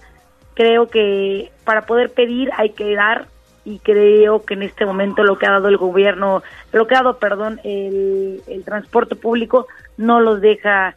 creo 0.54 0.88
que 0.88 1.50
para 1.64 1.86
poder 1.86 2.10
pedir 2.10 2.50
hay 2.56 2.70
que 2.70 2.94
dar 2.94 3.26
y 3.66 3.80
creo 3.80 4.44
que 4.44 4.54
en 4.54 4.62
este 4.62 4.86
momento 4.86 5.24
lo 5.24 5.36
que 5.36 5.46
ha 5.46 5.50
dado 5.50 5.66
el 5.66 5.76
gobierno, 5.76 6.44
lo 6.72 6.86
que 6.86 6.94
ha 6.94 6.98
dado, 6.98 7.18
perdón, 7.18 7.60
el, 7.64 8.40
transporte 8.64 9.16
público 9.16 9.66
no 9.96 10.20
los 10.20 10.40
deja 10.40 10.94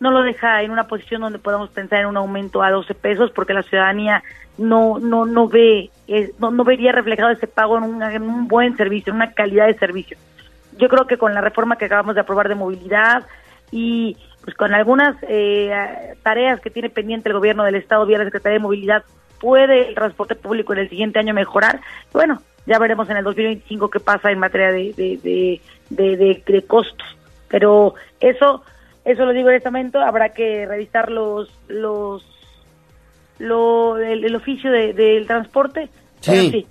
no 0.00 0.10
lo 0.10 0.22
deja 0.22 0.62
en 0.62 0.70
una 0.70 0.86
posición 0.86 1.20
donde 1.20 1.38
podamos 1.38 1.70
pensar 1.70 2.00
en 2.00 2.06
un 2.06 2.16
aumento 2.16 2.62
a 2.62 2.70
12 2.70 2.94
pesos 2.94 3.30
porque 3.32 3.52
la 3.52 3.62
ciudadanía 3.62 4.22
no 4.56 4.98
no 4.98 5.26
no 5.26 5.48
ve 5.48 5.90
no, 6.38 6.64
vería 6.64 6.92
reflejado 6.92 7.30
ese 7.30 7.46
pago 7.46 7.76
en 7.76 8.02
en 8.02 8.22
un 8.22 8.48
buen 8.48 8.76
servicio, 8.76 9.10
en 9.10 9.16
una 9.16 9.32
calidad 9.32 9.66
de 9.66 9.78
servicio. 9.78 10.16
Yo 10.78 10.88
creo 10.88 11.06
que 11.06 11.18
con 11.18 11.34
la 11.34 11.42
reforma 11.42 11.76
que 11.76 11.86
acabamos 11.86 12.14
de 12.14 12.22
aprobar 12.22 12.48
de 12.48 12.54
movilidad 12.54 13.26
y 13.70 14.16
pues 14.44 14.56
con 14.56 14.72
algunas 14.72 15.14
eh, 15.28 16.14
tareas 16.22 16.60
que 16.60 16.70
tiene 16.70 16.88
pendiente 16.88 17.28
el 17.28 17.34
gobierno 17.34 17.64
del 17.64 17.74
estado 17.74 18.06
vía 18.06 18.16
la 18.16 18.24
Secretaría 18.24 18.58
de 18.58 18.62
Movilidad 18.62 19.04
puede 19.40 19.88
el 19.88 19.94
transporte 19.94 20.34
público 20.34 20.72
en 20.72 20.80
el 20.80 20.88
siguiente 20.88 21.18
año 21.18 21.34
mejorar. 21.34 21.80
Bueno, 22.12 22.42
ya 22.66 22.78
veremos 22.78 23.08
en 23.10 23.16
el 23.18 23.24
2025 23.24 23.90
qué 23.90 24.00
pasa 24.00 24.30
en 24.30 24.38
materia 24.38 24.72
de, 24.72 24.92
de, 24.96 25.60
de, 25.90 26.16
de, 26.46 26.62
costos. 26.66 27.06
Pero 27.48 27.94
eso 28.20 28.62
Eso 29.04 29.24
lo 29.24 29.32
digo 29.32 29.48
en 29.48 29.56
este 29.56 29.70
momento, 29.70 30.00
habrá 30.00 30.30
que 30.34 30.66
revisar 30.66 31.10
los 31.10 31.50
los 31.68 32.22
lo, 33.38 33.96
el, 33.98 34.24
el 34.24 34.34
oficio 34.34 34.70
de- 34.72 34.92
del 34.92 35.26
transporte. 35.26 35.88
Pero 36.26 36.42
Sí. 36.42 36.50
sí, 36.50 36.66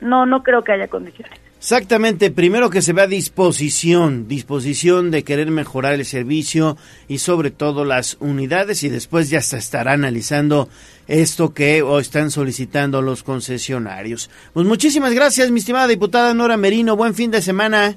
no 0.00 0.26
no 0.26 0.42
creo 0.42 0.64
que 0.64 0.72
haya 0.72 0.88
condiciones. 0.88 1.38
Exactamente, 1.66 2.30
primero 2.30 2.70
que 2.70 2.80
se 2.80 2.92
vea 2.92 3.08
disposición, 3.08 4.28
disposición 4.28 5.10
de 5.10 5.24
querer 5.24 5.50
mejorar 5.50 5.94
el 5.94 6.04
servicio 6.04 6.76
y 7.08 7.18
sobre 7.18 7.50
todo 7.50 7.84
las 7.84 8.16
unidades 8.20 8.84
y 8.84 8.88
después 8.88 9.30
ya 9.30 9.40
se 9.40 9.56
estará 9.56 9.94
analizando 9.94 10.68
esto 11.08 11.54
que 11.54 11.82
o 11.82 11.98
están 11.98 12.30
solicitando 12.30 13.02
los 13.02 13.24
concesionarios. 13.24 14.30
Pues 14.54 14.64
muchísimas 14.64 15.12
gracias, 15.12 15.50
mi 15.50 15.58
estimada 15.58 15.88
diputada 15.88 16.32
Nora 16.34 16.56
Merino, 16.56 16.94
buen 16.94 17.14
fin 17.14 17.32
de 17.32 17.42
semana. 17.42 17.96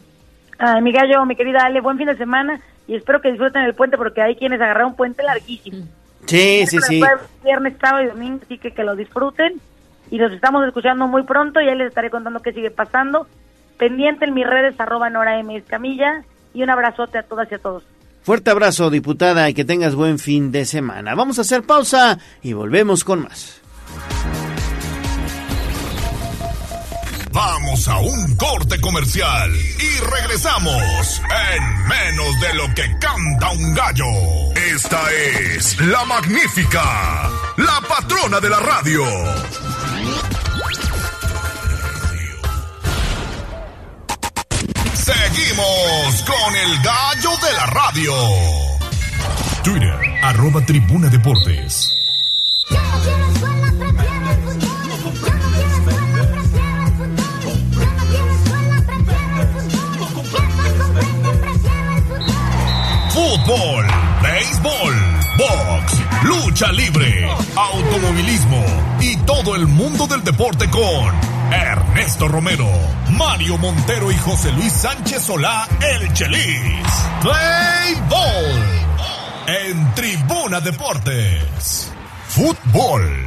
Ay, 0.57 0.81
mi 0.81 0.91
gallo, 0.91 1.23
mi 1.27 1.35
querida 1.35 1.59
Ale, 1.63 1.79
buen 1.79 1.99
fin 1.99 2.07
de 2.07 2.17
semana 2.17 2.59
y 2.87 2.95
espero 2.95 3.21
que 3.21 3.29
disfruten 3.29 3.61
el 3.61 3.75
puente 3.75 3.97
porque 3.97 4.23
hay 4.23 4.35
quienes 4.35 4.59
agarraron 4.59 4.93
un 4.93 4.97
puente 4.97 5.21
larguísimo. 5.21 5.85
Sí, 6.25 6.65
sí, 6.65 6.79
sí. 6.87 7.03
Viernes, 7.43 7.75
sábado 7.79 8.03
y 8.03 8.07
domingo, 8.07 8.39
así 8.43 8.57
que 8.57 8.71
que 8.71 8.83
lo 8.83 8.95
disfruten 8.95 9.61
y 10.09 10.17
nos 10.17 10.31
estamos 10.31 10.65
escuchando 10.65 11.07
muy 11.07 11.21
pronto. 11.21 11.61
Ya 11.61 11.75
les 11.75 11.89
estaré 11.89 12.09
contando 12.09 12.39
qué 12.39 12.51
sigue 12.51 12.71
pasando. 12.71 13.27
Pendiente 13.79 14.25
en 14.25 14.33
mis 14.33 14.45
redes, 14.45 14.77
arroba 14.77 15.09
Nora 15.09 15.39
M. 15.39 15.55
Escamilla 15.55 16.25
y 16.53 16.63
un 16.63 16.69
abrazote 16.69 17.17
a 17.17 17.23
todas 17.23 17.49
y 17.49 17.55
a 17.55 17.59
todos. 17.59 17.83
Fuerte 18.21 18.51
abrazo, 18.51 18.89
diputada, 18.89 19.49
y 19.49 19.53
que 19.53 19.63
tengas 19.63 19.95
buen 19.95 20.19
fin 20.19 20.51
de 20.51 20.65
semana. 20.65 21.15
Vamos 21.15 21.39
a 21.39 21.41
hacer 21.41 21.63
pausa 21.63 22.19
y 22.43 22.51
volvemos 22.51 23.05
con 23.05 23.23
más. 23.23 23.61
Vamos 27.31 27.87
a 27.87 27.99
un 27.99 28.35
corte 28.35 28.81
comercial 28.81 29.49
y 29.55 29.99
regresamos 30.11 31.21
en 31.55 31.87
menos 31.87 32.39
de 32.41 32.53
lo 32.55 32.75
que 32.75 32.83
canta 32.99 33.51
un 33.51 33.73
gallo. 33.73 34.05
Esta 34.75 34.99
es 35.55 35.79
la 35.79 36.03
magnífica, 36.03 37.29
la 37.55 37.81
patrona 37.87 38.41
de 38.41 38.49
la 38.49 38.59
radio. 38.59 39.03
Seguimos 44.99 46.23
con 46.23 46.55
el 46.55 46.83
gallo 46.83 47.31
de 47.37 47.53
la 47.53 47.65
radio. 47.67 48.13
Twitter, 49.63 49.95
arroba 50.21 50.65
tribuna 50.65 51.07
deportes. 51.07 51.95
Fútbol, 63.13 63.87
béisbol, 64.21 64.95
box, 65.37 65.93
lucha 66.23 66.71
libre, 66.73 67.29
automovilismo 67.55 68.65
y 68.99 69.15
todo 69.17 69.55
el 69.55 69.65
mundo 69.65 70.07
del 70.07 70.23
deporte 70.25 70.69
con 70.69 71.38
Ernesto 71.51 72.27
Romero, 72.27 72.67
Mario 73.17 73.57
Montero 73.57 74.11
y 74.11 74.17
José 74.17 74.51
Luis 74.51 74.71
Sánchez 74.71 75.23
Solá, 75.23 75.67
el 75.81 76.13
Chelis. 76.13 76.85
Play 77.21 77.95
Ball 78.09 78.69
en 79.47 79.95
Tribuna 79.95 80.61
Deportes. 80.61 81.91
Fútbol. 82.27 83.25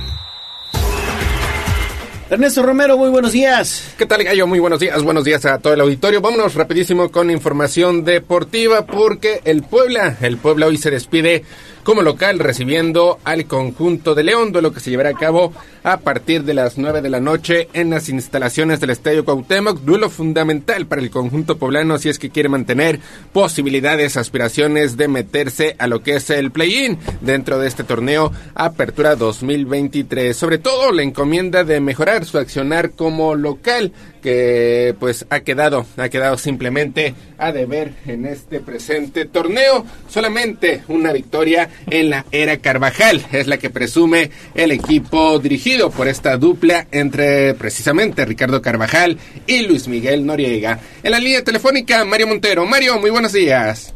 Ernesto 2.31 2.62
Romero, 2.62 2.97
muy 2.97 3.11
buenos 3.11 3.32
días. 3.32 3.93
¿Qué 3.99 4.07
tal, 4.07 4.24
Gallo? 4.24 4.47
Muy 4.47 4.59
buenos 4.59 4.81
días, 4.81 5.03
buenos 5.03 5.24
días 5.24 5.44
a 5.44 5.59
todo 5.59 5.74
el 5.74 5.81
auditorio. 5.81 6.20
Vámonos 6.23 6.55
rapidísimo 6.55 7.11
con 7.11 7.31
información 7.31 8.05
deportiva 8.05 8.86
porque 8.86 9.43
el 9.44 9.62
Puebla, 9.62 10.16
el 10.23 10.39
Puebla 10.39 10.66
hoy 10.66 10.78
se 10.78 10.90
despide 10.90 11.44
como 11.82 12.02
local 12.02 12.38
recibiendo 12.38 13.18
al 13.24 13.46
conjunto 13.46 14.14
de 14.14 14.22
León, 14.22 14.52
duelo 14.52 14.72
que 14.72 14.80
se 14.80 14.90
llevará 14.90 15.10
a 15.10 15.14
cabo 15.14 15.52
a 15.82 15.98
partir 15.98 16.44
de 16.44 16.54
las 16.54 16.78
9 16.78 17.02
de 17.02 17.10
la 17.10 17.20
noche 17.20 17.68
en 17.72 17.90
las 17.90 18.09
instalaciones 18.09 18.80
del 18.80 18.90
Estadio 18.90 19.24
Cuauhtémoc, 19.24 19.80
duelo 19.80 20.10
fundamental 20.10 20.86
para 20.86 21.02
el 21.02 21.10
conjunto 21.10 21.59
poblano 21.59 21.98
si 21.98 22.09
es 22.09 22.18
que 22.18 22.30
quiere 22.30 22.48
mantener 22.48 23.00
posibilidades, 23.32 24.16
aspiraciones 24.16 24.96
de 24.96 25.09
meterse 25.09 25.74
a 25.78 25.86
lo 25.86 26.02
que 26.02 26.16
es 26.16 26.30
el 26.30 26.52
play-in 26.52 26.98
dentro 27.20 27.59
de 27.59 27.68
este 27.68 27.84
torneo 27.84 28.32
Apertura 28.54 29.16
2023. 29.16 30.36
Sobre 30.36 30.59
todo 30.59 30.92
la 30.92 31.02
encomienda 31.02 31.64
de 31.64 31.80
mejorar 31.80 32.24
su 32.24 32.38
accionar 32.38 32.92
como 32.92 33.34
local 33.34 33.92
que 34.23 34.94
pues 34.99 35.27
ha 35.28 35.40
quedado, 35.40 35.85
ha 35.97 36.09
quedado 36.09 36.39
simplemente 36.39 37.15
a 37.36 37.53
deber 37.53 37.93
en 38.07 38.24
este 38.24 38.61
presente 38.61 39.27
torneo. 39.27 39.85
Solamente 40.09 40.82
una 40.89 41.12
victoria 41.12 41.69
en 41.90 42.11
la 42.11 42.24
era 42.31 42.59
Carvajal 42.59 43.27
es 43.32 43.47
la 43.47 43.59
que 43.59 43.69
presume 43.69 44.31
el 44.55 44.70
equipo 44.70 45.39
dirigido 45.39 45.90
por 45.90 46.09
esta 46.09 46.36
dupla 46.36 46.86
entre 46.93 47.55
precisamente 47.55 48.24
Ricardo 48.24 48.62
Carvajal 48.62 49.19
y 49.47 49.66
Luis 49.66 49.89
Miguel 49.89 50.24
Noriega. 50.24 50.78
En 51.03 51.11
la 51.11 51.19
línea 51.19 51.44
telefónica, 51.44 52.05
Mario 52.05 52.28
Montero. 52.28 52.65
Mario, 52.65 52.99
muy 52.99 53.11
buenos 53.11 53.32
días. 53.32 53.93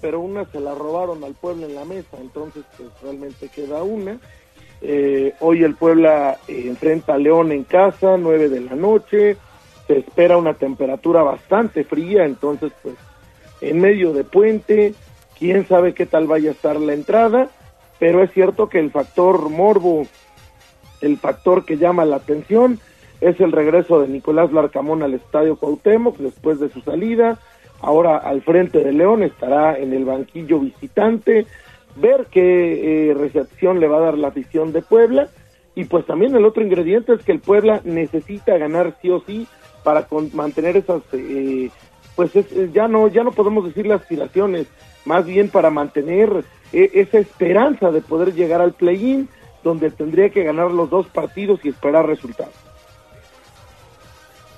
pero 0.00 0.20
una 0.20 0.44
se 0.52 0.60
la 0.60 0.74
robaron 0.74 1.24
al 1.24 1.34
pueblo 1.34 1.66
en 1.66 1.74
la 1.74 1.84
mesa, 1.84 2.16
entonces 2.20 2.62
pues 2.76 2.88
realmente 3.02 3.48
queda 3.48 3.82
una. 3.82 4.20
Eh, 4.80 5.34
hoy 5.40 5.64
el 5.64 5.74
Puebla 5.74 6.38
eh, 6.46 6.64
enfrenta 6.66 7.14
a 7.14 7.18
León 7.18 7.52
en 7.52 7.64
casa, 7.64 8.16
9 8.16 8.48
de 8.48 8.60
la 8.60 8.74
noche, 8.74 9.36
se 9.86 9.98
espera 9.98 10.36
una 10.36 10.54
temperatura 10.54 11.22
bastante 11.22 11.82
fría, 11.84 12.24
entonces 12.24 12.72
pues 12.82 12.94
en 13.60 13.80
medio 13.80 14.12
de 14.12 14.22
puente, 14.24 14.94
quién 15.38 15.66
sabe 15.66 15.94
qué 15.94 16.06
tal 16.06 16.26
vaya 16.26 16.50
a 16.50 16.52
estar 16.52 16.78
la 16.78 16.92
entrada, 16.92 17.48
pero 17.98 18.22
es 18.22 18.32
cierto 18.32 18.68
que 18.68 18.78
el 18.78 18.90
factor 18.90 19.50
morbo, 19.50 20.06
el 21.00 21.18
factor 21.18 21.64
que 21.64 21.76
llama 21.76 22.04
la 22.04 22.16
atención, 22.16 22.78
es 23.20 23.40
el 23.40 23.50
regreso 23.50 24.00
de 24.00 24.08
Nicolás 24.08 24.52
Larcamón 24.52 25.02
al 25.02 25.14
Estadio 25.14 25.56
Cuauhtémoc 25.56 26.18
después 26.18 26.60
de 26.60 26.70
su 26.70 26.80
salida, 26.82 27.38
ahora 27.80 28.16
al 28.18 28.42
frente 28.42 28.78
de 28.78 28.92
León 28.92 29.24
estará 29.24 29.76
en 29.76 29.92
el 29.92 30.04
banquillo 30.04 30.60
visitante, 30.60 31.46
ver 32.00 32.26
qué 32.30 33.10
eh, 33.10 33.14
recepción 33.14 33.80
le 33.80 33.88
va 33.88 33.98
a 33.98 34.00
dar 34.00 34.18
la 34.18 34.28
afición 34.28 34.72
de 34.72 34.82
Puebla. 34.82 35.28
Y 35.74 35.84
pues 35.84 36.06
también 36.06 36.34
el 36.34 36.44
otro 36.44 36.62
ingrediente 36.64 37.12
es 37.12 37.22
que 37.22 37.32
el 37.32 37.40
Puebla 37.40 37.80
necesita 37.84 38.56
ganar 38.58 38.94
sí 39.00 39.10
o 39.10 39.20
sí 39.20 39.46
para 39.84 40.06
con- 40.06 40.30
mantener 40.34 40.76
esas 40.76 41.02
eh, 41.12 41.70
pues 42.16 42.34
es- 42.34 42.72
ya 42.72 42.88
no 42.88 43.06
ya 43.08 43.22
no 43.22 43.30
podemos 43.32 43.64
decir 43.64 43.86
las 43.86 44.00
aspiraciones 44.02 44.66
más 45.04 45.24
bien 45.24 45.48
para 45.50 45.70
mantener 45.70 46.42
eh, 46.72 46.90
esa 46.94 47.18
esperanza 47.18 47.92
de 47.92 48.00
poder 48.00 48.34
llegar 48.34 48.60
al 48.60 48.72
play-in 48.72 49.28
donde 49.62 49.90
tendría 49.92 50.30
que 50.30 50.42
ganar 50.42 50.70
los 50.72 50.90
dos 50.90 51.06
partidos 51.06 51.60
y 51.64 51.68
esperar 51.68 52.06
resultados 52.06 52.54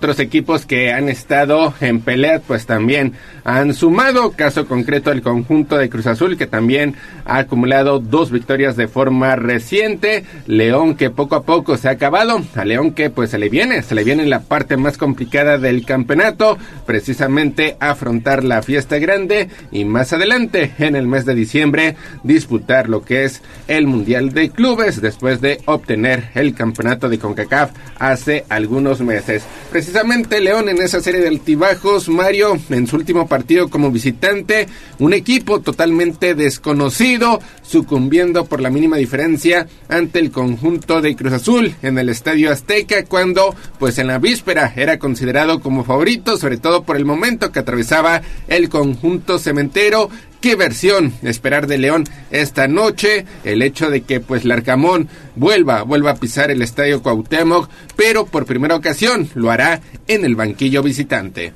Otros 0.00 0.18
equipos 0.18 0.64
que 0.64 0.94
han 0.94 1.10
estado 1.10 1.74
en 1.82 2.00
pelea, 2.00 2.40
pues 2.40 2.64
también 2.64 3.12
han 3.44 3.74
sumado. 3.74 4.30
Caso 4.32 4.66
concreto 4.66 5.12
el 5.12 5.20
conjunto 5.20 5.76
de 5.76 5.90
Cruz 5.90 6.06
Azul, 6.06 6.38
que 6.38 6.46
también 6.46 6.94
ha 7.26 7.36
acumulado 7.36 7.98
dos 7.98 8.30
victorias 8.30 8.76
de 8.76 8.88
forma 8.88 9.36
reciente. 9.36 10.24
León, 10.46 10.94
que 10.94 11.10
poco 11.10 11.34
a 11.34 11.42
poco 11.42 11.76
se 11.76 11.88
ha 11.88 11.90
acabado. 11.90 12.40
A 12.54 12.64
León, 12.64 12.92
que 12.92 13.10
pues 13.10 13.28
se 13.28 13.36
le 13.36 13.50
viene, 13.50 13.82
se 13.82 13.94
le 13.94 14.02
viene 14.02 14.24
la 14.24 14.40
parte 14.40 14.78
más 14.78 14.96
complicada 14.96 15.58
del 15.58 15.84
campeonato. 15.84 16.56
Precisamente 16.86 17.76
afrontar 17.78 18.42
la 18.42 18.62
fiesta 18.62 18.98
grande 18.98 19.50
y 19.70 19.84
más 19.84 20.14
adelante, 20.14 20.72
en 20.78 20.96
el 20.96 21.06
mes 21.06 21.26
de 21.26 21.34
diciembre, 21.34 21.96
disputar 22.22 22.88
lo 22.88 23.02
que 23.02 23.24
es 23.24 23.42
el 23.68 23.86
Mundial 23.86 24.32
de 24.32 24.48
Clubes 24.48 25.02
después 25.02 25.42
de 25.42 25.60
obtener 25.66 26.30
el 26.34 26.54
campeonato 26.54 27.10
de 27.10 27.18
CONCACAF 27.18 27.72
hace 27.98 28.46
algunos 28.48 29.02
meses. 29.02 29.44
Precisamente 29.90 30.40
León 30.40 30.68
en 30.68 30.80
esa 30.80 31.00
serie 31.00 31.20
de 31.20 31.26
altibajos, 31.26 32.08
Mario 32.08 32.56
en 32.70 32.86
su 32.86 32.94
último 32.94 33.26
partido 33.26 33.68
como 33.68 33.90
visitante, 33.90 34.68
un 35.00 35.12
equipo 35.12 35.62
totalmente 35.62 36.36
desconocido, 36.36 37.40
sucumbiendo 37.62 38.44
por 38.44 38.60
la 38.60 38.70
mínima 38.70 38.98
diferencia 38.98 39.66
ante 39.88 40.20
el 40.20 40.30
conjunto 40.30 41.00
de 41.00 41.16
Cruz 41.16 41.32
Azul 41.32 41.74
en 41.82 41.98
el 41.98 42.08
Estadio 42.08 42.52
Azteca 42.52 43.04
cuando 43.04 43.52
pues 43.80 43.98
en 43.98 44.06
la 44.06 44.18
víspera 44.18 44.72
era 44.76 45.00
considerado 45.00 45.58
como 45.60 45.82
favorito, 45.82 46.36
sobre 46.36 46.58
todo 46.58 46.84
por 46.84 46.96
el 46.96 47.04
momento 47.04 47.50
que 47.50 47.58
atravesaba 47.58 48.22
el 48.46 48.68
conjunto 48.68 49.40
cementero 49.40 50.08
¿Qué 50.40 50.56
versión 50.56 51.12
esperar 51.22 51.66
de 51.66 51.76
León 51.76 52.04
esta 52.30 52.66
noche? 52.66 53.26
El 53.44 53.60
hecho 53.60 53.90
de 53.90 54.00
que 54.00 54.20
pues 54.20 54.46
Larcamón 54.46 55.08
vuelva, 55.36 55.82
vuelva 55.82 56.12
a 56.12 56.14
pisar 56.14 56.50
el 56.50 56.62
estadio 56.62 57.02
Cuauhtémoc, 57.02 57.68
pero 57.94 58.24
por 58.24 58.46
primera 58.46 58.74
ocasión 58.74 59.28
lo 59.34 59.50
hará 59.50 59.80
en 60.08 60.24
el 60.24 60.36
banquillo 60.36 60.82
visitante. 60.82 61.52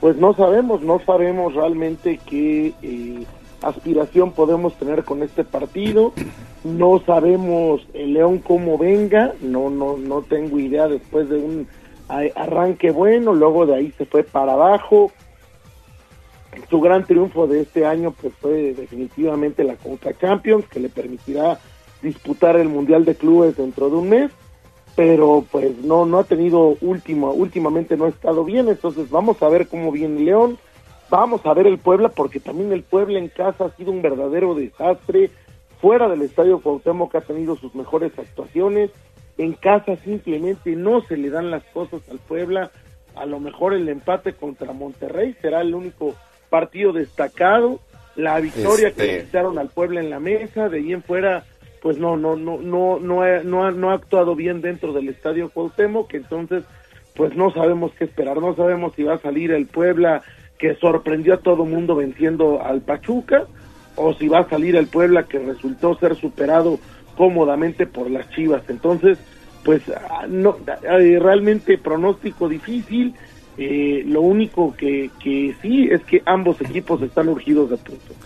pues 0.00 0.16
no 0.18 0.34
sabemos, 0.34 0.82
no 0.82 1.00
sabemos 1.04 1.54
realmente 1.54 2.20
qué 2.24 2.72
eh, 2.82 3.24
aspiración 3.60 4.30
podemos 4.32 4.74
tener 4.78 5.02
con 5.02 5.24
este 5.24 5.42
partido, 5.42 6.12
no 6.62 7.02
sabemos 7.04 7.80
el 7.92 8.14
León 8.14 8.38
cómo 8.38 8.78
venga, 8.78 9.32
no, 9.40 9.68
no, 9.68 9.96
no 9.96 10.22
tengo 10.22 10.60
idea 10.60 10.86
después 10.86 11.28
de 11.28 11.38
un 11.38 11.66
arranque 12.36 12.90
bueno, 12.90 13.34
luego 13.34 13.66
de 13.66 13.74
ahí 13.76 13.92
se 13.96 14.04
fue 14.04 14.22
para 14.22 14.52
abajo, 14.52 15.10
su 16.68 16.80
gran 16.80 17.04
triunfo 17.04 17.46
de 17.46 17.60
este 17.60 17.86
año 17.86 18.12
pues 18.12 18.34
fue 18.34 18.74
definitivamente 18.74 19.64
la 19.64 19.76
Conca 19.76 20.16
Champions, 20.18 20.66
que 20.68 20.80
le 20.80 20.88
permitirá 20.88 21.58
disputar 22.02 22.56
el 22.56 22.68
Mundial 22.68 23.04
de 23.04 23.14
Clubes 23.14 23.56
dentro 23.56 23.88
de 23.88 23.96
un 23.96 24.08
mes, 24.08 24.30
pero 24.94 25.44
pues 25.50 25.78
no, 25.78 26.04
no 26.04 26.18
ha 26.18 26.24
tenido 26.24 26.76
último, 26.80 27.32
últimamente 27.32 27.96
no 27.96 28.04
ha 28.04 28.10
estado 28.10 28.44
bien, 28.44 28.68
entonces 28.68 29.10
vamos 29.10 29.42
a 29.42 29.48
ver 29.48 29.68
cómo 29.68 29.92
viene 29.92 30.20
León, 30.20 30.58
vamos 31.08 31.44
a 31.46 31.54
ver 31.54 31.66
el 31.66 31.78
Puebla, 31.78 32.10
porque 32.10 32.40
también 32.40 32.72
el 32.72 32.82
Puebla 32.82 33.18
en 33.18 33.28
casa 33.28 33.66
ha 33.66 33.76
sido 33.76 33.90
un 33.90 34.02
verdadero 34.02 34.54
desastre, 34.54 35.30
fuera 35.80 36.08
del 36.08 36.22
Estadio 36.22 36.60
Cuauhtémoc 36.60 37.14
ha 37.14 37.20
tenido 37.22 37.56
sus 37.56 37.74
mejores 37.74 38.12
actuaciones, 38.18 38.90
en 39.38 39.54
casa 39.54 39.96
simplemente 39.96 40.76
no 40.76 41.00
se 41.02 41.16
le 41.16 41.30
dan 41.30 41.50
las 41.50 41.64
cosas 41.72 42.02
al 42.10 42.18
Puebla, 42.18 42.70
a 43.14 43.26
lo 43.26 43.40
mejor 43.40 43.72
el 43.74 43.88
empate 43.88 44.34
contra 44.34 44.72
Monterrey 44.72 45.34
será 45.40 45.62
el 45.62 45.74
único 45.74 46.14
partido 46.52 46.92
destacado, 46.92 47.80
la 48.14 48.38
victoria 48.40 48.90
que 48.90 49.02
Este. 49.02 49.06
le 49.06 49.24
quitaron 49.24 49.58
al 49.58 49.70
Puebla 49.70 50.00
en 50.00 50.10
la 50.10 50.20
mesa, 50.20 50.68
de 50.68 50.78
ahí 50.78 50.92
en 50.92 51.02
fuera 51.02 51.44
pues 51.80 51.96
no 51.96 52.16
no 52.18 52.36
no 52.36 52.58
no 52.58 53.00
no 53.00 53.22
ha, 53.22 53.42
no 53.42 53.64
ha, 53.64 53.70
no 53.70 53.90
ha 53.90 53.94
actuado 53.94 54.36
bien 54.36 54.60
dentro 54.60 54.92
del 54.92 55.08
estadio 55.08 55.48
Cuauhtémoc, 55.48 56.08
que 56.10 56.18
entonces 56.18 56.62
pues 57.16 57.34
no 57.34 57.50
sabemos 57.52 57.92
qué 57.98 58.04
esperar, 58.04 58.36
no 58.36 58.54
sabemos 58.54 58.92
si 58.94 59.02
va 59.02 59.14
a 59.14 59.18
salir 59.18 59.50
el 59.50 59.66
Puebla 59.66 60.22
que 60.58 60.74
sorprendió 60.74 61.34
a 61.34 61.38
todo 61.38 61.64
mundo 61.64 61.96
venciendo 61.96 62.62
al 62.62 62.82
Pachuca 62.82 63.46
o 63.96 64.12
si 64.12 64.28
va 64.28 64.40
a 64.40 64.48
salir 64.48 64.76
el 64.76 64.88
Puebla 64.88 65.22
que 65.24 65.38
resultó 65.38 65.94
ser 65.96 66.14
superado 66.16 66.78
cómodamente 67.16 67.86
por 67.86 68.10
las 68.10 68.28
Chivas. 68.30 68.62
Entonces, 68.68 69.18
pues 69.64 69.82
ah, 69.88 70.26
no 70.28 70.58
eh, 70.82 71.18
realmente 71.18 71.78
pronóstico 71.78 72.48
difícil. 72.48 73.14
Eh, 73.58 74.02
lo 74.06 74.22
único 74.22 74.74
que, 74.76 75.10
que 75.22 75.54
sí 75.60 75.88
es 75.90 76.02
que 76.02 76.22
ambos 76.24 76.60
equipos 76.60 77.02
están 77.02 77.28
urgidos 77.28 77.70
de 77.70 77.76
puntos. 77.76 78.16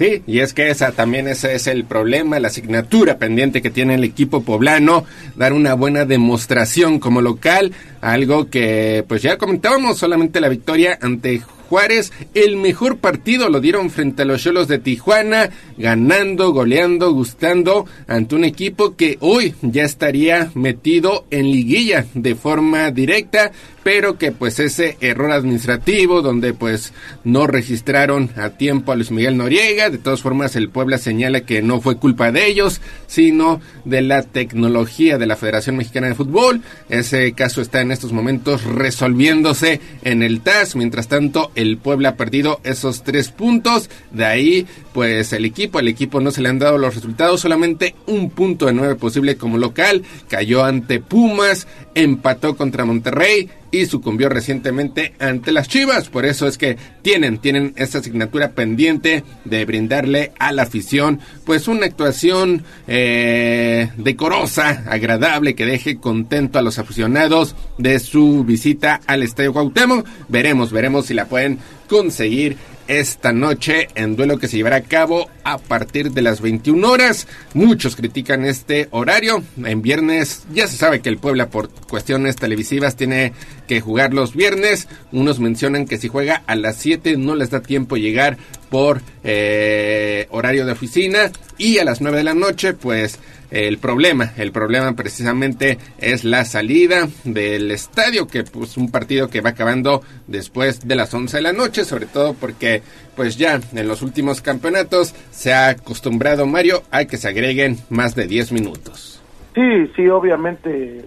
Sí, 0.00 0.22
y 0.26 0.38
es 0.38 0.54
que 0.54 0.70
esa 0.70 0.92
también 0.92 1.28
ese 1.28 1.54
es 1.54 1.66
el 1.66 1.84
problema, 1.84 2.40
la 2.40 2.48
asignatura 2.48 3.18
pendiente 3.18 3.60
que 3.60 3.68
tiene 3.68 3.96
el 3.96 4.04
equipo 4.04 4.42
poblano, 4.42 5.04
dar 5.36 5.52
una 5.52 5.74
buena 5.74 6.06
demostración 6.06 6.98
como 6.98 7.20
local, 7.20 7.72
algo 8.00 8.48
que 8.48 9.04
pues 9.06 9.20
ya 9.20 9.36
comentábamos, 9.36 9.98
solamente 9.98 10.40
la 10.40 10.48
victoria 10.48 10.98
ante 11.02 11.42
Juárez, 11.70 12.12
el 12.34 12.56
mejor 12.56 12.96
partido 12.96 13.48
lo 13.48 13.60
dieron 13.60 13.90
frente 13.90 14.22
a 14.22 14.24
los 14.24 14.42
Cholos 14.42 14.66
de 14.66 14.78
Tijuana, 14.78 15.50
ganando, 15.78 16.52
goleando, 16.52 17.12
gustando 17.12 17.86
ante 18.08 18.34
un 18.34 18.44
equipo 18.44 18.96
que 18.96 19.18
hoy 19.20 19.54
ya 19.62 19.84
estaría 19.84 20.50
metido 20.54 21.26
en 21.30 21.44
liguilla 21.44 22.06
de 22.14 22.34
forma 22.34 22.90
directa, 22.90 23.52
pero 23.82 24.18
que 24.18 24.32
pues 24.32 24.58
ese 24.58 24.96
error 25.00 25.30
administrativo 25.30 26.22
donde 26.22 26.54
pues 26.54 26.92
no 27.24 27.46
registraron 27.46 28.30
a 28.36 28.50
tiempo 28.50 28.92
a 28.92 28.96
Luis 28.96 29.10
Miguel 29.10 29.36
Noriega, 29.36 29.90
de 29.90 29.98
todas 29.98 30.22
formas 30.22 30.56
el 30.56 30.68
Puebla 30.68 30.98
señala 30.98 31.42
que 31.42 31.62
no 31.62 31.80
fue 31.80 31.96
culpa 31.96 32.32
de 32.32 32.46
ellos, 32.46 32.80
sino 33.06 33.60
de 33.84 34.02
la 34.02 34.22
tecnología 34.22 35.18
de 35.18 35.26
la 35.26 35.36
Federación 35.36 35.76
Mexicana 35.76 36.08
de 36.08 36.14
Fútbol. 36.14 36.62
Ese 36.88 37.32
caso 37.32 37.62
está 37.62 37.80
en 37.80 37.92
estos 37.92 38.12
momentos 38.12 38.64
resolviéndose 38.64 39.80
en 40.02 40.22
el 40.22 40.40
TAS, 40.40 40.76
mientras 40.76 41.08
tanto 41.08 41.50
el 41.54 41.78
Puebla 41.78 42.10
ha 42.10 42.16
perdido 42.16 42.60
esos 42.64 43.02
tres 43.02 43.30
puntos, 43.30 43.90
de 44.10 44.24
ahí 44.24 44.66
pues 44.92 45.32
el 45.32 45.44
equipo, 45.44 45.78
al 45.78 45.88
equipo 45.88 46.20
no 46.20 46.30
se 46.30 46.40
le 46.40 46.48
han 46.48 46.58
dado 46.58 46.78
los 46.78 46.94
resultados, 46.94 47.40
solamente 47.40 47.94
un 48.06 48.30
punto 48.30 48.66
de 48.66 48.72
nueve 48.72 48.96
posible 48.96 49.36
como 49.36 49.58
local, 49.58 50.02
cayó 50.28 50.64
ante 50.64 51.00
Pumas, 51.00 51.66
empató 51.94 52.56
contra 52.56 52.84
Monterrey 52.84 53.48
y 53.70 53.86
sucumbió 53.86 54.28
recientemente 54.28 55.14
ante 55.18 55.52
las 55.52 55.68
Chivas. 55.68 56.08
Por 56.08 56.26
eso 56.26 56.46
es 56.46 56.58
que 56.58 56.76
tienen, 57.02 57.38
tienen 57.38 57.72
esta 57.76 57.98
asignatura 57.98 58.50
pendiente 58.50 59.24
de 59.44 59.64
brindarle 59.64 60.32
a 60.38 60.52
la 60.52 60.62
afición 60.62 61.20
pues 61.44 61.68
una 61.68 61.86
actuación 61.86 62.64
eh, 62.88 63.90
decorosa, 63.96 64.84
agradable, 64.88 65.54
que 65.54 65.66
deje 65.66 65.98
contento 65.98 66.58
a 66.58 66.62
los 66.62 66.78
aficionados 66.78 67.54
de 67.78 67.98
su 68.00 68.44
visita 68.44 69.00
al 69.06 69.22
Estadio 69.22 69.52
Cuauhtémoc. 69.52 70.06
Veremos, 70.28 70.72
veremos 70.72 71.06
si 71.06 71.14
la 71.14 71.26
pueden 71.26 71.58
conseguir 71.88 72.56
esta 72.90 73.32
noche 73.32 73.86
en 73.94 74.16
duelo 74.16 74.40
que 74.40 74.48
se 74.48 74.56
llevará 74.56 74.76
a 74.76 74.82
cabo 74.82 75.30
a 75.44 75.58
partir 75.58 76.10
de 76.10 76.22
las 76.22 76.40
21 76.40 76.90
horas. 76.90 77.28
Muchos 77.54 77.94
critican 77.94 78.44
este 78.44 78.88
horario. 78.90 79.44
En 79.64 79.80
viernes 79.80 80.42
ya 80.52 80.66
se 80.66 80.76
sabe 80.76 81.00
que 81.00 81.08
el 81.08 81.18
Puebla 81.18 81.50
por 81.50 81.70
cuestiones 81.70 82.34
televisivas 82.34 82.96
tiene 82.96 83.32
que 83.68 83.80
jugar 83.80 84.12
los 84.12 84.34
viernes. 84.34 84.88
Unos 85.12 85.38
mencionan 85.38 85.86
que 85.86 85.98
si 85.98 86.08
juega 86.08 86.42
a 86.48 86.56
las 86.56 86.78
7 86.78 87.16
no 87.16 87.36
les 87.36 87.50
da 87.50 87.60
tiempo 87.60 87.96
llegar 87.96 88.38
por 88.70 89.02
eh, 89.22 90.26
horario 90.30 90.66
de 90.66 90.72
oficina 90.72 91.30
y 91.58 91.78
a 91.78 91.84
las 91.84 92.00
9 92.00 92.18
de 92.18 92.24
la 92.24 92.34
noche 92.34 92.72
pues 92.72 93.20
el 93.50 93.78
problema, 93.78 94.32
el 94.36 94.52
problema 94.52 94.94
precisamente 94.94 95.78
es 95.98 96.24
la 96.24 96.44
salida 96.44 97.08
del 97.24 97.70
estadio, 97.70 98.26
que 98.26 98.44
pues 98.44 98.76
un 98.76 98.90
partido 98.90 99.28
que 99.28 99.40
va 99.40 99.50
acabando 99.50 100.02
después 100.26 100.86
de 100.86 100.96
las 100.96 101.12
11 101.12 101.38
de 101.38 101.42
la 101.42 101.52
noche, 101.52 101.84
sobre 101.84 102.06
todo 102.06 102.34
porque 102.34 102.82
pues 103.16 103.36
ya 103.36 103.60
en 103.72 103.88
los 103.88 104.02
últimos 104.02 104.40
campeonatos 104.40 105.14
se 105.30 105.52
ha 105.52 105.68
acostumbrado 105.68 106.46
Mario 106.46 106.82
a 106.90 107.04
que 107.04 107.16
se 107.16 107.28
agreguen 107.28 107.78
más 107.90 108.14
de 108.14 108.26
10 108.26 108.52
minutos. 108.52 109.20
Sí, 109.54 109.90
sí, 109.96 110.08
obviamente 110.08 111.06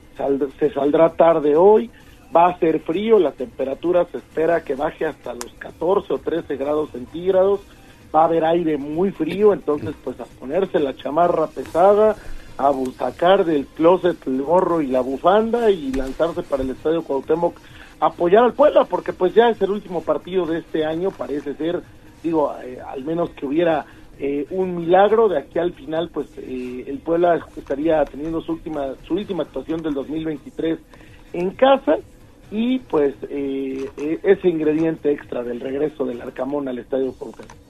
se 0.60 0.74
saldrá 0.74 1.10
tarde 1.10 1.56
hoy, 1.56 1.90
va 2.36 2.50
a 2.50 2.60
ser 2.60 2.82
frío, 2.82 3.20
la 3.20 3.32
temperatura 3.32 4.06
se 4.12 4.18
espera 4.18 4.64
que 4.64 4.76
baje 4.76 5.06
hasta 5.06 5.34
los 5.34 5.54
14 5.60 6.14
o 6.14 6.18
13 6.18 6.58
grados 6.58 6.92
centígrados, 6.92 7.62
va 8.14 8.22
a 8.22 8.26
haber 8.26 8.44
aire 8.46 8.78
muy 8.78 9.12
frío, 9.12 9.54
entonces 9.54 9.96
pues 10.04 10.20
a 10.20 10.26
ponerse 10.26 10.80
la 10.80 10.96
chamarra 10.96 11.48
pesada, 11.48 12.16
a 12.58 12.72
sacar 12.98 13.46
del 13.46 13.66
closet 13.68 14.28
el 14.28 14.42
gorro 14.42 14.82
y 14.82 14.88
la 14.88 15.02
bufanda 15.02 15.70
y 15.72 15.92
lanzarse 15.92 16.44
para 16.44 16.64
el 16.64 16.72
Estadio 16.72 17.04
Cuauhtémoc 17.04 17.56
apoyar 18.00 18.44
al 18.44 18.54
Puebla, 18.54 18.86
porque 18.86 19.14
pues 19.14 19.34
ya 19.34 19.50
es 19.50 19.62
el 19.62 19.72
último 19.72 20.02
partido 20.02 20.46
de 20.46 20.60
este 20.60 20.86
año, 20.86 21.12
parece 21.12 21.56
ser, 21.56 21.82
digo, 22.22 22.54
eh, 22.64 22.80
al 22.86 23.04
menos 23.04 23.30
que 23.32 23.46
hubiera 23.46 23.86
eh, 24.20 24.46
un 24.52 24.76
milagro 24.76 25.28
de 25.28 25.40
aquí 25.40 25.58
al 25.58 25.74
final 25.74 26.10
pues 26.10 26.28
eh, 26.38 26.84
el 26.86 27.00
Puebla 27.00 27.44
estaría 27.58 28.06
teniendo 28.06 28.42
su 28.42 28.52
última 28.52 28.94
su 29.08 29.16
última 29.16 29.42
actuación 29.42 29.82
del 29.82 29.96
2023 29.96 30.78
en 31.34 31.50
casa 31.52 31.98
y 32.52 32.78
pues 32.78 33.16
eh, 33.28 33.90
ese 34.22 34.48
ingrediente 34.48 35.12
extra 35.12 35.42
del 35.44 35.60
regreso 35.60 36.06
del 36.06 36.22
Arcamón 36.22 36.68
al 36.68 36.78
Estadio 36.78 37.12
Cuauhtémoc. 37.14 37.63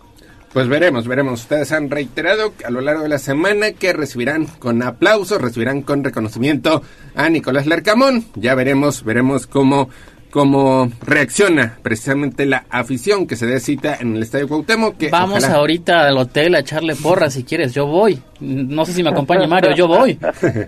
Pues 0.54 0.68
veremos, 0.68 1.08
veremos. 1.08 1.42
Ustedes 1.42 1.72
han 1.72 1.90
reiterado 1.90 2.54
a 2.64 2.70
lo 2.70 2.82
largo 2.82 3.02
de 3.04 3.10
la 3.10 3.18
semana 3.18 3.72
que 3.72 3.92
recibirán 3.92 4.46
con 4.46 4.84
aplausos, 4.84 5.42
recibirán 5.42 5.82
con 5.82 6.04
reconocimiento 6.04 6.84
a 7.16 7.28
Nicolás 7.30 7.66
Larcamón. 7.66 8.26
Ya 8.36 8.54
veremos, 8.54 9.04
veremos 9.04 9.48
cómo, 9.48 9.90
cómo 10.30 10.92
reacciona 11.02 11.80
precisamente 11.82 12.46
la 12.46 12.66
afición 12.70 13.26
que 13.26 13.36
se 13.36 13.48
dé 13.48 13.60
cita 13.60 13.98
en 14.00 14.16
el 14.16 14.22
Estadio 14.22 14.48
Cuauhtémoc. 14.48 14.98
Que 14.98 15.10
Vamos 15.10 15.40
ojalá- 15.40 15.56
ahorita 15.58 16.08
al 16.08 16.18
hotel 16.20 16.54
a 16.54 16.60
echarle 16.60 16.96
porras 16.96 17.34
si 17.34 17.44
quieres, 17.44 17.74
yo 17.74 17.88
voy. 17.88 18.22
No 18.40 18.86
sé 18.86 18.94
si 18.94 19.02
me 19.02 19.10
acompaña 19.10 19.48
Mario, 19.48 19.74
yo 19.76 19.88
voy. 19.88 20.20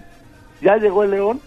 ¿Ya 0.61 0.77
llegó 0.77 1.03
el 1.03 1.11
León? 1.11 1.39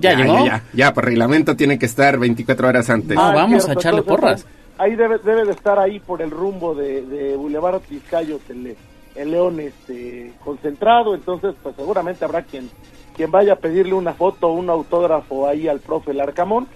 ¿Ya, 0.00 0.14
llegó? 0.14 0.38
Ya, 0.38 0.44
ya, 0.46 0.62
ya, 0.72 0.94
por 0.94 1.04
reglamento 1.04 1.54
tiene 1.56 1.78
que 1.78 1.84
estar 1.84 2.18
24 2.18 2.68
horas 2.68 2.88
antes. 2.88 3.14
No, 3.16 3.34
vamos 3.34 3.64
cierto, 3.64 3.78
a 3.78 3.82
echarle 3.82 4.00
entonces, 4.00 4.20
porras. 4.22 4.42
pues, 4.44 4.61
Ahí 4.78 4.96
debe, 4.96 5.18
debe 5.18 5.44
de 5.44 5.52
estar 5.52 5.78
ahí 5.78 6.00
por 6.00 6.22
el 6.22 6.30
rumbo 6.30 6.74
de, 6.74 7.02
de 7.02 7.36
Boulevard 7.36 7.80
Tizcayos 7.82 8.40
el, 8.48 8.76
el 9.14 9.30
León 9.30 9.60
este, 9.60 10.32
concentrado, 10.44 11.14
entonces 11.14 11.54
pues 11.62 11.76
seguramente 11.76 12.24
habrá 12.24 12.42
quien, 12.42 12.70
quien 13.14 13.30
vaya 13.30 13.52
a 13.52 13.56
pedirle 13.56 13.94
una 13.94 14.14
foto 14.14 14.48
o 14.48 14.54
un 14.54 14.70
autógrafo 14.70 15.46
ahí 15.46 15.68
al 15.68 15.80
profe 15.80 16.14
Larcamón. 16.14 16.66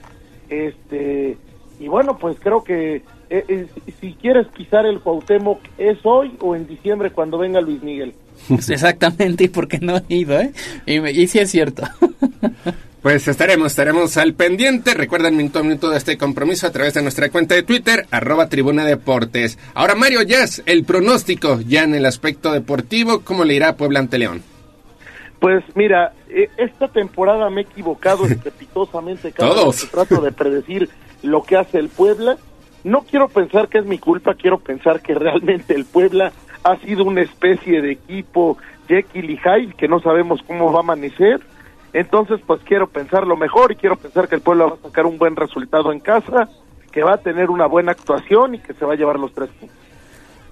Este, 0.48 1.36
y 1.80 1.88
bueno, 1.88 2.18
pues 2.18 2.36
creo 2.40 2.62
que 2.62 2.96
eh, 2.96 3.44
eh, 3.48 3.66
si 4.00 4.12
quieres 4.14 4.46
pisar 4.48 4.86
el 4.86 5.00
Cuauhtémoc, 5.00 5.58
¿es 5.78 5.98
hoy 6.04 6.36
o 6.40 6.54
en 6.54 6.66
diciembre 6.66 7.10
cuando 7.10 7.38
venga 7.38 7.60
Luis 7.60 7.82
Miguel? 7.82 8.14
Exactamente, 8.50 9.44
y 9.44 9.48
porque 9.48 9.78
no 9.80 9.96
he 9.96 10.14
ido, 10.14 10.38
¿eh? 10.38 10.52
Y, 10.86 11.00
me- 11.00 11.10
y 11.12 11.26
sí 11.26 11.38
es 11.40 11.50
cierto. 11.50 11.82
Pues 13.06 13.28
estaremos, 13.28 13.68
estaremos 13.68 14.16
al 14.16 14.34
pendiente. 14.34 14.92
Recuerden 14.92 15.36
minuto 15.36 15.60
a 15.60 15.62
minuto 15.62 15.90
de 15.90 15.96
este 15.96 16.18
compromiso 16.18 16.66
a 16.66 16.72
través 16.72 16.94
de 16.94 17.02
nuestra 17.02 17.28
cuenta 17.28 17.54
de 17.54 17.62
Twitter, 17.62 18.04
arroba 18.10 18.48
Tribuna 18.48 18.84
Deportes. 18.84 19.60
Ahora 19.74 19.94
Mario 19.94 20.22
Jazz, 20.22 20.64
el 20.66 20.84
pronóstico 20.84 21.60
ya 21.60 21.84
en 21.84 21.94
el 21.94 22.04
aspecto 22.04 22.50
deportivo, 22.50 23.20
¿cómo 23.20 23.44
le 23.44 23.54
irá 23.54 23.68
a 23.68 23.76
Puebla 23.76 24.00
ante 24.00 24.18
León? 24.18 24.42
Pues 25.38 25.62
mira, 25.76 26.14
eh, 26.28 26.50
esta 26.56 26.88
temporada 26.88 27.48
me 27.48 27.60
he 27.60 27.64
equivocado 27.64 28.26
estrepitosamente 28.26 29.30
cada 29.30 29.66
vez 29.66 29.84
que 29.84 29.86
trato 29.86 30.20
de 30.20 30.32
predecir 30.32 30.90
lo 31.22 31.44
que 31.44 31.58
hace 31.58 31.78
el 31.78 31.90
Puebla. 31.90 32.38
No 32.82 33.02
quiero 33.02 33.28
pensar 33.28 33.68
que 33.68 33.78
es 33.78 33.86
mi 33.86 34.00
culpa, 34.00 34.34
quiero 34.34 34.58
pensar 34.58 35.00
que 35.00 35.14
realmente 35.14 35.76
el 35.76 35.84
Puebla 35.84 36.32
ha 36.64 36.76
sido 36.78 37.04
una 37.04 37.22
especie 37.22 37.82
de 37.82 37.92
equipo 37.92 38.58
Jekyll 38.88 39.30
y 39.30 39.36
Hyde 39.36 39.74
que 39.78 39.86
no 39.86 40.00
sabemos 40.00 40.40
cómo 40.44 40.72
va 40.72 40.78
a 40.78 40.82
amanecer. 40.82 41.40
Entonces, 41.96 42.40
pues 42.46 42.60
quiero 42.62 42.88
pensar 42.88 43.26
lo 43.26 43.38
mejor 43.38 43.72
y 43.72 43.76
quiero 43.76 43.96
pensar 43.96 44.28
que 44.28 44.34
el 44.34 44.42
Puebla 44.42 44.66
va 44.66 44.74
a 44.74 44.86
sacar 44.86 45.06
un 45.06 45.16
buen 45.16 45.34
resultado 45.34 45.92
en 45.92 46.00
casa 46.00 46.46
que 46.92 47.02
va 47.02 47.14
a 47.14 47.16
tener 47.16 47.48
una 47.48 47.64
buena 47.64 47.92
actuación 47.92 48.54
y 48.54 48.58
que 48.58 48.74
se 48.74 48.84
va 48.84 48.92
a 48.92 48.96
llevar 48.96 49.18
los 49.18 49.32
tres 49.32 49.48
puntos. 49.58 49.78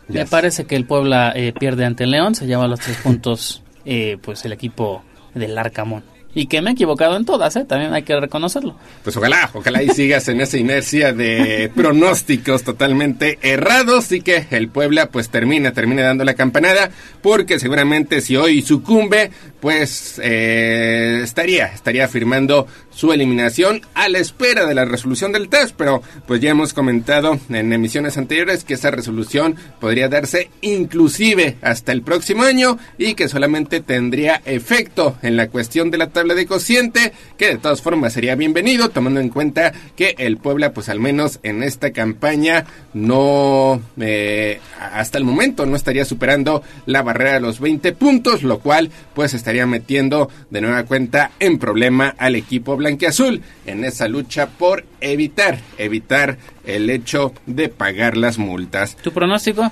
Me 0.08 0.24
parece 0.24 0.64
que 0.64 0.74
el 0.74 0.86
Puebla 0.86 1.34
eh, 1.36 1.52
pierde 1.52 1.84
ante 1.84 2.04
el 2.04 2.12
León, 2.12 2.34
se 2.34 2.46
lleva 2.46 2.66
los 2.66 2.80
tres 2.80 2.96
puntos, 2.96 3.62
eh, 3.84 4.16
pues 4.22 4.42
el 4.46 4.54
equipo 4.54 5.02
del 5.34 5.58
Arcamón. 5.58 6.02
Y 6.36 6.46
que 6.46 6.60
me 6.62 6.70
he 6.70 6.72
equivocado 6.72 7.16
en 7.16 7.24
todas, 7.24 7.54
¿eh? 7.56 7.64
también 7.64 7.94
hay 7.94 8.02
que 8.02 8.18
reconocerlo. 8.18 8.74
Pues 9.04 9.16
ojalá, 9.16 9.50
ojalá 9.52 9.82
y 9.82 9.90
sigas 9.90 10.26
en 10.28 10.40
esa 10.40 10.58
inercia 10.58 11.12
de 11.12 11.70
pronósticos 11.76 12.64
totalmente 12.64 13.38
errados 13.42 14.10
y 14.10 14.20
que 14.20 14.46
el 14.50 14.68
Puebla 14.68 15.10
pues 15.10 15.28
termine, 15.28 15.70
termine 15.70 16.02
dando 16.02 16.24
la 16.24 16.34
campanada, 16.34 16.90
porque 17.22 17.60
seguramente 17.60 18.20
si 18.20 18.36
hoy 18.36 18.62
sucumbe, 18.62 19.30
pues 19.64 20.20
eh, 20.22 21.22
estaría, 21.24 21.68
estaría 21.68 22.06
firmando 22.06 22.66
su 22.90 23.14
eliminación 23.14 23.80
a 23.94 24.10
la 24.10 24.18
espera 24.18 24.66
de 24.66 24.74
la 24.74 24.84
resolución 24.84 25.32
del 25.32 25.48
test, 25.48 25.74
pero 25.74 26.02
pues 26.26 26.42
ya 26.42 26.50
hemos 26.50 26.74
comentado 26.74 27.38
en 27.48 27.72
emisiones 27.72 28.18
anteriores 28.18 28.62
que 28.62 28.74
esa 28.74 28.90
resolución 28.90 29.56
podría 29.80 30.10
darse 30.10 30.50
inclusive 30.60 31.56
hasta 31.62 31.92
el 31.92 32.02
próximo 32.02 32.42
año 32.42 32.76
y 32.98 33.14
que 33.14 33.26
solamente 33.26 33.80
tendría 33.80 34.42
efecto 34.44 35.16
en 35.22 35.38
la 35.38 35.48
cuestión 35.48 35.90
de 35.90 35.96
la 35.96 36.10
tabla 36.10 36.34
de 36.34 36.44
cociente, 36.44 37.14
que 37.38 37.48
de 37.48 37.56
todas 37.56 37.80
formas 37.80 38.12
sería 38.12 38.34
bienvenido, 38.34 38.90
tomando 38.90 39.20
en 39.20 39.30
cuenta 39.30 39.72
que 39.96 40.14
el 40.18 40.36
Puebla, 40.36 40.74
pues 40.74 40.90
al 40.90 41.00
menos 41.00 41.40
en 41.42 41.62
esta 41.62 41.90
campaña, 41.92 42.66
no, 42.92 43.80
eh, 43.98 44.60
hasta 44.78 45.16
el 45.16 45.24
momento 45.24 45.64
no 45.64 45.74
estaría 45.74 46.04
superando 46.04 46.62
la 46.84 47.02
barrera 47.02 47.32
de 47.32 47.40
los 47.40 47.60
20 47.60 47.92
puntos, 47.92 48.42
lo 48.42 48.58
cual 48.58 48.90
pues 49.14 49.32
estaría 49.32 49.53
metiendo 49.66 50.28
de 50.51 50.60
nueva 50.60 50.85
cuenta 50.85 51.31
en 51.39 51.59
problema 51.59 52.14
al 52.18 52.35
equipo 52.35 52.76
blanqueazul 52.76 53.40
en 53.66 53.85
esa 53.85 54.09
lucha 54.09 54.48
por 54.48 54.85
evitar, 55.01 55.59
evitar 55.78 56.39
el 56.66 56.90
hecho 56.90 57.32
de 57.47 57.68
pagar 57.68 58.16
las 58.16 58.39
multas. 58.39 58.97
¿Tu 58.97 59.12
pronóstico? 59.12 59.70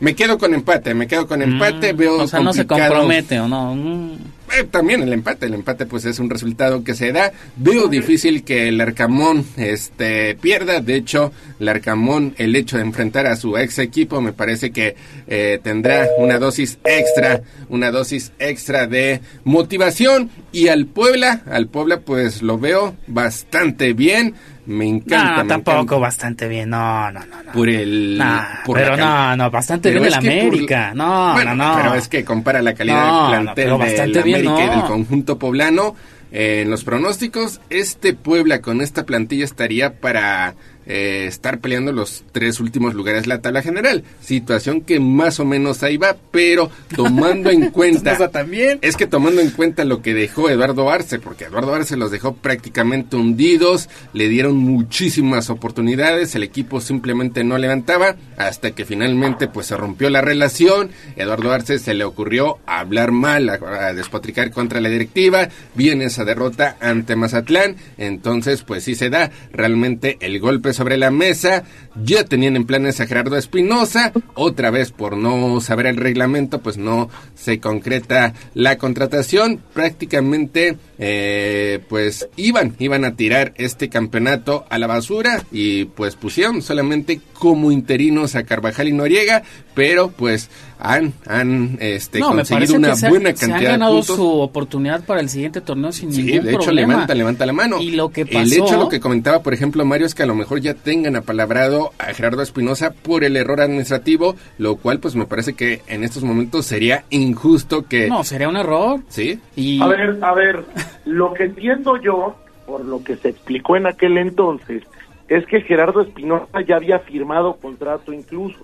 Me 0.00 0.14
quedo 0.14 0.38
con 0.38 0.54
empate, 0.54 0.94
me 0.94 1.06
quedo 1.06 1.26
con 1.26 1.42
empate, 1.42 1.92
veo 1.92 2.18
Mm, 2.18 2.20
o 2.20 2.28
sea, 2.28 2.40
no 2.40 2.52
se 2.52 2.66
compromete 2.66 3.40
o 3.40 3.48
no. 3.48 3.74
Mm. 3.74 4.12
Eh, 4.56 4.64
también 4.70 5.02
el 5.02 5.12
empate, 5.12 5.44
el 5.44 5.54
empate 5.54 5.84
pues 5.84 6.06
es 6.06 6.18
un 6.18 6.30
resultado 6.30 6.82
que 6.82 6.94
se 6.94 7.12
da. 7.12 7.32
Veo 7.56 7.86
difícil 7.88 8.44
que 8.44 8.68
el 8.68 8.80
Arcamón 8.80 9.44
este 9.56 10.36
pierda. 10.36 10.80
De 10.80 10.94
hecho, 10.94 11.32
el 11.60 11.68
Arcamón, 11.68 12.34
el 12.38 12.56
hecho 12.56 12.78
de 12.78 12.84
enfrentar 12.84 13.26
a 13.26 13.36
su 13.36 13.58
ex 13.58 13.78
equipo, 13.78 14.22
me 14.22 14.32
parece 14.32 14.70
que 14.70 14.96
eh, 15.26 15.60
tendrá 15.62 16.08
una 16.18 16.38
dosis 16.38 16.78
extra, 16.84 17.42
una 17.68 17.90
dosis 17.90 18.32
extra 18.38 18.86
de 18.86 19.20
motivación. 19.44 20.30
Y 20.50 20.68
al 20.68 20.86
Puebla, 20.86 21.42
al 21.50 21.66
Puebla 21.66 22.00
pues 22.00 22.40
lo 22.40 22.58
veo 22.58 22.96
bastante 23.06 23.92
bien. 23.92 24.34
Me 24.68 24.86
encanta. 24.86 25.42
No, 25.42 25.48
tampoco 25.48 25.78
encanta. 25.80 25.96
bastante 25.98 26.48
bien. 26.48 26.70
No, 26.70 27.10
no, 27.10 27.20
no. 27.20 27.42
no. 27.42 27.52
Por 27.52 27.68
el. 27.68 28.22
Por 28.64 28.78
pero 28.78 28.96
no, 28.96 29.36
no, 29.36 29.50
bastante 29.50 29.88
Pero 29.88 30.00
bien 30.02 30.12
el 30.14 30.20
por- 30.20 30.28
América. 30.30 30.92
No, 30.94 31.32
Bueno, 31.32 31.54
no, 31.54 31.70
no. 31.70 31.76
Pero 31.82 31.94
es 31.94 32.08
que 32.08 32.24
compara 32.24 32.60
la 32.62 32.74
calidad 32.74 33.06
No, 33.06 33.12
del 33.12 33.22
no, 33.22 33.30
plantel 33.44 33.54
pero 33.64 33.78
bastante 33.78 34.12
del 34.12 34.22
bien, 34.24 34.46
América 34.46 34.64
y 34.64 34.66
no. 34.66 34.72
del 34.76 34.84
conjunto 34.90 35.38
poblano. 35.38 35.96
Eh, 36.30 36.60
en 36.62 36.70
los 36.70 36.84
pronósticos, 36.84 37.60
este 37.70 38.12
Puebla 38.12 38.60
con 38.60 38.82
esta 38.82 39.06
plantilla 39.06 39.46
estaría 39.46 39.94
para 39.98 40.54
eh, 40.88 41.26
estar 41.28 41.60
peleando 41.60 41.92
los 41.92 42.24
tres 42.32 42.60
últimos 42.60 42.94
lugares 42.94 43.22
de 43.22 43.28
la 43.28 43.42
tabla 43.42 43.60
general. 43.60 44.04
Situación 44.22 44.80
que 44.80 44.98
más 45.00 45.38
o 45.38 45.44
menos 45.44 45.82
ahí 45.82 45.98
va, 45.98 46.16
pero 46.30 46.70
tomando 46.96 47.50
en 47.50 47.70
cuenta... 47.72 48.30
también? 48.30 48.78
Es 48.80 48.96
que 48.96 49.06
tomando 49.06 49.42
en 49.42 49.50
cuenta 49.50 49.84
lo 49.84 50.00
que 50.00 50.14
dejó 50.14 50.48
Eduardo 50.48 50.90
Arce, 50.90 51.18
porque 51.18 51.44
Eduardo 51.44 51.74
Arce 51.74 51.98
los 51.98 52.10
dejó 52.10 52.34
prácticamente 52.34 53.16
hundidos, 53.16 53.90
le 54.14 54.28
dieron 54.28 54.56
muchísimas 54.56 55.50
oportunidades, 55.50 56.34
el 56.34 56.42
equipo 56.42 56.80
simplemente 56.80 57.44
no 57.44 57.58
levantaba, 57.58 58.16
hasta 58.38 58.70
que 58.70 58.86
finalmente 58.86 59.46
pues 59.46 59.66
se 59.66 59.76
rompió 59.76 60.08
la 60.08 60.22
relación, 60.22 60.90
Eduardo 61.16 61.52
Arce 61.52 61.78
se 61.78 61.92
le 61.92 62.04
ocurrió 62.04 62.60
hablar 62.64 63.12
mal, 63.12 63.50
a, 63.50 63.88
a 63.88 63.92
despotricar 63.92 64.50
contra 64.50 64.80
la 64.80 64.88
directiva, 64.88 65.50
viene 65.74 66.06
esa 66.06 66.24
derrota 66.24 66.78
ante 66.80 67.14
Mazatlán, 67.14 67.76
entonces 67.98 68.62
pues 68.62 68.84
sí 68.84 68.94
se 68.94 69.10
da 69.10 69.30
realmente 69.52 70.16
el 70.20 70.40
golpe 70.40 70.72
sobre 70.78 70.96
la 70.96 71.10
mesa, 71.10 71.64
ya 72.04 72.24
tenían 72.24 72.54
en 72.54 72.64
planes 72.64 73.00
a 73.00 73.06
Gerardo 73.06 73.36
Espinosa, 73.36 74.12
otra 74.34 74.70
vez 74.70 74.92
por 74.92 75.16
no 75.16 75.60
saber 75.60 75.86
el 75.86 75.96
reglamento 75.96 76.60
pues 76.60 76.78
no 76.78 77.10
se 77.34 77.58
concreta 77.58 78.32
la 78.54 78.78
contratación, 78.78 79.60
prácticamente 79.74 80.78
eh, 80.98 81.80
pues 81.88 82.28
iban, 82.36 82.74
iban 82.78 83.04
a 83.04 83.14
tirar 83.14 83.52
este 83.56 83.88
campeonato 83.88 84.64
a 84.68 84.78
la 84.78 84.86
basura 84.86 85.44
y 85.52 85.84
pues 85.86 86.16
pusieron 86.16 86.60
solamente 86.62 87.20
como 87.34 87.70
interinos 87.70 88.34
a 88.34 88.42
Carvajal 88.44 88.88
y 88.88 88.92
Noriega, 88.92 89.42
pero 89.74 90.10
pues 90.10 90.50
han, 90.80 91.12
han 91.26 91.76
este, 91.80 92.18
No, 92.18 92.30
conseguido 92.30 92.74
una 92.74 92.90
que 92.90 92.96
se, 92.96 93.08
buena 93.10 93.34
se 93.36 93.44
han 93.44 93.50
cantidad 93.52 93.70
de 93.70 93.76
ganado 93.78 93.94
puntos. 93.98 94.16
su 94.16 94.28
oportunidad 94.40 95.04
para 95.04 95.20
el 95.20 95.28
siguiente 95.28 95.60
torneo 95.60 95.92
sin 95.92 96.12
Sí, 96.12 96.22
ningún 96.24 96.44
de 96.46 96.50
hecho 96.50 96.60
problema. 96.64 96.92
levanta, 96.94 97.14
levanta 97.14 97.46
la 97.46 97.52
mano. 97.52 97.80
Y 97.80 97.92
lo 97.92 98.10
que 98.10 98.26
pasó... 98.26 98.38
El 98.40 98.52
hecho, 98.52 98.76
lo 98.76 98.88
que 98.88 98.98
comentaba, 98.98 99.42
por 99.42 99.54
ejemplo, 99.54 99.84
Mario, 99.84 100.06
es 100.06 100.14
que 100.16 100.24
a 100.24 100.26
lo 100.26 100.34
mejor 100.34 100.60
ya 100.60 100.74
tengan 100.74 101.14
apalabrado 101.14 101.92
a 101.98 102.06
Gerardo 102.12 102.42
Espinosa 102.42 102.90
por 102.92 103.22
el 103.22 103.36
error 103.36 103.60
administrativo, 103.60 104.34
lo 104.58 104.76
cual 104.76 104.98
pues 104.98 105.14
me 105.14 105.26
parece 105.26 105.52
que 105.54 105.82
en 105.86 106.02
estos 106.02 106.24
momentos 106.24 106.66
sería 106.66 107.04
injusto 107.10 107.86
que... 107.86 108.08
No, 108.08 108.24
sería 108.24 108.48
un 108.48 108.56
error. 108.56 109.00
Sí. 109.08 109.38
Y... 109.54 109.80
A 109.80 109.86
ver, 109.86 110.18
a 110.22 110.34
ver, 110.34 110.64
lo 111.04 111.32
que 111.34 111.44
entiendo 111.44 111.96
yo, 111.96 112.36
por 112.66 112.84
lo 112.84 113.02
que 113.02 113.16
se 113.16 113.30
explicó 113.30 113.76
en 113.76 113.86
aquel 113.86 114.18
entonces, 114.18 114.82
es 115.28 115.46
que 115.46 115.60
Gerardo 115.62 116.00
Espinosa 116.02 116.60
ya 116.66 116.76
había 116.76 116.98
firmado 117.00 117.56
contrato 117.56 118.12
incluso. 118.12 118.58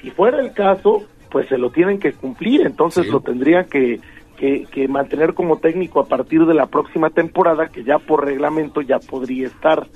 Si 0.00 0.10
fuera 0.10 0.40
el 0.40 0.52
caso, 0.52 1.02
pues 1.30 1.48
se 1.48 1.58
lo 1.58 1.70
tienen 1.70 1.98
que 1.98 2.12
cumplir, 2.12 2.62
entonces 2.62 3.06
Sí. 3.06 3.10
lo 3.12 3.20
tendrían 3.20 3.64
que, 3.66 4.00
que, 4.36 4.66
que 4.70 4.86
mantener 4.88 5.34
como 5.34 5.58
técnico 5.58 6.00
a 6.00 6.06
partir 6.06 6.46
de 6.46 6.54
la 6.54 6.66
próxima 6.66 7.10
temporada, 7.10 7.68
que 7.68 7.84
ya 7.84 7.98
por 7.98 8.24
reglamento 8.24 8.80
ya 8.80 8.98
podría 8.98 9.46
estar. 9.46 9.86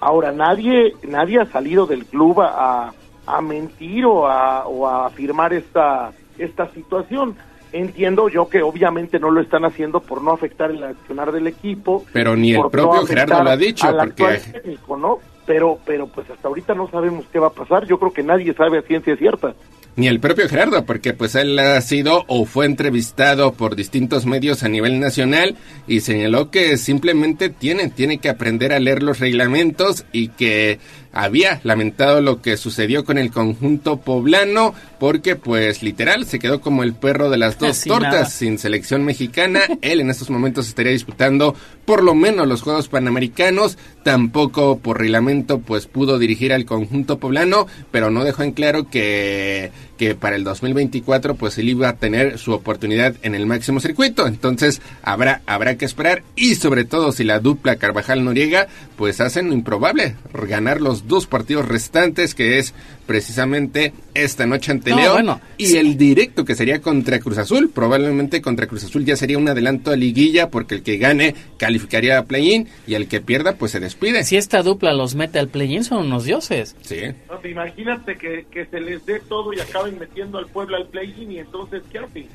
Ahora, 0.00 0.30
nadie, 0.32 0.92
nadie 1.08 1.40
ha 1.40 1.46
salido 1.46 1.86
del 1.86 2.04
club 2.04 2.40
a, 2.42 2.92
a 3.26 3.40
mentir 3.40 4.04
o 4.04 4.26
a, 4.26 4.66
o 4.66 4.86
a 4.86 5.06
afirmar 5.06 5.52
esta, 5.54 6.12
esta 6.38 6.68
situación. 6.72 7.34
Entiendo 7.72 8.28
yo 8.28 8.48
que 8.48 8.62
obviamente 8.62 9.18
no 9.18 9.30
lo 9.30 9.40
están 9.40 9.64
haciendo 9.64 10.00
por 10.00 10.22
no 10.22 10.32
afectar 10.32 10.70
el 10.70 10.82
accionar 10.82 11.32
del 11.32 11.46
equipo. 11.46 12.04
Pero 12.12 12.36
ni 12.36 12.52
el 12.54 12.62
propio 12.70 13.00
no 13.00 13.06
Gerardo 13.06 13.42
lo 13.42 13.50
ha 13.50 13.56
dicho, 13.56 13.86
porque- 13.96 14.40
técnico, 14.52 14.96
¿no? 14.96 15.18
Pero, 15.44 15.78
pero 15.84 16.08
pues 16.08 16.28
hasta 16.28 16.48
ahorita 16.48 16.74
no 16.74 16.90
sabemos 16.90 17.24
qué 17.32 17.38
va 17.38 17.48
a 17.48 17.52
pasar. 17.52 17.86
Yo 17.86 17.98
creo 17.98 18.12
que 18.12 18.22
nadie 18.22 18.52
sabe 18.54 18.78
a 18.78 18.82
ciencia 18.82 19.16
cierta. 19.16 19.54
Ni 19.94 20.08
el 20.08 20.20
propio 20.20 20.46
Gerardo, 20.46 20.84
porque 20.84 21.14
pues 21.14 21.34
él 21.36 21.58
ha 21.58 21.80
sido 21.80 22.24
o 22.26 22.44
fue 22.44 22.66
entrevistado 22.66 23.52
por 23.52 23.76
distintos 23.76 24.26
medios 24.26 24.62
a 24.62 24.68
nivel 24.68 25.00
nacional 25.00 25.56
y 25.86 26.00
señaló 26.00 26.50
que 26.50 26.76
simplemente 26.76 27.48
tiene, 27.48 27.88
tiene 27.88 28.18
que 28.18 28.28
aprender 28.28 28.74
a 28.74 28.78
leer 28.78 29.02
los 29.02 29.20
reglamentos 29.20 30.04
y 30.12 30.28
que 30.28 30.80
había 31.16 31.60
lamentado 31.64 32.20
lo 32.20 32.42
que 32.42 32.56
sucedió 32.56 33.04
con 33.04 33.16
el 33.16 33.30
conjunto 33.30 34.00
poblano 34.00 34.74
porque 34.98 35.34
pues 35.34 35.82
literal 35.82 36.26
se 36.26 36.38
quedó 36.38 36.60
como 36.60 36.82
el 36.82 36.94
perro 36.94 37.30
de 37.30 37.38
las 37.38 37.58
dos 37.58 37.82
tortas 37.84 38.12
nada. 38.12 38.24
sin 38.26 38.58
selección 38.58 39.04
mexicana. 39.04 39.62
Él 39.82 40.00
en 40.00 40.10
estos 40.10 40.28
momentos 40.28 40.68
estaría 40.68 40.92
disputando 40.92 41.54
por 41.86 42.02
lo 42.02 42.14
menos 42.14 42.46
los 42.46 42.62
Juegos 42.62 42.88
Panamericanos. 42.88 43.78
Tampoco 44.02 44.78
por 44.78 44.98
reglamento 44.98 45.60
pues 45.60 45.86
pudo 45.86 46.18
dirigir 46.18 46.52
al 46.52 46.66
conjunto 46.66 47.18
poblano, 47.18 47.66
pero 47.90 48.10
no 48.10 48.22
dejó 48.22 48.42
en 48.42 48.52
claro 48.52 48.88
que, 48.90 49.72
que 49.96 50.14
para 50.14 50.36
el 50.36 50.44
2024 50.44 51.34
pues 51.34 51.58
él 51.58 51.68
iba 51.68 51.88
a 51.88 51.96
tener 51.96 52.38
su 52.38 52.52
oportunidad 52.52 53.14
en 53.22 53.34
el 53.34 53.46
máximo 53.46 53.80
circuito. 53.80 54.26
Entonces 54.26 54.80
habrá, 55.02 55.42
habrá 55.46 55.76
que 55.76 55.84
esperar 55.84 56.22
y 56.34 56.54
sobre 56.56 56.84
todo 56.84 57.12
si 57.12 57.24
la 57.24 57.40
dupla 57.40 57.76
Carvajal-Noriega 57.76 58.68
pues 58.96 59.20
hacen 59.20 59.48
lo 59.48 59.54
improbable, 59.54 60.16
ganar 60.32 60.80
los 60.80 61.08
dos 61.08 61.26
partidos 61.26 61.68
restantes 61.68 62.34
que 62.34 62.58
es 62.58 62.74
precisamente 63.06 63.92
esta 64.14 64.46
noche 64.46 64.72
ante 64.72 64.90
No, 64.90 64.96
León 64.96 65.12
bueno, 65.12 65.40
y 65.58 65.66
sí. 65.66 65.78
el 65.78 65.96
directo 65.96 66.44
que 66.44 66.54
sería 66.54 66.80
contra 66.80 67.18
Cruz 67.20 67.38
Azul. 67.38 67.70
Probablemente 67.72 68.42
contra 68.42 68.66
Cruz 68.66 68.84
Azul 68.84 69.04
ya 69.04 69.16
sería 69.16 69.38
un 69.38 69.48
adelanto 69.48 69.90
a 69.90 69.96
liguilla 69.96 70.50
porque 70.50 70.74
el 70.74 70.82
que 70.82 70.96
gane 70.98 71.34
calificaría 71.58 72.18
a 72.18 72.24
play-in 72.24 72.68
y 72.86 72.94
el 72.94 73.08
que 73.08 73.20
pierda 73.20 73.54
pues 73.56 73.72
se 73.72 73.80
despide. 73.80 74.24
Si 74.24 74.36
esta 74.36 74.62
dupla 74.62 74.92
los 74.92 75.14
mete 75.14 75.38
al 75.38 75.48
play-in 75.48 75.84
son 75.84 76.06
unos 76.06 76.24
dioses. 76.24 76.76
Sí. 76.82 77.00
No, 77.30 77.38
te 77.38 77.50
imagínate 77.50 78.16
que, 78.18 78.46
que 78.50 78.66
se 78.66 78.80
les 78.80 79.04
dé 79.06 79.20
todo 79.20 79.52
y 79.52 79.60
acaben 79.60 79.98
metiendo 79.98 80.38
al 80.38 80.46
pueblo 80.46 80.76
al 80.76 80.86
play-in 80.88 81.32
y 81.32 81.38
entonces, 81.38 81.82
¿qué 81.90 81.98
hacen? 81.98 82.26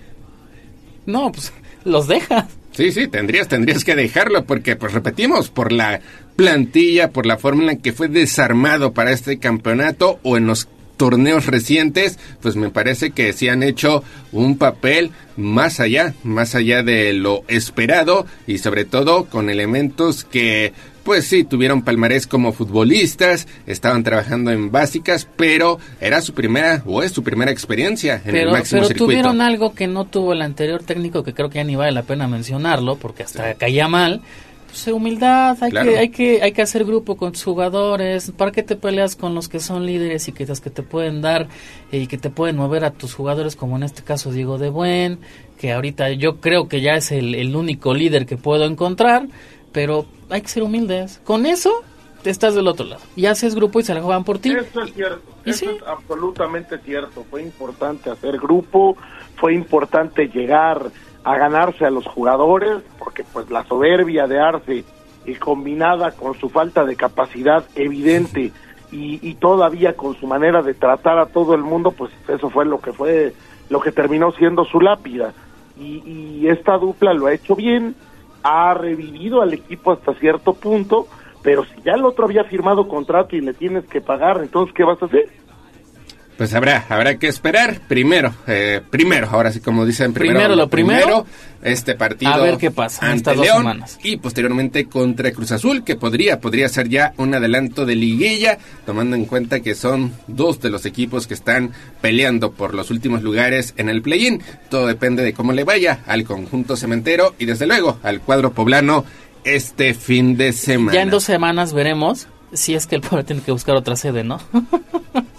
No, 1.06 1.32
pues 1.32 1.52
los 1.84 2.08
deja. 2.08 2.48
Sí, 2.72 2.92
sí, 2.92 3.08
tendrías, 3.08 3.48
tendrías 3.48 3.84
que 3.84 3.96
dejarlo 3.96 4.46
porque, 4.46 4.76
pues 4.76 4.94
repetimos, 4.94 5.50
por 5.50 5.72
la 5.72 6.00
plantilla, 6.36 7.12
por 7.12 7.26
la 7.26 7.38
forma 7.38 7.74
en 7.74 7.80
que 7.80 7.92
fue 7.92 8.08
desarmado 8.08 8.94
para 8.94 9.12
este 9.12 9.40
campeonato 9.40 10.20
o 10.24 10.38
en 10.38 10.48
los 10.48 10.70
torneos 10.96 11.48
recientes, 11.48 12.20
pues 12.42 12.56
me 12.56 12.70
parece 12.70 13.10
que 13.10 13.34
sí 13.34 13.50
han 13.50 13.64
hecho 13.64 14.04
un 14.32 14.58
papel 14.58 15.10
más 15.36 15.80
allá, 15.80 16.14
más 16.24 16.54
allá 16.54 16.84
de 16.84 17.12
lo 17.14 17.44
esperado 17.48 18.28
y 18.46 18.60
sobre 18.60 18.86
todo 18.86 19.26
con 19.26 19.50
elementos 19.50 20.24
que 20.24 20.74
pues 21.04 21.26
sí, 21.26 21.44
tuvieron 21.44 21.82
palmarés 21.82 22.28
como 22.28 22.54
futbolistas, 22.54 23.48
estaban 23.66 24.04
trabajando 24.04 24.52
en 24.52 24.72
básicas, 24.72 25.28
pero 25.36 25.80
era 26.00 26.22
su 26.22 26.34
primera 26.34 26.84
o 26.86 27.02
es 27.04 27.12
su 27.12 27.24
primera 27.24 27.52
experiencia 27.52 28.16
en 28.24 28.30
el 28.30 28.32
Pero, 28.34 28.52
máximo 28.52 28.82
pero 28.82 28.88
circuito. 28.90 29.06
tuvieron 29.06 29.42
algo 29.42 29.74
que 29.74 29.88
no 29.88 30.06
tuvo 30.06 30.34
el 30.34 30.42
anterior 30.42 30.84
técnico, 30.84 31.24
que 31.24 31.34
creo 31.34 31.50
que 31.50 31.58
ya 31.58 31.64
ni 31.64 31.76
vale 31.76 31.92
la 31.92 32.04
pena 32.04 32.28
mencionarlo, 32.28 32.98
porque 32.98 33.24
hasta 33.24 33.54
caía 33.56 33.88
mal. 33.88 34.22
Pues, 34.68 34.88
humildad, 34.88 35.58
hay, 35.62 35.70
Claro. 35.72 35.92
que, 35.92 35.98
hay, 35.98 36.10
que, 36.10 36.42
hay 36.42 36.52
que 36.54 36.62
hacer 36.62 36.86
grupo 36.86 37.18
con 37.18 37.34
tus 37.34 37.44
jugadores. 37.44 38.32
¿Para 38.38 38.52
qué 38.54 38.64
te 38.64 38.78
peleas 38.78 39.18
con 39.18 39.36
los 39.36 39.50
que 39.50 39.60
son 39.60 39.86
líderes 39.86 40.30
y 40.30 40.32
que 40.32 40.46
los 40.46 40.62
que 40.62 40.70
te 40.70 40.82
pueden 40.82 41.22
dar 41.22 41.48
eh, 41.92 41.98
y 41.98 42.08
que 42.08 42.18
te 42.18 42.30
pueden 42.30 42.56
mover 42.56 42.86
a 42.86 42.92
tus 42.92 43.14
jugadores, 43.14 43.58
como 43.58 43.76
en 43.76 43.84
este 43.84 44.02
caso 44.02 44.32
Diego 44.32 44.58
de 44.58 44.70
Buen, 44.70 45.20
que 45.60 45.74
ahorita 45.74 46.12
yo 46.12 46.38
creo 46.40 46.70
que 46.70 46.80
ya 46.80 46.94
es 46.94 47.12
el, 47.12 47.36
el 47.36 47.54
único 47.56 47.94
líder 47.94 48.26
que 48.26 48.38
puedo 48.38 48.64
encontrar, 48.66 49.28
pero 49.72 50.06
hay 50.30 50.42
que 50.42 50.48
ser 50.48 50.64
humildes. 50.64 51.22
Con 51.24 51.46
eso, 51.46 51.84
te 52.24 52.30
estás 52.30 52.56
del 52.56 52.68
otro 52.68 52.86
lado. 52.86 53.02
Y 53.16 53.26
haces 53.26 53.56
grupo 53.56 53.80
y 53.80 53.84
se 53.84 53.94
la 53.94 54.02
juegan 54.02 54.24
por 54.24 54.40
ti. 54.40 54.52
Eso 54.52 54.82
es 54.82 54.94
cierto, 54.94 55.22
eso 55.46 55.70
es 55.72 55.84
absolutamente 55.86 56.78
cierto. 56.80 57.26
Fue 57.30 57.42
importante 57.42 58.10
hacer 58.10 58.38
grupo, 58.38 58.98
fue 59.36 59.54
importante 59.54 60.28
llegar 60.28 60.92
a 61.24 61.38
ganarse 61.38 61.86
a 61.86 61.92
los 61.92 62.06
jugadores, 62.08 62.82
porque 62.98 63.24
pues 63.32 63.50
la 63.50 63.64
soberbia 63.66 64.28
de 64.28 64.40
Arce, 64.40 64.84
y 65.26 65.36
combinada 65.36 66.12
con 66.12 66.38
su 66.40 66.50
falta 66.50 66.84
de 66.84 66.96
capacidad 66.96 67.64
evidente 67.76 68.52
y, 68.92 69.20
y 69.22 69.36
todavía 69.36 69.96
con 69.96 70.16
su 70.16 70.28
manera 70.28 70.62
de 70.62 70.74
tratar 70.74 71.20
a 71.20 71.28
todo 71.28 71.54
el 71.54 71.62
mundo, 71.62 71.92
pues 71.92 72.12
eso 72.28 72.50
fue 72.50 72.66
lo 72.66 72.82
que 72.82 72.92
fue, 72.92 73.34
lo 73.70 73.80
que 73.80 73.92
terminó 73.92 74.32
siendo 74.32 74.66
su 74.66 74.82
lápida. 74.82 75.34
Y, 75.80 76.02
y 76.06 76.48
esta 76.50 76.78
dupla 76.78 77.14
lo 77.14 77.28
ha 77.28 77.34
hecho 77.34 77.56
bien, 77.56 77.96
ha 78.44 78.74
revivido 78.74 79.42
al 79.42 79.54
equipo 79.54 79.92
hasta 79.92 80.14
cierto 80.16 80.54
punto, 80.54 81.08
pero 81.44 81.64
si 81.66 81.82
ya 81.84 81.94
el 81.94 82.06
otro 82.06 82.26
había 82.26 82.44
firmado 82.44 82.88
contrato 82.88 83.36
y 83.36 83.42
le 83.42 83.54
tienes 83.54 83.86
que 83.86 84.02
pagar, 84.02 84.40
entonces 84.42 84.74
¿qué 84.76 84.84
vas 84.84 85.02
a 85.02 85.06
hacer? 85.06 85.30
Pues 86.42 86.56
habrá, 86.56 86.88
habrá 86.90 87.20
que 87.20 87.28
esperar. 87.28 87.82
Primero, 87.88 88.34
eh, 88.48 88.82
primero, 88.90 89.30
ahora 89.30 89.52
sí 89.52 89.60
como 89.60 89.86
dicen, 89.86 90.12
primero, 90.12 90.40
Primero 90.40 90.56
lo 90.56 90.68
primero. 90.72 91.28
este 91.62 91.94
partido 91.94 92.34
A 92.34 92.40
ver 92.40 92.58
qué 92.58 92.72
pasa 92.72 93.06
en 93.06 93.12
ante 93.12 93.18
estas 93.20 93.36
dos 93.36 93.46
León 93.46 93.58
semanas. 93.60 94.00
y 94.02 94.18
posteriormente 94.18 94.86
contra 94.88 95.32
Cruz 95.34 95.52
Azul, 95.52 95.84
que 95.84 95.96
podría, 95.96 96.40
podría 96.40 96.68
ser 96.68 96.90
ya 96.90 97.14
un 97.18 97.36
adelanto 97.36 97.86
de 97.86 97.94
liguilla, 97.94 98.58
tomando 98.88 99.16
en 99.16 99.26
cuenta 99.26 99.60
que 99.60 99.76
son 99.76 100.14
dos 100.26 100.60
de 100.62 100.72
los 100.72 100.88
equipos 100.88 101.28
que 101.28 101.36
están 101.36 101.74
peleando 102.02 102.54
por 102.54 102.74
los 102.74 102.90
últimos 102.90 103.22
lugares 103.22 103.76
en 103.78 103.90
el 103.90 104.02
play-in. 104.02 104.42
Todo 104.72 104.88
depende 104.88 105.22
de 105.22 105.34
cómo 105.34 105.52
le 105.54 105.64
vaya 105.64 106.00
al 106.08 106.24
conjunto 106.24 106.76
cementero 106.76 107.36
y 107.38 107.46
desde 107.46 107.68
luego 107.68 108.00
al 108.02 108.20
cuadro 108.20 108.52
poblano 108.52 109.06
este 109.44 109.94
fin 109.94 110.38
de 110.38 110.54
semana. 110.54 110.94
Ya 110.96 111.04
en 111.04 111.12
dos 111.12 111.24
semanas 111.24 111.72
veremos 111.72 112.28
si 112.52 112.74
es 112.74 112.88
que 112.88 112.96
el 112.96 113.02
pueblo 113.02 113.24
tiene 113.26 113.44
que 113.44 113.52
buscar 113.52 113.76
otra 113.76 113.96
sede, 113.96 114.24
¿no? 114.24 114.40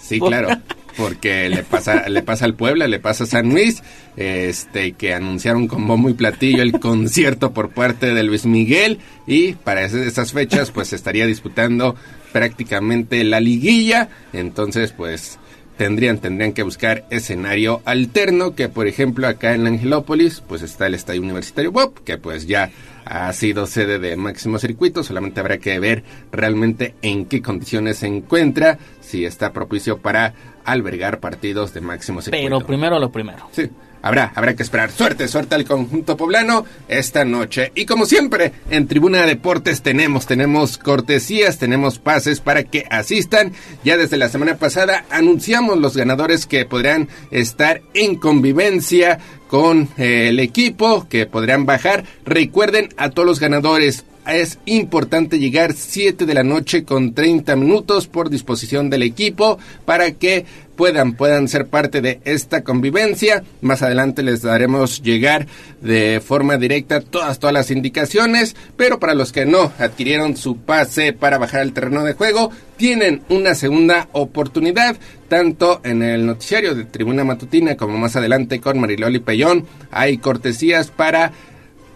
Sí, 0.01 0.21
claro. 0.21 0.49
Porque 0.97 1.49
le 1.49 1.63
pasa, 1.63 2.09
le 2.09 2.23
pasa 2.23 2.45
al 2.45 2.55
Puebla, 2.55 2.87
le 2.87 3.01
pasa 3.01 3.25
a 3.25 3.27
San 3.27 3.49
Luis, 3.49 3.83
este, 4.17 4.93
que 4.93 5.15
anunciaron 5.15 5.67
con 5.67 5.87
bombo 5.87 6.11
y 6.11 6.15
platillo 6.15 6.63
el 6.63 6.73
concierto 6.73 7.53
por 7.53 7.71
parte 7.71 8.13
de 8.13 8.23
Luis 8.23 8.45
Miguel 8.45 8.99
y 9.27 9.53
para 9.53 9.85
esas 9.85 10.33
fechas 10.33 10.71
pues 10.71 10.93
estaría 10.93 11.27
disputando 11.27 11.97
prácticamente 12.33 13.25
la 13.25 13.41
liguilla, 13.41 14.09
entonces 14.33 14.93
pues 14.93 15.39
tendrían, 15.77 16.19
tendrían 16.19 16.53
que 16.53 16.63
buscar 16.63 17.05
escenario 17.11 17.83
alterno, 17.85 18.55
que 18.55 18.69
por 18.69 18.87
ejemplo 18.87 19.27
acá 19.27 19.55
en 19.55 19.67
Angelópolis 19.67 20.43
pues 20.47 20.63
está 20.63 20.87
el 20.87 20.95
Estadio 20.95 21.23
Universitario 21.23 21.73
Bob, 21.73 22.03
que 22.05 22.19
pues 22.19 22.47
ya 22.47 22.71
ha 23.05 23.33
sido 23.33 23.67
sede 23.67 23.99
de 23.99 24.17
máximo 24.17 24.59
circuito, 24.59 25.03
solamente 25.03 25.41
habrá 25.41 25.59
que 25.59 25.79
ver 25.79 26.05
realmente 26.31 26.95
en 27.03 27.27
qué 27.27 27.43
condiciones 27.43 27.99
se 27.99 28.07
encuentra, 28.07 28.79
si 29.01 29.25
está 29.25 29.53
propicio 29.53 29.99
para 29.99 30.35
albergar 30.65 31.21
partidos 31.21 31.75
de 31.75 31.81
máximo 31.81 32.23
circuito. 32.23 32.45
Pero 32.45 32.67
primero 32.67 32.99
lo 32.99 33.11
primero. 33.11 33.49
Sí. 33.53 33.69
Habrá, 34.03 34.33
habrá 34.35 34.55
que 34.55 34.65
esperar. 34.65 34.91
Suerte, 34.91 35.29
suerte 35.29 35.55
al 35.55 35.65
conjunto 35.65 36.17
poblano 36.17 36.67
esta 36.89 37.25
noche. 37.25 37.71
Y 37.77 37.87
como 37.87 38.05
siempre, 38.05 38.53
en 38.69 38.89
Tribuna 38.89 39.25
Deportes 39.27 39.83
tenemos, 39.83 40.27
tenemos 40.27 40.77
cortesías, 40.77 41.59
tenemos 41.59 42.01
pases 42.01 42.41
para 42.41 42.65
que 42.65 42.85
asistan. 42.91 43.53
Ya 43.85 43.97
desde 43.97 44.17
la 44.17 44.29
semana 44.29 44.57
pasada 44.57 45.05
anunciamos 45.11 45.79
los 45.79 45.97
ganadores 45.97 46.47
que 46.47 46.65
podrán 46.65 47.09
estar 47.31 47.81
en 47.95 48.17
convivencia 48.17 49.21
con 49.47 49.89
eh, 49.99 50.29
el 50.31 50.41
equipo, 50.41 51.07
que 51.09 51.27
podrán 51.27 51.67
bajar. 51.67 52.05
Recuerden 52.25 52.89
a 52.97 53.11
todos 53.11 53.27
los 53.27 53.39
ganadores, 53.39 54.05
es 54.27 54.59
importante 54.67 55.39
llegar 55.39 55.73
7 55.73 56.27
de 56.27 56.35
la 56.35 56.45
noche 56.45 56.85
con 56.85 57.15
30 57.15 57.57
minutos 57.57 58.07
por 58.07 58.31
disposición 58.31 58.89
del 58.89 59.03
equipo 59.03 59.59
para 59.85 60.13
que 60.13 60.45
puedan 60.77 61.15
puedan 61.15 61.49
ser 61.49 61.67
parte 61.67 62.01
de 62.01 62.21
esta 62.25 62.63
convivencia. 62.63 63.43
Más 63.61 63.83
adelante 63.83 64.23
les 64.23 64.43
daremos 64.43 65.03
llegar 65.03 65.47
de 65.81 66.21
forma 66.25 66.57
directa 66.57 67.01
todas 67.01 67.39
todas 67.39 67.53
las 67.53 67.71
indicaciones, 67.71 68.57
pero 68.77 68.99
para 68.99 69.15
los 69.15 69.33
que 69.33 69.45
no 69.45 69.73
adquirieron 69.79 70.37
su 70.37 70.57
pase 70.59 71.13
para 71.13 71.39
bajar 71.39 71.61
al 71.61 71.73
terreno 71.73 72.05
de 72.05 72.15
juego, 72.15 72.51
tienen 72.77 73.23
una 73.29 73.55
segunda 73.55 74.09
oportunidad 74.13 74.97
tanto 75.29 75.81
en 75.85 76.03
el 76.03 76.27
noticiario 76.27 76.75
de 76.75 76.85
Tribuna 76.85 77.25
Matutina 77.25 77.77
como 77.77 77.97
más 77.99 78.17
adelante 78.17 78.61
con 78.61 78.79
Mariloli 78.79 79.19
Pellón. 79.19 79.67
Hay 79.91 80.19
cortesías 80.19 80.91
para 80.91 81.33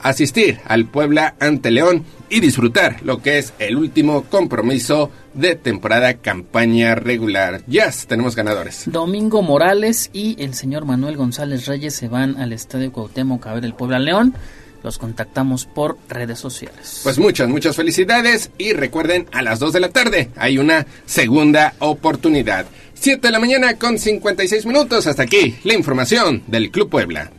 asistir 0.01 0.61
al 0.67 0.87
Puebla 0.87 1.35
ante 1.41 1.71
León 1.71 2.05
y 2.29 2.41
disfrutar 2.41 3.03
lo 3.03 3.23
que 3.23 3.39
es 3.39 3.53
el 3.59 3.77
último 3.77 4.25
compromiso 4.25 5.11
de 5.35 5.55
temporada 5.55 6.15
campaña 6.15 6.95
regular. 6.95 7.63
Ya 7.67 7.91
tenemos 8.07 8.35
ganadores. 8.35 8.85
Domingo 8.87 9.43
Morales 9.43 10.11
y 10.13 10.43
el 10.43 10.55
señor 10.55 10.85
Manuel 10.85 11.17
González 11.17 11.67
Reyes 11.67 11.95
se 11.95 12.09
van 12.09 12.37
al 12.37 12.53
Estadio 12.53 12.93
Cuauhtémoc 12.93 13.47
a 13.47 13.55
ver 13.55 13.65
el 13.65 13.75
Puebla 13.75 13.99
León. 13.99 14.35
Los 14.83 14.99
contactamos 14.99 15.67
por 15.67 15.99
redes 16.09 16.39
sociales. 16.39 17.01
Pues 17.03 17.19
muchas, 17.19 17.49
muchas 17.49 17.75
felicidades 17.75 18.51
y 18.57 18.73
recuerden 18.73 19.27
a 19.33 19.43
las 19.43 19.59
2 19.59 19.73
de 19.73 19.81
la 19.81 19.89
tarde 19.89 20.31
hay 20.37 20.59
una 20.59 20.87
segunda 21.07 21.75
oportunidad. 21.81 22.67
7 22.95 23.21
de 23.27 23.33
la 23.33 23.39
mañana 23.39 23.77
con 23.77 23.99
56 23.99 24.67
minutos. 24.67 25.07
Hasta 25.07 25.25
aquí 25.25 25.57
la 25.65 25.75
información 25.75 26.43
del 26.47 26.71
Club 26.71 26.89
Puebla. 26.89 27.31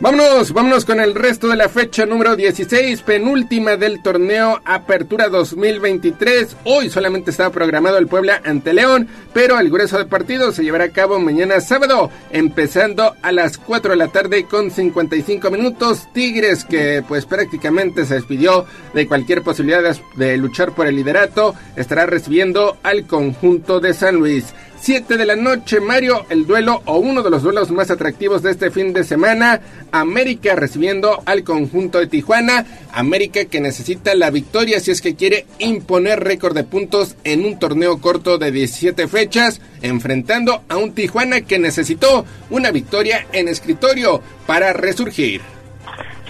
Vámonos, 0.00 0.52
vámonos 0.52 0.84
con 0.84 1.00
el 1.00 1.12
resto 1.12 1.48
de 1.48 1.56
la 1.56 1.68
fecha 1.68 2.06
número 2.06 2.36
16, 2.36 3.02
penúltima 3.02 3.76
del 3.76 4.00
torneo 4.00 4.60
Apertura 4.64 5.28
2023. 5.28 6.56
Hoy 6.62 6.88
solamente 6.88 7.32
estaba 7.32 7.50
programado 7.50 7.98
el 7.98 8.06
Puebla 8.06 8.40
ante 8.44 8.72
León, 8.72 9.08
pero 9.34 9.58
el 9.58 9.70
grueso 9.70 9.98
de 9.98 10.04
partido 10.04 10.52
se 10.52 10.62
llevará 10.62 10.84
a 10.84 10.92
cabo 10.92 11.18
mañana 11.18 11.60
sábado, 11.60 12.12
empezando 12.30 13.16
a 13.22 13.32
las 13.32 13.58
4 13.58 13.90
de 13.90 13.96
la 13.96 14.06
tarde 14.06 14.44
con 14.44 14.70
55 14.70 15.50
minutos. 15.50 16.06
Tigres, 16.14 16.64
que 16.64 17.02
pues 17.08 17.26
prácticamente 17.26 18.06
se 18.06 18.14
despidió 18.14 18.66
de 18.94 19.08
cualquier 19.08 19.42
posibilidad 19.42 19.82
de, 19.82 20.00
de 20.14 20.36
luchar 20.36 20.76
por 20.76 20.86
el 20.86 20.94
liderato, 20.94 21.56
estará 21.74 22.06
recibiendo 22.06 22.76
al 22.84 23.04
conjunto 23.08 23.80
de 23.80 23.94
San 23.94 24.14
Luis. 24.14 24.54
7 24.80 25.16
de 25.16 25.26
la 25.26 25.36
noche, 25.36 25.80
Mario, 25.80 26.24
el 26.30 26.46
duelo 26.46 26.82
o 26.86 26.98
uno 26.98 27.22
de 27.22 27.30
los 27.30 27.42
duelos 27.42 27.70
más 27.70 27.90
atractivos 27.90 28.42
de 28.42 28.52
este 28.52 28.70
fin 28.70 28.92
de 28.92 29.04
semana. 29.04 29.60
América 29.92 30.54
recibiendo 30.54 31.22
al 31.26 31.44
conjunto 31.44 31.98
de 31.98 32.06
Tijuana. 32.06 32.64
América 32.92 33.44
que 33.44 33.60
necesita 33.60 34.14
la 34.14 34.30
victoria 34.30 34.80
si 34.80 34.90
es 34.90 35.00
que 35.00 35.14
quiere 35.14 35.46
imponer 35.58 36.20
récord 36.20 36.54
de 36.54 36.64
puntos 36.64 37.16
en 37.24 37.44
un 37.44 37.58
torneo 37.58 38.00
corto 38.00 38.38
de 38.38 38.50
17 38.50 39.08
fechas, 39.08 39.60
enfrentando 39.82 40.62
a 40.68 40.76
un 40.76 40.94
Tijuana 40.94 41.42
que 41.42 41.58
necesitó 41.58 42.24
una 42.50 42.70
victoria 42.70 43.26
en 43.32 43.48
escritorio 43.48 44.22
para 44.46 44.72
resurgir. 44.72 45.40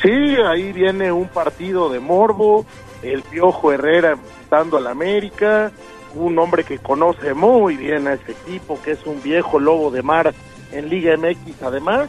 Sí, 0.02 0.10
ahí 0.46 0.72
viene 0.72 1.12
un 1.12 1.28
partido 1.28 1.90
de 1.90 2.00
morbo, 2.00 2.66
el 3.02 3.22
Piojo 3.22 3.72
Herrera 3.72 4.12
enfrentando 4.12 4.78
al 4.78 4.86
América, 4.86 5.72
un 6.14 6.38
hombre 6.38 6.64
que 6.64 6.78
conoce 6.78 7.34
muy 7.34 7.76
bien 7.76 8.06
a 8.08 8.14
ese 8.14 8.32
equipo, 8.32 8.80
que 8.82 8.92
es 8.92 9.06
un 9.06 9.22
viejo 9.22 9.58
lobo 9.58 9.90
de 9.90 10.02
mar 10.02 10.34
en 10.72 10.88
Liga 10.88 11.16
MX 11.16 11.62
además, 11.62 12.08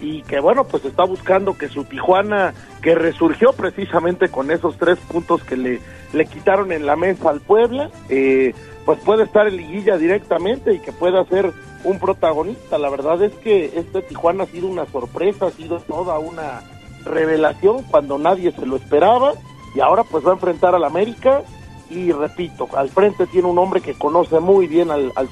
y 0.00 0.22
que 0.22 0.40
bueno, 0.40 0.64
pues 0.64 0.84
está 0.84 1.04
buscando 1.04 1.56
que 1.56 1.68
su 1.68 1.84
Tijuana, 1.84 2.54
que 2.82 2.94
resurgió 2.94 3.52
precisamente 3.52 4.28
con 4.28 4.50
esos 4.50 4.76
tres 4.76 4.98
puntos 4.98 5.42
que 5.42 5.56
le, 5.56 5.80
le 6.12 6.26
quitaron 6.26 6.72
en 6.72 6.86
la 6.86 6.96
mesa 6.96 7.30
al 7.30 7.40
Puebla, 7.40 7.90
eh, 8.08 8.54
pues 8.84 8.98
puede 9.00 9.24
estar 9.24 9.48
en 9.48 9.56
liguilla 9.56 9.96
directamente 9.96 10.72
y 10.74 10.80
que 10.80 10.92
pueda 10.92 11.24
ser 11.24 11.52
un 11.84 11.98
protagonista. 11.98 12.78
La 12.78 12.90
verdad 12.90 13.22
es 13.22 13.32
que 13.34 13.72
este 13.76 14.02
Tijuana 14.02 14.44
ha 14.44 14.46
sido 14.46 14.68
una 14.68 14.86
sorpresa, 14.86 15.46
ha 15.46 15.50
sido 15.50 15.80
toda 15.80 16.18
una 16.18 16.62
revelación 17.04 17.82
cuando 17.84 18.18
nadie 18.18 18.52
se 18.52 18.66
lo 18.66 18.76
esperaba 18.76 19.32
y 19.74 19.80
ahora 19.80 20.04
pues 20.04 20.24
va 20.26 20.30
a 20.30 20.34
enfrentar 20.34 20.74
al 20.74 20.84
América 20.84 21.42
y 21.90 22.12
repito, 22.12 22.68
al 22.76 22.90
frente 22.90 23.26
tiene 23.26 23.48
un 23.48 23.58
hombre 23.58 23.80
que 23.80 23.94
conoce 23.94 24.40
muy 24.40 24.66
bien 24.66 24.90
al, 24.90 25.12
al. 25.14 25.28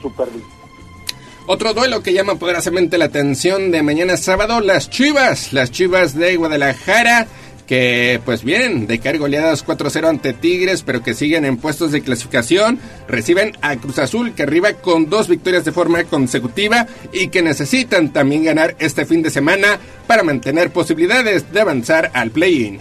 Otro 1.47 1.75
duelo 1.75 2.03
que 2.03 2.13
llama 2.13 2.37
poderosamente 2.37 2.97
la 2.97 3.07
atención 3.07 3.71
de 3.71 3.83
mañana 3.83 4.17
sábado, 4.17 4.61
las 4.61 4.89
Chivas, 4.89 5.53
las 5.53 5.71
Chivas 5.71 6.15
de 6.15 6.37
Guadalajara 6.37 7.27
que 7.67 8.21
pues 8.25 8.45
vienen 8.45 8.87
de 8.87 8.99
caer 8.99 9.19
goleadas 9.19 9.67
4-0 9.67 10.09
ante 10.09 10.33
Tigres, 10.33 10.83
pero 10.83 11.03
que 11.03 11.15
siguen 11.15 11.45
en 11.45 11.57
puestos 11.57 11.93
de 11.93 12.03
clasificación, 12.03 12.79
reciben 13.09 13.57
a 13.63 13.77
Cruz 13.77 13.99
Azul 13.99 14.35
que 14.35 14.43
arriba 14.43 14.75
con 14.75 15.09
dos 15.09 15.29
victorias 15.29 15.65
de 15.65 15.73
forma 15.73 16.05
consecutiva 16.05 16.87
y 17.13 17.29
que 17.29 17.43
necesitan 17.43 18.13
también 18.13 18.45
ganar 18.45 18.77
este 18.79 19.07
fin 19.07 19.23
de 19.23 19.31
semana 19.31 19.79
para 20.07 20.23
mantener 20.23 20.71
posibilidades 20.71 21.53
de 21.53 21.61
avanzar 21.61 22.11
al 22.15 22.31
play-in. 22.31 22.81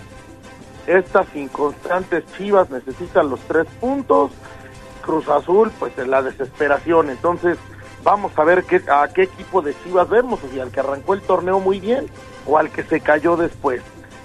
Estas 0.88 1.34
inconstantes 1.36 2.26
Chivas 2.38 2.70
necesitan 2.70 3.30
los 3.30 3.40
tres 3.42 3.68
puntos, 3.80 4.32
Cruz 5.02 5.28
Azul 5.30 5.72
pues 5.80 5.98
en 5.98 6.12
la 6.12 6.22
desesperación, 6.22 7.10
entonces 7.10 7.58
vamos 8.04 8.32
a 8.38 8.44
ver 8.44 8.64
qué, 8.64 8.82
a 8.90 9.08
qué 9.08 9.24
equipo 9.24 9.62
de 9.62 9.76
Chivas 9.84 10.10
vemos, 10.10 10.44
o 10.44 10.50
sea, 10.50 10.64
al 10.64 10.72
que 10.72 10.82
arrancó 10.82 11.14
el 11.14 11.22
torneo 11.22 11.60
muy 11.60 11.80
bien 11.80 12.08
o 12.46 12.58
al 12.58 12.70
que 12.70 12.84
se 12.84 13.00
cayó 13.00 13.38
después. 13.38 13.82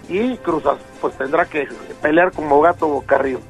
Y 0.09 0.36
Cruz 0.39 0.66
Azul 0.66 0.80
pues 1.01 1.16
tendrá 1.16 1.44
que 1.44 1.68
pelear 2.02 2.32
como 2.32 2.60
gato 2.60 2.89
boca 2.89 3.16
arriba. 3.16 3.40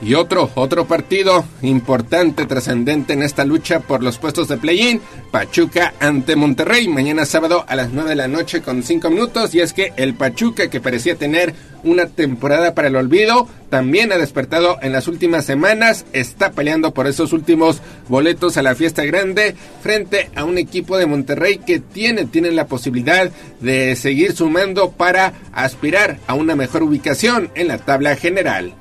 Y 0.00 0.14
otro, 0.14 0.50
otro 0.54 0.86
partido 0.86 1.44
importante, 1.60 2.46
trascendente 2.46 3.14
en 3.14 3.22
esta 3.24 3.44
lucha 3.44 3.80
por 3.80 4.04
los 4.04 4.18
puestos 4.18 4.46
de 4.46 4.56
play-in, 4.56 5.00
Pachuca 5.32 5.94
ante 5.98 6.36
Monterrey, 6.36 6.86
mañana 6.86 7.26
sábado 7.26 7.64
a 7.66 7.74
las 7.74 7.90
9 7.90 8.10
de 8.10 8.16
la 8.16 8.28
noche 8.28 8.62
con 8.62 8.84
5 8.84 9.10
minutos, 9.10 9.54
y 9.56 9.60
es 9.60 9.72
que 9.72 9.92
el 9.96 10.14
Pachuca, 10.14 10.70
que 10.70 10.80
parecía 10.80 11.16
tener 11.16 11.52
una 11.82 12.06
temporada 12.06 12.74
para 12.74 12.88
el 12.88 12.96
olvido, 12.96 13.48
también 13.70 14.12
ha 14.12 14.18
despertado 14.18 14.78
en 14.82 14.92
las 14.92 15.08
últimas 15.08 15.44
semanas, 15.44 16.06
está 16.12 16.52
peleando 16.52 16.94
por 16.94 17.08
esos 17.08 17.32
últimos 17.32 17.82
boletos 18.08 18.56
a 18.56 18.62
la 18.62 18.76
fiesta 18.76 19.04
grande 19.04 19.56
frente 19.82 20.30
a 20.36 20.44
un 20.44 20.58
equipo 20.58 20.96
de 20.96 21.06
Monterrey 21.06 21.58
que 21.58 21.80
tiene, 21.80 22.24
tiene 22.24 22.52
la 22.52 22.68
posibilidad 22.68 23.32
de 23.60 23.96
seguir 23.96 24.32
sumando 24.32 24.92
para 24.92 25.32
aspirar 25.52 26.18
a 26.28 26.34
una 26.34 26.54
mejor 26.54 26.84
ubicación 26.84 27.50
en 27.56 27.66
la 27.66 27.78
tabla 27.78 28.14
general. 28.14 28.74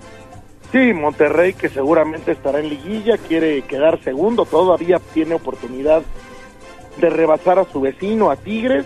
Sí, 0.72 0.94
Monterrey 0.94 1.54
que 1.54 1.70
seguramente 1.70 2.34
estará 2.34 2.60
en 2.60 2.70
liguilla, 2.70 3.18
quiere 3.18 3.62
quedar 3.62 4.04
segundo, 4.04 4.46
todavía 4.46 5.00
tiene 5.14 5.36
oportunidad 5.36 6.02
de 6.98 7.10
rebasar 7.10 7.60
a 7.60 7.66
su 7.66 7.80
vecino, 7.80 8.30
a 8.30 8.36
Tigres, 8.36 8.86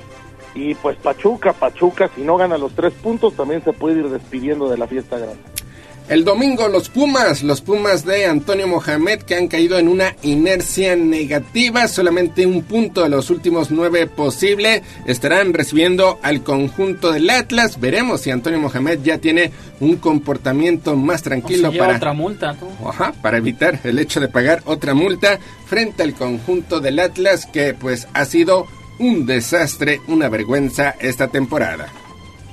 y 0.53 0.75
pues 0.75 0.97
Pachuca, 0.97 1.53
Pachuca, 1.53 2.09
si 2.15 2.21
no 2.21 2.37
gana 2.37 2.57
los 2.57 2.73
tres 2.75 2.93
puntos, 2.93 3.35
también 3.35 3.63
se 3.63 3.73
puede 3.73 3.99
ir 3.99 4.09
despidiendo 4.09 4.69
de 4.69 4.77
la 4.77 4.85
fiesta 4.85 5.17
grande. 5.17 5.41
El 6.11 6.25
domingo 6.25 6.67
los 6.67 6.89
Pumas, 6.89 7.41
los 7.41 7.61
Pumas 7.61 8.03
de 8.03 8.25
Antonio 8.25 8.67
Mohamed 8.67 9.19
que 9.19 9.35
han 9.35 9.47
caído 9.47 9.79
en 9.79 9.88
una 9.88 10.13
inercia 10.23 10.97
negativa, 10.97 11.88
solamente 11.88 12.45
un 12.45 12.63
punto 12.63 13.03
de 13.03 13.07
los 13.07 13.29
últimos 13.29 13.71
nueve 13.71 14.07
posible, 14.07 14.83
estarán 15.05 15.53
recibiendo 15.53 16.19
al 16.21 16.43
conjunto 16.43 17.13
del 17.13 17.29
Atlas. 17.29 17.79
Veremos 17.79 18.19
si 18.19 18.29
Antonio 18.29 18.59
Mohamed 18.59 18.99
ya 19.01 19.19
tiene 19.19 19.53
un 19.79 19.95
comportamiento 19.95 20.97
más 20.97 21.23
tranquilo 21.23 21.71
para 21.71 21.95
otra 21.95 22.11
multa, 22.11 22.57
Ajá, 22.85 23.13
para 23.21 23.38
evitar 23.38 23.79
el 23.85 23.97
hecho 23.97 24.19
de 24.19 24.27
pagar 24.27 24.63
otra 24.65 24.93
multa 24.93 25.39
frente 25.65 26.03
al 26.03 26.13
conjunto 26.13 26.81
del 26.81 26.99
Atlas 26.99 27.45
que 27.45 27.73
pues 27.73 28.09
ha 28.11 28.25
sido 28.25 28.67
un 28.99 29.25
desastre, 29.25 30.01
una 30.09 30.27
vergüenza 30.27 30.93
esta 30.99 31.29
temporada. 31.29 31.88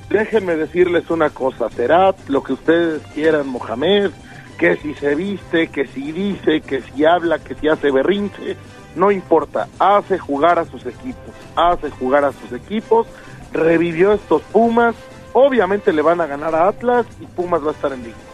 Déjenme 0.09 0.55
decirles 0.55 1.09
una 1.11 1.29
cosa, 1.29 1.69
será 1.69 2.15
lo 2.27 2.41
que 2.41 2.53
ustedes 2.53 3.01
quieran, 3.13 3.47
Mohamed, 3.47 4.09
que 4.57 4.75
si 4.77 4.95
se 4.95 5.13
viste, 5.13 5.67
que 5.67 5.85
si 5.85 6.11
dice, 6.11 6.61
que 6.61 6.81
si 6.81 7.05
habla, 7.05 7.37
que 7.37 7.53
si 7.53 7.67
hace 7.67 7.91
berrinche, 7.91 8.57
no 8.95 9.11
importa, 9.11 9.67
hace 9.77 10.17
jugar 10.17 10.57
a 10.57 10.65
sus 10.65 10.85
equipos, 10.87 11.35
hace 11.55 11.91
jugar 11.91 12.25
a 12.25 12.31
sus 12.31 12.51
equipos, 12.51 13.05
revivió 13.53 14.13
estos 14.13 14.41
Pumas, 14.41 14.95
obviamente 15.33 15.93
le 15.93 16.01
van 16.01 16.21
a 16.21 16.25
ganar 16.25 16.55
a 16.55 16.67
Atlas 16.67 17.05
y 17.21 17.25
Pumas 17.27 17.63
va 17.63 17.69
a 17.69 17.73
estar 17.73 17.93
en 17.93 18.03
liga. 18.03 18.28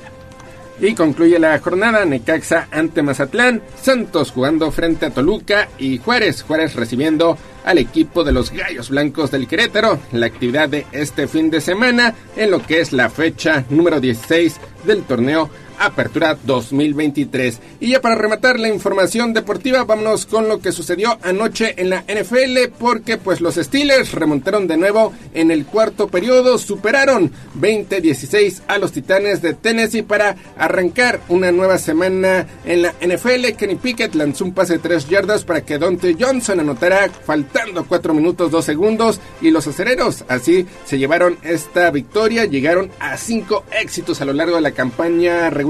Y 0.80 0.93
concluye 0.93 1.39
la 1.39 1.57
jornada 1.60 2.03
Necaxa 2.06 2.68
ante 2.69 3.02
Mazatlán, 3.02 3.61
Santos 3.81 4.31
jugando 4.31 4.72
frente 4.72 5.06
a 5.06 5.10
Toluca 5.10 5.69
y 5.77 5.99
Juárez, 5.99 6.43
Juárez 6.43 6.76
recibiendo 6.76 7.38
al 7.64 7.77
equipo 7.77 8.23
de 8.23 8.34
los 8.34 8.52
Gallos 8.52 8.89
Blancos 8.89 9.31
del 9.31 9.47
Querétaro. 9.47 9.99
La 10.11 10.26
actividad 10.26 10.68
de 10.68 10.85
este 10.91 11.27
fin 11.27 11.49
de 11.49 11.61
semana 11.61 12.14
en 12.35 12.52
lo 12.52 12.61
que 12.61 12.81
es 12.81 12.91
la 12.91 13.10
fecha 13.10 13.64
número 13.69 13.99
16 14.02 14.60
del 14.85 15.03
torneo 15.03 15.49
Apertura 15.80 16.38
2023. 16.43 17.60
Y 17.80 17.91
ya 17.91 18.02
para 18.02 18.15
rematar 18.15 18.60
la 18.60 18.69
información 18.69 19.34
deportiva, 19.34 19.84
vámonos 19.84 20.26
con 20.26 20.47
lo 20.47 20.60
que 20.60 20.72
sucedió 20.72 21.18
anoche 21.22 21.76
en 21.77 21.89
la 21.89 22.02
NFL, 22.02 22.72
porque 22.80 23.18
pues 23.18 23.41
los 23.41 23.56
Steelers 23.56 24.14
remontaron 24.14 24.68
de 24.68 24.77
nuevo 24.77 25.14
en 25.34 25.52
el 25.52 25.65
cuarto 25.65 26.07
periodo, 26.07 26.57
superaron 26.57 27.31
20-16 27.60 28.61
a 28.68 28.77
los 28.77 28.91
Titanes 28.91 29.41
de 29.41 29.53
Tennessee 29.53 30.03
para 30.03 30.35
arrancar 30.57 31.19
una 31.30 31.52
nueva 31.52 31.77
semana 31.77 32.47
en 32.64 32.81
la 32.81 32.93
NFL. 33.02 33.53
Kenny 33.57 33.76
Pickett 33.76 34.15
lanzó 34.15 34.45
un 34.45 34.53
pase 34.53 34.73
de 34.73 34.80
3 34.80 35.10
yardas 35.10 35.43
para 35.43 35.61
que 35.61 35.77
Dante 35.77 36.15
Johnson 36.19 36.60
anotara 36.60 37.10
faltando 37.26 37.85
4 37.85 38.14
minutos 38.14 38.52
2 38.52 38.64
segundos 38.64 39.19
y 39.41 39.52
los 39.52 39.68
acereros 39.68 40.23
así 40.27 40.65
se 40.85 40.97
llevaron 40.97 41.38
esta 41.43 41.91
victoria, 41.91 42.45
llegaron 42.45 42.91
a 42.99 43.18
5 43.18 43.65
éxitos 43.81 44.22
a 44.22 44.26
lo 44.26 44.34
largo 44.34 44.56
de 44.56 44.61
la 44.61 44.72
campaña 44.72 45.49
regular 45.49 45.65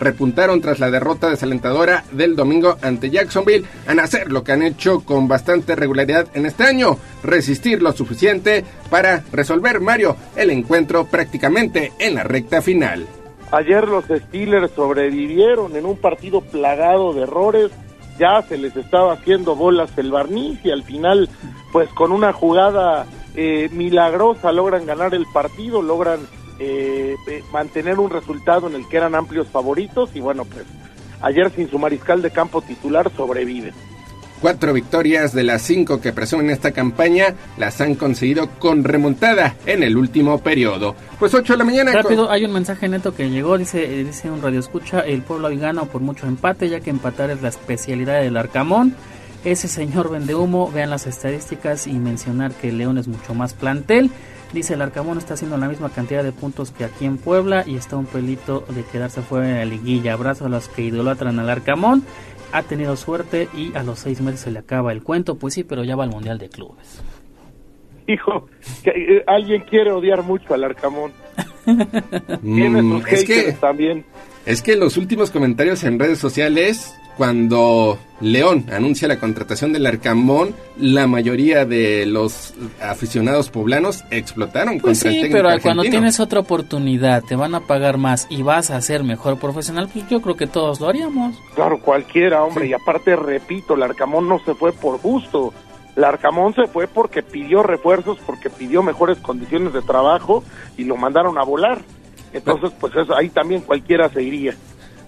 repuntaron 0.00 0.60
tras 0.60 0.78
la 0.78 0.90
derrota 0.90 1.30
desalentadora 1.30 2.04
del 2.12 2.36
domingo 2.36 2.76
ante 2.82 3.10
Jacksonville 3.10 3.66
a 3.86 3.92
hacer 4.02 4.30
lo 4.30 4.42
que 4.42 4.52
han 4.52 4.62
hecho 4.62 5.00
con 5.00 5.28
bastante 5.28 5.76
regularidad 5.76 6.28
en 6.34 6.46
este 6.46 6.64
año, 6.64 6.98
resistir 7.22 7.82
lo 7.82 7.92
suficiente 7.92 8.64
para 8.90 9.22
resolver 9.32 9.80
Mario 9.80 10.16
el 10.36 10.50
encuentro 10.50 11.06
prácticamente 11.06 11.92
en 11.98 12.14
la 12.14 12.24
recta 12.24 12.62
final. 12.62 13.06
Ayer 13.50 13.86
los 13.86 14.04
Steelers 14.04 14.72
sobrevivieron 14.72 15.76
en 15.76 15.84
un 15.84 15.96
partido 15.96 16.40
plagado 16.40 17.12
de 17.12 17.22
errores, 17.22 17.70
ya 18.18 18.42
se 18.42 18.56
les 18.56 18.76
estaba 18.76 19.14
haciendo 19.14 19.54
bolas 19.56 19.90
el 19.98 20.10
barniz 20.10 20.58
y 20.64 20.70
al 20.70 20.82
final 20.82 21.28
pues 21.70 21.88
con 21.90 22.12
una 22.12 22.32
jugada 22.32 23.06
eh, 23.34 23.68
milagrosa 23.72 24.52
logran 24.52 24.86
ganar 24.86 25.14
el 25.14 25.26
partido, 25.32 25.82
logran 25.82 26.20
eh, 26.64 27.16
eh, 27.26 27.42
mantener 27.52 27.98
un 27.98 28.08
resultado 28.08 28.68
en 28.68 28.76
el 28.76 28.88
que 28.88 28.96
eran 28.96 29.16
amplios 29.16 29.48
favoritos 29.48 30.10
y 30.14 30.20
bueno, 30.20 30.44
pues 30.44 30.64
ayer 31.20 31.50
sin 31.50 31.68
su 31.68 31.76
mariscal 31.76 32.22
de 32.22 32.30
campo 32.30 32.62
titular 32.62 33.10
sobreviven. 33.16 33.74
Cuatro 34.40 34.72
victorias 34.72 35.32
de 35.32 35.42
las 35.42 35.62
cinco 35.62 36.00
que 36.00 36.12
presumen 36.12 36.50
esta 36.50 36.70
campaña 36.70 37.34
las 37.58 37.80
han 37.80 37.96
conseguido 37.96 38.48
con 38.60 38.84
remontada 38.84 39.56
en 39.66 39.82
el 39.82 39.96
último 39.96 40.38
periodo. 40.38 40.94
Pues 41.18 41.34
8 41.34 41.52
de 41.52 41.56
la 41.56 41.64
mañana. 41.64 41.92
Rápido, 41.92 42.30
hay 42.30 42.44
un 42.44 42.52
mensaje 42.52 42.88
neto 42.88 43.14
que 43.14 43.28
llegó, 43.28 43.58
dice, 43.58 44.00
eh, 44.00 44.04
dice 44.04 44.30
un 44.30 44.40
radio 44.40 44.60
escucha, 44.60 45.00
el 45.00 45.22
pueblo 45.22 45.48
hoy 45.48 45.58
gana 45.58 45.84
por 45.84 46.00
mucho 46.00 46.26
empate, 46.26 46.68
ya 46.68 46.80
que 46.80 46.90
empatar 46.90 47.30
es 47.30 47.42
la 47.42 47.48
especialidad 47.48 48.20
del 48.20 48.36
Arcamón. 48.36 48.94
Ese 49.44 49.66
señor 49.66 50.10
vende 50.10 50.36
humo, 50.36 50.70
vean 50.70 50.90
las 50.90 51.08
estadísticas 51.08 51.88
y 51.88 51.92
mencionar 51.94 52.52
que 52.52 52.70
León 52.72 52.98
es 52.98 53.08
mucho 53.08 53.34
más 53.34 53.54
plantel. 53.54 54.10
Dice 54.52 54.74
el 54.74 54.82
Arcamón 54.82 55.16
está 55.18 55.34
haciendo 55.34 55.56
la 55.56 55.66
misma 55.68 55.88
cantidad 55.90 56.22
de 56.22 56.32
puntos 56.32 56.70
que 56.72 56.84
aquí 56.84 57.06
en 57.06 57.16
Puebla 57.16 57.64
y 57.66 57.76
está 57.76 57.96
un 57.96 58.04
pelito 58.06 58.64
de 58.68 58.84
quedarse 58.84 59.22
fuera 59.22 59.46
de 59.46 59.54
la 59.54 59.64
liguilla. 59.64 60.12
Abrazo 60.12 60.44
a 60.46 60.48
los 60.50 60.68
que 60.68 60.82
idolatran 60.82 61.38
al 61.38 61.48
Arcamón. 61.48 62.02
Ha 62.52 62.62
tenido 62.62 62.96
suerte 62.96 63.48
y 63.56 63.74
a 63.74 63.82
los 63.82 63.98
seis 63.98 64.20
meses 64.20 64.40
se 64.40 64.50
le 64.50 64.58
acaba 64.58 64.92
el 64.92 65.02
cuento. 65.02 65.36
Pues 65.36 65.54
sí, 65.54 65.64
pero 65.64 65.84
ya 65.84 65.96
va 65.96 66.04
al 66.04 66.10
Mundial 66.10 66.36
de 66.38 66.50
Clubes. 66.50 67.00
Hijo, 68.06 68.48
que, 68.82 68.90
eh, 68.90 69.24
alguien 69.26 69.62
quiere 69.62 69.90
odiar 69.92 70.22
mucho 70.22 70.52
al 70.52 70.64
Arcamón. 70.64 71.12
Tiene 72.42 72.82
Mm, 72.82 72.98
sus 73.00 73.08
es 73.12 73.24
que- 73.24 73.34
haters 73.36 73.60
también. 73.60 74.04
Es 74.44 74.60
que 74.60 74.76
los 74.76 74.96
últimos 74.96 75.30
comentarios 75.30 75.84
en 75.84 75.98
redes 75.98 76.18
sociales, 76.18 76.94
cuando 77.16 77.98
León 78.20 78.66
anuncia 78.72 79.08
la 79.08 79.18
contratación 79.18 79.72
del 79.72 79.86
Arcamón, 79.86 80.54
la 80.78 81.06
mayoría 81.06 81.64
de 81.64 82.06
los 82.06 82.54
aficionados 82.80 83.50
poblanos 83.50 84.04
explotaron 84.10 84.78
Pues 84.78 84.98
contra 84.98 85.10
sí, 85.10 85.16
el 85.16 85.22
técnico 85.24 85.48
pero 85.48 85.62
cuando 85.62 85.82
tienes 85.82 86.20
otra 86.20 86.40
oportunidad, 86.40 87.22
te 87.22 87.36
van 87.36 87.54
a 87.54 87.60
pagar 87.60 87.98
más 87.98 88.26
y 88.30 88.42
vas 88.42 88.70
a 88.70 88.80
ser 88.80 89.04
mejor 89.04 89.38
profesional, 89.38 89.88
pues 89.92 90.08
yo 90.08 90.22
creo 90.22 90.36
que 90.36 90.46
todos 90.46 90.80
lo 90.80 90.88
haríamos. 90.88 91.36
Claro, 91.54 91.80
cualquiera, 91.80 92.42
hombre. 92.44 92.66
Y 92.68 92.72
aparte, 92.72 93.16
repito, 93.16 93.74
el 93.74 93.82
Arcamón 93.82 94.28
no 94.28 94.40
se 94.44 94.54
fue 94.54 94.72
por 94.72 95.00
gusto. 95.00 95.52
El 95.96 96.04
Arcamón 96.04 96.54
se 96.54 96.66
fue 96.68 96.86
porque 96.86 97.22
pidió 97.22 97.62
refuerzos, 97.62 98.18
porque 98.24 98.48
pidió 98.48 98.82
mejores 98.82 99.18
condiciones 99.18 99.74
de 99.74 99.82
trabajo 99.82 100.42
y 100.78 100.84
lo 100.84 100.96
mandaron 100.96 101.38
a 101.38 101.44
volar. 101.44 101.82
Entonces, 102.32 102.72
pues 102.80 102.94
eso, 102.96 103.14
ahí 103.14 103.28
también 103.28 103.60
cualquiera 103.60 104.08
se 104.08 104.22
iría. 104.22 104.54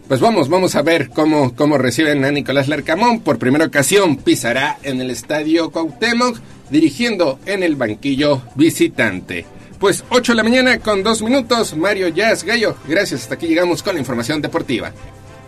Pues 0.09 0.21
vamos, 0.21 0.49
vamos 0.49 0.75
a 0.77 0.83
ver 0.83 1.09
cómo, 1.11 1.55
cómo 1.57 1.79
reciben 1.79 2.25
a 2.25 2.31
Nicolás 2.31 2.69
Larcamón. 2.69 3.21
Por 3.21 3.39
primera 3.39 3.65
ocasión 3.65 4.17
pisará 4.17 4.79
en 4.83 5.01
el 5.01 5.11
estadio 5.11 5.71
Cuauhtémoc, 5.71 6.39
dirigiendo 6.71 7.39
en 7.47 7.63
el 7.63 7.77
banquillo 7.77 8.43
visitante. 8.55 9.47
Pues 9.79 10.05
8 10.11 10.33
de 10.33 10.37
la 10.37 10.43
mañana 10.43 10.79
con 10.79 11.03
2 11.03 11.23
minutos, 11.23 11.77
Mario 11.77 12.09
Jazz 12.09 12.45
Gallo. 12.45 12.77
Gracias, 12.87 13.23
hasta 13.23 13.35
aquí 13.35 13.47
llegamos 13.47 13.83
con 13.83 13.95
la 13.95 14.01
información 14.01 14.43
deportiva. 14.43 14.93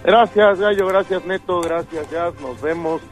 Gracias, 0.05 0.59
Gallo. 0.59 0.87
Gracias, 0.87 1.24
Neto. 1.27 1.61
Gracias, 1.61 2.11
Jazz. 2.11 2.33
Nos 2.41 2.61
vemos 2.61 3.03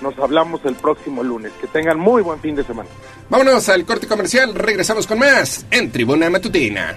nos 0.00 0.18
hablamos 0.18 0.60
el 0.64 0.74
próximo 0.74 1.22
lunes. 1.22 1.52
Que 1.60 1.66
tengan 1.66 1.98
muy 1.98 2.22
buen 2.22 2.40
fin 2.40 2.54
de 2.56 2.64
semana. 2.64 2.88
Vámonos 3.28 3.68
al 3.68 3.84
corte 3.84 4.06
comercial, 4.06 4.54
regresamos 4.54 5.06
con 5.06 5.18
más 5.18 5.66
en 5.70 5.90
Tribuna 5.92 6.28
Matutina. 6.30 6.96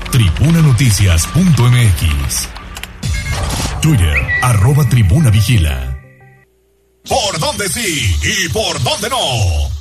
tribunanoticias.mx. 0.11 2.49
Twitter, 3.81 4.15
arroba 4.41 4.87
tribuna 4.87 5.31
vigila. 5.31 5.97
¿Por 7.07 7.39
dónde 7.39 7.69
sí 7.69 8.13
y 8.21 8.49
por 8.49 8.83
dónde 8.83 9.09
no? 9.09 9.71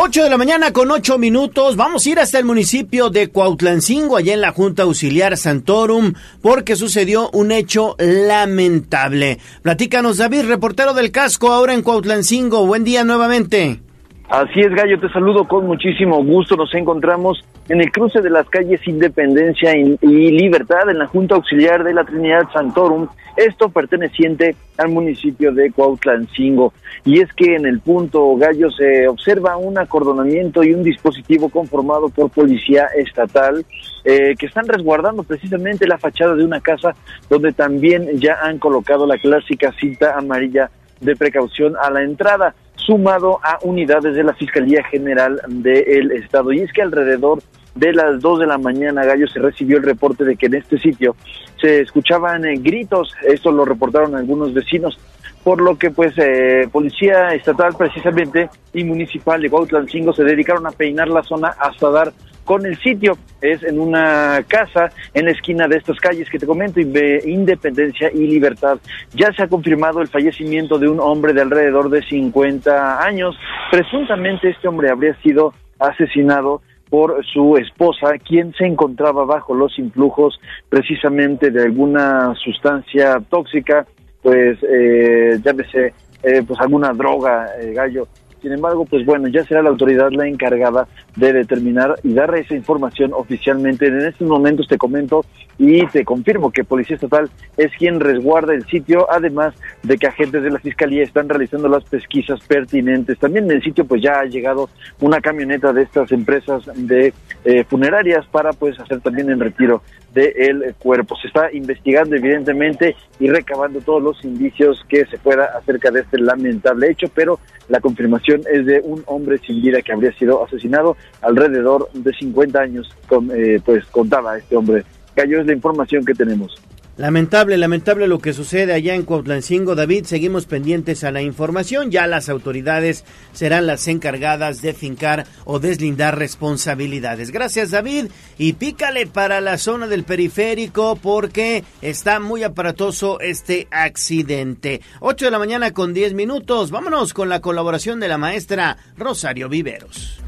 8 0.00 0.24
de 0.24 0.30
la 0.30 0.38
mañana 0.38 0.72
con 0.72 0.90
8 0.90 1.18
minutos. 1.18 1.76
Vamos 1.76 2.06
a 2.06 2.10
ir 2.10 2.20
hasta 2.20 2.38
el 2.38 2.44
municipio 2.44 3.10
de 3.10 3.28
Cuautlancingo, 3.28 4.16
allá 4.16 4.32
en 4.32 4.40
la 4.40 4.52
Junta 4.52 4.84
Auxiliar 4.84 5.36
Santorum, 5.36 6.14
porque 6.40 6.76
sucedió 6.76 7.28
un 7.30 7.52
hecho 7.52 7.96
lamentable. 7.98 9.38
Platícanos, 9.62 10.16
David, 10.16 10.46
reportero 10.46 10.94
del 10.94 11.10
casco, 11.10 11.52
ahora 11.52 11.74
en 11.74 11.82
Cuautlancingo. 11.82 12.64
Buen 12.64 12.84
día 12.84 13.04
nuevamente. 13.04 13.82
Así 14.28 14.60
es, 14.60 14.68
Gallo, 14.74 15.00
te 15.00 15.08
saludo 15.08 15.48
con 15.48 15.66
muchísimo 15.66 16.22
gusto. 16.22 16.54
Nos 16.54 16.74
encontramos 16.74 17.42
en 17.70 17.80
el 17.80 17.90
cruce 17.90 18.20
de 18.20 18.28
las 18.28 18.46
calles 18.50 18.86
Independencia 18.86 19.74
y 19.74 20.30
Libertad 20.30 20.90
en 20.90 20.98
la 20.98 21.06
Junta 21.06 21.34
Auxiliar 21.34 21.82
de 21.82 21.94
la 21.94 22.04
Trinidad 22.04 22.42
Santorum, 22.52 23.08
esto 23.38 23.70
perteneciente 23.70 24.54
al 24.76 24.90
municipio 24.90 25.50
de 25.52 25.72
Cuautlancingo. 25.72 26.74
Y 27.06 27.20
es 27.20 27.32
que 27.32 27.54
en 27.54 27.64
el 27.64 27.80
punto 27.80 28.36
Gallo 28.36 28.70
se 28.70 29.08
observa 29.08 29.56
un 29.56 29.78
acordonamiento 29.78 30.62
y 30.62 30.74
un 30.74 30.82
dispositivo 30.82 31.48
conformado 31.48 32.10
por 32.10 32.28
policía 32.28 32.84
estatal 32.98 33.64
eh, 34.04 34.34
que 34.38 34.44
están 34.44 34.68
resguardando 34.68 35.22
precisamente 35.22 35.86
la 35.86 35.96
fachada 35.96 36.34
de 36.34 36.44
una 36.44 36.60
casa 36.60 36.94
donde 37.30 37.52
también 37.52 38.20
ya 38.20 38.36
han 38.42 38.58
colocado 38.58 39.06
la 39.06 39.16
clásica 39.16 39.72
cinta 39.80 40.18
amarilla 40.18 40.70
de 41.00 41.16
precaución 41.16 41.74
a 41.80 41.90
la 41.90 42.02
entrada 42.02 42.54
sumado 42.88 43.38
a 43.42 43.58
unidades 43.62 44.14
de 44.14 44.24
la 44.24 44.32
Fiscalía 44.32 44.82
General 44.84 45.38
del 45.46 46.10
Estado. 46.12 46.52
Y 46.52 46.60
es 46.60 46.72
que 46.72 46.80
alrededor 46.80 47.42
de 47.74 47.92
las 47.92 48.18
2 48.20 48.40
de 48.40 48.46
la 48.46 48.56
mañana, 48.56 49.04
Gallo, 49.04 49.28
se 49.28 49.40
recibió 49.40 49.76
el 49.76 49.82
reporte 49.82 50.24
de 50.24 50.36
que 50.36 50.46
en 50.46 50.54
este 50.54 50.78
sitio 50.78 51.14
se 51.60 51.82
escuchaban 51.82 52.46
eh, 52.46 52.54
gritos, 52.56 53.14
esto 53.26 53.52
lo 53.52 53.66
reportaron 53.66 54.14
algunos 54.14 54.54
vecinos, 54.54 54.98
por 55.44 55.60
lo 55.60 55.76
que 55.76 55.90
pues 55.90 56.14
eh, 56.16 56.66
Policía 56.72 57.28
Estatal 57.34 57.74
precisamente 57.76 58.48
y 58.72 58.84
Municipal 58.84 59.42
de 59.42 59.50
Cuautlancingo 59.50 60.14
se 60.14 60.24
dedicaron 60.24 60.66
a 60.66 60.72
peinar 60.72 61.08
la 61.08 61.22
zona 61.22 61.48
hasta 61.48 61.90
dar 61.90 62.12
con 62.48 62.64
el 62.64 62.78
sitio. 62.78 63.18
Es 63.42 63.62
en 63.62 63.78
una 63.78 64.42
casa 64.48 64.90
en 65.12 65.26
la 65.26 65.32
esquina 65.32 65.68
de 65.68 65.76
estas 65.76 65.98
calles 66.00 66.30
que 66.30 66.38
te 66.38 66.46
comento, 66.46 66.80
Independencia 66.80 68.10
y 68.10 68.26
Libertad. 68.26 68.78
Ya 69.12 69.30
se 69.34 69.42
ha 69.42 69.48
confirmado 69.48 70.00
el 70.00 70.08
fallecimiento 70.08 70.78
de 70.78 70.88
un 70.88 70.98
hombre 70.98 71.34
de 71.34 71.42
alrededor 71.42 71.90
de 71.90 72.02
50 72.02 73.04
años. 73.04 73.36
Presuntamente 73.70 74.48
este 74.48 74.66
hombre 74.66 74.88
habría 74.88 75.14
sido 75.20 75.52
asesinado 75.78 76.62
por 76.88 77.22
su 77.26 77.58
esposa, 77.58 78.14
quien 78.26 78.54
se 78.54 78.64
encontraba 78.64 79.26
bajo 79.26 79.54
los 79.54 79.78
influjos 79.78 80.40
precisamente 80.70 81.50
de 81.50 81.64
alguna 81.64 82.34
sustancia 82.42 83.20
tóxica, 83.28 83.86
pues 84.22 84.56
eh, 84.62 85.38
llámese 85.44 85.92
eh, 86.22 86.42
pues 86.46 86.58
alguna 86.60 86.94
droga, 86.94 87.46
eh, 87.60 87.74
gallo, 87.74 88.08
sin 88.40 88.52
embargo, 88.52 88.84
pues 88.84 89.04
bueno, 89.04 89.28
ya 89.28 89.44
será 89.44 89.62
la 89.62 89.70
autoridad 89.70 90.10
la 90.12 90.28
encargada 90.28 90.86
de 91.16 91.32
determinar 91.32 91.96
y 92.02 92.14
dar 92.14 92.34
esa 92.36 92.54
información 92.54 93.12
oficialmente. 93.12 93.86
En 93.86 94.00
estos 94.00 94.28
momentos 94.28 94.68
te 94.68 94.78
comento 94.78 95.24
y 95.58 95.86
te 95.86 96.04
confirmo 96.04 96.52
que 96.52 96.64
Policía 96.64 96.96
Estatal 96.96 97.28
es 97.56 97.72
quien 97.76 97.98
resguarda 97.98 98.54
el 98.54 98.64
sitio, 98.66 99.10
además 99.10 99.54
de 99.82 99.98
que 99.98 100.06
agentes 100.06 100.42
de 100.42 100.50
la 100.50 100.60
Fiscalía 100.60 101.02
están 101.02 101.28
realizando 101.28 101.68
las 101.68 101.84
pesquisas 101.84 102.40
pertinentes. 102.46 103.18
También 103.18 103.46
en 103.46 103.52
el 103.52 103.62
sitio 103.62 103.84
pues 103.84 104.02
ya 104.02 104.20
ha 104.20 104.24
llegado 104.24 104.68
una 105.00 105.20
camioneta 105.20 105.72
de 105.72 105.82
estas 105.82 106.12
empresas 106.12 106.62
de 106.76 107.12
eh, 107.44 107.64
funerarias 107.64 108.24
para 108.26 108.52
pues 108.52 108.78
hacer 108.78 109.00
también 109.00 109.30
el 109.30 109.40
retiro 109.40 109.82
del 110.14 110.74
cuerpo. 110.78 111.16
Se 111.16 111.28
está 111.28 111.52
investigando 111.52 112.16
evidentemente 112.16 112.96
y 113.18 113.28
recabando 113.28 113.80
todos 113.80 114.02
los 114.02 114.24
indicios 114.24 114.84
que 114.88 115.04
se 115.06 115.18
pueda 115.18 115.46
acerca 115.58 115.90
de 115.90 116.00
este 116.00 116.18
lamentable 116.18 116.90
hecho, 116.90 117.08
pero 117.14 117.38
la 117.68 117.80
confirmación 117.80 118.42
es 118.50 118.66
de 118.66 118.80
un 118.80 119.02
hombre 119.06 119.38
sin 119.38 119.60
vida 119.62 119.82
que 119.82 119.92
habría 119.92 120.12
sido 120.12 120.44
asesinado 120.44 120.96
alrededor 121.20 121.90
de 121.92 122.12
50 122.12 122.60
años, 122.60 122.94
eh, 123.34 123.60
pues 123.64 123.84
contaba 123.86 124.38
este 124.38 124.56
hombre. 124.56 124.84
Cayó 125.14 125.40
es 125.40 125.46
la 125.46 125.52
información 125.52 126.04
que 126.04 126.14
tenemos. 126.14 126.60
Lamentable, 126.98 127.56
lamentable 127.56 128.06
lo 128.08 128.18
que 128.18 128.32
sucede 128.32 128.74
allá 128.74 128.96
en 128.96 129.04
Cuautlancingo. 129.04 129.76
David, 129.76 130.06
seguimos 130.06 130.46
pendientes 130.46 131.04
a 131.04 131.12
la 131.12 131.22
información. 131.22 131.92
Ya 131.92 132.08
las 132.08 132.28
autoridades 132.28 133.04
serán 133.32 133.68
las 133.68 133.86
encargadas 133.86 134.62
de 134.62 134.74
fincar 134.74 135.24
o 135.44 135.60
deslindar 135.60 136.18
responsabilidades. 136.18 137.30
Gracias, 137.30 137.70
David. 137.70 138.06
Y 138.36 138.54
pícale 138.54 139.06
para 139.06 139.40
la 139.40 139.58
zona 139.58 139.86
del 139.86 140.02
periférico 140.02 140.96
porque 140.96 141.62
está 141.82 142.18
muy 142.18 142.42
aparatoso 142.42 143.20
este 143.20 143.68
accidente. 143.70 144.80
8 144.98 145.26
de 145.26 145.30
la 145.30 145.38
mañana 145.38 145.72
con 145.72 145.94
10 145.94 146.14
minutos. 146.14 146.72
Vámonos 146.72 147.14
con 147.14 147.28
la 147.28 147.40
colaboración 147.40 148.00
de 148.00 148.08
la 148.08 148.18
maestra 148.18 148.76
Rosario 148.96 149.48
Viveros. 149.48 150.18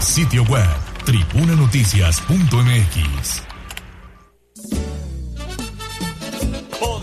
Sitio 0.00 0.42
web 0.42 0.66
tribunanoticias.mx 1.04 3.55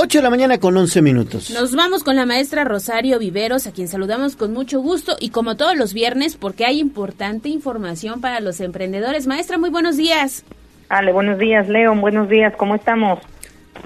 8 0.00 0.18
de 0.18 0.22
la 0.22 0.30
mañana 0.30 0.58
con 0.58 0.76
11 0.76 1.02
minutos. 1.02 1.50
Nos 1.50 1.74
vamos 1.74 2.04
con 2.04 2.14
la 2.14 2.24
maestra 2.24 2.62
Rosario 2.62 3.18
Viveros, 3.18 3.66
a 3.66 3.72
quien 3.72 3.88
saludamos 3.88 4.36
con 4.36 4.52
mucho 4.52 4.80
gusto 4.80 5.16
y 5.18 5.30
como 5.30 5.56
todos 5.56 5.76
los 5.76 5.92
viernes, 5.92 6.36
porque 6.36 6.64
hay 6.64 6.78
importante 6.78 7.48
información 7.48 8.20
para 8.20 8.38
los 8.38 8.60
emprendedores. 8.60 9.26
Maestra, 9.26 9.58
muy 9.58 9.70
buenos 9.70 9.96
días. 9.96 10.44
Ale, 10.88 11.12
buenos 11.12 11.40
días, 11.40 11.68
Leo, 11.68 11.96
buenos 11.96 12.28
días, 12.28 12.54
¿cómo 12.56 12.76
estamos? 12.76 13.18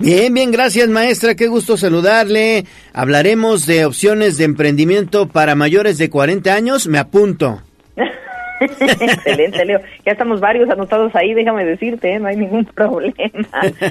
Bien, 0.00 0.34
bien, 0.34 0.50
gracias 0.50 0.86
maestra, 0.90 1.34
qué 1.34 1.46
gusto 1.46 1.78
saludarle. 1.78 2.66
Hablaremos 2.92 3.64
de 3.64 3.86
opciones 3.86 4.36
de 4.36 4.44
emprendimiento 4.44 5.28
para 5.28 5.54
mayores 5.54 5.96
de 5.96 6.10
40 6.10 6.52
años, 6.52 6.88
me 6.88 6.98
apunto. 6.98 7.62
Excelente, 8.64 9.64
Leo. 9.64 9.80
Ya 10.04 10.12
estamos 10.12 10.40
varios 10.40 10.68
anotados 10.70 11.14
ahí, 11.14 11.34
déjame 11.34 11.64
decirte, 11.64 12.12
¿eh? 12.12 12.18
no 12.18 12.28
hay 12.28 12.36
ningún 12.36 12.64
problema. 12.74 13.14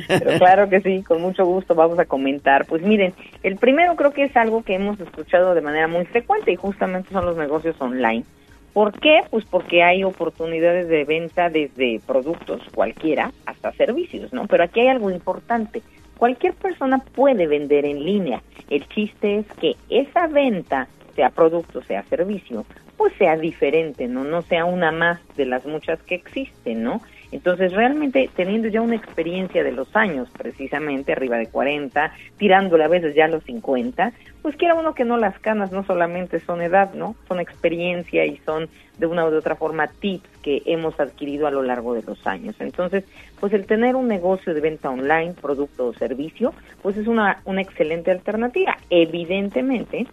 Pero 0.07 0.38
claro 0.38 0.69
que 0.69 0.81
sí, 0.81 1.03
con 1.03 1.22
mucho 1.22 1.45
gusto 1.45 1.76
vamos 1.76 1.99
a 1.99 2.06
comentar. 2.06 2.65
Pues 2.65 2.81
miren, 2.81 3.14
el 3.43 3.57
primero 3.57 3.95
creo 3.95 4.11
que 4.11 4.23
es 4.23 4.35
algo 4.35 4.64
que 4.64 4.76
hemos 4.76 4.99
escuchado 4.99 5.53
de 5.53 5.61
manera 5.61 5.88
muy 5.88 6.06
frecuente 6.06 6.52
y 6.52 6.56
justamente 6.56 7.11
son 7.11 7.26
los 7.26 7.38
negocios 7.38 7.76
online. 7.80 8.23
¿Por 8.73 8.98
qué? 8.99 9.19
Pues 9.30 9.43
porque 9.45 9.84
hay 9.84 10.03
oportunidades 10.03 10.88
de 10.88 11.03
venta 11.03 11.49
desde 11.49 11.99
productos 12.06 12.61
cualquiera 12.73 13.31
hasta 13.45 13.73
servicios, 13.73 14.31
¿no? 14.31 14.48
Pero 14.48 14.64
aquí 14.64 14.80
hay 14.80 14.88
algo 14.88 15.11
importante. 15.11 15.81
Cualquier 16.18 16.53
persona 16.53 16.99
puede 16.99 17.48
vender 17.48 17.85
en 17.85 18.06
línea. 18.06 18.41
El 18.69 18.88
chiste 18.88 19.39
es 19.39 19.45
que 19.60 19.76
esa 19.89 20.27
venta, 20.27 20.88
sea 21.15 21.30
producto, 21.31 21.81
sea 21.84 22.03
servicio, 22.03 22.65
pues 23.02 23.15
sea 23.15 23.36
diferente, 23.36 24.07
¿no? 24.07 24.23
No 24.23 24.44
sea 24.44 24.65
una 24.65 24.91
más 24.91 25.19
de 25.36 25.48
las 25.48 25.65
muchas 25.65 25.99
que 26.03 26.14
existen, 26.14 26.84
¿no? 26.84 27.02
Entonces, 27.32 27.73
realmente 27.73 28.30
teniendo 28.36 28.68
ya 28.68 28.80
una 28.80 28.95
experiencia 28.95 29.64
de 29.64 29.72
los 29.72 29.95
años, 29.95 30.30
precisamente 30.38 31.11
arriba 31.11 31.38
de 31.38 31.48
40, 31.48 32.14
tirándole 32.38 32.84
a 32.84 32.88
veces 32.88 33.15
ya 33.15 33.26
a 33.26 33.28
los 33.28 33.44
50, 33.45 34.14
pues 34.44 34.56
quiera 34.56 34.76
uno 34.76 34.94
que 34.94 35.03
no 35.03 35.18
las 35.18 35.40
canas 35.40 35.72
no 35.72 35.84
solamente 35.84 36.41
son 36.41 36.61
edad, 36.61 36.94
¿no? 36.94 37.15
Son 37.28 37.40
experiencia 37.40 38.23
y 38.23 38.38
son 38.45 38.69
de 38.99 39.07
una 39.07 39.26
u 39.26 39.36
otra 39.36 39.56
forma 39.56 39.88
tips 39.88 40.30
que 40.44 40.61
hemos 40.68 40.99
adquirido 40.99 41.48
a 41.48 41.52
lo 41.52 41.64
largo 41.64 41.95
de 41.95 42.03
los 42.03 42.28
años. 42.28 42.56
Entonces, 42.60 43.03
pues 43.40 43.52
el 43.53 43.65
tener 43.65 43.95
un 43.95 44.07
negocio 44.07 44.53
de 44.53 44.61
venta 44.61 44.91
online, 44.91 45.34
producto 45.41 45.88
o 45.88 45.94
servicio, 45.95 46.53
pues 46.84 46.98
es 46.98 47.07
una, 47.07 47.41
una 47.45 47.61
excelente 47.61 48.11
alternativa. 48.11 48.78
Evidentemente, 48.91 50.06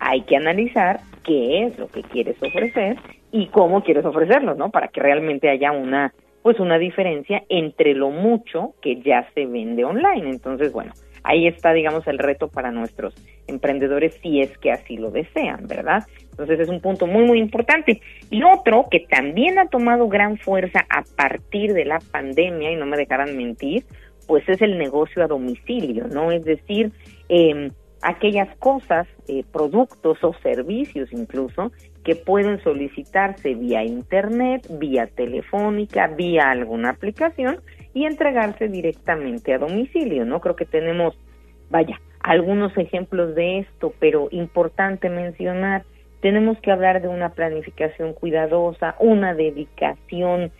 hay 0.00 0.22
que 0.22 0.36
analizar 0.36 1.00
qué 1.24 1.64
es 1.64 1.78
lo 1.78 1.88
que 1.88 2.02
quieres 2.02 2.36
ofrecer 2.42 2.96
y 3.30 3.46
cómo 3.48 3.84
quieres 3.84 4.04
ofrecerlo, 4.04 4.54
¿no? 4.54 4.70
Para 4.70 4.88
que 4.88 5.00
realmente 5.00 5.48
haya 5.48 5.70
una 5.72 6.12
pues 6.42 6.58
una 6.58 6.78
diferencia 6.78 7.42
entre 7.50 7.94
lo 7.94 8.10
mucho 8.10 8.74
que 8.80 9.02
ya 9.02 9.28
se 9.34 9.44
vende 9.44 9.84
online. 9.84 10.30
Entonces, 10.30 10.72
bueno, 10.72 10.92
ahí 11.22 11.46
está, 11.46 11.74
digamos, 11.74 12.06
el 12.06 12.18
reto 12.18 12.48
para 12.48 12.70
nuestros 12.70 13.14
emprendedores 13.46 14.18
si 14.22 14.40
es 14.40 14.56
que 14.56 14.72
así 14.72 14.96
lo 14.96 15.10
desean, 15.10 15.66
¿verdad? 15.66 16.04
Entonces 16.30 16.60
es 16.60 16.68
un 16.70 16.80
punto 16.80 17.06
muy, 17.06 17.24
muy 17.24 17.38
importante. 17.38 18.00
Y 18.30 18.42
otro 18.42 18.86
que 18.90 19.00
también 19.00 19.58
ha 19.58 19.68
tomado 19.68 20.08
gran 20.08 20.38
fuerza 20.38 20.86
a 20.88 21.02
partir 21.14 21.74
de 21.74 21.84
la 21.84 21.98
pandemia, 22.10 22.72
y 22.72 22.76
no 22.76 22.86
me 22.86 22.96
dejarán 22.96 23.36
mentir, 23.36 23.84
pues 24.26 24.48
es 24.48 24.62
el 24.62 24.78
negocio 24.78 25.22
a 25.22 25.26
domicilio, 25.26 26.06
¿no? 26.08 26.32
Es 26.32 26.44
decir, 26.44 26.92
eh, 27.28 27.70
aquellas 28.02 28.54
cosas, 28.58 29.06
eh, 29.28 29.44
productos 29.52 30.22
o 30.22 30.34
servicios 30.42 31.12
incluso, 31.12 31.72
que 32.04 32.16
pueden 32.16 32.62
solicitarse 32.62 33.54
vía 33.54 33.84
internet, 33.84 34.66
vía 34.70 35.06
telefónica, 35.06 36.06
vía 36.08 36.50
alguna 36.50 36.90
aplicación 36.90 37.60
y 37.92 38.06
entregarse 38.06 38.68
directamente 38.68 39.52
a 39.52 39.58
domicilio, 39.58 40.24
¿no? 40.24 40.40
Creo 40.40 40.56
que 40.56 40.64
tenemos, 40.64 41.14
vaya, 41.68 42.00
algunos 42.20 42.76
ejemplos 42.76 43.34
de 43.34 43.60
esto, 43.60 43.92
pero 43.98 44.28
importante 44.30 45.10
mencionar, 45.10 45.84
tenemos 46.20 46.58
que 46.60 46.70
hablar 46.70 47.02
de 47.02 47.08
una 47.08 47.30
planificación 47.30 48.12
cuidadosa, 48.12 48.94
una 48.98 49.34
dedicación 49.34 50.52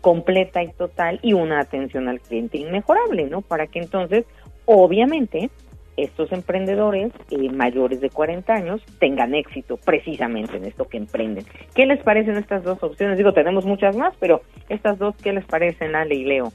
completa 0.00 0.62
y 0.62 0.68
total 0.72 1.18
y 1.22 1.32
una 1.32 1.60
atención 1.60 2.08
al 2.08 2.20
cliente 2.20 2.58
inmejorable, 2.58 3.24
¿no? 3.24 3.42
Para 3.42 3.66
que 3.66 3.80
entonces, 3.80 4.24
obviamente, 4.64 5.50
estos 5.98 6.30
emprendedores 6.32 7.12
eh, 7.30 7.50
mayores 7.50 8.00
de 8.00 8.10
40 8.10 8.52
años 8.52 8.80
tengan 8.98 9.34
éxito 9.34 9.76
precisamente 9.76 10.56
en 10.56 10.64
esto 10.64 10.88
que 10.88 10.96
emprenden. 10.96 11.44
¿Qué 11.74 11.86
les 11.86 12.02
parecen 12.02 12.36
estas 12.36 12.62
dos 12.62 12.82
opciones? 12.82 13.18
Digo, 13.18 13.32
tenemos 13.32 13.64
muchas 13.64 13.96
más, 13.96 14.14
pero 14.20 14.42
estas 14.68 14.98
dos, 14.98 15.16
¿qué 15.16 15.32
les 15.32 15.44
parecen, 15.44 15.96
Ale 15.96 16.14
y 16.14 16.24
Leo? 16.24 16.52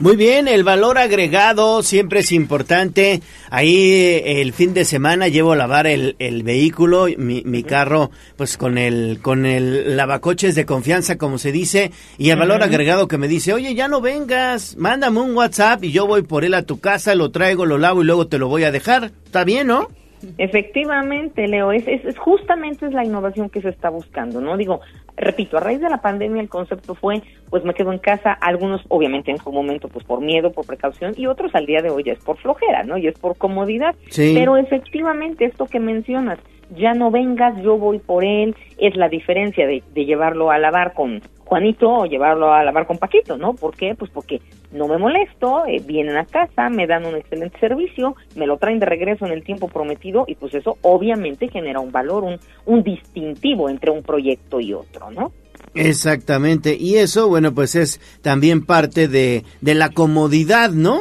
Muy 0.00 0.16
bien, 0.16 0.46
el 0.46 0.62
valor 0.62 0.96
agregado 0.96 1.82
siempre 1.82 2.20
es 2.20 2.32
importante. 2.32 3.20
Ahí 3.50 3.92
eh, 3.92 4.40
el 4.40 4.52
fin 4.52 4.72
de 4.72 4.84
semana 4.84 5.28
llevo 5.28 5.52
a 5.52 5.56
lavar 5.56 5.86
el, 5.86 6.14
el 6.18 6.42
vehículo, 6.44 7.06
mi, 7.16 7.42
mi 7.44 7.64
carro, 7.64 8.10
pues 8.36 8.56
con 8.56 8.78
el 8.78 9.18
con 9.22 9.44
el 9.44 9.96
lavacoches 9.96 10.54
de 10.54 10.66
confianza, 10.66 11.18
como 11.18 11.38
se 11.38 11.50
dice, 11.50 11.90
y 12.16 12.30
el 12.30 12.38
valor 12.38 12.62
agregado 12.62 13.08
que 13.08 13.18
me 13.18 13.28
dice, 13.28 13.52
oye, 13.52 13.74
ya 13.74 13.88
no 13.88 14.00
vengas, 14.00 14.76
mándame 14.76 15.20
un 15.20 15.34
WhatsApp 15.34 15.82
y 15.82 15.90
yo 15.90 16.06
voy 16.06 16.22
por 16.22 16.44
él 16.44 16.54
a 16.54 16.62
tu 16.62 16.78
casa, 16.78 17.14
lo 17.14 17.30
traigo, 17.30 17.66
lo 17.66 17.78
lavo 17.78 18.02
y 18.02 18.06
luego 18.06 18.28
te 18.28 18.38
lo 18.38 18.48
voy 18.48 18.64
a 18.64 18.70
dejar. 18.70 19.12
¿Está 19.24 19.44
bien, 19.44 19.66
no? 19.66 19.88
Efectivamente, 20.36 21.46
Leo, 21.46 21.72
es, 21.72 21.86
es, 21.86 22.04
es 22.04 22.18
justamente 22.18 22.86
es 22.86 22.92
la 22.92 23.04
innovación 23.04 23.48
que 23.50 23.60
se 23.60 23.68
está 23.68 23.90
buscando, 23.90 24.40
¿no? 24.40 24.56
Digo, 24.56 24.80
repito, 25.16 25.56
a 25.56 25.60
raíz 25.60 25.80
de 25.80 25.88
la 25.88 26.00
pandemia 26.00 26.40
el 26.42 26.48
concepto 26.48 26.94
fue, 26.94 27.22
pues 27.50 27.64
me 27.64 27.74
quedo 27.74 27.92
en 27.92 27.98
casa, 27.98 28.32
algunos 28.32 28.82
obviamente 28.88 29.30
en 29.30 29.38
su 29.38 29.52
momento 29.52 29.88
pues 29.88 30.04
por 30.04 30.20
miedo, 30.20 30.52
por 30.52 30.66
precaución, 30.66 31.14
y 31.16 31.26
otros 31.26 31.54
al 31.54 31.66
día 31.66 31.82
de 31.82 31.90
hoy 31.90 32.04
ya 32.04 32.12
es 32.12 32.24
por 32.24 32.36
flojera, 32.38 32.84
¿no? 32.84 32.96
Y 32.98 33.06
es 33.06 33.18
por 33.18 33.36
comodidad. 33.36 33.94
Sí. 34.10 34.32
Pero 34.34 34.56
efectivamente 34.56 35.44
esto 35.44 35.66
que 35.66 35.80
mencionas, 35.80 36.38
ya 36.76 36.94
no 36.94 37.10
vengas, 37.10 37.60
yo 37.62 37.78
voy 37.78 37.98
por 37.98 38.24
él, 38.24 38.54
es 38.78 38.96
la 38.96 39.08
diferencia 39.08 39.66
de, 39.66 39.82
de 39.94 40.04
llevarlo 40.04 40.50
a 40.50 40.58
lavar 40.58 40.94
con 40.94 41.20
Juanito 41.48 41.90
o 41.90 42.06
llevarlo 42.06 42.52
a 42.52 42.62
lavar 42.62 42.86
con 42.86 42.98
Paquito, 42.98 43.38
¿no? 43.38 43.54
¿Por 43.54 43.74
qué? 43.74 43.94
Pues 43.94 44.10
porque 44.10 44.40
no 44.70 44.86
me 44.86 44.98
molesto, 44.98 45.64
eh, 45.66 45.82
vienen 45.84 46.16
a 46.16 46.26
casa, 46.26 46.68
me 46.68 46.86
dan 46.86 47.06
un 47.06 47.16
excelente 47.16 47.58
servicio, 47.58 48.16
me 48.36 48.46
lo 48.46 48.58
traen 48.58 48.78
de 48.78 48.86
regreso 48.86 49.24
en 49.24 49.32
el 49.32 49.42
tiempo 49.42 49.68
prometido 49.68 50.24
y 50.28 50.34
pues 50.34 50.54
eso 50.54 50.76
obviamente 50.82 51.48
genera 51.48 51.80
un 51.80 51.90
valor, 51.90 52.24
un, 52.24 52.38
un 52.66 52.82
distintivo 52.82 53.70
entre 53.70 53.90
un 53.90 54.02
proyecto 54.02 54.60
y 54.60 54.74
otro, 54.74 55.10
¿no? 55.10 55.32
Exactamente. 55.74 56.76
Y 56.78 56.96
eso, 56.96 57.28
bueno, 57.28 57.54
pues 57.54 57.74
es 57.76 58.00
también 58.20 58.64
parte 58.64 59.08
de, 59.08 59.44
de 59.60 59.74
la 59.74 59.90
comodidad, 59.90 60.70
¿no? 60.70 61.00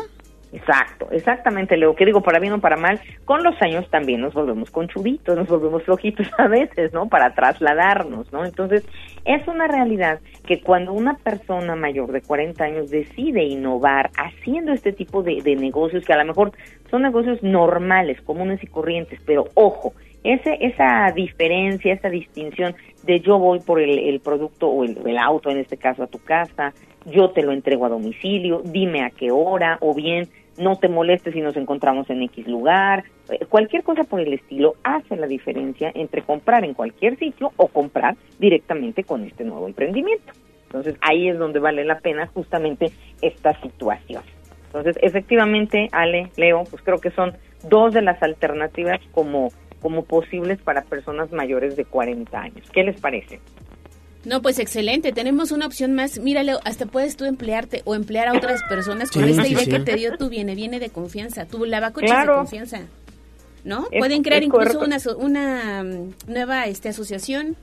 Exacto, 0.57 1.07
exactamente, 1.11 1.77
Leo, 1.77 1.95
que 1.95 2.05
digo, 2.05 2.21
para 2.21 2.39
bien 2.39 2.53
o 2.53 2.59
para 2.59 2.77
mal, 2.77 2.99
con 3.25 3.43
los 3.43 3.61
años 3.61 3.87
también 3.91 4.21
nos 4.21 4.33
volvemos 4.33 4.71
conchuditos, 4.71 5.37
nos 5.37 5.47
volvemos 5.47 5.83
flojitos 5.83 6.27
a 6.39 6.47
veces, 6.47 6.93
¿no? 6.93 7.07
Para 7.07 7.35
trasladarnos, 7.35 8.33
¿no? 8.33 8.43
Entonces, 8.43 8.83
es 9.25 9.47
una 9.47 9.67
realidad 9.67 10.19
que 10.47 10.61
cuando 10.61 10.93
una 10.93 11.15
persona 11.17 11.75
mayor 11.75 12.11
de 12.11 12.21
40 12.21 12.63
años 12.63 12.89
decide 12.89 13.43
innovar 13.43 14.09
haciendo 14.17 14.73
este 14.73 14.93
tipo 14.93 15.21
de, 15.21 15.43
negocios, 15.55 16.03
que 16.03 16.13
a 16.13 16.17
lo 16.17 16.25
mejor 16.25 16.51
son 16.89 17.03
negocios 17.03 17.43
normales, 17.43 18.19
comunes 18.21 18.63
y 18.63 18.67
corrientes, 18.67 19.19
pero 19.27 19.45
ojo, 19.53 19.93
ese, 20.23 20.57
esa 20.61 21.11
diferencia, 21.13 21.93
esa 21.93 22.09
distinción 22.09 22.75
de 23.03 23.19
yo 23.19 23.37
voy 23.37 23.59
por 23.59 23.79
el, 23.79 23.99
el 23.99 24.19
producto 24.21 24.69
o 24.69 24.83
el 24.83 25.17
auto, 25.19 25.51
en 25.51 25.59
este 25.59 25.77
caso, 25.77 26.01
a 26.01 26.07
tu 26.07 26.17
casa, 26.17 26.73
yo 27.05 27.29
te 27.29 27.43
lo 27.43 27.51
entrego 27.51 27.85
a 27.85 27.89
domicilio, 27.89 28.61
dime 28.65 29.03
a 29.03 29.11
qué 29.11 29.31
hora, 29.31 29.77
o 29.81 29.93
bien 29.93 30.27
no 30.57 30.75
te 30.75 30.87
molestes 30.87 31.33
si 31.33 31.41
nos 31.41 31.55
encontramos 31.55 32.09
en 32.09 32.23
X 32.23 32.47
lugar, 32.47 33.03
eh, 33.29 33.45
cualquier 33.47 33.83
cosa 33.83 34.03
por 34.03 34.19
el 34.19 34.33
estilo 34.33 34.75
hace 34.83 35.15
la 35.15 35.27
diferencia 35.27 35.91
entre 35.93 36.21
comprar 36.21 36.63
en 36.63 36.73
cualquier 36.73 37.17
sitio 37.17 37.51
o 37.57 37.67
comprar 37.67 38.15
directamente 38.39 39.03
con 39.03 39.23
este 39.23 39.43
nuevo 39.43 39.67
emprendimiento. 39.67 40.33
Entonces 40.65 40.95
ahí 41.01 41.29
es 41.29 41.37
donde 41.37 41.59
vale 41.59 41.85
la 41.85 41.99
pena 41.99 42.27
justamente 42.27 42.91
esta 43.21 43.59
situación. 43.61 44.23
Entonces 44.67 44.97
efectivamente, 45.01 45.89
Ale, 45.91 46.29
Leo, 46.35 46.63
pues 46.69 46.81
creo 46.83 46.99
que 46.99 47.11
son 47.11 47.33
dos 47.69 47.93
de 47.93 48.01
las 48.01 48.21
alternativas 48.21 48.99
como, 49.11 49.49
como 49.81 50.03
posibles 50.03 50.59
para 50.61 50.83
personas 50.83 51.31
mayores 51.31 51.75
de 51.75 51.85
40 51.85 52.39
años. 52.39 52.69
¿Qué 52.71 52.83
les 52.83 52.99
parece? 52.99 53.39
No, 54.27 54.41
pues 54.41 54.59
excelente. 54.59 55.13
Tenemos 55.13 55.51
una 55.53 55.65
opción 55.65 55.93
más. 55.95 56.19
Míralo, 56.19 56.59
hasta 56.65 56.85
puedes 56.85 57.15
tú 57.15 57.23
emplearte 57.25 57.81
o 57.85 57.95
emplear 57.95 58.27
a 58.27 58.33
otras 58.33 58.61
personas 58.67 59.09
con 59.09 59.23
Sí, 59.23 59.29
esta 59.31 59.43
sí, 59.43 59.53
idea 59.53 59.63
sí. 59.63 59.71
que 59.71 59.79
te 59.79 59.95
dio 59.95 60.17
tu 60.17 60.27
viene, 60.29 60.53
viene 60.53 60.79
de 60.79 60.89
confianza. 60.89 61.45
Tu 61.45 61.63
lavacoches 61.65 62.11
Claro. 62.11 62.33
de 62.33 62.37
confianza. 62.39 62.81
¿No? 63.63 63.87
Es- 63.91 63.99
Pueden 63.99 64.23
crear 64.23 64.43
incluso 64.43 64.79
correcto. 64.79 64.85
una, 64.85 64.95
aso- 64.97 65.17
una 65.17 65.83
mm, 65.83 66.31
nueva 66.31 66.65
este, 66.65 66.89
asociación. 66.89 67.55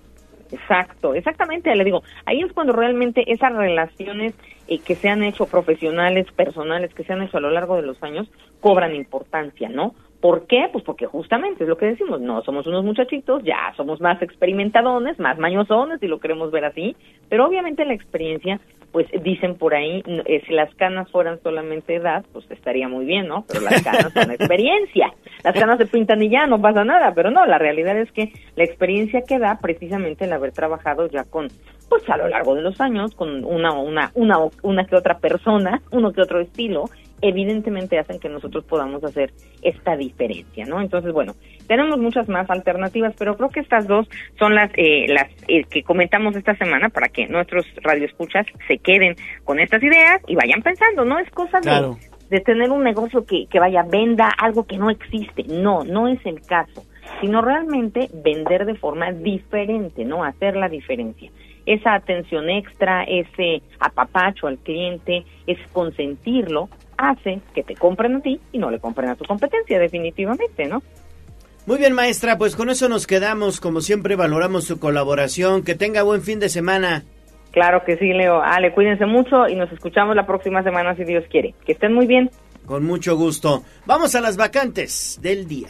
Exacto, 0.52 1.14
exactamente, 1.14 1.74
le 1.74 1.84
digo, 1.84 2.02
ahí 2.26 2.40
es 2.42 2.52
cuando 2.52 2.72
realmente 2.74 3.24
esas 3.32 3.52
relaciones 3.54 4.34
eh, 4.68 4.78
que 4.78 4.94
se 4.94 5.08
han 5.08 5.22
hecho 5.22 5.46
profesionales, 5.46 6.26
personales, 6.36 6.94
que 6.94 7.02
se 7.04 7.12
han 7.12 7.22
hecho 7.22 7.38
a 7.38 7.40
lo 7.40 7.50
largo 7.50 7.76
de 7.76 7.82
los 7.82 8.00
años, 8.02 8.28
cobran 8.60 8.94
importancia, 8.94 9.68
¿no? 9.68 9.94
¿Por 10.24 10.46
qué? 10.46 10.70
Pues 10.72 10.82
porque 10.84 11.04
justamente 11.04 11.64
es 11.64 11.68
lo 11.68 11.76
que 11.76 11.84
decimos, 11.84 12.18
no 12.18 12.40
somos 12.44 12.66
unos 12.66 12.82
muchachitos, 12.82 13.44
ya 13.44 13.74
somos 13.76 14.00
más 14.00 14.22
experimentadones, 14.22 15.20
más 15.20 15.38
mañosones, 15.38 16.00
si 16.00 16.06
lo 16.06 16.18
queremos 16.18 16.50
ver 16.50 16.64
así, 16.64 16.96
pero 17.28 17.44
obviamente 17.44 17.84
la 17.84 17.92
experiencia, 17.92 18.58
pues 18.90 19.06
dicen 19.22 19.56
por 19.56 19.74
ahí, 19.74 20.02
eh, 20.24 20.42
si 20.46 20.54
las 20.54 20.74
canas 20.76 21.10
fueran 21.10 21.42
solamente 21.42 21.96
edad, 21.96 22.24
pues 22.32 22.50
estaría 22.50 22.88
muy 22.88 23.04
bien, 23.04 23.28
¿no? 23.28 23.44
Pero 23.46 23.60
las 23.60 23.82
canas 23.82 24.14
son 24.14 24.30
experiencia, 24.30 25.12
las 25.42 25.52
canas 25.52 25.76
se 25.76 25.84
pintan 25.84 26.22
y 26.22 26.30
ya, 26.30 26.46
no 26.46 26.58
pasa 26.58 26.86
nada, 26.86 27.12
pero 27.14 27.30
no, 27.30 27.44
la 27.44 27.58
realidad 27.58 27.98
es 27.98 28.10
que 28.10 28.32
la 28.56 28.64
experiencia 28.64 29.24
que 29.28 29.38
da 29.38 29.58
precisamente 29.60 30.24
el 30.24 30.32
haber 30.32 30.52
trabajado 30.52 31.06
ya 31.06 31.24
con, 31.24 31.48
pues 31.90 32.08
a 32.08 32.16
lo 32.16 32.28
largo 32.28 32.54
de 32.54 32.62
los 32.62 32.80
años, 32.80 33.14
con 33.14 33.44
una, 33.44 33.72
una, 33.72 34.10
una, 34.14 34.38
una 34.62 34.86
que 34.86 34.96
otra 34.96 35.18
persona, 35.18 35.82
uno 35.90 36.14
que 36.14 36.22
otro 36.22 36.40
estilo, 36.40 36.86
evidentemente 37.20 37.98
hacen 37.98 38.18
que 38.18 38.28
nosotros 38.28 38.64
podamos 38.64 39.02
hacer 39.04 39.32
esta 39.62 39.96
diferencia, 39.96 40.66
¿no? 40.66 40.80
Entonces, 40.80 41.12
bueno, 41.12 41.34
tenemos 41.66 41.98
muchas 41.98 42.28
más 42.28 42.48
alternativas, 42.50 43.14
pero 43.18 43.36
creo 43.36 43.48
que 43.50 43.60
estas 43.60 43.86
dos 43.86 44.08
son 44.38 44.54
las 44.54 44.70
eh, 44.76 45.06
las 45.08 45.28
eh, 45.48 45.64
que 45.64 45.82
comentamos 45.82 46.36
esta 46.36 46.54
semana 46.56 46.88
para 46.88 47.08
que 47.08 47.26
nuestros 47.26 47.66
radioescuchas 47.82 48.46
se 48.68 48.78
queden 48.78 49.16
con 49.44 49.60
estas 49.60 49.82
ideas 49.82 50.20
y 50.26 50.34
vayan 50.34 50.62
pensando, 50.62 51.04
no 51.04 51.18
es 51.18 51.30
cosa 51.30 51.60
Claro. 51.60 51.96
de, 52.28 52.36
de 52.38 52.40
tener 52.40 52.70
un 52.70 52.82
negocio 52.82 53.24
que, 53.24 53.46
que 53.46 53.60
vaya, 53.60 53.82
venda 53.82 54.28
algo 54.28 54.66
que 54.66 54.76
no 54.76 54.90
existe, 54.90 55.44
no, 55.48 55.84
no 55.84 56.08
es 56.08 56.18
el 56.26 56.40
caso, 56.42 56.84
sino 57.20 57.40
realmente 57.42 58.08
vender 58.12 58.66
de 58.66 58.74
forma 58.74 59.12
diferente, 59.12 60.04
¿no? 60.04 60.24
Hacer 60.24 60.56
la 60.56 60.68
diferencia 60.68 61.30
esa 61.66 61.94
atención 61.94 62.50
extra, 62.50 63.04
ese 63.04 63.62
apapacho 63.80 64.46
al 64.46 64.58
cliente, 64.58 65.24
es 65.46 65.58
consentirlo, 65.72 66.68
hace 66.96 67.40
que 67.54 67.62
te 67.62 67.74
compren 67.74 68.16
a 68.16 68.20
ti 68.20 68.40
y 68.52 68.58
no 68.58 68.70
le 68.70 68.78
compren 68.78 69.10
a 69.10 69.16
tu 69.16 69.24
competencia, 69.24 69.78
definitivamente, 69.78 70.66
¿no? 70.66 70.82
Muy 71.66 71.78
bien, 71.78 71.94
maestra, 71.94 72.36
pues 72.36 72.56
con 72.56 72.68
eso 72.68 72.88
nos 72.90 73.06
quedamos. 73.06 73.58
Como 73.58 73.80
siempre, 73.80 74.16
valoramos 74.16 74.64
su 74.64 74.78
colaboración. 74.78 75.62
Que 75.62 75.74
tenga 75.74 76.02
buen 76.02 76.20
fin 76.20 76.38
de 76.38 76.50
semana. 76.50 77.04
Claro 77.52 77.84
que 77.84 77.96
sí, 77.96 78.12
Leo. 78.12 78.42
Ale, 78.42 78.72
cuídense 78.74 79.06
mucho 79.06 79.48
y 79.48 79.54
nos 79.54 79.72
escuchamos 79.72 80.14
la 80.14 80.26
próxima 80.26 80.62
semana 80.62 80.94
si 80.94 81.04
Dios 81.04 81.24
quiere. 81.30 81.54
Que 81.64 81.72
estén 81.72 81.94
muy 81.94 82.06
bien. 82.06 82.30
Con 82.66 82.84
mucho 82.84 83.16
gusto. 83.16 83.62
Vamos 83.86 84.14
a 84.14 84.20
las 84.20 84.36
vacantes 84.36 85.18
del 85.22 85.46
día. 85.48 85.68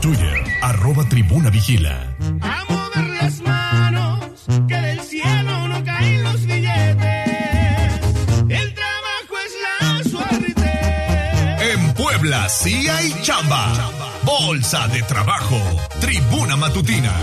Twitter, 0.00 0.44
arroba 0.62 1.04
tribuna 1.08 1.50
vigila. 1.50 2.16
las 3.20 3.40
manos, 3.40 4.46
que 4.68 4.77
Puebla 12.28 12.48
sí 12.50 12.86
hay 12.86 13.10
chamba. 13.22 13.90
Bolsa 14.22 14.86
de 14.88 15.02
trabajo. 15.04 15.56
Tribuna 15.98 16.56
matutina. 16.56 17.14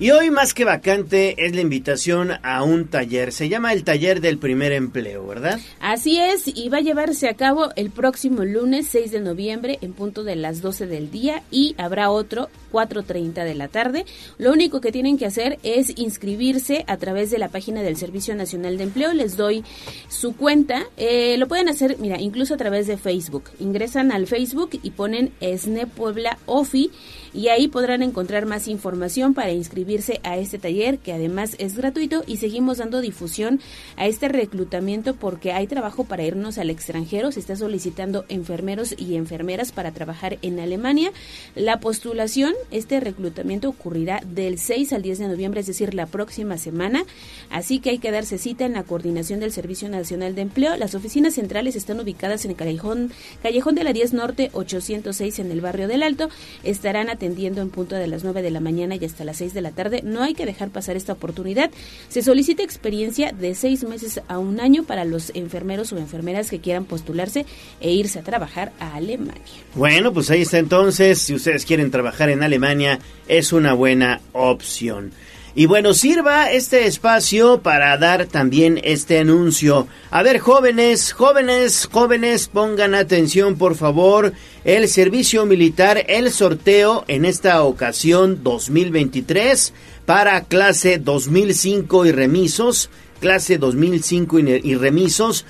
Y 0.00 0.12
hoy 0.12 0.30
más 0.30 0.54
que 0.54 0.64
vacante 0.64 1.44
es 1.44 1.56
la 1.56 1.60
invitación 1.60 2.30
a 2.44 2.62
un 2.62 2.86
taller. 2.86 3.32
Se 3.32 3.48
llama 3.48 3.72
el 3.72 3.82
taller 3.82 4.20
del 4.20 4.38
primer 4.38 4.70
empleo, 4.70 5.26
¿verdad? 5.26 5.58
Así 5.80 6.20
es, 6.20 6.46
y 6.46 6.68
va 6.68 6.78
a 6.78 6.82
llevarse 6.82 7.28
a 7.28 7.34
cabo 7.34 7.70
el 7.74 7.90
próximo 7.90 8.44
lunes 8.44 8.86
6 8.90 9.10
de 9.10 9.18
noviembre 9.18 9.78
en 9.80 9.92
punto 9.92 10.22
de 10.22 10.36
las 10.36 10.62
12 10.62 10.86
del 10.86 11.10
día 11.10 11.42
y 11.50 11.74
habrá 11.78 12.12
otro 12.12 12.48
4.30 12.70 13.42
de 13.42 13.56
la 13.56 13.66
tarde. 13.66 14.04
Lo 14.36 14.52
único 14.52 14.80
que 14.80 14.92
tienen 14.92 15.18
que 15.18 15.26
hacer 15.26 15.58
es 15.64 15.92
inscribirse 15.98 16.84
a 16.86 16.96
través 16.96 17.32
de 17.32 17.38
la 17.38 17.48
página 17.48 17.82
del 17.82 17.96
Servicio 17.96 18.36
Nacional 18.36 18.78
de 18.78 18.84
Empleo. 18.84 19.12
Les 19.14 19.36
doy 19.36 19.64
su 20.08 20.36
cuenta. 20.36 20.84
Eh, 20.96 21.36
lo 21.38 21.48
pueden 21.48 21.68
hacer, 21.68 21.96
mira, 21.98 22.20
incluso 22.20 22.54
a 22.54 22.58
través 22.58 22.86
de 22.86 22.98
Facebook. 22.98 23.50
Ingresan 23.58 24.12
al 24.12 24.28
Facebook 24.28 24.78
y 24.80 24.90
ponen 24.90 25.32
SNE 25.40 25.88
Puebla 25.88 26.38
OFI 26.46 26.92
y 27.34 27.48
ahí 27.48 27.66
podrán 27.66 28.02
encontrar 28.02 28.46
más 28.46 28.68
información 28.68 29.34
para 29.34 29.50
inscribirse 29.50 29.87
a 30.22 30.36
este 30.36 30.58
taller 30.58 30.98
que 30.98 31.14
además 31.14 31.56
es 31.58 31.74
gratuito 31.74 32.22
y 32.26 32.36
seguimos 32.36 32.76
dando 32.76 33.00
difusión 33.00 33.58
a 33.96 34.06
este 34.06 34.28
reclutamiento 34.28 35.14
porque 35.14 35.52
hay 35.52 35.66
trabajo 35.66 36.04
para 36.04 36.24
irnos 36.24 36.58
al 36.58 36.68
extranjero, 36.68 37.32
se 37.32 37.40
está 37.40 37.56
solicitando 37.56 38.26
enfermeros 38.28 38.94
y 38.98 39.16
enfermeras 39.16 39.72
para 39.72 39.92
trabajar 39.92 40.38
en 40.42 40.60
Alemania. 40.60 41.10
La 41.54 41.80
postulación, 41.80 42.52
este 42.70 43.00
reclutamiento 43.00 43.70
ocurrirá 43.70 44.20
del 44.26 44.58
6 44.58 44.92
al 44.92 45.00
10 45.00 45.20
de 45.20 45.28
noviembre, 45.28 45.60
es 45.60 45.66
decir, 45.66 45.94
la 45.94 46.04
próxima 46.04 46.58
semana, 46.58 47.04
así 47.48 47.78
que 47.78 47.90
hay 47.90 47.98
que 47.98 48.10
darse 48.10 48.36
cita 48.36 48.66
en 48.66 48.74
la 48.74 48.82
coordinación 48.82 49.40
del 49.40 49.52
Servicio 49.52 49.88
Nacional 49.88 50.34
de 50.34 50.42
Empleo. 50.42 50.76
Las 50.76 50.94
oficinas 50.94 51.34
centrales 51.34 51.76
están 51.76 51.98
ubicadas 51.98 52.44
en 52.44 52.52
Callejón, 52.52 53.10
Callejón 53.42 53.74
de 53.74 53.84
la 53.84 53.94
10 53.94 54.12
Norte 54.12 54.50
806 54.52 55.38
en 55.38 55.50
el 55.50 55.62
barrio 55.62 55.88
del 55.88 56.02
Alto. 56.02 56.28
Estarán 56.62 57.08
atendiendo 57.08 57.62
en 57.62 57.70
punto 57.70 57.96
de 57.96 58.06
las 58.06 58.22
9 58.22 58.42
de 58.42 58.50
la 58.50 58.60
mañana 58.60 58.94
y 58.96 59.04
hasta 59.06 59.24
las 59.24 59.38
6 59.38 59.54
de 59.54 59.62
la 59.62 59.70
tarde. 59.70 59.77
No 60.02 60.22
hay 60.22 60.34
que 60.34 60.46
dejar 60.46 60.70
pasar 60.70 60.96
esta 60.96 61.12
oportunidad. 61.12 61.70
Se 62.08 62.22
solicita 62.22 62.62
experiencia 62.62 63.32
de 63.32 63.54
seis 63.54 63.84
meses 63.84 64.20
a 64.26 64.38
un 64.38 64.60
año 64.60 64.84
para 64.84 65.04
los 65.04 65.30
enfermeros 65.34 65.92
o 65.92 65.98
enfermeras 65.98 66.50
que 66.50 66.58
quieran 66.58 66.84
postularse 66.84 67.46
e 67.80 67.92
irse 67.92 68.18
a 68.18 68.22
trabajar 68.22 68.72
a 68.80 68.96
Alemania. 68.96 69.42
Bueno, 69.74 70.12
pues 70.12 70.30
ahí 70.30 70.42
está 70.42 70.58
entonces. 70.58 71.20
Si 71.20 71.34
ustedes 71.34 71.64
quieren 71.64 71.90
trabajar 71.90 72.28
en 72.30 72.42
Alemania, 72.42 72.98
es 73.28 73.52
una 73.52 73.72
buena 73.72 74.20
opción. 74.32 75.12
Y 75.54 75.66
bueno, 75.66 75.94
sirva 75.94 76.52
este 76.52 76.86
espacio 76.86 77.60
para 77.62 77.96
dar 77.96 78.26
también 78.26 78.80
este 78.84 79.18
anuncio. 79.18 79.88
A 80.10 80.22
ver, 80.22 80.38
jóvenes, 80.38 81.12
jóvenes, 81.12 81.88
jóvenes, 81.90 82.48
pongan 82.48 82.94
atención, 82.94 83.56
por 83.56 83.74
favor. 83.74 84.32
El 84.64 84.88
servicio 84.88 85.46
militar, 85.46 86.04
el 86.08 86.30
sorteo 86.30 87.04
en 87.08 87.24
esta 87.24 87.62
ocasión 87.62 88.44
2023 88.44 89.72
para 90.06 90.42
clase 90.44 90.98
2005 90.98 92.06
y 92.06 92.12
remisos, 92.12 92.90
clase 93.20 93.58
2005 93.58 94.38
y 94.38 94.74
remisos, 94.74 95.44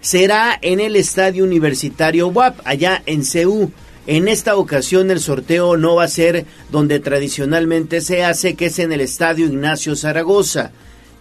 será 0.00 0.58
en 0.60 0.80
el 0.80 0.96
Estadio 0.96 1.44
Universitario 1.44 2.28
WAP, 2.28 2.60
allá 2.64 3.02
en 3.06 3.24
CEU. 3.24 3.72
En 4.06 4.28
esta 4.28 4.56
ocasión 4.56 5.10
el 5.10 5.20
sorteo 5.20 5.78
no 5.78 5.94
va 5.94 6.04
a 6.04 6.08
ser 6.08 6.44
donde 6.70 7.00
tradicionalmente 7.00 8.02
se 8.02 8.22
hace, 8.22 8.54
que 8.54 8.66
es 8.66 8.78
en 8.78 8.92
el 8.92 9.00
Estadio 9.00 9.46
Ignacio 9.46 9.96
Zaragoza. 9.96 10.72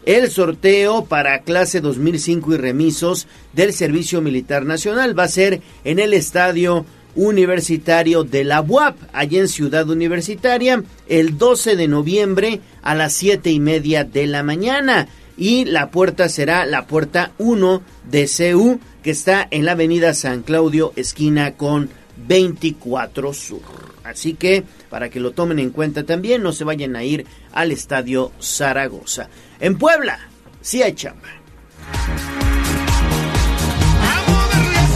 El 0.06 0.30
sorteo 0.30 1.06
para 1.06 1.44
clase 1.44 1.80
2005 1.80 2.54
y 2.54 2.58
remisos 2.58 3.28
del 3.54 3.72
Servicio 3.72 4.22
Militar 4.22 4.66
Nacional 4.66 5.18
va 5.18 5.24
a 5.24 5.30
ser 5.30 5.62
en 5.86 5.98
el 5.98 6.14
Estadio 6.14 6.86
Universitario 7.16 8.26
de 8.26 8.44
la 8.44 8.60
UAP, 8.60 8.98
allá 9.14 9.40
en 9.40 9.48
Ciudad 9.48 9.90
Universitaria, 9.90 10.84
el 11.08 11.38
12 11.38 11.78
de 11.78 11.88
noviembre 11.88 12.60
a 12.82 12.96
las 12.96 13.14
7 13.14 13.50
y 13.50 13.62
media 13.62 14.04
de 14.04 14.28
la 14.28 14.44
mañana. 14.44 15.08
Y 15.38 15.64
la 15.64 15.90
puerta 15.90 16.28
será 16.28 16.66
la 16.66 16.86
puerta 16.86 17.32
1 17.38 17.82
de 18.12 18.28
CU, 18.28 18.80
que 19.04 19.12
está 19.12 19.48
en 19.52 19.64
la 19.64 19.72
avenida 19.72 20.14
San 20.14 20.42
Claudio, 20.42 20.92
esquina 20.98 21.54
con 21.54 21.90
24 22.18 23.34
Sur. 23.34 23.62
Así 24.04 24.34
que 24.34 24.64
para 24.90 25.10
que 25.10 25.20
lo 25.20 25.32
tomen 25.32 25.60
en 25.60 25.72
cuenta 25.72 26.04
también, 26.04 26.44
no 26.44 26.52
se 26.52 26.64
vayan 26.64 26.96
a 26.96 27.04
ir 27.04 27.26
al 27.52 27.72
Estadio 27.72 28.32
Zaragoza. 28.42 29.30
En 29.60 29.78
Puebla, 29.78 30.20
sí 30.62 30.84
hay 30.84 30.94
chamba. 30.94 31.30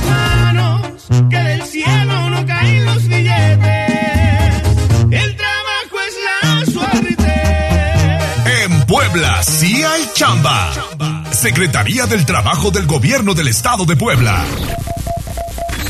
manos, 0.09 1.07
que 1.29 1.37
del 1.37 1.63
cielo 1.63 2.29
no 2.29 2.45
caen 2.45 2.85
los 2.85 3.07
billetes. 3.07 4.63
El 5.11 5.35
trabajo 5.35 5.97
es 6.07 6.15
la 6.25 6.65
suerte. 6.71 8.63
En 8.63 8.85
Puebla 8.85 9.43
sí 9.43 9.83
hay 9.83 10.03
chamba. 10.13 10.73
Secretaría 11.31 12.07
del 12.07 12.25
Trabajo 12.25 12.71
del 12.71 12.87
Gobierno 12.87 13.33
del 13.35 13.47
Estado 13.47 13.85
de 13.85 13.95
Puebla. 13.95 14.43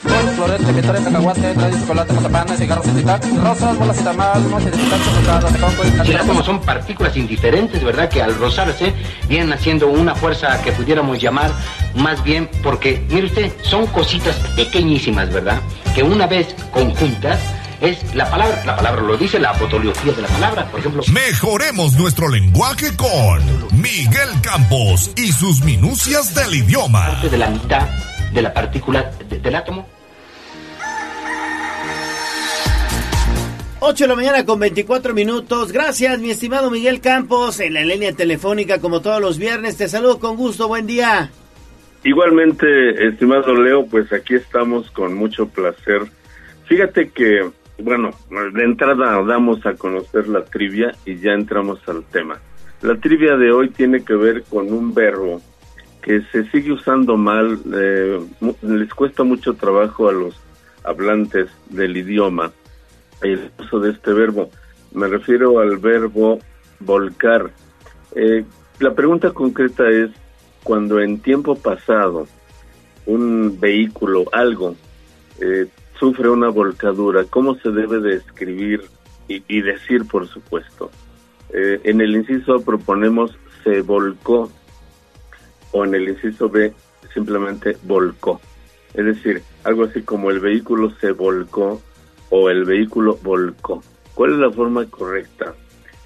florete, 0.00 0.74
que 0.74 0.82
trae 0.82 1.04
cacahuate, 1.04 1.54
trae 1.54 1.72
chocolate, 1.72 2.56
cigarros 2.56 2.86
rosas, 3.42 3.78
bolas 3.78 4.00
y 4.00 4.04
tamal, 4.04 4.42
de 4.42 4.70
chocolate, 4.70 6.06
Será 6.06 6.24
como 6.24 6.42
son 6.42 6.60
partículas 6.60 7.16
indiferentes, 7.16 7.82
¿verdad? 7.84 8.08
Que 8.08 8.22
al 8.22 8.34
rozarse 8.36 8.94
vienen 9.28 9.52
haciendo 9.52 9.88
una 9.88 10.14
fuerza 10.14 10.60
que 10.62 10.72
pudiéramos 10.72 11.20
llamar 11.20 11.52
más 11.94 12.22
bien 12.22 12.48
porque, 12.62 13.04
mire 13.10 13.26
usted, 13.26 13.52
son 13.62 13.86
cositas 13.88 14.36
pequeñísimas, 14.56 15.32
¿verdad? 15.32 15.60
Que 15.94 16.02
una 16.02 16.26
vez 16.26 16.54
conjuntas 16.70 17.38
es 17.80 18.14
la 18.14 18.30
palabra, 18.30 18.62
la 18.66 18.76
palabra 18.76 19.02
lo 19.02 19.16
dice, 19.16 19.38
la 19.38 19.54
fotografía 19.54 20.12
de 20.12 20.22
la 20.22 20.28
palabra, 20.28 20.66
por 20.66 20.80
ejemplo. 20.80 21.02
Mejoremos 21.12 21.94
nuestro 21.94 22.28
lenguaje 22.28 22.94
con 22.96 23.42
Miguel 23.80 24.28
Campos 24.42 25.10
y 25.16 25.32
sus 25.32 25.62
minucias 25.62 26.34
del 26.34 26.54
idioma. 26.54 27.06
Parte 27.06 27.30
de 27.30 27.38
la 27.38 27.48
mitad 27.48 27.88
de 28.32 28.42
la 28.42 28.52
partícula 28.52 29.10
de- 29.28 29.38
del 29.38 29.54
átomo. 29.54 29.86
8 33.82 34.04
de 34.04 34.08
la 34.08 34.14
mañana 34.16 34.44
con 34.44 34.60
24 34.60 35.14
minutos. 35.14 35.72
Gracias, 35.72 36.18
mi 36.20 36.30
estimado 36.30 36.70
Miguel 36.70 37.00
Campos, 37.00 37.60
en 37.60 37.74
la 37.74 37.82
línea 37.82 38.12
telefónica 38.12 38.78
como 38.78 39.00
todos 39.00 39.20
los 39.20 39.38
viernes. 39.38 39.76
Te 39.78 39.88
saludo 39.88 40.18
con 40.18 40.36
gusto, 40.36 40.68
buen 40.68 40.86
día. 40.86 41.30
Igualmente, 42.04 43.08
estimado 43.08 43.54
Leo, 43.54 43.86
pues 43.86 44.12
aquí 44.12 44.34
estamos 44.34 44.90
con 44.90 45.14
mucho 45.14 45.46
placer. 45.48 46.02
Fíjate 46.66 47.10
que, 47.10 47.50
bueno, 47.78 48.10
de 48.52 48.64
entrada 48.64 49.22
damos 49.24 49.64
a 49.66 49.74
conocer 49.74 50.28
la 50.28 50.44
trivia 50.44 50.92
y 51.06 51.16
ya 51.18 51.32
entramos 51.32 51.80
al 51.88 52.04
tema. 52.04 52.38
La 52.82 52.96
trivia 52.96 53.36
de 53.36 53.50
hoy 53.50 53.70
tiene 53.70 54.04
que 54.04 54.14
ver 54.14 54.44
con 54.44 54.72
un 54.72 54.94
verbo 54.94 55.40
que 56.02 56.22
se 56.32 56.44
sigue 56.50 56.72
usando 56.72 57.16
mal, 57.16 57.58
eh, 57.74 58.20
les 58.62 58.92
cuesta 58.94 59.22
mucho 59.22 59.54
trabajo 59.54 60.08
a 60.08 60.12
los 60.12 60.34
hablantes 60.84 61.48
del 61.68 61.96
idioma 61.96 62.52
el 63.22 63.50
uso 63.58 63.80
de 63.80 63.90
este 63.90 64.12
verbo. 64.12 64.50
Me 64.92 65.08
refiero 65.08 65.60
al 65.60 65.78
verbo 65.78 66.38
volcar. 66.80 67.50
Eh, 68.14 68.44
la 68.78 68.94
pregunta 68.94 69.30
concreta 69.32 69.88
es, 69.88 70.10
cuando 70.62 71.00
en 71.00 71.20
tiempo 71.20 71.54
pasado 71.54 72.26
un 73.06 73.58
vehículo, 73.60 74.24
algo, 74.32 74.74
eh, 75.40 75.66
sufre 75.98 76.28
una 76.28 76.48
volcadura, 76.48 77.24
¿cómo 77.24 77.56
se 77.56 77.70
debe 77.70 78.00
de 78.00 78.16
escribir 78.16 78.82
y, 79.28 79.62
decir, 79.62 80.06
por 80.08 80.26
supuesto? 80.26 80.90
Eh, 81.52 81.80
en 81.84 82.00
el 82.00 82.16
inciso 82.16 82.60
proponemos 82.64 83.30
se 83.62 83.82
volcó 83.82 84.50
o 85.72 85.84
en 85.84 85.94
el 85.94 86.08
inciso 86.08 86.48
B 86.48 86.72
simplemente 87.14 87.76
volcó. 87.84 88.40
Es 88.94 89.04
decir, 89.04 89.42
algo 89.64 89.84
así 89.84 90.02
como 90.02 90.30
el 90.30 90.40
vehículo 90.40 90.92
se 91.00 91.12
volcó 91.12 91.80
o 92.30 92.50
el 92.50 92.64
vehículo 92.64 93.18
volcó. 93.22 93.82
¿Cuál 94.14 94.32
es 94.32 94.38
la 94.38 94.50
forma 94.50 94.84
correcta? 94.86 95.54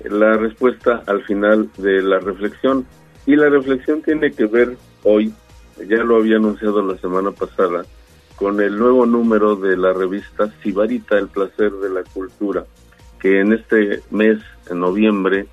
La 0.04 0.36
respuesta 0.36 1.02
al 1.06 1.22
final 1.24 1.70
de 1.78 2.02
la 2.02 2.18
reflexión. 2.18 2.86
Y 3.26 3.36
la 3.36 3.48
reflexión 3.48 4.02
tiene 4.02 4.32
que 4.32 4.44
ver 4.44 4.76
hoy, 5.02 5.32
ya 5.88 5.96
lo 6.04 6.16
había 6.16 6.36
anunciado 6.36 6.82
la 6.82 6.98
semana 6.98 7.30
pasada, 7.30 7.86
con 8.36 8.60
el 8.60 8.78
nuevo 8.78 9.06
número 9.06 9.56
de 9.56 9.76
la 9.78 9.94
revista 9.94 10.52
Sibarita, 10.62 11.16
El 11.16 11.28
placer 11.28 11.72
de 11.72 11.88
la 11.88 12.02
cultura, 12.02 12.66
que 13.18 13.40
en 13.40 13.54
este 13.54 14.02
mes, 14.10 14.38
en 14.68 14.80
noviembre, 14.80 15.46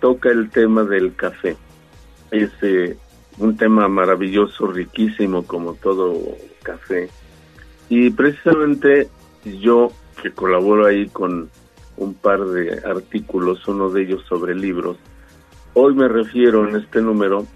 toca 0.00 0.30
el 0.30 0.50
tema 0.50 0.84
del 0.84 1.16
café. 1.16 1.56
Es 2.30 2.50
eh, 2.62 2.96
un 3.38 3.56
tema 3.56 3.88
maravilloso, 3.88 4.66
riquísimo 4.66 5.44
como 5.44 5.74
todo 5.74 6.14
café. 6.62 7.08
Y 7.88 8.10
precisamente 8.10 9.08
yo, 9.44 9.90
que 10.22 10.30
colaboro 10.30 10.86
ahí 10.86 11.08
con 11.08 11.50
un 11.96 12.14
par 12.14 12.44
de 12.44 12.80
artículos, 12.86 13.66
uno 13.68 13.90
de 13.90 14.02
ellos 14.02 14.24
sobre 14.28 14.54
libros, 14.54 14.96
hoy 15.74 15.94
me 15.94 16.08
refiero 16.08 16.68
en 16.68 16.76
este 16.76 17.00
número 17.02 17.46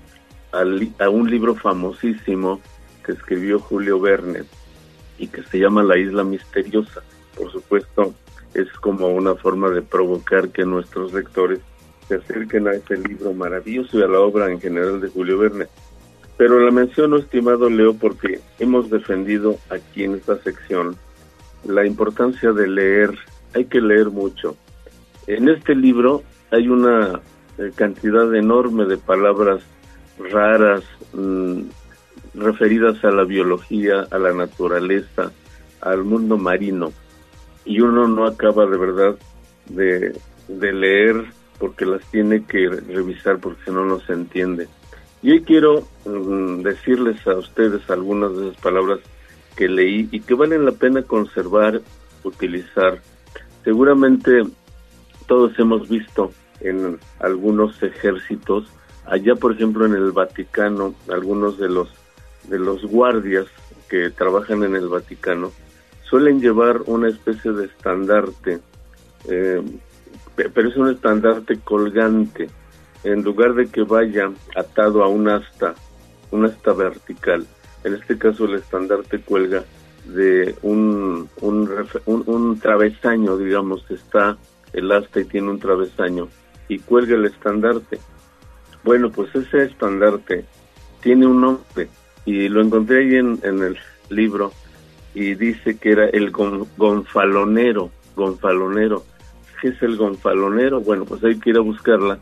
li- 0.65 0.93
a 0.99 1.09
un 1.09 1.31
libro 1.31 1.55
famosísimo 1.55 2.61
que 3.05 3.13
escribió 3.13 3.59
Julio 3.61 4.01
Verne 4.01 4.45
y 5.19 5.29
que 5.29 5.43
se 5.45 5.59
llama 5.59 5.83
La 5.83 5.97
Isla 5.99 6.25
Misteriosa. 6.25 7.03
Por 7.37 7.51
supuesto, 7.53 8.15
es 8.55 8.69
como 8.81 9.09
una 9.09 9.35
forma 9.35 9.71
de 9.71 9.83
provocar 9.83 10.49
que 10.49 10.65
nuestros 10.65 11.13
lectores 11.13 11.61
se 12.09 12.17
acerquen 12.17 12.69
a 12.69 12.73
ese 12.73 12.97
libro 12.97 13.33
maravilloso 13.33 13.99
y 13.99 14.03
a 14.03 14.09
la 14.09 14.21
obra 14.21 14.51
en 14.51 14.61
general 14.61 15.01
de 15.01 15.09
Julio 15.09 15.39
Verne. 15.39 15.67
Pero 16.37 16.61
la 16.61 16.71
menciono, 16.71 17.17
estimado 17.17 17.71
Leo, 17.71 17.95
porque 17.95 18.41
hemos 18.59 18.91
defendido 18.91 19.59
aquí 19.71 20.05
en 20.05 20.15
esta 20.15 20.37
sección 20.43 20.97
la 21.65 21.87
importancia 21.87 22.53
de 22.53 22.69
leer. 22.69 23.11
Hay 23.55 23.65
que 23.65 23.81
leer 23.81 24.11
mucho. 24.11 24.57
En 25.27 25.49
este 25.49 25.75
libro 25.75 26.23
hay 26.51 26.69
una 26.69 27.21
eh, 27.59 27.71
cantidad 27.75 28.33
enorme 28.35 28.85
de 28.85 28.99
palabras 28.99 29.63
raras, 30.19 30.85
mm, 31.15 31.63
referidas 32.35 33.03
a 33.03 33.11
la 33.11 33.25
biología, 33.25 34.07
a 34.11 34.19
la 34.19 34.33
naturaleza, 34.33 35.33
al 35.81 36.05
mundo 36.05 36.37
marino. 36.37 36.93
Y 37.65 37.81
uno 37.81 38.07
no 38.07 38.27
acaba 38.27 38.67
de 38.67 38.77
verdad 38.77 39.17
de 39.69 40.73
leer 40.73 41.25
porque 41.59 41.87
las 41.87 42.03
tiene 42.11 42.45
que 42.45 42.69
revisar 42.69 43.39
porque 43.39 43.65
si 43.65 43.71
no, 43.71 43.85
no 43.85 44.01
se 44.01 44.13
entiende. 44.13 44.69
Y 45.23 45.33
hoy 45.33 45.43
quiero 45.43 45.87
mm, 46.05 46.63
decirles 46.63 47.27
a 47.27 47.37
ustedes 47.37 47.89
algunas 47.91 48.37
de 48.37 48.49
esas 48.49 48.61
palabras 48.61 49.01
que 49.57 49.69
leí 49.69 50.09
y 50.13 50.21
que 50.21 50.35
valen 50.35 50.65
la 50.65 50.73
pena 50.73 51.03
conservar, 51.03 51.81
utilizar. 52.23 53.01
Seguramente 53.65 54.43
todos 55.27 55.59
hemos 55.59 55.89
visto 55.89 56.33
en 56.61 56.99
algunos 57.19 57.83
ejércitos, 57.83 58.67
allá 59.07 59.35
por 59.35 59.53
ejemplo 59.53 59.87
en 59.87 59.95
el 59.95 60.13
Vaticano, 60.13 60.95
algunos 61.09 61.59
de 61.59 61.69
los 61.69 61.89
de 62.45 62.59
los 62.59 62.85
guardias 62.85 63.47
que 63.89 64.11
trabajan 64.11 64.63
en 64.63 64.77
el 64.77 64.89
Vaticano 64.89 65.51
suelen 66.09 66.41
llevar 66.41 66.83
una 66.87 67.09
especie 67.09 67.51
de 67.53 67.67
estandarte, 67.67 68.61
eh, 69.29 69.63
pero 70.37 70.69
es 70.69 70.77
un 70.77 70.91
estandarte 70.91 71.59
colgante, 71.61 72.49
en 73.05 73.23
lugar 73.23 73.55
de 73.55 73.67
que 73.67 73.83
vaya 73.83 74.31
atado 74.55 75.03
a 75.03 75.09
un 75.09 75.29
asta, 75.29 75.75
un 76.31 76.45
asta 76.45 76.73
vertical. 76.73 77.47
En 77.85 77.95
este 77.95 78.19
caso 78.19 78.45
el 78.45 78.55
estandarte 78.55 79.21
cuelga 79.21 79.65
de 80.07 80.55
un, 80.63 81.29
un, 81.41 81.71
un 82.27 82.61
travesaño, 82.61 83.37
digamos, 83.37 83.89
está 83.91 84.37
el 84.73 84.91
asta 84.93 85.21
y 85.21 85.25
tiene 85.25 85.51
un 85.51 85.59
travesaño 85.59 86.29
y 86.69 86.79
cuelga 86.81 87.15
el 87.17 87.25
estandarte. 87.27 87.99
Bueno, 88.85 89.11
pues 89.11 89.35
ese 89.35 89.65
estandarte 89.65 90.45
tiene 91.01 91.27
un 91.27 91.41
nombre 91.41 91.89
y 92.25 92.49
lo 92.49 92.61
encontré 92.61 93.01
ahí 93.01 93.15
en, 93.17 93.39
en 93.43 93.63
el 93.63 93.79
libro 94.11 94.53
y 95.15 95.35
dice 95.35 95.79
que 95.79 95.93
era 95.93 96.07
el 96.07 96.31
gon- 96.33 96.67
gonfalonero, 96.77 97.91
gonfalonero. 98.15 99.05
¿Qué 99.61 99.69
es 99.69 99.83
el 99.83 99.97
gonfalonero? 99.97 100.81
Bueno, 100.81 101.05
pues 101.05 101.23
hay 101.25 101.39
que 101.39 101.51
ir 101.51 101.57
a 101.57 101.61
buscarla 101.61 102.19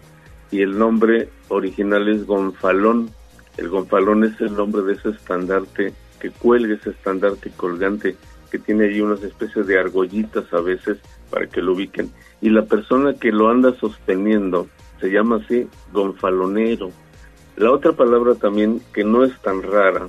y 0.51 0.63
el 0.63 0.79
nombre 0.79 1.29
original 1.49 2.09
es 2.09 2.27
gonfalón. 2.27 3.11
El 3.57 3.69
gonfalón 3.69 4.25
es 4.25 4.41
el 4.41 4.55
nombre 4.55 4.83
de 4.83 4.95
ese 4.95 5.11
estandarte 5.11 5.93
que 6.21 6.31
cuelga 6.31 6.75
ese 6.75 6.91
estandarte 6.91 7.51
colgante 7.51 8.17
que 8.51 8.59
tiene 8.59 8.85
ahí 8.85 9.01
unas 9.01 9.23
especies 9.23 9.67
de 9.67 9.79
argollitas 9.79 10.53
a 10.53 10.61
veces 10.61 10.99
para 11.31 11.47
que 11.47 11.61
lo 11.61 11.73
ubiquen. 11.73 12.11
Y 12.41 12.51
la 12.51 12.63
persona 12.63 13.15
que 13.15 13.33
lo 13.33 13.49
anda 13.49 13.75
sosteniendo 13.81 14.69
se 15.01 15.09
llama 15.11 15.41
así 15.45 15.69
gonfalonero. 15.93 16.91
La 17.57 17.71
otra 17.71 17.93
palabra 17.93 18.35
también 18.35 18.81
que 18.93 19.05
no 19.05 19.25
es 19.25 19.37
tan 19.41 19.63
rara, 19.63 20.09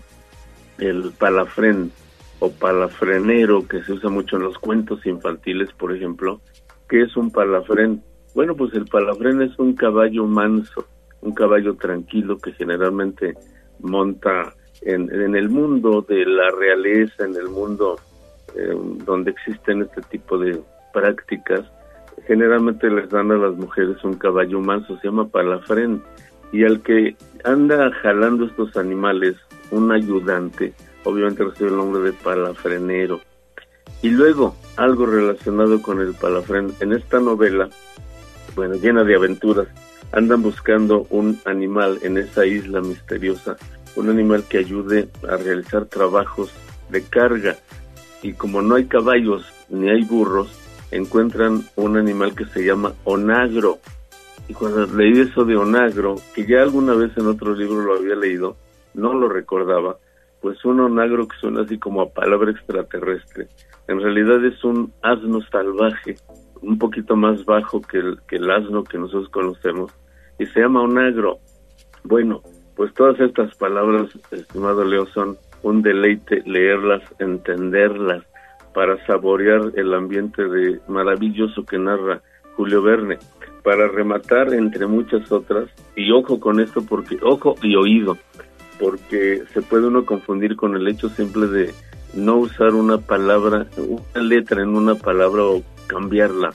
el 0.77 1.11
palafrén 1.17 1.91
o 2.39 2.51
palafrenero 2.51 3.67
que 3.67 3.83
se 3.83 3.93
usa 3.93 4.09
mucho 4.09 4.37
en 4.37 4.43
los 4.43 4.57
cuentos 4.57 5.05
infantiles, 5.05 5.71
por 5.73 5.95
ejemplo, 5.95 6.41
¿qué 6.89 7.01
es 7.03 7.15
un 7.15 7.31
palafrén? 7.31 8.01
Bueno, 8.33 8.55
pues 8.55 8.73
el 8.73 8.85
palafrén 8.85 9.41
es 9.41 9.57
un 9.59 9.73
caballo 9.73 10.25
manso, 10.25 10.85
un 11.21 11.33
caballo 11.33 11.75
tranquilo 11.75 12.37
que 12.37 12.51
generalmente 12.53 13.35
monta 13.79 14.53
en, 14.81 15.35
el 15.35 15.49
mundo 15.49 16.05
de 16.07 16.25
la 16.25 16.49
realeza, 16.51 17.25
en 17.25 17.35
el 17.35 17.49
mundo 17.49 17.97
eh, 18.55 18.73
donde 19.05 19.31
existen 19.31 19.81
este 19.81 20.01
tipo 20.03 20.37
de 20.37 20.61
prácticas, 20.93 21.65
generalmente 22.27 22.89
les 22.89 23.09
dan 23.09 23.31
a 23.31 23.37
las 23.37 23.55
mujeres 23.55 24.03
un 24.03 24.15
caballo 24.15 24.59
manso, 24.59 24.97
se 24.99 25.07
llama 25.07 25.27
palafrén, 25.27 26.01
y 26.51 26.63
al 26.63 26.81
que 26.81 27.15
anda 27.43 27.91
jalando 28.01 28.45
estos 28.45 28.77
animales, 28.77 29.35
un 29.71 29.91
ayudante, 29.91 30.73
obviamente 31.03 31.43
recibe 31.43 31.69
el 31.69 31.77
nombre 31.77 32.01
de 32.01 32.13
palafrenero. 32.13 33.19
Y 34.01 34.09
luego, 34.09 34.55
algo 34.75 35.05
relacionado 35.05 35.81
con 35.81 36.01
el 36.01 36.13
palafrén, 36.13 36.73
en 36.79 36.93
esta 36.93 37.19
novela, 37.19 37.69
bueno, 38.55 38.75
llena 38.75 39.03
de 39.03 39.15
aventuras, 39.15 39.67
andan 40.11 40.41
buscando 40.41 41.07
un 41.09 41.39
animal 41.45 41.99
en 42.03 42.17
esa 42.17 42.45
isla 42.45 42.81
misteriosa, 42.81 43.57
un 43.95 44.09
animal 44.09 44.43
que 44.47 44.59
ayude 44.59 45.09
a 45.27 45.37
realizar 45.37 45.85
trabajos 45.85 46.51
de 46.89 47.03
carga. 47.03 47.55
Y 48.21 48.33
como 48.33 48.61
no 48.61 48.75
hay 48.75 48.85
caballos 48.85 49.45
ni 49.69 49.89
hay 49.89 50.03
burros, 50.03 50.49
encuentran 50.91 51.63
un 51.75 51.97
animal 51.97 52.35
que 52.35 52.45
se 52.45 52.63
llama 52.63 52.93
onagro. 53.03 53.79
Y 54.47 54.53
cuando 54.53 54.85
leí 54.85 55.19
eso 55.19 55.43
de 55.43 55.55
onagro, 55.55 56.15
que 56.33 56.45
ya 56.45 56.61
alguna 56.61 56.93
vez 56.93 57.11
en 57.17 57.27
otro 57.27 57.55
libro 57.55 57.81
lo 57.81 57.95
había 57.95 58.15
leído, 58.15 58.55
no 58.93 59.13
lo 59.13 59.27
recordaba, 59.27 59.97
pues 60.41 60.63
un 60.63 60.79
onagro 60.79 61.27
que 61.27 61.37
suena 61.37 61.61
así 61.61 61.77
como 61.79 62.01
a 62.01 62.09
palabra 62.09 62.51
extraterrestre. 62.51 63.47
En 63.87 64.01
realidad 64.01 64.43
es 64.43 64.63
un 64.63 64.91
asno 65.01 65.41
salvaje, 65.51 66.15
un 66.61 66.77
poquito 66.79 67.15
más 67.15 67.45
bajo 67.45 67.81
que 67.81 67.99
el, 67.99 68.19
que 68.27 68.37
el 68.37 68.49
asno 68.49 68.83
que 68.83 68.97
nosotros 68.97 69.29
conocemos, 69.29 69.91
y 70.39 70.45
se 70.47 70.61
llama 70.61 70.81
onagro. 70.81 71.37
Bueno, 72.03 72.41
pues 72.75 72.93
todas 72.93 73.19
estas 73.19 73.55
palabras, 73.55 74.09
estimado 74.31 74.83
Leo, 74.83 75.05
son 75.07 75.37
un 75.63 75.81
deleite 75.81 76.41
leerlas, 76.45 77.01
entenderlas, 77.19 78.23
para 78.73 79.03
saborear 79.05 79.71
el 79.75 79.93
ambiente 79.93 80.43
de 80.43 80.79
maravilloso 80.87 81.65
que 81.65 81.79
narra 81.79 82.21
Julio 82.57 82.81
Verne, 82.81 83.17
para 83.63 83.87
rematar 83.87 84.53
entre 84.53 84.85
muchas 84.85 85.31
otras, 85.31 85.69
y 85.95 86.11
ojo 86.11 86.39
con 86.39 86.59
esto 86.59 86.85
porque, 86.85 87.17
ojo 87.21 87.55
y 87.61 87.75
oído, 87.75 88.17
porque 88.79 89.43
se 89.53 89.61
puede 89.61 89.87
uno 89.87 90.05
confundir 90.05 90.55
con 90.57 90.75
el 90.75 90.87
hecho 90.87 91.07
simple 91.09 91.47
de 91.47 91.73
no 92.15 92.37
usar 92.37 92.73
una 92.73 92.97
palabra, 92.97 93.67
una 93.77 94.21
letra 94.23 94.61
en 94.63 94.69
una 94.69 94.95
palabra 94.95 95.43
o 95.43 95.63
cambiarla. 95.87 96.51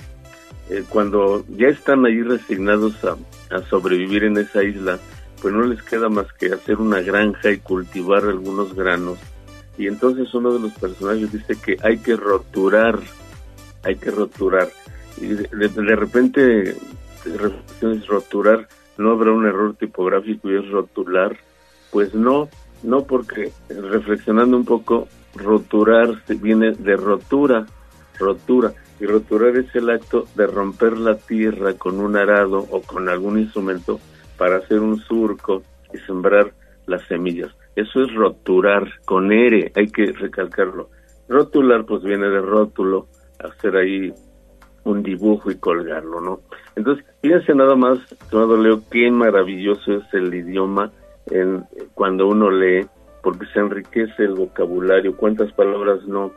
Eh, 0.71 0.85
cuando 0.89 1.45
ya 1.57 1.69
están 1.69 2.05
ahí 2.07 2.23
resignados 2.23 2.95
a, 3.05 3.17
a 3.55 3.63
sobrevivir 3.69 4.25
en 4.25 4.37
esa 4.39 4.63
isla, 4.63 4.99
pues 5.43 5.53
no 5.55 5.63
les 5.63 5.83
queda 5.83 6.09
más 6.09 6.33
que 6.35 6.53
hacer 6.53 6.77
una 6.77 7.01
granja 7.01 7.51
y 7.51 7.59
cultivar 7.59 8.25
algunos 8.25 8.75
granos. 8.75 9.19
Y 9.79 9.87
entonces 9.87 10.33
uno 10.35 10.53
de 10.53 10.61
los 10.61 10.73
personajes 10.75 11.33
dice 11.33 11.57
que 11.57 11.77
hay 11.83 11.99
que 11.99 12.15
roturar, 12.17 12.99
hay 13.83 13.97
que 13.97 14.11
roturar. 14.11 14.69
Y 15.21 15.27
de, 15.29 15.49
de- 15.53 15.69
de 15.83 15.97
repente, 15.97 16.77
reflexiones 17.25 18.07
roturar, 18.07 18.69
no 18.99 19.13
habrá 19.13 19.33
un 19.33 19.47
error 19.47 19.75
tipográfico 19.75 20.51
y 20.51 20.57
es 20.57 20.69
rotular. 20.71 21.37
Pues 21.91 22.15
no, 22.15 22.49
no 22.83 23.05
porque 23.05 23.53
reflexionando 23.69 24.57
un 24.57 24.65
poco, 24.65 25.09
roturar 25.35 26.23
viene 26.29 26.73
de 26.73 26.97
rotura, 26.97 27.67
rotura. 28.19 28.73
Y 29.01 29.07
roturar 29.07 29.57
es 29.57 29.75
el 29.75 29.89
acto 29.89 30.27
de 30.35 30.47
romper 30.47 30.99
la 30.99 31.17
tierra 31.17 31.73
con 31.75 32.01
un 32.01 32.17
arado 32.17 32.67
o 32.71 32.83
con 32.83 33.09
algún 33.09 33.39
instrumento 33.39 33.99
para 34.37 34.57
hacer 34.57 34.81
un 34.81 34.99
surco 34.99 35.63
y 35.95 35.99
sembrar 35.99 36.53
las 36.87 37.07
semillas. 37.07 37.51
Eso 37.77 38.03
es 38.03 38.15
roturar 38.15 38.91
con 39.05 39.33
R, 39.33 39.73
hay 39.75 39.87
que 39.87 40.13
recalcarlo. 40.13 40.91
Rotular 41.29 41.87
pues 41.87 42.03
viene 42.03 42.29
de 42.29 42.41
rótulo, 42.41 43.09
hacer 43.39 43.77
ahí 43.77 44.13
un 44.85 45.03
dibujo 45.03 45.51
y 45.51 45.57
colgarlo, 45.57 46.21
¿no? 46.21 46.41
Entonces, 46.77 47.05
fíjense 47.23 47.55
nada 47.55 47.77
más, 47.77 47.99
Leo, 48.33 48.83
qué 48.91 49.11
maravilloso 49.11 49.95
es 49.95 50.15
el 50.15 50.35
idioma 50.35 50.91
en, 51.27 51.65
cuando 51.95 52.29
uno 52.29 52.51
lee, 52.51 52.87
porque 53.23 53.47
se 53.53 53.61
enriquece 53.61 54.25
el 54.25 54.35
vocabulario, 54.35 55.17
cuántas 55.17 55.53
palabras 55.53 56.03
no 56.07 56.33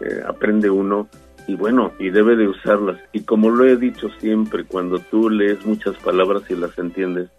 eh, 0.00 0.22
aprende 0.26 0.70
uno, 0.70 1.08
y 1.48 1.54
bueno, 1.54 1.92
y 1.98 2.10
debe 2.10 2.36
de 2.36 2.46
usarlas. 2.46 3.00
Y 3.12 3.22
como 3.22 3.48
lo 3.50 3.64
he 3.64 3.76
dicho 3.76 4.08
siempre, 4.20 4.64
cuando 4.64 4.98
tú 4.98 5.30
lees 5.30 5.64
muchas 5.64 5.96
palabras 5.96 6.42
y 6.50 6.54
las 6.54 6.78
entiendes, 6.78 7.30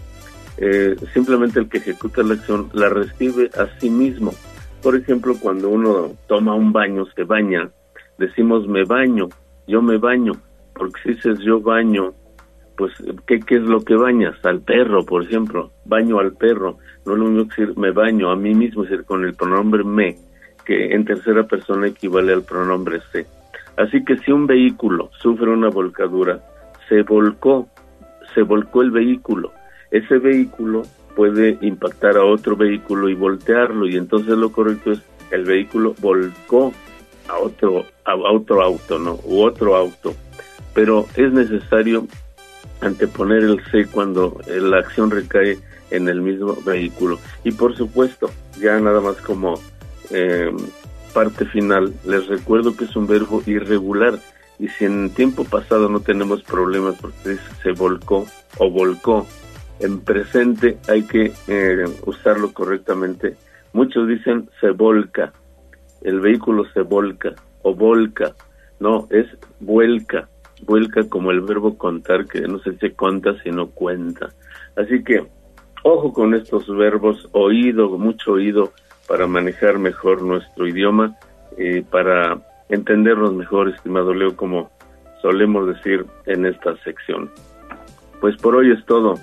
eh, 0.58 0.96
simplemente 1.14 1.60
el 1.60 1.70
que 1.70 1.80
ejecuta 1.80 2.24
la 2.24 2.36
acción 2.36 2.70
la 2.74 2.90
recibe 2.90 3.50
a 3.58 3.68
sí 3.80 3.90
mismo. 3.90 4.34
Por 4.82 4.96
ejemplo, 4.96 5.36
cuando 5.40 5.70
uno 5.70 6.14
toma 6.28 6.54
un 6.54 6.72
baño, 6.72 7.06
se 7.16 7.24
baña, 7.24 7.70
decimos 8.18 8.68
me 8.68 8.84
baño, 8.84 9.30
yo 9.68 9.82
me 9.82 9.98
baño, 9.98 10.34
porque 10.76 11.02
si 11.04 11.10
dices 11.14 11.40
yo 11.40 11.60
baño, 11.60 12.14
pues 12.78 12.94
¿qué, 13.26 13.40
¿qué 13.40 13.56
es 13.56 13.64
lo 13.64 13.82
que 13.82 13.96
bañas? 13.96 14.36
Al 14.44 14.62
perro, 14.62 15.06
por 15.06 15.24
ejemplo, 15.24 15.72
baño 15.86 16.20
al 16.20 16.34
perro, 16.34 16.78
no 17.06 17.14
es 17.14 17.20
lo 17.20 17.26
mismo 17.26 17.50
que 17.50 17.62
decir 17.62 17.78
me 17.78 17.92
baño 17.92 18.32
a 18.32 18.36
mí 18.36 18.54
mismo, 18.54 18.84
es 18.84 18.90
decir, 18.90 19.06
con 19.06 19.24
el 19.24 19.34
pronombre 19.34 19.84
me, 19.84 20.18
que 20.66 20.94
en 20.94 21.06
tercera 21.06 21.44
persona 21.44 21.88
equivale 21.88 22.34
al 22.34 22.44
pronombre 22.44 23.00
se. 23.12 23.26
Así 23.78 24.04
que 24.06 24.18
si 24.18 24.32
un 24.32 24.48
vehículo 24.48 25.10
sufre 25.20 25.50
una 25.50 25.70
volcadura, 25.70 26.40
se 26.90 27.02
volcó, 27.04 27.68
se 28.34 28.42
volcó 28.42 28.82
el 28.82 28.92
vehículo, 28.92 29.52
ese 29.92 30.18
vehículo 30.18 30.84
puede 31.16 31.58
impactar 31.62 32.18
a 32.18 32.26
otro 32.26 32.56
vehículo 32.56 33.10
y 33.10 33.16
voltearlo 33.16 33.88
y 33.88 33.96
entonces 33.96 34.38
lo 34.38 34.52
correcto 34.52 34.92
es 34.92 35.02
el 35.32 35.46
vehículo 35.46 35.96
volcó 36.00 36.74
a 37.28 37.38
otro 37.38 37.86
a 38.04 38.16
otro 38.16 38.62
auto, 38.62 39.00
¿no? 39.00 39.20
U 39.24 39.42
otro 39.42 39.76
auto. 39.76 40.14
Pero 40.74 41.06
es 41.16 41.32
necesario 41.32 42.08
anteponer 42.82 43.44
el 43.44 43.64
C 43.72 43.88
cuando 43.88 44.40
eh, 44.48 44.60
la 44.60 44.80
acción 44.80 45.10
recae 45.10 45.58
en 45.92 46.08
el 46.08 46.22
mismo 46.22 46.58
vehículo. 46.66 47.20
Y 47.44 47.52
por 47.52 47.76
supuesto, 47.76 48.30
ya 48.60 48.80
nada 48.80 49.02
más 49.02 49.16
como 49.18 49.60
eh, 50.12 50.52
parte 51.14 51.46
final, 51.46 51.94
les 52.06 52.28
recuerdo 52.28 52.76
que 52.76 52.86
es 52.86 52.96
un 52.96 53.08
verbo 53.08 53.42
irregular 53.46 54.20
y 54.60 54.68
si 54.70 54.86
en 54.86 55.10
tiempo 55.10 55.44
pasado 55.44 55.90
no 55.90 56.00
tenemos 56.00 56.44
problemas 56.44 56.96
porque 57.00 57.38
se 57.62 57.72
volcó 57.72 58.26
o 58.58 58.70
volcó, 58.70 59.28
en 59.80 60.00
presente 60.00 60.78
hay 60.88 61.04
que 61.04 61.34
eh, 61.48 61.86
usarlo 62.06 62.54
correctamente. 62.54 63.36
Muchos 63.74 64.08
dicen 64.08 64.50
se 64.62 64.72
volca, 64.72 65.34
el 66.02 66.22
vehículo 66.22 66.66
se 66.74 66.82
volca 66.82 67.34
o 67.64 67.76
volca, 67.76 68.34
no, 68.80 69.08
es 69.10 69.28
vuelca, 69.60 70.30
vuelca 70.66 71.08
como 71.10 71.32
el 71.32 71.42
verbo 71.42 71.78
contar, 71.78 72.26
que 72.26 72.42
no 72.42 72.60
se 72.60 72.72
dice 72.72 72.94
conta 72.94 73.36
sino 73.44 73.68
cuenta. 73.72 74.30
Así 74.78 75.04
que, 75.04 75.26
ojo 75.84 76.14
con 76.14 76.34
estos 76.34 76.68
verbos, 76.68 77.28
oído, 77.34 77.90
mucho 77.98 78.34
oído 78.34 78.72
para 79.08 79.28
manejar 79.28 79.78
mejor 79.78 80.22
nuestro 80.22 80.68
idioma 80.68 81.16
y 81.58 81.82
para 81.82 82.42
entendernos 82.70 83.34
mejor, 83.34 83.70
estimado 83.70 84.14
Leo, 84.14 84.36
como 84.36 84.72
solemos 85.22 85.68
decir 85.68 86.06
en 86.26 86.46
esta 86.46 86.76
sección. 86.84 87.30
Pues 88.22 88.36
por 88.38 88.56
hoy 88.56 88.72
es 88.72 88.86
todo. 88.86 89.20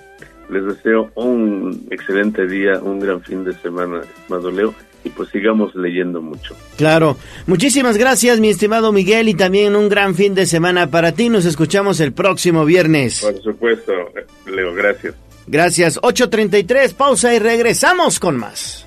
Les 0.51 0.64
deseo 0.64 1.10
un 1.14 1.86
excelente 1.90 2.47
día, 2.47 2.78
un 2.82 3.01
gran 3.01 3.23
fin 3.23 3.44
de 3.44 3.55
semana, 3.55 4.02
estimado 4.02 4.51
Leo, 4.51 4.74
y 5.05 5.09
pues 5.10 5.31
sigamos 5.31 5.74
leyendo 5.74 6.20
mucho. 6.20 6.55
Claro. 6.77 7.16
Muchísimas 7.47 7.97
gracias, 7.97 8.39
mi 8.40 8.48
estimado 8.48 8.93
Miguel, 8.93 9.28
y 9.28 9.35
también 9.35 9.74
un 9.77 9.89
gran 9.89 10.14
fin 10.14 10.35
de 10.35 10.47
semana 10.47 10.89
para 10.89 11.12
ti. 11.12 11.28
Nos 11.28 11.44
escuchamos 11.44 12.01
el 12.01 12.12
próximo 12.12 12.64
viernes. 12.64 13.23
Por 13.23 13.40
supuesto, 13.43 13.93
Leo, 14.47 14.74
gracias. 14.74 15.14
Gracias. 15.47 16.01
8.33, 16.01 16.94
pausa 16.94 17.35
y 17.35 17.39
regresamos 17.39 18.20
con 18.20 18.36
más. 18.36 18.86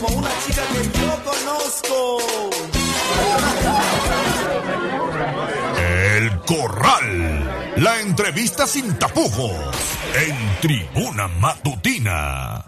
como 0.00 0.18
una 0.18 0.30
chica 0.46 0.62
que 0.72 0.98
yo 0.98 1.24
conozco. 1.24 2.18
El 6.18 6.40
Corral. 6.40 7.74
La 7.76 8.00
entrevista 8.00 8.66
sin 8.66 8.98
tapujos. 8.98 9.52
En 10.14 10.60
Tribuna 10.60 11.28
Matutina. 11.28 12.64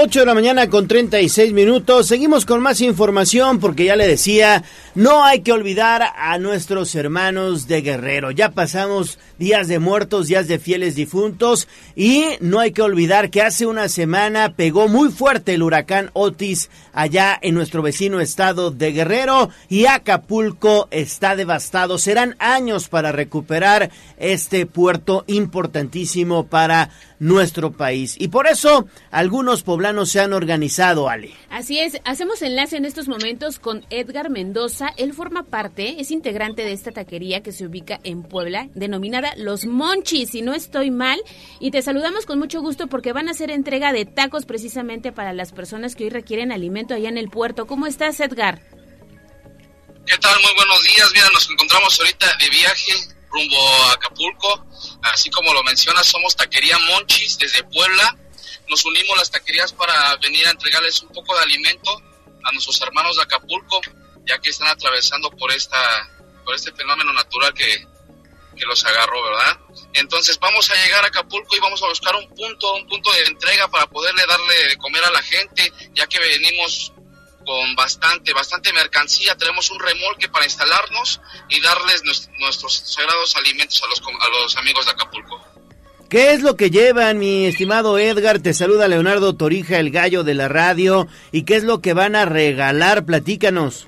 8 0.00 0.20
de 0.20 0.26
la 0.26 0.34
mañana 0.34 0.70
con 0.70 0.86
36 0.86 1.52
minutos. 1.52 2.06
Seguimos 2.06 2.46
con 2.46 2.60
más 2.60 2.80
información 2.80 3.58
porque 3.58 3.86
ya 3.86 3.96
le 3.96 4.06
decía, 4.06 4.62
no 4.98 5.24
hay 5.24 5.42
que 5.42 5.52
olvidar 5.52 6.02
a 6.16 6.38
nuestros 6.38 6.92
hermanos 6.96 7.68
de 7.68 7.82
Guerrero. 7.82 8.32
Ya 8.32 8.50
pasamos 8.50 9.20
días 9.38 9.68
de 9.68 9.78
muertos, 9.78 10.26
días 10.26 10.48
de 10.48 10.58
fieles 10.58 10.96
difuntos 10.96 11.68
y 11.94 12.24
no 12.40 12.58
hay 12.58 12.72
que 12.72 12.82
olvidar 12.82 13.30
que 13.30 13.42
hace 13.42 13.64
una 13.64 13.88
semana 13.88 14.54
pegó 14.56 14.88
muy 14.88 15.10
fuerte 15.12 15.54
el 15.54 15.62
huracán 15.62 16.10
Otis 16.14 16.68
allá 16.92 17.38
en 17.40 17.54
nuestro 17.54 17.80
vecino 17.80 18.18
estado 18.18 18.72
de 18.72 18.90
Guerrero 18.90 19.50
y 19.68 19.86
Acapulco 19.86 20.88
está 20.90 21.36
devastado. 21.36 21.96
Serán 21.98 22.34
años 22.40 22.88
para 22.88 23.12
recuperar 23.12 23.90
este 24.16 24.66
puerto 24.66 25.22
importantísimo 25.28 26.48
para 26.48 26.90
nuestro 27.20 27.72
país. 27.72 28.16
Y 28.18 28.28
por 28.28 28.46
eso 28.46 28.86
algunos 29.10 29.62
poblanos 29.62 30.10
se 30.10 30.20
han 30.20 30.32
organizado, 30.32 31.08
Ale. 31.08 31.32
Así 31.50 31.78
es, 31.78 32.00
hacemos 32.04 32.42
enlace 32.42 32.76
en 32.76 32.84
estos 32.84 33.08
momentos 33.08 33.58
con 33.58 33.84
Edgar 33.90 34.30
Mendoza. 34.30 34.87
Él 34.96 35.12
forma 35.12 35.44
parte, 35.44 36.00
es 36.00 36.10
integrante 36.10 36.62
de 36.62 36.72
esta 36.72 36.92
taquería 36.92 37.42
que 37.42 37.52
se 37.52 37.66
ubica 37.66 38.00
en 38.04 38.22
Puebla, 38.22 38.68
denominada 38.74 39.34
Los 39.36 39.66
Monchis, 39.66 40.30
si 40.30 40.42
no 40.42 40.54
estoy 40.54 40.90
mal. 40.90 41.20
Y 41.60 41.70
te 41.70 41.82
saludamos 41.82 42.26
con 42.26 42.38
mucho 42.38 42.60
gusto 42.60 42.86
porque 42.86 43.12
van 43.12 43.28
a 43.28 43.32
hacer 43.32 43.50
entrega 43.50 43.92
de 43.92 44.04
tacos 44.04 44.46
precisamente 44.46 45.12
para 45.12 45.32
las 45.32 45.52
personas 45.52 45.94
que 45.94 46.04
hoy 46.04 46.10
requieren 46.10 46.52
alimento 46.52 46.94
allá 46.94 47.08
en 47.08 47.18
el 47.18 47.28
puerto. 47.28 47.66
¿Cómo 47.66 47.86
estás, 47.86 48.20
Edgar? 48.20 48.60
¿Qué 50.06 50.16
tal? 50.18 50.40
Muy 50.40 50.54
buenos 50.54 50.82
días. 50.84 51.10
Mira, 51.12 51.28
nos 51.32 51.50
encontramos 51.50 51.98
ahorita 52.00 52.26
de 52.38 52.50
viaje 52.50 52.92
rumbo 53.30 53.56
a 53.84 53.92
Acapulco. 53.92 54.66
Así 55.02 55.30
como 55.30 55.52
lo 55.52 55.62
mencionas, 55.62 56.06
somos 56.06 56.34
Taquería 56.34 56.78
Monchis 56.78 57.38
desde 57.38 57.62
Puebla. 57.64 58.16
Nos 58.68 58.84
unimos 58.84 59.16
las 59.16 59.30
taquerías 59.30 59.72
para 59.72 60.16
venir 60.16 60.46
a 60.46 60.50
entregarles 60.50 61.02
un 61.02 61.08
poco 61.08 61.34
de 61.36 61.42
alimento 61.42 61.90
a 62.44 62.52
nuestros 62.52 62.80
hermanos 62.82 63.16
de 63.16 63.22
Acapulco, 63.22 63.80
ya 64.28 64.38
que 64.38 64.50
están 64.50 64.68
atravesando 64.68 65.30
por 65.30 65.50
esta 65.52 65.78
por 66.44 66.54
este 66.54 66.72
fenómeno 66.72 67.12
natural 67.12 67.52
que, 67.52 67.86
que 68.56 68.64
los 68.66 68.84
agarró, 68.84 69.22
¿verdad? 69.22 69.58
Entonces 69.94 70.38
vamos 70.38 70.70
a 70.70 70.74
llegar 70.84 71.04
a 71.04 71.08
Acapulco 71.08 71.56
y 71.56 71.60
vamos 71.60 71.82
a 71.82 71.88
buscar 71.88 72.14
un 72.16 72.28
punto, 72.34 72.74
un 72.74 72.86
punto 72.86 73.10
de 73.12 73.22
entrega 73.24 73.68
para 73.68 73.86
poderle 73.86 74.22
darle 74.26 74.68
de 74.68 74.76
comer 74.78 75.04
a 75.04 75.10
la 75.10 75.22
gente, 75.22 75.72
ya 75.94 76.06
que 76.06 76.18
venimos 76.18 76.92
con 77.44 77.74
bastante, 77.76 78.32
bastante 78.32 78.72
mercancía. 78.72 79.34
Tenemos 79.36 79.70
un 79.70 79.78
remolque 79.78 80.28
para 80.28 80.44
instalarnos 80.46 81.20
y 81.48 81.60
darles 81.60 82.02
nues- 82.04 82.30
nuestros 82.38 82.74
sagrados 82.86 83.36
alimentos 83.36 83.82
a 83.82 83.86
los, 83.88 84.00
a 84.00 84.28
los 84.42 84.56
amigos 84.56 84.84
de 84.86 84.92
Acapulco. 84.92 85.44
¿Qué 86.08 86.32
es 86.32 86.40
lo 86.40 86.56
que 86.56 86.70
llevan, 86.70 87.18
mi 87.18 87.44
estimado 87.44 87.98
Edgar? 87.98 88.38
Te 88.38 88.54
saluda 88.54 88.88
Leonardo 88.88 89.36
Torija, 89.36 89.78
el 89.78 89.90
gallo 89.90 90.24
de 90.24 90.34
la 90.34 90.48
radio. 90.48 91.06
¿Y 91.32 91.42
qué 91.44 91.56
es 91.56 91.64
lo 91.64 91.82
que 91.82 91.92
van 91.92 92.16
a 92.16 92.24
regalar? 92.24 93.04
Platícanos. 93.04 93.86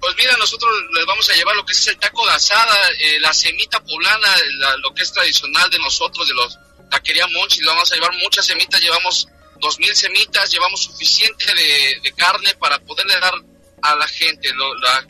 Pues 0.00 0.14
mira, 0.16 0.34
nosotros 0.38 0.70
les 0.94 1.04
vamos 1.06 1.28
a 1.30 1.34
llevar 1.34 1.54
lo 1.56 1.64
que 1.64 1.72
es 1.74 1.86
el 1.88 1.98
taco 1.98 2.26
de 2.26 2.32
asada, 2.32 2.88
eh, 2.98 3.20
la 3.20 3.32
semita 3.34 3.80
poblana, 3.84 4.28
la- 4.58 4.76
lo 4.78 4.94
que 4.94 5.02
es 5.02 5.12
tradicional 5.12 5.68
de 5.70 5.78
nosotros, 5.78 6.26
de 6.26 6.34
los 6.34 6.58
taquería 6.90 7.26
Monchi, 7.28 7.60
le 7.60 7.66
vamos 7.68 7.90
a 7.92 7.94
llevar 7.94 8.12
muchas 8.14 8.46
semitas, 8.46 8.80
llevamos 8.80 9.28
dos 9.60 9.78
mil 9.78 9.94
semitas, 9.94 10.50
llevamos 10.50 10.82
suficiente 10.82 11.54
de, 11.54 12.12
carne 12.16 12.54
para 12.54 12.78
poderle 12.80 13.14
dar 13.20 13.34
a 13.82 13.94
la 13.94 14.08
gente, 14.08 14.52
lo- 14.54 14.74
la, 14.76 15.06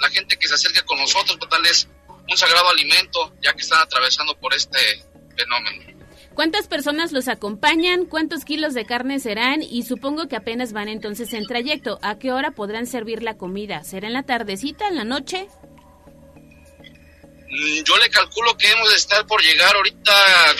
la 0.00 0.08
gente 0.10 0.38
que 0.38 0.48
se 0.48 0.54
acerque 0.54 0.82
con 0.82 0.98
nosotros, 0.98 1.36
para 1.38 1.50
darles 1.60 1.88
un 2.28 2.36
sagrado 2.36 2.68
alimento, 2.70 3.34
ya 3.42 3.52
que 3.54 3.62
están 3.62 3.80
atravesando 3.80 4.36
por 4.38 4.54
este 4.54 5.04
fenómeno. 5.36 5.97
¿Cuántas 6.38 6.68
personas 6.68 7.10
los 7.10 7.26
acompañan? 7.26 8.04
¿Cuántos 8.04 8.44
kilos 8.44 8.72
de 8.72 8.86
carne 8.86 9.18
serán? 9.18 9.60
Y 9.60 9.82
supongo 9.82 10.28
que 10.28 10.36
apenas 10.36 10.72
van 10.72 10.86
entonces 10.88 11.32
en 11.32 11.44
trayecto. 11.44 11.98
¿A 12.00 12.16
qué 12.20 12.30
hora 12.30 12.52
podrán 12.52 12.86
servir 12.86 13.24
la 13.24 13.36
comida? 13.36 13.82
¿Será 13.82 14.06
en 14.06 14.12
la 14.12 14.22
tardecita, 14.22 14.86
en 14.86 14.94
la 14.94 15.02
noche? 15.02 15.48
Mm, 17.50 17.82
Yo 17.82 17.96
le 17.98 18.08
calculo 18.10 18.56
que 18.56 18.70
hemos 18.70 18.88
de 18.88 18.94
estar 18.94 19.26
por 19.26 19.42
llegar 19.42 19.74
ahorita 19.74 20.12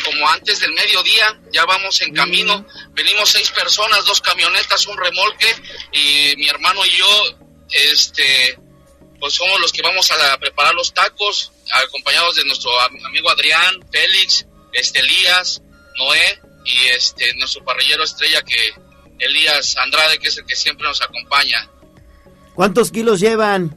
como 0.05 0.29
antes 0.29 0.59
del 0.59 0.73
mediodía, 0.73 1.41
ya 1.53 1.65
vamos 1.65 2.01
en 2.03 2.13
camino, 2.13 2.67
venimos 2.95 3.29
seis 3.29 3.49
personas, 3.53 4.05
dos 4.05 4.21
camionetas, 4.21 4.85
un 4.89 4.97
remolque 4.97 5.47
y 5.93 6.35
mi 6.39 6.49
hermano 6.49 6.85
y 6.87 6.91
yo, 6.91 7.39
este, 7.93 8.59
pues 9.21 9.33
somos 9.33 9.61
los 9.61 9.71
que 9.73 9.83
vamos 9.83 10.11
a 10.11 10.37
preparar 10.39 10.75
los 10.75 10.93
tacos, 10.93 11.53
acompañados 11.71 12.35
de 12.35 12.45
nuestro 12.47 12.81
am- 12.81 12.99
amigo 13.07 13.31
Adrián, 13.31 13.77
Félix, 13.93 14.45
este 14.73 14.99
Elías, 14.99 15.63
Noé 15.99 16.41
y 16.65 16.87
este 16.89 17.35
nuestro 17.35 17.65
parrillero 17.65 18.05
estrella 18.05 18.43
que 18.43 18.73
Elías 19.19 19.77
Andrade, 19.77 20.19
que 20.19 20.29
es 20.29 20.39
el 20.39 20.47
que 20.47 20.57
siempre 20.57 20.87
nos 20.87 21.03
acompaña. 21.03 21.69
¿Cuántos 22.55 22.91
kilos 22.91 23.21
llevan? 23.21 23.77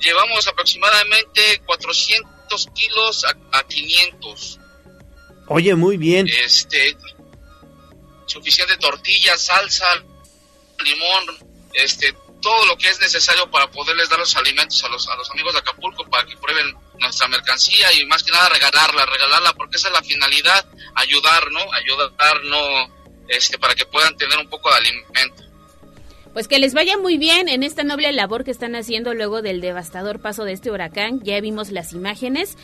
Llevamos 0.00 0.46
aproximadamente 0.46 1.62
400 1.66 2.68
kilos 2.74 3.24
a, 3.24 3.58
a 3.58 3.66
500. 3.66 4.60
Oye, 5.48 5.74
muy 5.74 5.96
bien. 5.96 6.26
Este, 6.28 6.96
suficiente 8.26 8.76
tortilla, 8.76 9.36
salsa, 9.36 9.86
limón, 10.84 11.48
este, 11.72 12.14
todo 12.46 12.64
lo 12.66 12.76
que 12.76 12.88
es 12.88 13.00
necesario 13.00 13.50
para 13.50 13.68
poderles 13.72 14.08
dar 14.08 14.20
los 14.20 14.36
alimentos 14.36 14.84
a 14.84 14.88
los, 14.88 15.08
a 15.08 15.16
los 15.16 15.28
amigos 15.32 15.52
de 15.52 15.58
Acapulco 15.58 16.08
para 16.08 16.24
que 16.24 16.36
prueben 16.36 16.76
nuestra 17.00 17.26
mercancía 17.26 17.92
y 17.94 18.06
más 18.06 18.22
que 18.22 18.30
nada 18.30 18.48
regalarla, 18.48 19.04
regalarla 19.04 19.52
porque 19.54 19.78
esa 19.78 19.88
es 19.88 19.94
la 19.94 20.02
finalidad, 20.02 20.64
ayudar, 20.94 21.50
¿no? 21.50 21.58
Ayudar, 21.72 22.44
no, 22.44 23.24
este, 23.26 23.58
para 23.58 23.74
que 23.74 23.84
puedan 23.86 24.16
tener 24.16 24.38
un 24.38 24.48
poco 24.48 24.70
de 24.70 24.76
alimento. 24.76 25.42
Pues 26.34 26.46
que 26.46 26.60
les 26.60 26.72
vaya 26.72 26.96
muy 26.96 27.18
bien 27.18 27.48
en 27.48 27.64
esta 27.64 27.82
noble 27.82 28.12
labor 28.12 28.44
que 28.44 28.52
están 28.52 28.76
haciendo 28.76 29.12
luego 29.12 29.42
del 29.42 29.60
devastador 29.60 30.20
paso 30.20 30.44
de 30.44 30.52
este 30.52 30.70
huracán. 30.70 31.20
Ya 31.24 31.40
vimos 31.40 31.72
las 31.72 31.94
imágenes. 31.94 32.56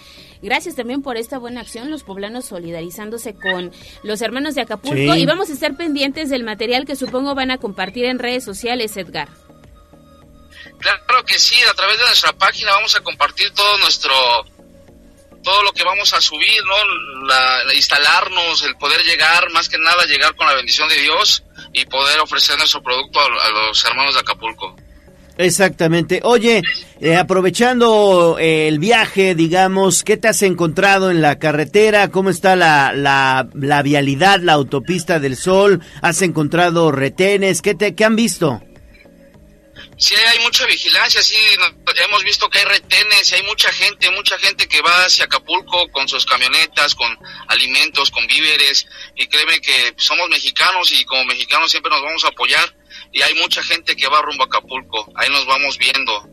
Gracias 0.43 0.77
también 0.77 1.03
por 1.03 1.17
esta 1.17 1.39
buena 1.39 1.63
acción, 1.63 1.91
los 1.91 2.05
poblanos 2.05 2.45
solidarizándose 2.45 3.35
con 3.35 3.73
los 4.05 4.23
hermanos 4.23 4.55
de 4.55 4.61
Acapulco. 4.61 5.15
Sí. 5.15 5.23
Y 5.23 5.27
vamos 5.27 5.51
a 5.51 5.55
estar 5.55 5.77
pendientes 5.77 6.31
del 6.31 6.45
material 6.45 6.85
que 6.85 6.95
supongo 6.95 7.35
van 7.35 7.51
a 7.51 7.59
compartir 7.59 8.05
en 8.05 8.21
redes 8.21 8.45
sociales, 8.45 8.97
Edgar. 8.97 9.29
Claro 10.83 11.25
que 11.25 11.39
sí, 11.39 11.57
a 11.71 11.75
través 11.75 11.97
de 11.99 12.05
nuestra 12.05 12.33
página 12.33 12.73
vamos 12.73 12.97
a 12.97 13.01
compartir 13.01 13.53
todo 13.55 13.79
nuestro, 13.79 14.13
todo 15.43 15.63
lo 15.63 15.73
que 15.73 15.85
vamos 15.85 16.13
a 16.13 16.21
subir, 16.21 16.61
¿no? 16.65 17.27
La, 17.27 17.65
la 17.65 17.75
instalarnos, 17.75 18.63
el 18.65 18.77
poder 18.77 19.01
llegar, 19.05 19.49
más 19.51 19.69
que 19.69 19.79
nada 19.79 20.05
llegar 20.07 20.35
con 20.35 20.47
la 20.49 20.55
bendición 20.55 20.89
de 20.89 20.99
Dios 20.99 21.45
y 21.73 21.85
poder 21.87 22.19
ofrecer 22.19 22.59
nuestro 22.59 22.83
producto 22.83 23.21
a, 23.21 23.25
a 23.25 23.51
los 23.51 23.85
hermanos 23.85 24.15
de 24.15 24.21
Acapulco. 24.21 24.77
Exactamente. 25.39 26.21
Oye, 26.25 26.63
eh, 27.01 27.17
aprovechando 27.17 28.37
eh, 28.39 28.69
el 28.69 28.79
viaje, 28.79 29.35
digamos, 29.35 30.03
¿qué 30.03 30.17
te 30.17 30.29
has 30.29 30.43
encontrado 30.43 31.11
en 31.11 31.23
la 31.23 31.39
carretera? 31.39 32.11
¿Cómo 32.11 32.29
está 32.29 32.57
la, 32.57 32.93
la, 32.93 33.49
la 33.55 33.83
vialidad, 33.83 34.41
la 34.41 34.55
autopista 34.55 35.21
del 35.21 35.37
Sol? 35.37 35.81
¿Has 36.03 36.23
encontrado 36.23 36.93
retenes? 36.93 37.63
¿Qué, 37.63 37.75
te, 37.75 37.95
qué 37.95 38.05
han 38.05 38.17
visto? 38.17 38.61
Sí, 40.03 40.16
hay 40.16 40.41
mucha 40.41 40.66
vigilancia, 40.66 41.23
sí, 41.23 41.37
hemos 41.95 42.24
visto 42.24 42.51
que 42.51 42.59
hay 42.59 42.65
retenes, 42.65 43.33
hay 43.35 43.43
mucha 43.45 43.73
gente, 43.73 44.11
mucha 44.11 44.37
gente 44.37 44.66
que 44.66 44.83
va 44.83 45.05
hacia 45.05 45.27
Acapulco 45.27 45.89
con 45.93 46.09
sus 46.09 46.27
camionetas, 46.27 46.97
con 46.97 47.16
alimentos, 47.47 48.11
con 48.11 48.27
víveres, 48.27 48.85
y 49.15 49.29
créeme 49.29 49.61
que 49.61 49.95
somos 49.99 50.29
mexicanos 50.29 50.91
y 50.91 51.05
como 51.05 51.24
mexicanos 51.27 51.70
siempre 51.70 51.93
nos 51.93 52.03
vamos 52.03 52.24
a 52.24 52.31
apoyar, 52.31 52.74
y 53.12 53.23
hay 53.23 53.35
mucha 53.35 53.62
gente 53.62 53.95
que 53.95 54.09
va 54.09 54.20
rumbo 54.23 54.43
a 54.43 54.47
Acapulco, 54.47 55.09
ahí 55.15 55.31
nos 55.31 55.47
vamos 55.47 55.79
viendo. 55.79 56.32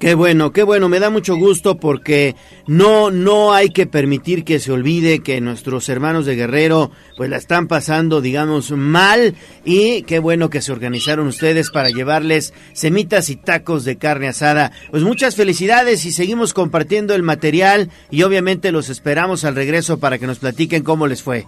Qué 0.00 0.14
bueno, 0.14 0.50
qué 0.50 0.62
bueno, 0.62 0.88
me 0.88 0.98
da 0.98 1.10
mucho 1.10 1.36
gusto 1.36 1.76
porque 1.76 2.34
no 2.66 3.10
no 3.10 3.52
hay 3.52 3.68
que 3.68 3.86
permitir 3.86 4.44
que 4.44 4.58
se 4.58 4.72
olvide 4.72 5.18
que 5.18 5.42
nuestros 5.42 5.90
hermanos 5.90 6.24
de 6.24 6.36
Guerrero 6.36 6.90
pues 7.18 7.28
la 7.28 7.36
están 7.36 7.68
pasando, 7.68 8.22
digamos, 8.22 8.70
mal 8.70 9.34
y 9.62 10.00
qué 10.04 10.18
bueno 10.18 10.48
que 10.48 10.62
se 10.62 10.72
organizaron 10.72 11.26
ustedes 11.26 11.68
para 11.70 11.90
llevarles 11.90 12.54
semitas 12.72 13.28
y 13.28 13.36
tacos 13.36 13.84
de 13.84 13.98
carne 13.98 14.28
asada. 14.28 14.72
Pues 14.90 15.02
muchas 15.02 15.36
felicidades 15.36 16.06
y 16.06 16.12
seguimos 16.12 16.54
compartiendo 16.54 17.14
el 17.14 17.22
material 17.22 17.90
y 18.10 18.22
obviamente 18.22 18.72
los 18.72 18.88
esperamos 18.88 19.44
al 19.44 19.54
regreso 19.54 20.00
para 20.00 20.16
que 20.16 20.26
nos 20.26 20.38
platiquen 20.38 20.82
cómo 20.82 21.08
les 21.08 21.22
fue. 21.22 21.44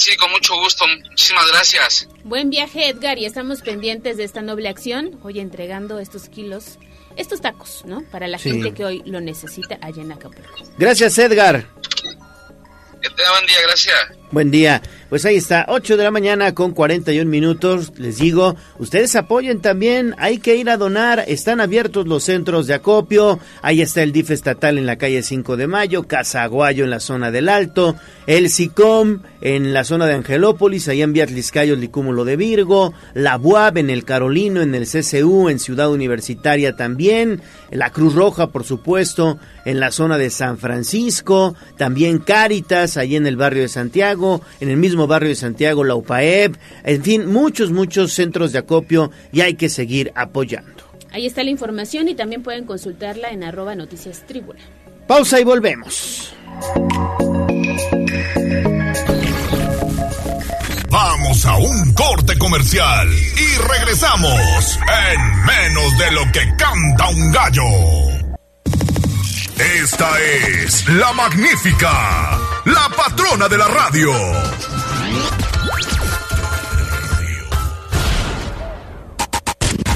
Sí, 0.00 0.16
con 0.16 0.30
mucho 0.30 0.56
gusto, 0.56 0.86
muchísimas 1.10 1.46
gracias. 1.52 2.08
Buen 2.24 2.48
viaje, 2.48 2.88
Edgar, 2.88 3.18
y 3.18 3.26
estamos 3.26 3.60
pendientes 3.60 4.16
de 4.16 4.24
esta 4.24 4.40
noble 4.40 4.70
acción. 4.70 5.20
Hoy 5.22 5.40
entregando 5.40 5.98
estos 5.98 6.30
kilos, 6.30 6.78
estos 7.16 7.42
tacos, 7.42 7.82
¿no? 7.84 8.02
Para 8.10 8.26
la 8.26 8.38
Sí. 8.38 8.50
gente 8.50 8.72
que 8.72 8.82
hoy 8.86 9.02
lo 9.04 9.20
necesita 9.20 9.78
allá 9.82 10.00
en 10.00 10.12
Acapulco. 10.12 10.64
Gracias, 10.78 11.18
Edgar. 11.18 11.66
Que 13.02 13.10
tenga 13.10 13.30
buen 13.32 13.46
día, 13.46 13.56
gracias. 13.62 13.96
Buen 14.30 14.50
día. 14.50 14.82
Pues 15.10 15.24
ahí 15.24 15.34
está, 15.34 15.66
8 15.66 15.96
de 15.96 16.04
la 16.04 16.12
mañana 16.12 16.54
con 16.54 16.70
41 16.70 17.28
minutos. 17.28 17.92
Les 17.96 18.18
digo, 18.18 18.54
ustedes 18.78 19.16
apoyen 19.16 19.60
también, 19.60 20.14
hay 20.18 20.38
que 20.38 20.54
ir 20.54 20.70
a 20.70 20.76
donar. 20.76 21.24
Están 21.26 21.60
abiertos 21.60 22.06
los 22.06 22.22
centros 22.22 22.68
de 22.68 22.74
acopio. 22.74 23.40
Ahí 23.60 23.82
está 23.82 24.04
el 24.04 24.12
DIF 24.12 24.30
estatal 24.30 24.78
en 24.78 24.86
la 24.86 24.98
calle 24.98 25.24
5 25.24 25.56
de 25.56 25.66
Mayo, 25.66 26.04
Casa 26.04 26.44
Aguayo 26.44 26.84
en 26.84 26.90
la 26.90 27.00
zona 27.00 27.32
del 27.32 27.48
Alto, 27.48 27.96
el 28.28 28.50
SICOM 28.50 29.18
en 29.40 29.72
la 29.72 29.82
zona 29.82 30.06
de 30.06 30.14
Angelópolis, 30.14 30.88
allá 30.88 31.02
en 31.02 31.12
Viatliscayos, 31.12 31.78
Licúmulo 31.78 32.24
de 32.24 32.36
Virgo, 32.36 32.92
la 33.14 33.36
BUAB 33.36 33.78
en 33.78 33.90
el 33.90 34.04
Carolino, 34.04 34.60
en 34.60 34.74
el 34.74 34.86
CCU, 34.86 35.48
en 35.48 35.58
Ciudad 35.58 35.90
Universitaria 35.90 36.76
también, 36.76 37.40
la 37.70 37.90
Cruz 37.90 38.14
Roja, 38.14 38.48
por 38.48 38.64
supuesto, 38.64 39.38
en 39.64 39.80
la 39.80 39.90
zona 39.90 40.18
de 40.18 40.30
San 40.30 40.58
Francisco, 40.58 41.54
también 41.76 42.18
Cáritas, 42.18 42.96
allí 42.96 43.16
en 43.16 43.26
el 43.26 43.36
barrio 43.36 43.62
de 43.62 43.68
Santiago, 43.68 44.42
en 44.60 44.68
el 44.68 44.76
mismo 44.76 44.99
barrio 45.06 45.30
de 45.30 45.34
Santiago, 45.34 45.84
la 45.84 45.94
UPAEP, 45.94 46.56
en 46.84 47.02
fin, 47.02 47.26
muchos, 47.26 47.70
muchos 47.70 48.12
centros 48.12 48.52
de 48.52 48.58
acopio 48.58 49.10
y 49.32 49.40
hay 49.40 49.54
que 49.54 49.68
seguir 49.68 50.12
apoyando. 50.14 50.84
Ahí 51.12 51.26
está 51.26 51.42
la 51.42 51.50
información 51.50 52.08
y 52.08 52.14
también 52.14 52.42
pueden 52.42 52.64
consultarla 52.64 53.30
en 53.30 53.42
arroba 53.42 53.74
noticias 53.74 54.24
tribuna. 54.26 54.60
Pausa 55.06 55.40
y 55.40 55.44
volvemos. 55.44 56.32
Vamos 60.88 61.46
a 61.46 61.56
un 61.56 61.94
corte 61.94 62.36
comercial 62.38 63.08
y 63.08 63.68
regresamos 63.72 64.78
en 65.12 65.20
menos 65.46 65.98
de 65.98 66.12
lo 66.12 66.32
que 66.32 66.40
canta 66.56 67.08
un 67.10 67.32
gallo. 67.32 68.29
Esta 69.60 70.18
es 70.22 70.88
la 70.88 71.12
magnífica, 71.12 72.38
la 72.64 72.88
patrona 72.96 73.46
de 73.46 73.58
la 73.58 73.68
radio. 73.68 74.10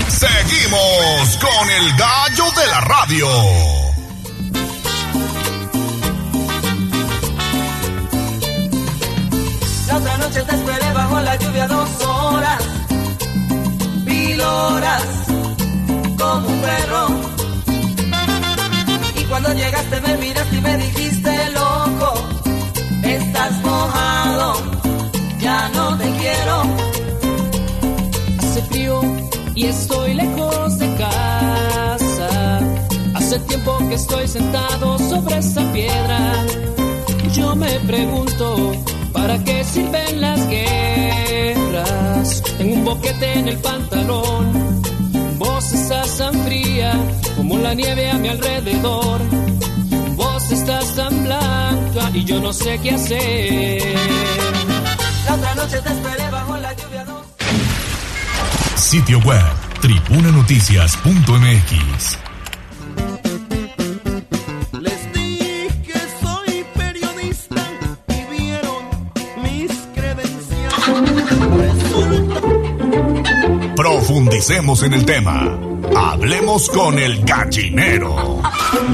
Seguimos 0.09 1.39
con 1.41 1.71
el 1.71 1.97
gallo 1.97 2.45
de 2.51 2.67
la 2.67 2.81
radio. 2.83 3.29
La 9.89 9.97
otra 9.97 10.19
noche 10.19 10.43
te 10.43 10.57
esperé 10.57 10.93
bajo 10.93 11.21
la 11.21 11.37
lluvia 11.37 11.67
dos 11.69 11.89
horas, 12.05 12.63
mil 14.05 14.41
horas, 14.43 15.03
como 16.19 16.49
un 16.49 16.61
perro. 16.61 17.34
Cuando 19.35 19.53
llegaste 19.53 20.01
me 20.01 20.17
miraste 20.19 20.57
y 20.57 20.61
me 20.61 20.77
dijiste, 20.77 21.51
loco, 21.55 22.15
estás 23.03 23.63
mojado, 23.65 24.63
ya 25.41 25.69
no 25.71 25.99
te 25.99 26.05
quiero. 26.05 26.63
Hace 28.39 28.63
frío 28.63 29.01
y 29.57 29.67
estoy 29.67 30.15
lejos 30.15 30.79
de 30.79 30.95
casa. 30.95 32.61
Hace 33.17 33.41
tiempo 33.41 33.77
que 33.89 33.95
estoy 33.95 34.29
sentado 34.29 35.01
sobre 35.01 35.39
esta 35.39 35.73
piedra. 35.73 36.47
Yo 37.33 37.57
me 37.57 37.81
pregunto, 37.81 38.73
¿para 39.13 39.43
qué 39.43 39.65
sirven 39.65 40.21
las 40.21 40.47
guerras? 40.47 42.41
Tengo 42.57 42.75
un 42.75 42.85
boquete 42.85 43.41
en 43.41 43.49
el 43.49 43.59
pantalón. 43.59 44.75
Estás 45.95 46.19
tan 46.19 46.35
fría 46.45 46.93
como 47.37 47.57
la 47.57 47.73
nieve 47.73 48.11
a 48.11 48.15
mi 48.15 48.29
alrededor. 48.29 49.21
Vos 50.17 50.51
estás 50.51 50.93
tan 50.97 51.23
blanca 51.23 52.11
y 52.13 52.25
yo 52.25 52.41
no 52.41 52.53
sé 52.53 52.81
qué 52.83 52.91
hacer. 52.91 53.95
La 55.25 55.35
otra 55.35 55.55
noche 55.55 55.81
te 55.81 55.93
esperé 55.93 56.29
bajo 56.31 56.57
la 56.57 56.73
lluvia 56.73 57.05
dos 57.05 57.25
Sitio 58.75 59.21
web 59.21 59.45
tribunanoticias.mx. 59.81 62.34
Profundicemos 73.77 74.85
en 74.85 74.95
el 74.95 75.05
tema. 75.05 75.59
Hablemos 75.97 76.71
con 76.71 76.97
el 76.97 77.25
gallinero 77.25 78.41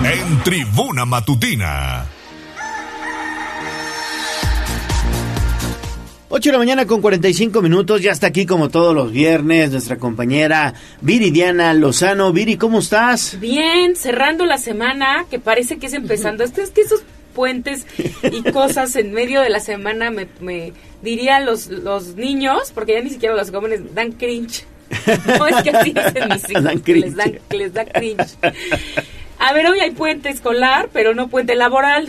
en 0.05 0.43
Tribuna 0.43 1.05
Matutina. 1.05 2.07
8 6.31 6.49
de 6.49 6.53
la 6.53 6.59
mañana 6.59 6.87
con 6.87 7.03
45 7.03 7.61
minutos, 7.61 8.01
ya 8.01 8.13
está 8.13 8.29
aquí 8.29 8.47
como 8.47 8.71
todos 8.71 8.95
los 8.95 9.13
viernes 9.13 9.73
nuestra 9.73 9.99
compañera 9.99 10.73
Viridiana 11.03 11.75
Lozano. 11.75 12.33
Viri, 12.33 12.57
¿cómo 12.57 12.79
estás? 12.79 13.39
Bien, 13.39 13.97
cerrando 13.97 14.47
la 14.47 14.57
semana, 14.57 15.27
que 15.29 15.39
parece 15.39 15.79
que 15.79 15.89
es 15.89 15.93
empezando. 15.93 16.43
Esto 16.43 16.63
es 16.63 16.71
que 16.71 16.81
esos 16.83 17.03
puentes 17.31 17.87
y 18.23 18.43
cosas 18.53 18.95
en 18.97 19.13
medio 19.13 19.41
de 19.41 19.49
la 19.51 19.61
semana 19.61 20.11
me, 20.11 20.27
me 20.41 20.73
dirían 21.03 21.47
los, 21.47 21.69
los 21.69 22.17
niños, 22.17 22.73
porque 22.75 22.93
ya 22.95 23.01
ni 23.03 23.11
siquiera 23.11 23.35
los 23.35 23.51
jóvenes 23.51 23.95
dan 23.95 24.13
cringe. 24.13 24.65
No 25.39 25.47
es 25.47 25.63
que 25.63 25.71
así 25.71 25.93
dicen 25.93 26.29
mis 26.29 26.51
hijos, 26.51 26.65
Dan 26.65 26.81
que 26.81 26.95
les, 26.95 27.15
cringe. 27.15 27.17
dan, 27.17 27.39
que 27.49 27.57
les 27.57 27.73
da 27.73 27.85
cringe. 27.85 28.37
A 29.39 29.53
ver, 29.55 29.67
hoy 29.69 29.81
hay 29.81 29.93
puente 29.93 30.29
escolar, 30.29 30.91
pero 30.93 31.15
no 31.15 31.29
puente 31.29 31.55
laboral. 31.55 32.09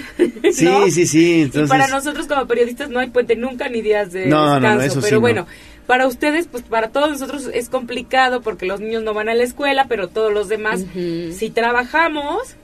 Sí, 0.52 0.66
¿no? 0.66 0.86
sí, 0.90 1.06
sí. 1.08 1.38
Y 1.38 1.42
Entonces, 1.44 1.70
para 1.70 1.88
nosotros 1.88 2.28
como 2.28 2.46
periodistas 2.48 2.90
no 2.90 3.00
hay 3.00 3.10
puente 3.10 3.36
nunca 3.38 3.70
ni 3.70 3.82
días 3.82 4.12
de 4.12 4.26
No, 4.26 4.60
no, 4.60 4.60
no, 4.60 4.78
descanso. 4.80 5.00
eso 5.00 5.02
pero 5.02 5.16
no. 5.18 5.22
bueno, 5.22 5.48
para 5.88 6.08
ustedes, 6.08 6.48
pues 6.48 6.64
para 6.64 6.90
todos 6.90 7.10
nosotros 7.10 7.50
es 7.54 7.70
complicado 7.70 8.42
porque 8.42 8.66
los 8.66 8.82
niños 8.82 9.04
no 9.04 9.14
van 9.14 9.30
a 9.30 9.34
la 9.34 9.44
escuela, 9.44 9.86
pero 9.88 10.10
todos 10.10 10.34
los 10.34 10.50
demás 10.50 10.84
sí 10.94 11.50
trabajamos 11.54 12.56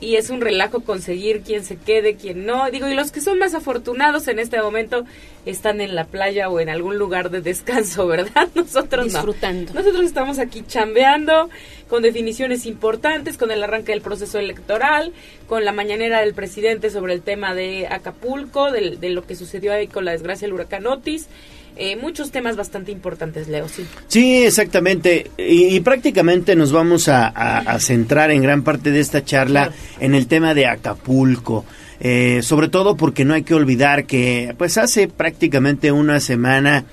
y 0.00 0.16
es 0.16 0.28
un 0.28 0.40
relajo 0.40 0.80
conseguir 0.80 1.42
quién 1.42 1.64
se 1.64 1.76
quede, 1.76 2.16
quién 2.16 2.44
no. 2.44 2.70
Digo, 2.70 2.88
y 2.88 2.94
los 2.94 3.10
que 3.12 3.20
son 3.20 3.38
más 3.38 3.54
afortunados 3.54 4.28
en 4.28 4.38
este 4.38 4.60
momento 4.60 5.04
están 5.46 5.80
en 5.80 5.94
la 5.94 6.04
playa 6.04 6.48
o 6.50 6.60
en 6.60 6.68
algún 6.68 6.98
lugar 6.98 7.30
de 7.30 7.40
descanso, 7.40 8.06
¿verdad? 8.08 8.48
Nosotros 8.54 9.04
Disfrutando. 9.06 9.72
no. 9.72 9.80
Nosotros 9.80 10.04
estamos 10.04 10.38
aquí 10.38 10.62
chambeando 10.66 11.48
con 11.88 12.02
definiciones 12.02 12.66
importantes, 12.66 13.38
con 13.38 13.50
el 13.50 13.62
arranque 13.62 13.92
del 13.92 14.00
proceso 14.02 14.38
electoral, 14.38 15.12
con 15.48 15.64
la 15.64 15.72
mañanera 15.72 16.20
del 16.20 16.34
presidente 16.34 16.90
sobre 16.90 17.14
el 17.14 17.22
tema 17.22 17.54
de 17.54 17.86
Acapulco, 17.86 18.72
del- 18.72 19.00
de, 19.00 19.10
lo 19.10 19.26
que 19.26 19.36
sucedió 19.36 19.72
ahí 19.72 19.86
con 19.86 20.04
la 20.04 20.12
desgracia 20.12 20.46
del 20.46 20.54
huracán 20.54 20.86
Otis. 20.86 21.28
Eh, 21.76 21.96
muchos 21.96 22.30
temas 22.30 22.56
bastante 22.56 22.92
importantes, 22.92 23.48
Leo, 23.48 23.68
sí. 23.68 23.84
Sí, 24.08 24.44
exactamente. 24.44 25.30
Y, 25.36 25.74
y 25.76 25.80
prácticamente 25.80 26.54
nos 26.54 26.70
vamos 26.72 27.08
a, 27.08 27.26
a- 27.26 27.58
a 27.58 27.80
centrar 27.80 28.30
en 28.30 28.42
gran 28.42 28.62
parte 28.62 28.90
de 28.90 29.00
esta 29.00 29.24
charla 29.24 29.72
en 30.00 30.14
el 30.14 30.26
tema 30.28 30.54
de 30.54 30.66
Acapulco. 30.66 31.64
Eh, 32.00 32.40
sobre 32.42 32.68
todo 32.68 32.96
porque 32.96 33.24
no 33.24 33.34
hay 33.34 33.42
que 33.44 33.54
olvidar 33.54 34.04
que 34.04 34.54
pues 34.58 34.76
hace 34.78 35.08
prácticamente 35.08 35.90
una 35.92 36.20
semana 36.20 36.84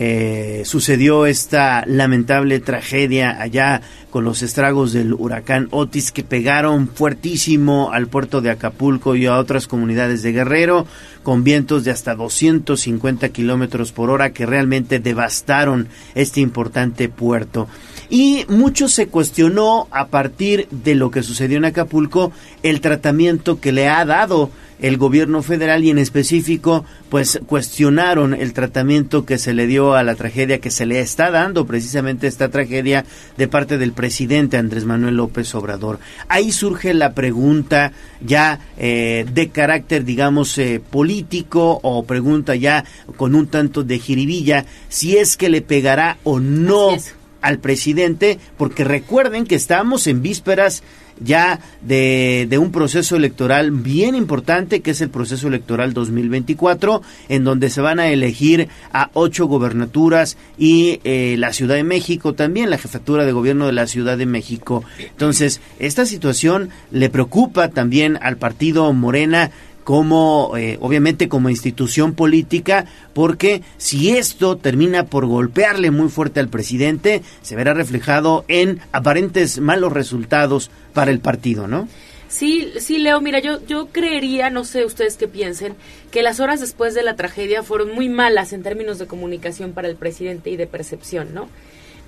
eh, 0.00 0.62
sucedió 0.64 1.26
esta 1.26 1.82
lamentable 1.84 2.60
tragedia 2.60 3.42
allá 3.42 3.82
con 4.10 4.22
los 4.22 4.42
estragos 4.42 4.92
del 4.92 5.12
huracán 5.12 5.66
Otis 5.72 6.12
que 6.12 6.22
pegaron 6.22 6.86
fuertísimo 6.86 7.90
al 7.90 8.06
puerto 8.06 8.40
de 8.40 8.52
Acapulco 8.52 9.16
y 9.16 9.26
a 9.26 9.36
otras 9.36 9.66
comunidades 9.66 10.22
de 10.22 10.30
Guerrero 10.30 10.86
con 11.24 11.42
vientos 11.42 11.82
de 11.82 11.90
hasta 11.90 12.14
250 12.14 13.30
kilómetros 13.30 13.90
por 13.90 14.10
hora 14.10 14.32
que 14.32 14.46
realmente 14.46 15.00
devastaron 15.00 15.88
este 16.14 16.40
importante 16.42 17.08
puerto. 17.08 17.66
Y 18.10 18.46
mucho 18.48 18.88
se 18.88 19.08
cuestionó 19.08 19.86
a 19.90 20.06
partir 20.06 20.66
de 20.70 20.94
lo 20.94 21.10
que 21.10 21.22
sucedió 21.22 21.58
en 21.58 21.66
Acapulco 21.66 22.32
el 22.62 22.80
tratamiento 22.80 23.60
que 23.60 23.72
le 23.72 23.88
ha 23.88 24.04
dado 24.04 24.50
el 24.80 24.96
gobierno 24.96 25.42
federal 25.42 25.84
y 25.84 25.90
en 25.90 25.98
específico 25.98 26.84
pues 27.08 27.40
cuestionaron 27.46 28.34
el 28.34 28.52
tratamiento 28.52 29.24
que 29.24 29.38
se 29.38 29.54
le 29.54 29.66
dio 29.66 29.94
a 29.94 30.02
la 30.02 30.14
tragedia 30.14 30.60
que 30.60 30.70
se 30.70 30.86
le 30.86 31.00
está 31.00 31.30
dando 31.30 31.66
precisamente 31.66 32.26
esta 32.26 32.48
tragedia 32.48 33.04
de 33.36 33.48
parte 33.48 33.78
del 33.78 33.92
presidente 33.92 34.56
Andrés 34.56 34.84
Manuel 34.84 35.16
López 35.16 35.54
Obrador. 35.54 35.98
Ahí 36.28 36.52
surge 36.52 36.94
la 36.94 37.12
pregunta 37.12 37.92
ya 38.20 38.60
eh, 38.76 39.26
de 39.32 39.48
carácter 39.48 40.04
digamos 40.04 40.56
eh, 40.58 40.80
político 40.90 41.80
o 41.82 42.04
pregunta 42.04 42.54
ya 42.54 42.84
con 43.16 43.34
un 43.34 43.48
tanto 43.48 43.82
de 43.82 43.98
jiribilla 43.98 44.64
si 44.88 45.16
es 45.16 45.36
que 45.36 45.48
le 45.48 45.62
pegará 45.62 46.18
o 46.24 46.38
no 46.38 46.96
al 47.40 47.58
presidente, 47.58 48.38
porque 48.56 48.84
recuerden 48.84 49.46
que 49.46 49.54
estamos 49.54 50.06
en 50.06 50.22
vísperas 50.22 50.82
ya 51.20 51.60
de, 51.80 52.48
un 52.58 52.72
proceso 52.72 53.16
electoral 53.16 53.70
bien 53.70 54.14
importante, 54.14 54.80
que 54.80 54.92
es 54.92 55.00
el 55.00 55.10
proceso 55.10 55.48
electoral 55.48 55.92
2024, 55.92 57.02
en 57.28 57.44
donde 57.44 57.70
se 57.70 57.80
van 57.80 58.00
a 58.00 58.08
elegir 58.08 58.68
a 58.92 59.10
ocho 59.14 59.46
gobernaturas 59.46 60.36
y 60.56 61.00
eh, 61.04 61.36
la 61.38 61.52
Ciudad 61.52 61.76
de 61.76 61.84
México 61.84 62.34
también, 62.34 62.70
la 62.70 62.78
jefatura 62.78 63.24
de 63.24 63.32
gobierno 63.32 63.66
de 63.66 63.72
la 63.72 63.86
Ciudad 63.86 64.18
de 64.18 64.26
México. 64.26 64.84
Entonces, 64.98 65.60
esta 65.78 66.06
situación 66.06 66.70
le 66.90 67.10
preocupa 67.10 67.68
también 67.68 68.18
al 68.20 68.36
partido 68.36 68.92
Morena 68.92 69.50
como 69.88 70.52
eh, 70.58 70.76
obviamente 70.82 71.30
como 71.30 71.48
institución 71.48 72.12
política 72.12 72.84
porque 73.14 73.62
si 73.78 74.10
esto 74.10 74.58
termina 74.58 75.06
por 75.06 75.24
golpearle 75.24 75.90
muy 75.90 76.10
fuerte 76.10 76.40
al 76.40 76.50
presidente 76.50 77.22
se 77.40 77.56
verá 77.56 77.72
reflejado 77.72 78.44
en 78.48 78.80
aparentes 78.92 79.60
malos 79.60 79.94
resultados 79.94 80.70
para 80.92 81.10
el 81.10 81.20
partido, 81.20 81.68
¿no? 81.68 81.88
Sí, 82.28 82.70
sí, 82.78 82.98
Leo, 82.98 83.22
mira, 83.22 83.38
yo, 83.38 83.64
yo 83.66 83.86
creería, 83.86 84.50
no 84.50 84.66
sé 84.66 84.84
ustedes 84.84 85.16
qué 85.16 85.26
piensen, 85.26 85.74
que 86.10 86.22
las 86.22 86.38
horas 86.38 86.60
después 86.60 86.92
de 86.92 87.02
la 87.02 87.16
tragedia 87.16 87.62
fueron 87.62 87.94
muy 87.94 88.10
malas 88.10 88.52
en 88.52 88.62
términos 88.62 88.98
de 88.98 89.06
comunicación 89.06 89.72
para 89.72 89.88
el 89.88 89.96
presidente 89.96 90.50
y 90.50 90.58
de 90.58 90.66
percepción, 90.66 91.32
¿no? 91.32 91.48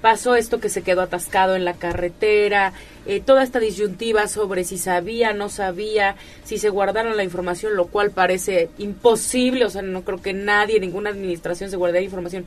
Pasó 0.01 0.35
esto 0.35 0.61
que 0.61 0.69
se 0.69 0.83
quedó 0.83 1.03
atascado 1.03 1.57
en 1.57 1.65
la 1.65 1.75
carretera, 1.75 2.73
eh, 3.07 3.21
toda 3.21 3.43
esta 3.43 3.59
disyuntiva 3.59 4.29
sobre 4.29 4.65
si 4.65 4.79
sabía, 4.79 5.33
no 5.33 5.49
sabía, 5.49 6.17
si 6.45 6.59
se 6.59 6.69
guardaron 6.69 7.17
la 7.17 7.25
información, 7.25 7.77
lo 7.77 7.87
cual 7.87 8.11
parece 8.11 8.71
imposible, 8.79 9.65
o 9.65 9.71
sea, 9.71 9.83
no 9.83 10.03
creo 10.03 10.21
que 10.21 10.33
nadie, 10.33 10.81
ninguna 10.81 11.11
administración 11.11 11.71
se 11.71 11.77
guardara 11.77 12.05
información 12.05 12.47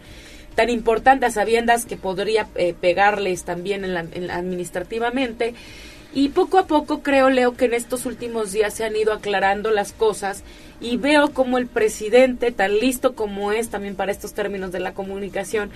tan 0.55 0.69
importante 0.69 1.25
a 1.25 1.31
sabiendas 1.31 1.85
que 1.85 1.97
podría 1.97 2.47
eh, 2.55 2.75
pegarles 2.79 3.43
también 3.43 3.83
en 3.83 3.93
la 3.93 4.35
administrativamente. 4.35 5.53
Y 6.15 6.29
poco 6.29 6.59
a 6.59 6.67
poco 6.67 7.01
creo, 7.01 7.31
Leo, 7.31 7.57
que 7.57 7.65
en 7.65 7.73
estos 7.73 8.05
últimos 8.05 8.51
días 8.51 8.75
se 8.75 8.83
han 8.85 8.95
ido 8.95 9.13
aclarando 9.13 9.71
las 9.71 9.93
cosas 9.93 10.43
y 10.79 10.97
veo 10.97 11.33
como 11.33 11.57
el 11.57 11.65
presidente, 11.65 12.51
tan 12.51 12.77
listo 12.77 13.15
como 13.15 13.51
es 13.51 13.69
también 13.69 13.95
para 13.95 14.11
estos 14.11 14.33
términos 14.33 14.71
de 14.71 14.79
la 14.79 14.93
comunicación, 14.93 15.71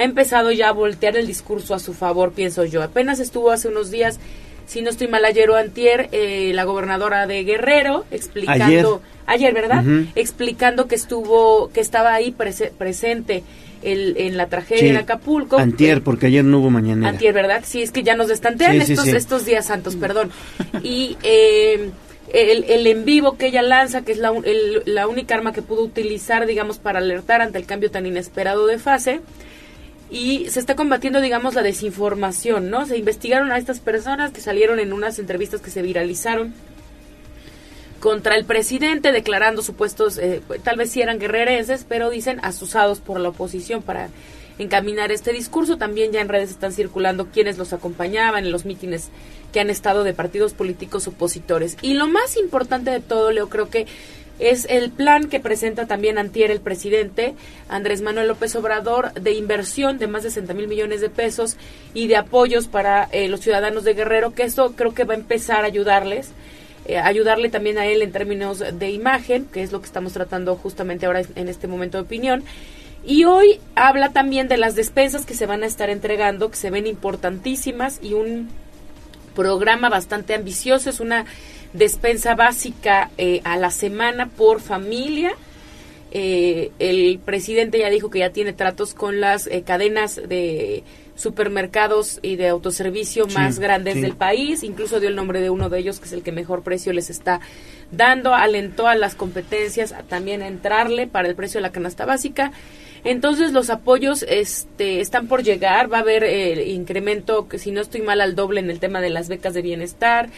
ha 0.00 0.04
empezado 0.04 0.50
ya 0.50 0.70
a 0.70 0.72
voltear 0.72 1.16
el 1.16 1.26
discurso 1.26 1.74
a 1.74 1.78
su 1.78 1.92
favor, 1.94 2.32
pienso 2.32 2.64
yo. 2.64 2.82
Apenas 2.82 3.20
estuvo 3.20 3.50
hace 3.50 3.68
unos 3.68 3.90
días, 3.90 4.18
si 4.66 4.82
no 4.82 4.90
estoy 4.90 5.08
mal, 5.08 5.24
ayer 5.24 5.50
o 5.50 5.56
antier, 5.56 6.08
eh, 6.12 6.52
la 6.54 6.64
gobernadora 6.64 7.26
de 7.26 7.44
Guerrero 7.44 8.04
explicando, 8.10 9.02
ayer, 9.26 9.52
¿verdad? 9.52 9.84
Explicando 10.14 10.86
que 10.88 10.94
estuvo, 10.94 11.70
que 11.72 11.80
estaba 11.80 12.14
ahí 12.14 12.34
presente 12.78 13.42
el, 13.82 14.14
en 14.18 14.36
la 14.36 14.46
tragedia 14.46 14.90
en 14.90 14.96
Acapulco. 14.96 15.58
Antier, 15.58 16.02
porque 16.02 16.26
ayer 16.26 16.44
no 16.44 16.58
hubo 16.58 16.70
mañana. 16.70 17.08
Antier, 17.08 17.32
¿verdad? 17.34 17.62
Sí, 17.66 17.82
es 17.82 17.92
que 17.92 18.02
ya 18.02 18.14
nos 18.16 18.28
destantean 18.28 18.72
Sí, 18.72 18.86
sí, 18.86 18.92
estos, 18.92 19.08
estos 19.08 19.44
días 19.44 19.66
santos, 19.66 19.96
perdón. 19.96 20.30
Y 20.82 21.16
eh, 21.22 21.90
el, 22.32 22.64
el 22.64 22.86
en 22.86 23.04
vivo 23.04 23.36
que 23.36 23.46
ella 23.48 23.62
lanza, 23.62 24.02
que 24.04 24.12
es 24.12 24.18
la, 24.18 24.32
el- 24.44 24.82
la 24.86 25.08
única 25.08 25.34
arma 25.34 25.52
que 25.52 25.62
pudo 25.62 25.82
utilizar, 25.82 26.46
digamos, 26.46 26.78
para 26.78 26.98
alertar 27.00 27.40
ante 27.42 27.58
el 27.58 27.66
cambio 27.66 27.90
tan 27.90 28.06
inesperado 28.06 28.66
de 28.66 28.78
fase. 28.78 29.20
Y 30.10 30.50
se 30.50 30.58
está 30.58 30.74
combatiendo, 30.74 31.20
digamos, 31.20 31.54
la 31.54 31.62
desinformación, 31.62 32.68
¿no? 32.68 32.84
Se 32.84 32.96
investigaron 32.96 33.52
a 33.52 33.58
estas 33.58 33.78
personas 33.78 34.32
que 34.32 34.40
salieron 34.40 34.80
en 34.80 34.92
unas 34.92 35.18
entrevistas 35.18 35.60
que 35.60 35.70
se 35.70 35.82
viralizaron 35.82 36.52
contra 38.00 38.34
el 38.34 38.44
presidente, 38.44 39.12
declarando 39.12 39.62
supuestos, 39.62 40.18
eh, 40.18 40.40
tal 40.64 40.76
vez 40.78 40.90
sí 40.90 41.02
eran 41.02 41.18
guerrerenses, 41.18 41.84
pero 41.88 42.10
dicen 42.10 42.40
asusados 42.42 42.98
por 42.98 43.20
la 43.20 43.28
oposición 43.28 43.82
para 43.82 44.08
encaminar 44.58 45.12
este 45.12 45.32
discurso. 45.32 45.76
También 45.76 46.10
ya 46.10 46.20
en 46.20 46.28
redes 46.28 46.50
están 46.50 46.72
circulando 46.72 47.26
quienes 47.26 47.58
los 47.58 47.72
acompañaban 47.72 48.44
en 48.44 48.52
los 48.52 48.64
mítines 48.64 49.10
que 49.52 49.60
han 49.60 49.70
estado 49.70 50.02
de 50.02 50.14
partidos 50.14 50.54
políticos 50.54 51.06
opositores. 51.08 51.76
Y 51.82 51.94
lo 51.94 52.08
más 52.08 52.36
importante 52.36 52.90
de 52.90 53.00
todo, 53.00 53.32
Leo, 53.32 53.48
creo 53.48 53.68
que 53.68 53.86
es 54.40 54.66
el 54.68 54.90
plan 54.90 55.28
que 55.28 55.38
presenta 55.38 55.86
también 55.86 56.18
antier 56.18 56.50
el 56.50 56.60
presidente 56.60 57.34
Andrés 57.68 58.00
Manuel 58.00 58.28
López 58.28 58.56
Obrador 58.56 59.12
de 59.12 59.32
inversión 59.32 59.98
de 59.98 60.06
más 60.06 60.22
de 60.22 60.30
60 60.30 60.54
mil 60.54 60.66
millones 60.66 61.00
de 61.00 61.10
pesos 61.10 61.56
y 61.94 62.08
de 62.08 62.16
apoyos 62.16 62.66
para 62.66 63.04
eh, 63.12 63.28
los 63.28 63.40
ciudadanos 63.40 63.84
de 63.84 63.94
Guerrero, 63.94 64.34
que 64.34 64.44
esto 64.44 64.72
creo 64.76 64.94
que 64.94 65.04
va 65.04 65.14
a 65.14 65.18
empezar 65.18 65.64
a 65.64 65.66
ayudarles 65.66 66.30
eh, 66.86 66.98
ayudarle 66.98 67.50
también 67.50 67.78
a 67.78 67.86
él 67.86 68.00
en 68.00 68.10
términos 68.10 68.64
de 68.72 68.90
imagen, 68.90 69.44
que 69.44 69.62
es 69.62 69.70
lo 69.70 69.80
que 69.80 69.86
estamos 69.86 70.14
tratando 70.14 70.56
justamente 70.56 71.06
ahora 71.06 71.22
en 71.34 71.48
este 71.48 71.68
momento 71.68 71.98
de 71.98 72.04
opinión. 72.04 72.42
Y 73.04 73.24
hoy 73.24 73.60
habla 73.74 74.10
también 74.10 74.48
de 74.48 74.56
las 74.56 74.74
despensas 74.74 75.24
que 75.24 75.34
se 75.34 75.46
van 75.46 75.62
a 75.62 75.66
estar 75.66 75.90
entregando, 75.90 76.50
que 76.50 76.56
se 76.56 76.70
ven 76.70 76.86
importantísimas 76.86 78.00
y 78.02 78.14
un 78.14 78.48
programa 79.34 79.88
bastante 79.88 80.34
ambicioso. 80.34 80.90
Es 80.90 81.00
una 81.00 81.26
despensa 81.72 82.34
básica 82.34 83.10
eh, 83.18 83.40
a 83.44 83.56
la 83.56 83.70
semana 83.70 84.26
por 84.26 84.60
familia. 84.60 85.32
Eh, 86.12 86.72
el 86.80 87.20
presidente 87.24 87.78
ya 87.78 87.88
dijo 87.88 88.10
que 88.10 88.18
ya 88.18 88.30
tiene 88.30 88.52
tratos 88.52 88.94
con 88.94 89.20
las 89.20 89.46
eh, 89.46 89.62
cadenas 89.62 90.16
de 90.16 90.82
supermercados 91.14 92.18
y 92.22 92.36
de 92.36 92.48
autoservicio 92.48 93.28
Sí, 93.28 93.34
más 93.34 93.58
grandes 93.58 93.94
sí. 93.94 94.00
del 94.00 94.14
país. 94.16 94.64
Incluso 94.64 94.98
dio 94.98 95.08
el 95.08 95.16
nombre 95.16 95.40
de 95.40 95.50
uno 95.50 95.68
de 95.68 95.78
ellos, 95.78 96.00
que 96.00 96.06
es 96.06 96.12
el 96.12 96.22
que 96.22 96.32
mejor 96.32 96.62
precio 96.62 96.92
les 96.92 97.10
está 97.10 97.40
dando. 97.92 98.34
Alentó 98.34 98.88
a 98.88 98.96
las 98.96 99.14
competencias 99.14 99.92
a 99.92 100.02
también 100.02 100.42
a 100.42 100.48
entrarle 100.48 101.06
para 101.06 101.28
el 101.28 101.34
precio 101.36 101.58
de 101.58 101.62
la 101.62 101.72
canasta 101.72 102.06
básica. 102.06 102.52
Entonces 103.04 103.52
los 103.52 103.70
apoyos 103.70 104.24
este, 104.28 105.00
están 105.00 105.26
por 105.26 105.42
llegar, 105.42 105.92
va 105.92 105.98
a 105.98 106.00
haber 106.00 106.24
eh, 106.24 106.70
incremento, 106.70 107.48
que 107.48 107.58
si 107.58 107.70
no 107.70 107.80
estoy 107.80 108.02
mal, 108.02 108.20
al 108.20 108.34
doble 108.34 108.60
en 108.60 108.70
el 108.70 108.78
tema 108.78 109.00
de 109.00 109.10
las 109.10 109.28
becas 109.28 109.54
de 109.54 109.62
bienestar, 109.62 110.28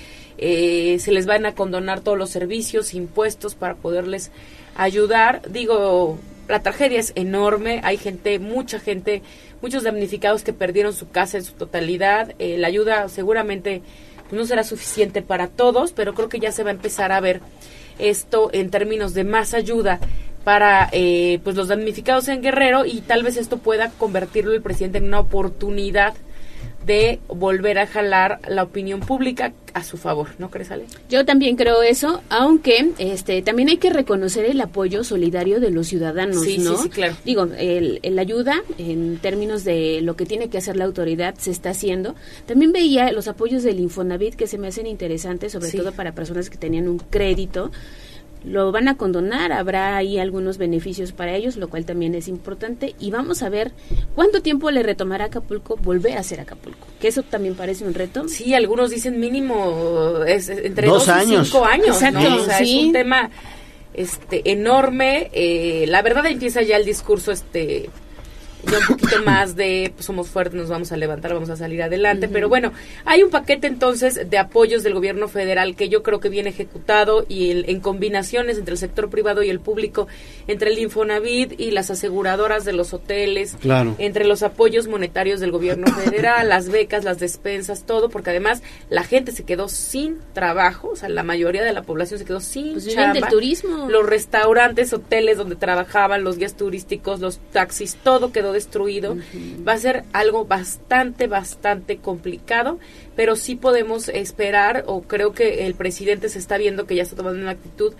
eh, 0.44 0.98
se 0.98 1.12
les 1.12 1.24
van 1.24 1.46
a 1.46 1.54
condonar 1.54 2.00
todos 2.00 2.18
los 2.18 2.30
servicios, 2.30 2.94
impuestos 2.94 3.54
para 3.54 3.76
poderles 3.76 4.32
ayudar. 4.74 5.42
Digo, 5.48 6.18
la 6.48 6.62
tragedia 6.62 6.98
es 6.98 7.12
enorme, 7.14 7.80
hay 7.84 7.96
gente, 7.96 8.40
mucha 8.40 8.80
gente, 8.80 9.22
muchos 9.60 9.84
damnificados 9.84 10.42
que 10.42 10.52
perdieron 10.52 10.94
su 10.94 11.08
casa 11.08 11.38
en 11.38 11.44
su 11.44 11.52
totalidad, 11.52 12.34
eh, 12.40 12.58
la 12.58 12.66
ayuda 12.66 13.08
seguramente 13.08 13.82
pues, 14.28 14.32
no 14.32 14.44
será 14.44 14.64
suficiente 14.64 15.22
para 15.22 15.46
todos, 15.46 15.92
pero 15.92 16.12
creo 16.12 16.28
que 16.28 16.40
ya 16.40 16.50
se 16.50 16.64
va 16.64 16.70
a 16.70 16.74
empezar 16.74 17.12
a 17.12 17.20
ver 17.20 17.40
esto 18.00 18.50
en 18.52 18.70
términos 18.70 19.14
de 19.14 19.22
más 19.22 19.54
ayuda 19.54 20.00
para 20.42 20.88
eh, 20.90 21.38
pues 21.44 21.54
los 21.54 21.68
damnificados 21.68 22.26
en 22.26 22.42
Guerrero 22.42 22.84
y 22.84 23.00
tal 23.02 23.22
vez 23.22 23.36
esto 23.36 23.58
pueda 23.58 23.90
convertirlo 23.90 24.52
el 24.52 24.62
presidente 24.62 24.98
en 24.98 25.04
una 25.04 25.20
oportunidad 25.20 26.14
de 26.86 27.20
volver 27.28 27.78
a 27.78 27.86
jalar 27.86 28.40
la 28.48 28.62
opinión 28.64 29.00
pública 29.00 29.52
a 29.74 29.84
su 29.84 29.96
favor, 29.96 30.28
¿no 30.38 30.50
crees, 30.50 30.70
Ale? 30.70 30.84
Yo 31.08 31.24
también 31.24 31.56
creo 31.56 31.82
eso, 31.82 32.20
aunque 32.28 32.90
este 32.98 33.40
también 33.42 33.68
hay 33.70 33.78
que 33.78 33.88
reconocer 33.90 34.44
el 34.44 34.60
apoyo 34.60 35.02
solidario 35.04 35.60
de 35.60 35.70
los 35.70 35.86
ciudadanos, 35.86 36.42
Sí, 36.42 36.58
¿no? 36.58 36.76
sí, 36.76 36.82
sí, 36.84 36.88
claro. 36.90 37.14
Digo, 37.24 37.48
el, 37.56 38.00
el 38.02 38.18
ayuda 38.18 38.62
en 38.78 39.18
términos 39.18 39.64
de 39.64 40.00
lo 40.02 40.14
que 40.16 40.26
tiene 40.26 40.48
que 40.50 40.58
hacer 40.58 40.76
la 40.76 40.84
autoridad 40.84 41.34
se 41.38 41.50
está 41.50 41.70
haciendo. 41.70 42.14
También 42.46 42.72
veía 42.72 43.12
los 43.12 43.28
apoyos 43.28 43.62
del 43.62 43.80
Infonavit 43.80 44.34
que 44.34 44.46
se 44.46 44.58
me 44.58 44.68
hacen 44.68 44.86
interesantes, 44.86 45.52
sobre 45.52 45.68
Sí. 45.70 45.78
todo 45.78 45.92
para 45.92 46.12
personas 46.12 46.50
que 46.50 46.58
tenían 46.58 46.88
un 46.88 46.98
crédito. 46.98 47.70
Lo 48.44 48.72
van 48.72 48.88
a 48.88 48.96
condonar, 48.96 49.52
habrá 49.52 49.96
ahí 49.96 50.18
algunos 50.18 50.58
beneficios 50.58 51.12
para 51.12 51.34
ellos, 51.36 51.56
lo 51.56 51.68
cual 51.68 51.84
también 51.84 52.14
es 52.16 52.26
importante. 52.26 52.94
Y 52.98 53.10
vamos 53.12 53.42
a 53.42 53.48
ver 53.48 53.70
cuánto 54.14 54.42
tiempo 54.42 54.70
le 54.70 54.82
retomará 54.82 55.24
a 55.24 55.26
Acapulco 55.28 55.76
volver 55.76 56.18
a 56.18 56.22
ser 56.24 56.40
Acapulco, 56.40 56.86
que 57.00 57.08
eso 57.08 57.22
también 57.22 57.54
parece 57.54 57.84
un 57.84 57.94
reto. 57.94 58.28
Sí, 58.28 58.52
algunos 58.54 58.90
dicen 58.90 59.20
mínimo 59.20 60.22
es, 60.26 60.48
es 60.48 60.64
entre 60.64 60.88
Dos 60.88 61.06
dos, 61.06 61.08
y 61.16 61.20
años. 61.20 61.48
cinco 61.48 61.64
años, 61.64 62.02
Exacto, 62.02 62.20
¿no? 62.28 62.36
O 62.36 62.44
sea, 62.44 62.58
sí. 62.58 62.78
es 62.80 62.84
un 62.86 62.92
tema 62.92 63.30
este 63.94 64.50
enorme. 64.50 65.30
eh, 65.32 65.84
la 65.88 66.02
verdad 66.02 66.26
empieza 66.26 66.62
ya 66.62 66.76
el 66.76 66.84
discurso 66.84 67.30
este 67.30 67.90
ya 68.70 68.78
un 68.78 68.86
poquito 68.86 69.22
más 69.24 69.56
de 69.56 69.92
pues, 69.94 70.06
somos 70.06 70.28
fuertes, 70.28 70.54
nos 70.54 70.68
vamos 70.68 70.92
a 70.92 70.96
levantar, 70.96 71.34
vamos 71.34 71.50
a 71.50 71.56
salir 71.56 71.82
adelante. 71.82 72.28
Pero 72.28 72.48
bueno, 72.48 72.72
hay 73.04 73.22
un 73.22 73.30
paquete 73.30 73.66
entonces 73.66 74.28
de 74.28 74.38
apoyos 74.38 74.82
del 74.82 74.94
gobierno 74.94 75.28
federal 75.28 75.74
que 75.76 75.88
yo 75.88 76.02
creo 76.02 76.20
que 76.20 76.28
viene 76.28 76.50
ejecutado 76.50 77.24
y 77.28 77.50
el- 77.50 77.64
en 77.68 77.80
combinaciones 77.80 78.58
entre 78.58 78.72
el 78.72 78.78
sector 78.78 79.08
privado 79.10 79.42
y 79.42 79.50
el 79.50 79.60
público, 79.60 80.06
entre 80.46 80.70
el 80.70 80.78
Infonavit 80.78 81.58
y 81.60 81.70
las 81.70 81.90
aseguradoras 81.90 82.64
de 82.64 82.72
los 82.72 82.92
hoteles, 82.94 83.56
Claro. 83.60 83.94
entre 83.98 84.24
los 84.24 84.42
apoyos 84.42 84.88
monetarios 84.88 85.40
del 85.40 85.50
gobierno 85.50 85.86
federal, 85.94 86.48
las 86.48 86.68
becas, 86.68 87.04
las 87.04 87.18
despensas, 87.18 87.84
todo, 87.84 88.08
porque 88.10 88.30
además 88.30 88.62
la 88.90 89.02
gente 89.04 89.32
se 89.32 89.44
quedó 89.44 89.68
sin 89.68 90.18
trabajo, 90.32 90.90
o 90.92 90.96
sea, 90.96 91.08
la 91.08 91.22
mayoría 91.22 91.62
de 91.64 91.72
la 91.72 91.82
población 91.82 92.18
se 92.18 92.24
quedó 92.24 92.40
sin 92.40 92.72
Pues 92.72 92.86
viven 92.86 93.12
del 93.12 93.22
chamba. 93.22 93.28
turismo. 93.28 93.88
Los 93.90 94.06
restaurantes, 94.06 94.92
hoteles 94.92 95.36
donde 95.38 95.56
trabajaban, 95.56 96.24
los 96.24 96.38
guías 96.38 96.56
turísticos, 96.56 97.20
los 97.20 97.38
taxis, 97.52 97.96
todo 98.02 98.32
quedó 98.32 98.51
destruido. 98.52 99.16
Va 99.66 99.72
a 99.72 99.78
ser 99.78 100.04
algo 100.12 100.44
bastante, 100.44 101.26
bastante 101.26 101.96
complicado, 101.98 102.78
pero 103.16 103.36
sí 103.36 103.54
podemos 103.56 104.08
esperar, 104.08 104.84
o 104.86 105.02
creo 105.02 105.32
que 105.32 105.66
el 105.66 105.74
presidente 105.74 106.28
se 106.28 106.38
está 106.38 106.56
viendo 106.58 106.86
que 106.86 106.94
ya 106.96 107.02
está 107.02 107.16
tomando 107.16 107.40
una 107.40 107.50
actitud 107.52 107.94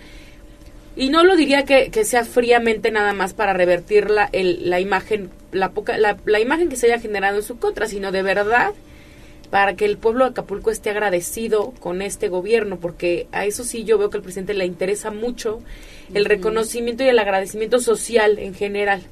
y 0.95 1.09
no 1.09 1.25
lo 1.25 1.37
diría 1.37 1.65
que, 1.65 1.91
que 1.91 2.05
sea 2.05 2.25
fríamente 2.25 2.91
nada 2.91 3.15
más 3.15 3.33
para 3.33 3.55
revertir 3.55 4.11
la, 4.11 4.29
el- 4.33 4.69
la 4.69 4.79
imagen, 4.79 5.31
la, 5.51 5.71
poca, 5.71 5.97
la, 5.97 6.19
la 6.27 6.39
imagen 6.41 6.69
que 6.69 6.77
se 6.77 6.87
haya 6.87 7.01
generado 7.01 7.39
en 7.39 7.43
su 7.43 7.59
contra, 7.59 7.87
sino 7.87 8.13
de 8.13 8.23
verdad 8.23 8.73
para 9.51 9.75
que 9.77 9.85
el 9.85 9.99
pueblo 9.99 10.25
de 10.25 10.31
Acapulco 10.31 10.71
esté 10.71 10.89
agradecido 10.91 11.73
con 11.81 12.01
este 12.03 12.29
gobierno, 12.29 12.79
porque 12.79 13.27
a 13.33 13.45
eso 13.45 13.65
sí 13.65 13.85
yo 13.85 13.99
veo 13.99 14.09
que 14.09 14.17
al 14.19 14.23
presidente 14.23 14.55
le 14.55 14.65
interesa 14.65 15.11
mucho 15.11 15.61
el 16.15 16.25
reconocimiento 16.27 17.05
y 17.05 17.09
el 17.09 17.19
agradecimiento 17.19 17.79
social 17.79 18.39
en 18.39 18.55
general. 18.55 19.03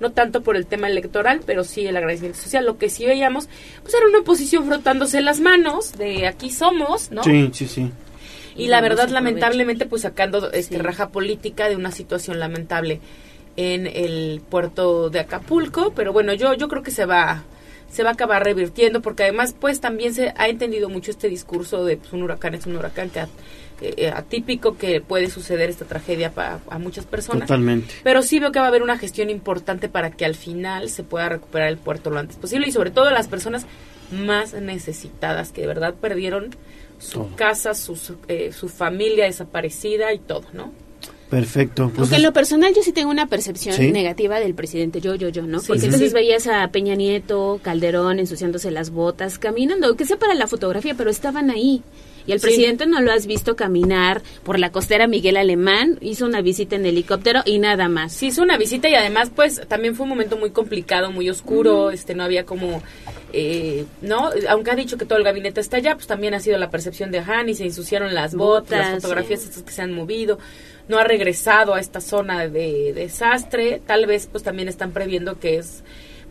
No 0.00 0.12
tanto 0.12 0.42
por 0.42 0.56
el 0.56 0.66
tema 0.66 0.88
electoral, 0.88 1.40
pero 1.46 1.64
sí 1.64 1.86
el 1.86 1.96
agradecimiento 1.96 2.40
social. 2.40 2.66
Lo 2.66 2.78
que 2.78 2.88
sí 2.88 3.06
veíamos, 3.06 3.48
pues 3.82 3.94
era 3.94 4.06
una 4.06 4.18
oposición 4.18 4.66
frotándose 4.66 5.20
las 5.20 5.40
manos 5.40 5.96
de 5.96 6.26
aquí 6.26 6.50
somos, 6.50 7.10
¿no? 7.10 7.22
Sí, 7.22 7.50
sí, 7.52 7.66
sí. 7.66 7.90
Y 8.56 8.68
la 8.68 8.80
verdad, 8.80 9.08
lamentablemente, 9.10 9.86
pues 9.86 10.02
sacando 10.02 10.50
este 10.52 10.78
raja 10.78 11.10
política 11.10 11.68
de 11.68 11.76
una 11.76 11.90
situación 11.90 12.38
lamentable 12.38 13.00
en 13.56 13.86
el 13.86 14.42
puerto 14.48 15.10
de 15.10 15.20
Acapulco, 15.20 15.92
pero 15.94 16.12
bueno, 16.12 16.32
yo 16.34 16.54
yo 16.54 16.68
creo 16.68 16.82
que 16.82 16.90
se 16.90 17.06
va 17.06 17.44
se 17.90 18.02
va 18.02 18.10
a 18.10 18.12
acabar 18.12 18.44
revirtiendo 18.44 19.00
porque 19.00 19.24
además 19.24 19.54
pues 19.58 19.80
también 19.80 20.14
se 20.14 20.32
ha 20.36 20.48
entendido 20.48 20.88
mucho 20.88 21.10
este 21.10 21.28
discurso 21.28 21.84
de 21.84 21.96
pues, 21.96 22.12
un 22.12 22.22
huracán 22.22 22.54
es 22.54 22.66
un 22.66 22.76
huracán 22.76 23.10
que 23.10 23.26
eh, 23.80 24.08
atípico 24.08 24.78
que 24.78 25.02
puede 25.02 25.28
suceder 25.28 25.68
esta 25.68 25.84
tragedia 25.84 26.32
para 26.32 26.60
a 26.70 26.78
muchas 26.78 27.04
personas. 27.04 27.46
Totalmente. 27.46 27.94
Pero 28.02 28.22
sí 28.22 28.38
veo 28.38 28.50
que 28.50 28.58
va 28.58 28.64
a 28.64 28.68
haber 28.68 28.82
una 28.82 28.96
gestión 28.96 29.28
importante 29.28 29.90
para 29.90 30.10
que 30.10 30.24
al 30.24 30.34
final 30.34 30.88
se 30.88 31.02
pueda 31.02 31.28
recuperar 31.28 31.68
el 31.68 31.76
puerto 31.76 32.10
lo 32.10 32.18
antes 32.18 32.36
posible 32.36 32.68
y 32.68 32.72
sobre 32.72 32.90
todo 32.90 33.10
las 33.10 33.28
personas 33.28 33.66
más 34.10 34.54
necesitadas 34.54 35.52
que 35.52 35.60
de 35.62 35.66
verdad 35.66 35.94
perdieron 35.94 36.56
su 36.98 37.34
casa, 37.34 37.74
sus, 37.74 38.14
eh, 38.28 38.52
su 38.52 38.70
familia 38.70 39.26
desaparecida 39.26 40.14
y 40.14 40.18
todo, 40.18 40.46
¿no? 40.54 40.72
Perfecto. 41.40 41.88
Pues 41.90 41.98
Aunque 42.00 42.16
en 42.16 42.22
lo 42.22 42.32
personal 42.32 42.72
yo 42.74 42.82
sí 42.82 42.92
tengo 42.92 43.10
una 43.10 43.26
percepción 43.26 43.74
¿Sí? 43.76 43.92
negativa 43.92 44.40
del 44.40 44.54
presidente, 44.54 45.02
yo, 45.02 45.16
yo, 45.16 45.28
yo, 45.28 45.42
¿no? 45.42 45.60
Sí, 45.60 45.66
Porque 45.66 45.80
sí, 45.80 45.86
entonces 45.86 46.08
sí. 46.10 46.14
veías 46.14 46.46
a 46.46 46.66
Peña 46.68 46.94
Nieto, 46.94 47.60
Calderón 47.62 48.18
ensuciándose 48.18 48.70
las 48.70 48.88
botas, 48.88 49.38
caminando, 49.38 49.94
que 49.96 50.06
sea 50.06 50.16
para 50.16 50.34
la 50.34 50.46
fotografía, 50.46 50.94
pero 50.94 51.10
estaban 51.10 51.50
ahí. 51.50 51.82
Y 52.26 52.32
al 52.32 52.40
Sí. 52.40 52.46
presidente 52.46 52.86
no 52.86 53.00
lo 53.02 53.12
has 53.12 53.26
visto 53.26 53.54
caminar 53.54 54.22
por 54.44 54.58
la 54.58 54.72
costera 54.72 55.06
Miguel 55.06 55.36
Alemán, 55.36 55.98
hizo 56.00 56.24
una 56.24 56.40
visita 56.40 56.74
en 56.74 56.86
helicóptero 56.86 57.42
y 57.44 57.58
nada 57.58 57.88
más. 57.88 58.14
Sí, 58.14 58.28
hizo 58.28 58.42
una 58.42 58.56
visita 58.56 58.88
y 58.88 58.94
además, 58.94 59.30
pues, 59.36 59.60
también 59.68 59.94
fue 59.94 60.04
un 60.04 60.10
momento 60.10 60.36
muy 60.38 60.50
complicado, 60.50 61.12
muy 61.12 61.28
oscuro, 61.30 61.90
este, 61.92 62.14
no 62.16 62.24
había 62.24 62.44
como, 62.44 62.82
eh, 63.32 63.84
¿no? 64.00 64.30
Aunque 64.48 64.70
ha 64.70 64.74
dicho 64.74 64.96
que 64.96 65.04
todo 65.04 65.18
el 65.18 65.24
gabinete 65.24 65.60
está 65.60 65.76
allá, 65.76 65.94
pues 65.94 66.06
también 66.08 66.32
ha 66.34 66.40
sido 66.40 66.58
la 66.58 66.68
percepción 66.70 67.12
de 67.12 67.18
Han 67.20 67.48
y 67.50 67.54
se 67.54 67.64
ensuciaron 67.64 68.12
las 68.14 68.34
botas, 68.34 68.78
las 68.94 69.02
fotografías 69.02 69.40
sí. 69.42 69.48
estas 69.50 69.62
que 69.62 69.70
se 69.72 69.82
han 69.82 69.92
movido, 69.92 70.38
no 70.88 70.98
ha 70.98 71.04
regresado 71.04 71.74
a 71.74 71.80
esta 71.80 72.00
zona 72.00 72.48
de 72.48 72.92
desastre, 72.94 73.80
tal 73.86 74.06
vez, 74.06 74.28
pues, 74.30 74.42
también 74.44 74.68
están 74.68 74.92
previendo 74.92 75.38
que 75.38 75.58
es, 75.58 75.82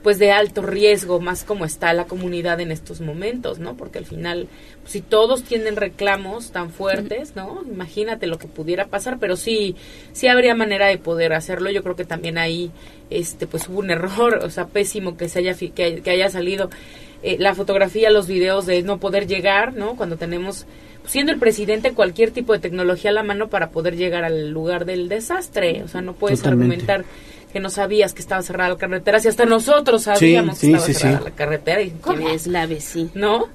pues, 0.01 0.19
de 0.19 0.32
alto 0.32 0.61
riesgo, 0.61 1.19
más 1.19 1.43
como 1.43 1.66
está 1.66 1.93
la 1.93 2.06
comunidad 2.06 2.59
en 2.59 2.72
estos 2.72 3.01
momentos, 3.01 3.59
¿no? 3.59 3.75
Porque 3.75 3.98
al 3.98 4.06
final, 4.06 4.48
pues, 4.82 4.93
si 4.93 5.01
todos 5.01 5.43
tienen 5.43 5.75
reclamos 5.75 6.51
tan 6.51 6.69
fuertes, 6.69 7.35
¿no? 7.35 7.64
Imagínate 7.69 8.27
lo 8.27 8.38
que 8.38 8.48
pudiera 8.48 8.88
pasar, 8.88 9.17
pero 9.19 9.35
sí, 9.35 9.75
sí 10.14 10.27
habría 10.27 10.56
manera 10.56 10.88
de 10.88 10.98
poder 10.98 11.34
hacerlo. 11.34 11.69
Yo 11.72 11.84
creo 11.84 11.95
que 11.95 12.06
también 12.06 12.38
ahí, 12.38 12.72
este, 13.09 13.48
pues 13.48 13.67
hubo 13.67 13.80
un 13.80 13.92
error, 13.92 14.40
o 14.43 14.50
sea, 14.50 14.67
pésimo 14.67 15.17
que 15.17 15.27
se 15.27 15.40
haya, 15.40 15.56
que, 15.56 16.01
que 16.01 16.11
haya 16.11 16.30
salido 16.30 16.69
eh, 17.24 17.38
la 17.40 17.56
fotografía, 17.56 18.11
los 18.11 18.27
videos 18.27 18.67
de 18.67 18.84
no 18.84 19.00
poder 19.00 19.25
llegar, 19.25 19.74
¿no? 19.74 19.95
Cuando 19.95 20.16
tenemos, 20.16 20.67
siendo 21.08 21.32
el 21.32 21.40
presidente, 21.40 21.93
cualquier 21.93 22.32
tipo 22.32 22.53
de 22.53 22.59
tecnología 22.59 23.11
a 23.11 23.14
la 23.14 23.24
mano 23.24 23.48
para 23.48 23.69
poder 23.69 23.95
llegar 23.95 24.24
al 24.24 24.51
lugar 24.51 24.85
del 24.85 25.09
desastre. 25.09 25.84
O 25.84 25.88
sea, 25.88 26.01
no 26.01 26.14
puedes 26.14 26.40
Totalmente. 26.40 26.75
argumentar 26.75 27.06
que 27.51 27.59
no 27.59 27.69
sabías 27.69 28.14
que 28.14 28.22
estaba 28.22 28.42
cerrada 28.42 28.72
la 28.72 28.77
carretera, 28.77 29.19
si 29.19 29.30
hasta 29.30 29.45
nosotros 29.45 30.03
sabíamos 30.03 30.58
sí, 30.58 30.67
que 30.67 30.74
estaba 30.74 30.88
sí, 30.88 30.93
cerrada 30.93 31.17
sí. 31.19 31.24
la 31.24 31.32
carretera. 31.32 31.82
Y, 31.82 31.90
¿cómo? 31.92 32.30
es 32.30 32.48
la 32.48 32.66
vecina. 32.66 33.11
¿No? 33.14 33.48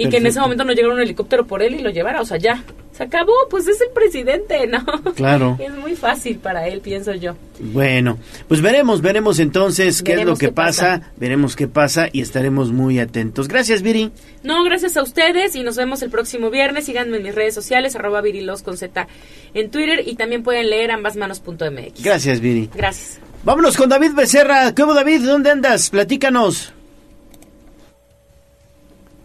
Y 0.00 0.08
que 0.08 0.16
en 0.18 0.26
ese 0.26 0.40
momento 0.40 0.64
no 0.64 0.72
llegara 0.72 0.94
un 0.94 1.00
helicóptero 1.00 1.46
por 1.46 1.62
él 1.62 1.74
y 1.74 1.82
lo 1.82 1.90
llevara, 1.90 2.20
o 2.20 2.24
sea, 2.24 2.38
ya, 2.38 2.62
se 2.92 3.04
acabó, 3.04 3.32
pues 3.48 3.66
es 3.66 3.80
el 3.80 3.90
presidente, 3.94 4.66
¿no? 4.66 4.84
Claro. 5.14 5.56
Es 5.70 5.72
muy 5.72 5.94
fácil 5.94 6.38
para 6.38 6.68
él, 6.68 6.80
pienso 6.80 7.14
yo. 7.14 7.34
Bueno, 7.58 8.18
pues 8.48 8.60
veremos, 8.60 9.00
veremos 9.00 9.38
entonces 9.38 10.02
qué 10.02 10.14
es 10.14 10.24
lo 10.24 10.36
que 10.36 10.52
pasa. 10.52 11.12
veremos 11.16 11.56
qué 11.56 11.68
pasa 11.68 12.08
y 12.12 12.20
estaremos 12.20 12.72
muy 12.72 12.98
atentos. 12.98 13.48
Gracias, 13.48 13.82
Viri. 13.82 14.10
No, 14.42 14.64
gracias 14.64 14.96
a 14.96 15.02
ustedes 15.02 15.54
y 15.54 15.62
nos 15.62 15.76
vemos 15.76 16.02
el 16.02 16.10
próximo 16.10 16.50
viernes. 16.50 16.86
Síganme 16.86 17.18
en 17.18 17.22
mis 17.22 17.34
redes 17.34 17.54
sociales, 17.54 17.94
arroba 17.96 18.20
virilos 18.20 18.62
con 18.62 18.76
Z 18.76 19.06
en 19.54 19.70
Twitter 19.70 20.02
y 20.06 20.16
también 20.16 20.42
pueden 20.42 20.70
leer 20.70 20.90
ambasmanos.mx. 20.90 22.02
Gracias, 22.02 22.40
Viri. 22.40 22.70
Gracias. 22.74 23.20
Vámonos 23.44 23.76
con 23.76 23.88
David 23.88 24.12
Becerra. 24.12 24.74
¿Cómo, 24.74 24.92
David? 24.92 25.22
¿Dónde 25.24 25.50
andas? 25.50 25.88
Platícanos. 25.90 26.74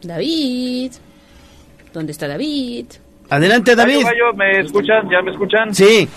David. 0.05 0.91
¿Dónde 1.93 2.11
está 2.11 2.27
David? 2.27 2.85
Adelante, 3.29 3.75
David. 3.75 4.03
Gallo, 4.03 4.07
Gallo, 4.07 4.33
¿me 4.35 4.59
escuchan? 4.59 5.09
¿Ya 5.09 5.21
me 5.21 5.31
escuchan? 5.31 5.73
Sí. 5.73 6.07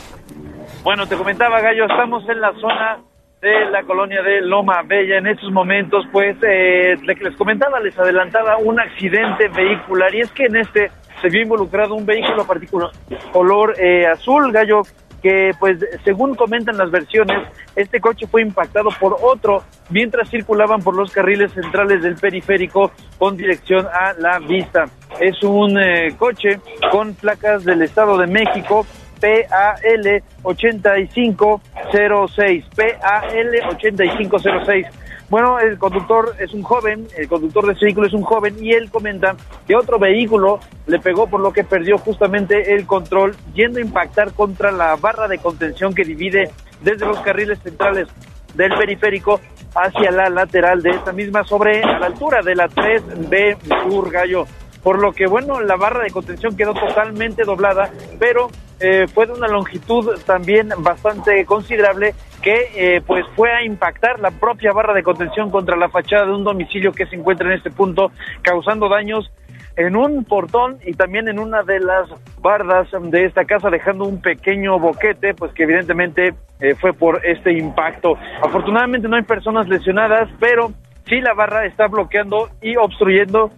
Bueno, 0.82 1.06
te 1.06 1.16
comentaba, 1.16 1.60
Gallo, 1.60 1.84
estamos 1.84 2.28
en 2.28 2.40
la 2.40 2.52
zona 2.60 2.98
de 3.40 3.70
la 3.70 3.82
colonia 3.84 4.20
de 4.22 4.40
Loma 4.40 4.82
Bella. 4.84 5.18
En 5.18 5.26
estos 5.28 5.50
momentos, 5.52 6.04
pues, 6.12 6.36
eh, 6.42 6.96
le- 7.02 7.14
les 7.14 7.36
comentaba, 7.36 7.78
les 7.80 7.96
adelantaba 7.98 8.56
un 8.58 8.80
accidente 8.80 9.48
vehicular 9.48 10.14
y 10.14 10.20
es 10.20 10.30
que 10.32 10.44
en 10.46 10.56
este 10.56 10.90
se 11.22 11.28
vio 11.28 11.42
involucrado 11.42 11.94
un 11.94 12.06
vehículo 12.06 12.44
particular 12.46 12.90
color 13.32 13.74
eh, 13.80 14.06
azul, 14.06 14.52
Gallo, 14.52 14.82
que 15.22 15.52
pues 15.58 15.78
según 16.04 16.34
comentan 16.34 16.76
las 16.76 16.90
versiones, 16.90 17.48
este 17.76 18.00
coche 18.00 18.26
fue 18.26 18.42
impactado 18.42 18.90
por 19.00 19.16
otro 19.20 19.62
mientras 19.90 20.30
circulaban 20.30 20.82
por 20.82 20.94
los 20.94 21.12
carriles 21.12 21.52
centrales 21.52 22.02
del 22.02 22.16
periférico 22.16 22.90
con 23.18 23.36
dirección 23.36 23.86
a 23.86 24.14
la 24.18 24.38
vista. 24.38 24.86
Es 25.20 25.42
un 25.42 25.78
eh, 25.78 26.14
coche 26.16 26.60
con 26.90 27.12
placas 27.14 27.64
del 27.64 27.82
Estado 27.82 28.16
de 28.18 28.26
México, 28.26 28.86
PAL 29.20 30.22
8506, 30.42 32.64
PAL 32.76 33.60
8506. 33.70 34.86
Bueno, 35.30 35.58
el 35.58 35.78
conductor 35.78 36.34
es 36.38 36.54
un 36.54 36.62
joven, 36.62 37.06
el 37.16 37.28
conductor 37.28 37.66
de 37.66 37.74
ese 37.74 37.84
vehículo 37.84 38.06
es 38.06 38.14
un 38.14 38.22
joven 38.22 38.56
y 38.64 38.72
él 38.72 38.90
comenta 38.90 39.36
que 39.66 39.76
otro 39.76 39.98
vehículo 39.98 40.58
le 40.86 40.98
pegó 41.00 41.26
por 41.26 41.40
lo 41.40 41.52
que 41.52 41.64
perdió 41.64 41.98
justamente 41.98 42.74
el 42.74 42.86
control 42.86 43.36
yendo 43.52 43.78
a 43.78 43.82
impactar 43.82 44.32
contra 44.32 44.72
la 44.72 44.96
barra 44.96 45.28
de 45.28 45.36
contención 45.36 45.94
que 45.94 46.04
divide 46.04 46.50
desde 46.80 47.04
los 47.04 47.20
carriles 47.20 47.58
centrales 47.58 48.08
del 48.54 48.70
periférico 48.70 49.38
hacia 49.74 50.10
la 50.10 50.30
lateral 50.30 50.82
de 50.82 50.90
esta 50.90 51.12
misma 51.12 51.44
sobre 51.44 51.82
la 51.82 52.06
altura 52.06 52.40
de 52.40 52.54
la 52.54 52.68
3B 52.68 53.58
Sur 53.90 54.10
Gallo. 54.10 54.46
Por 54.82 54.98
lo 54.98 55.12
que, 55.12 55.26
bueno, 55.26 55.60
la 55.60 55.76
barra 55.76 56.04
de 56.04 56.10
contención 56.10 56.56
quedó 56.56 56.72
totalmente 56.72 57.44
doblada, 57.44 57.90
pero 58.18 58.48
eh, 58.80 59.06
fue 59.12 59.26
de 59.26 59.32
una 59.32 59.48
longitud 59.48 60.18
también 60.24 60.70
bastante 60.78 61.44
considerable 61.44 62.14
que 62.48 62.70
eh, 62.76 63.02
pues 63.06 63.26
fue 63.36 63.52
a 63.52 63.62
impactar 63.62 64.20
la 64.20 64.30
propia 64.30 64.72
barra 64.72 64.94
de 64.94 65.02
contención 65.02 65.50
contra 65.50 65.76
la 65.76 65.90
fachada 65.90 66.24
de 66.24 66.32
un 66.32 66.44
domicilio 66.44 66.92
que 66.92 67.04
se 67.04 67.14
encuentra 67.14 67.46
en 67.46 67.58
este 67.58 67.70
punto, 67.70 68.10
causando 68.40 68.88
daños 68.88 69.30
en 69.76 69.94
un 69.94 70.24
portón 70.24 70.78
y 70.86 70.94
también 70.94 71.28
en 71.28 71.38
una 71.40 71.62
de 71.62 71.78
las 71.78 72.08
bardas 72.40 72.88
de 73.02 73.26
esta 73.26 73.44
casa, 73.44 73.68
dejando 73.68 74.06
un 74.06 74.22
pequeño 74.22 74.78
boquete, 74.78 75.34
pues 75.34 75.52
que 75.52 75.64
evidentemente 75.64 76.32
eh, 76.60 76.74
fue 76.74 76.94
por 76.94 77.20
este 77.26 77.52
impacto. 77.52 78.16
Afortunadamente 78.42 79.08
no 79.08 79.16
hay 79.16 79.24
personas 79.24 79.68
lesionadas, 79.68 80.30
pero 80.40 80.72
sí 81.06 81.20
la 81.20 81.34
barra 81.34 81.66
está 81.66 81.86
bloqueando 81.86 82.48
y 82.62 82.76
obstruyendo 82.76 83.50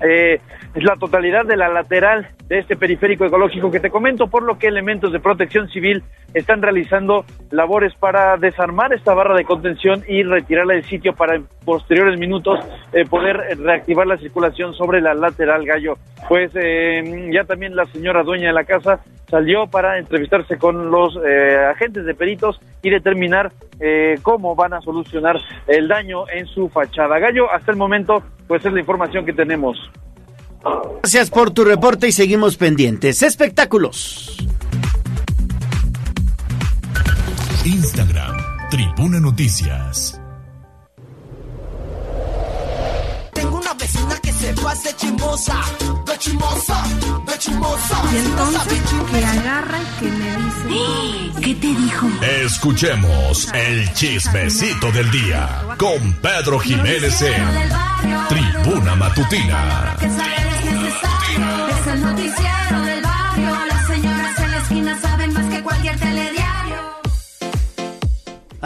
eh, 0.00 0.40
la 0.74 0.96
totalidad 0.96 1.44
de 1.44 1.56
la 1.56 1.68
lateral 1.68 2.28
de 2.46 2.60
este 2.60 2.76
periférico 2.76 3.24
ecológico 3.24 3.70
que 3.70 3.80
te 3.80 3.90
comento, 3.90 4.28
por 4.28 4.42
lo 4.42 4.58
que 4.58 4.68
elementos 4.68 5.12
de 5.12 5.20
protección 5.20 5.68
civil 5.68 6.02
están 6.34 6.62
realizando 6.62 7.24
labores 7.50 7.94
para 7.94 8.36
desarmar 8.36 8.92
esta 8.92 9.14
barra 9.14 9.34
de 9.34 9.44
contención 9.44 10.04
y 10.06 10.22
retirarla 10.22 10.74
del 10.74 10.84
sitio 10.84 11.14
para 11.14 11.36
en 11.36 11.46
posteriores 11.64 12.18
minutos 12.18 12.58
eh, 12.92 13.04
poder 13.04 13.58
reactivar 13.58 14.06
la 14.06 14.18
circulación 14.18 14.74
sobre 14.74 15.00
la 15.00 15.14
lateral 15.14 15.64
gallo. 15.64 15.96
Pues 16.28 16.50
eh, 16.54 17.30
ya 17.32 17.44
también 17.44 17.74
la 17.74 17.86
señora 17.86 18.22
dueña 18.22 18.48
de 18.48 18.54
la 18.54 18.64
casa 18.64 19.00
salió 19.30 19.66
para 19.66 19.98
entrevistarse 19.98 20.58
con 20.58 20.90
los 20.90 21.18
eh, 21.26 21.56
agentes 21.70 22.04
de 22.04 22.14
peritos 22.14 22.60
y 22.82 22.90
determinar 22.90 23.52
cómo 24.22 24.56
van 24.56 24.72
a 24.74 24.80
solucionar 24.80 25.36
el 25.68 25.86
daño 25.86 26.28
en 26.28 26.46
su 26.46 26.68
fachada. 26.68 27.20
Gallo, 27.20 27.48
hasta 27.48 27.70
el 27.70 27.76
momento, 27.78 28.24
pues 28.48 28.64
es 28.66 28.72
la 28.72 28.80
información 28.80 29.24
que 29.24 29.32
tenemos. 29.32 29.78
Gracias 31.02 31.30
por 31.30 31.52
tu 31.52 31.64
reporte 31.64 32.08
y 32.08 32.12
seguimos 32.12 32.56
pendientes. 32.56 33.22
Espectáculos. 33.22 34.36
Instagram, 37.68 38.34
Tribuna 38.70 39.20
Noticias. 39.20 40.18
Tengo 43.34 43.58
una 43.58 43.74
vecina 43.74 44.16
que 44.22 44.32
se 44.32 44.54
pase 44.54 44.96
chimosa, 44.96 45.60
de 46.06 46.18
chimosa, 46.18 46.82
de 47.26 47.38
chimosa. 47.38 48.02
Y 48.10 48.16
entonces 48.16 48.80
que 49.10 49.24
agarra 49.24 49.78
y 49.82 50.00
que 50.00 50.10
me 50.10 50.36
dice... 50.36 51.40
¿Qué 51.42 51.54
te 51.56 51.66
dijo? 51.66 52.08
Escuchemos 52.42 53.48
el 53.52 53.92
chismecito 53.92 54.90
del 54.90 55.10
día 55.10 55.76
con 55.76 56.14
Pedro 56.22 56.58
Jiménez 56.60 57.20
en 57.20 57.68
barrio. 57.68 58.28
Tribuna 58.30 58.96
Matutina. 58.96 59.96
Es 60.00 61.86
el 61.86 62.00
noticiero 62.00 62.87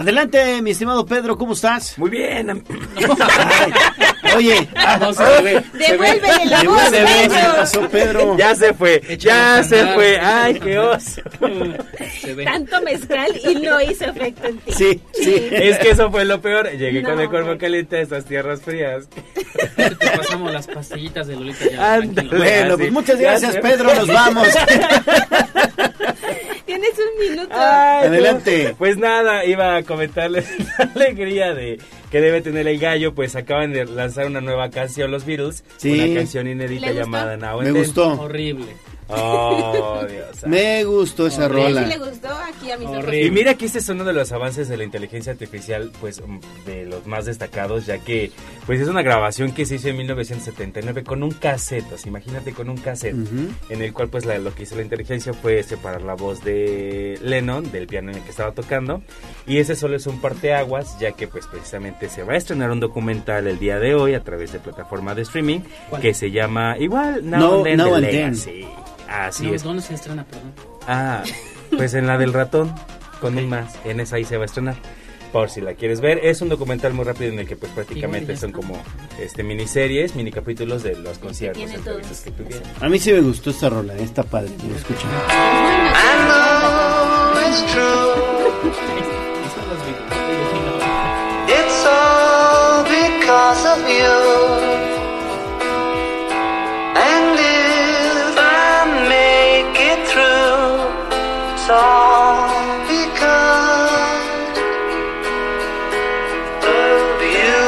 Adelante, 0.03 0.61
mi 0.63 0.73
estimado 0.73 1.07
Pedro, 1.07 1.39
¿cómo 1.39 1.53
estás? 1.53 1.97
Muy 1.97 2.11
bien. 2.11 2.65
Oye, 4.35 4.69
no, 4.99 5.13
se 5.13 5.23
ve, 5.23 5.31
se 5.31 5.43
ve. 5.43 5.65
Devuélvele 5.75 6.47
la 6.47 6.63
voz, 6.65 6.83
Se 6.91 7.01
ve, 7.05 7.07
Pedro. 7.07 7.31
se 7.31 7.57
pasó 7.57 7.89
Pedro. 7.89 8.37
Ya 8.37 8.55
se 8.57 8.75
fue, 8.75 9.01
ya 9.17 9.63
se 9.63 9.87
fue. 9.95 10.19
Ay, 10.19 10.59
qué 10.59 10.77
oso. 10.81 11.23
Tanto 12.45 12.83
mezcal 12.83 13.31
y 13.45 13.55
no 13.55 13.81
hizo 13.81 14.07
efecto 14.07 14.49
en 14.49 14.59
ti. 14.59 14.73
Sí, 14.73 15.01
sí. 15.13 15.49
Es 15.53 15.79
que 15.79 15.91
eso 15.91 16.11
fue 16.11 16.25
lo 16.25 16.41
peor. 16.41 16.69
Llegué 16.73 17.05
con 17.05 17.21
el 17.21 17.31
cuerpo 17.31 17.57
caliente 17.57 17.99
a 17.99 18.01
estas 18.01 18.25
tierras 18.25 18.61
frías. 18.61 19.09
Te 19.77 19.95
pasamos 20.17 20.53
las 20.53 20.67
pastillitas 20.67 21.29
de 21.29 21.37
Lolita 21.37 21.65
ya. 21.71 21.95
Ándale. 21.95 22.37
Bueno, 22.37 22.77
pues 22.77 22.91
muchas 22.91 23.21
gracias, 23.21 23.57
Pedro, 23.59 23.95
nos 23.95 24.09
vamos. 24.09 24.49
Tienes 26.83 26.99
un 26.99 27.31
minuto. 27.31 27.55
Ay, 27.55 28.07
Adelante. 28.09 28.69
no. 28.70 28.77
Pues 28.77 28.97
nada, 28.97 29.44
iba 29.44 29.77
a 29.77 29.83
comentarles 29.85 30.47
la 30.78 30.85
alegría 30.94 31.55
de 31.55 31.78
que 32.11 32.20
debe 32.20 32.41
tener 32.43 32.67
el 32.67 32.78
gallo, 32.78 33.15
pues 33.15 33.36
acaban 33.36 33.73
de 33.73 33.85
lanzar 33.86 34.27
una 34.27 34.41
nueva 34.41 34.69
canción 34.70 35.11
los 35.11 35.25
Beatles, 35.25 35.65
Sí. 35.77 35.93
una 36.01 36.15
canción 36.20 36.49
inédita 36.49 36.91
llamada 36.93 37.36
Now 37.36 37.62
Me 37.62 37.70
gustó. 37.70 38.20
Horrible. 38.20 38.67
Oh, 39.09 40.01
Dios. 40.09 40.47
Me 40.47 40.85
gustó 40.85 41.27
esa 41.27 41.47
Sí 41.47 41.53
rola. 41.53 41.83
le 41.83 41.99
gustó 41.99 42.29
aquí 42.29 42.71
a 42.71 42.77
mis. 42.79 42.89
Y 43.15 43.31
mira 43.31 43.55
que 43.55 43.67
este 43.67 43.79
es 43.79 43.89
uno 43.89 44.05
de 44.05 44.13
los 44.13 44.33
avances 44.33 44.69
de 44.69 44.77
la 44.77 44.85
inteligencia 44.85 45.33
artificial, 45.33 45.91
pues 46.01 46.21
mm, 46.27 46.39
de 46.67 46.85
los 46.87 47.07
más 47.07 47.27
destacados, 47.27 47.87
ya 47.87 47.99
que 47.99 48.31
pues 48.67 48.81
es 48.81 48.89
una 48.89 49.03
grabación 49.03 49.53
que 49.53 49.67
se 49.67 49.75
hizo 49.77 49.89
en 49.89 49.97
1979 49.99 51.05
con 51.05 51.23
un 51.23 51.31
cassette, 51.33 51.93
o 51.93 51.99
sea, 51.99 52.09
imagínate 52.09 52.53
con 52.53 52.69
un 52.71 52.77
cassette, 52.77 53.15
Ujú. 53.17 53.49
en 53.71 53.83
el 53.83 53.93
cual 53.93 54.09
pues 54.09 54.25
la- 54.25 54.39
lo 54.39 54.55
que 54.55 54.63
hizo 54.63 54.77
la 54.77 54.83
inteligencia 54.83 55.33
fue 55.35 55.63
separar 55.63 56.03
la 56.03 56.15
voz 56.15 56.43
de 56.45 57.19
Lennon 57.23 57.71
del 57.73 57.87
piano 57.87 58.11
en 58.11 58.19
el 58.19 58.23
que 58.25 58.31
estaba 58.31 58.53
tocando, 58.53 59.03
y 59.47 59.59
ese 59.59 59.75
solo 59.77 59.97
es 59.97 60.07
un 60.07 60.21
parteaguas, 60.21 60.99
ya 61.01 61.13
que 61.13 61.27
pues 61.29 61.47
precisamente 61.47 62.09
se 62.09 62.23
va 62.23 62.35
a 62.35 62.37
estrenar 62.37 62.71
un 62.71 62.81
documental 62.81 63.47
el 63.47 63.59
día 63.59 63.79
de 63.79 63.95
hoy 63.95 64.15
a 64.15 64.23
través 64.23 64.53
de 64.53 64.59
plataforma 64.61 65.15
de 65.15 65.23
streaming 65.23 65.61
¿Cuál? 65.91 66.01
que 66.03 66.15
se 66.15 66.31
llama 66.31 66.77
igual 66.79 67.29
Now 67.29 67.41
No- 67.41 67.55
and 67.57 67.65
Then 67.65 67.77
Now 67.79 67.89
The 68.01 68.23
and 68.25 68.45
Then. 68.45 68.65
Así 69.13 69.47
No, 69.47 69.55
es. 69.55 69.63
¿Dónde 69.63 69.83
se 69.83 69.95
estrena, 69.95 70.25
perdón? 70.25 70.53
Ah, 70.89 71.23
pues 71.77 71.95
en 71.95 72.07
la 72.07 72.19
del 72.19 72.33
ratón, 72.33 72.75
con 73.21 73.37
un 73.37 73.49
más. 73.49 73.75
En 73.85 74.01
esa 74.01 74.17
ahí 74.17 74.25
se 74.25 74.37
va 74.37 74.45
a 74.45 74.47
estrenar. 74.47 74.77
Por 75.33 75.49
si 75.49 75.63
la 75.63 75.73
quieres 75.75 76.03
ver, 76.03 76.19
es 76.23 76.43
un 76.43 76.51
documental 76.51 76.93
muy 76.93 77.07
rápido 77.07 77.33
en 77.33 77.39
el 77.39 77.49
que 77.49 77.57
pues 77.57 77.73
prácticamente 77.73 78.37
son 78.37 78.53
como 78.53 78.75
este 79.19 79.43
miniseries, 79.43 80.15
mini 80.15 80.31
capítulos 80.31 80.83
de 80.83 80.95
los 80.97 81.17
conciertos, 81.19 81.59
tiene 81.63 81.77
entrevistas 81.77 82.21
que 82.21 82.31
tuvieron. 82.33 82.63
A 82.81 82.89
mí 82.91 82.99
sí 82.99 83.13
me 83.13 83.21
gustó 83.21 83.49
esta 83.49 83.71
rola, 83.71 83.95
está 83.95 84.23
padre, 84.25 84.51
lo 84.69 84.77
escuchan. 84.77 85.09
It's 91.49 91.87
all 91.87 92.85
because 92.85 93.67
of 93.67 93.89
you. 93.89 94.82
It's 101.63 101.71
all 101.71 102.49
because 102.89 104.59
of 106.67 107.23
you. 107.23 107.63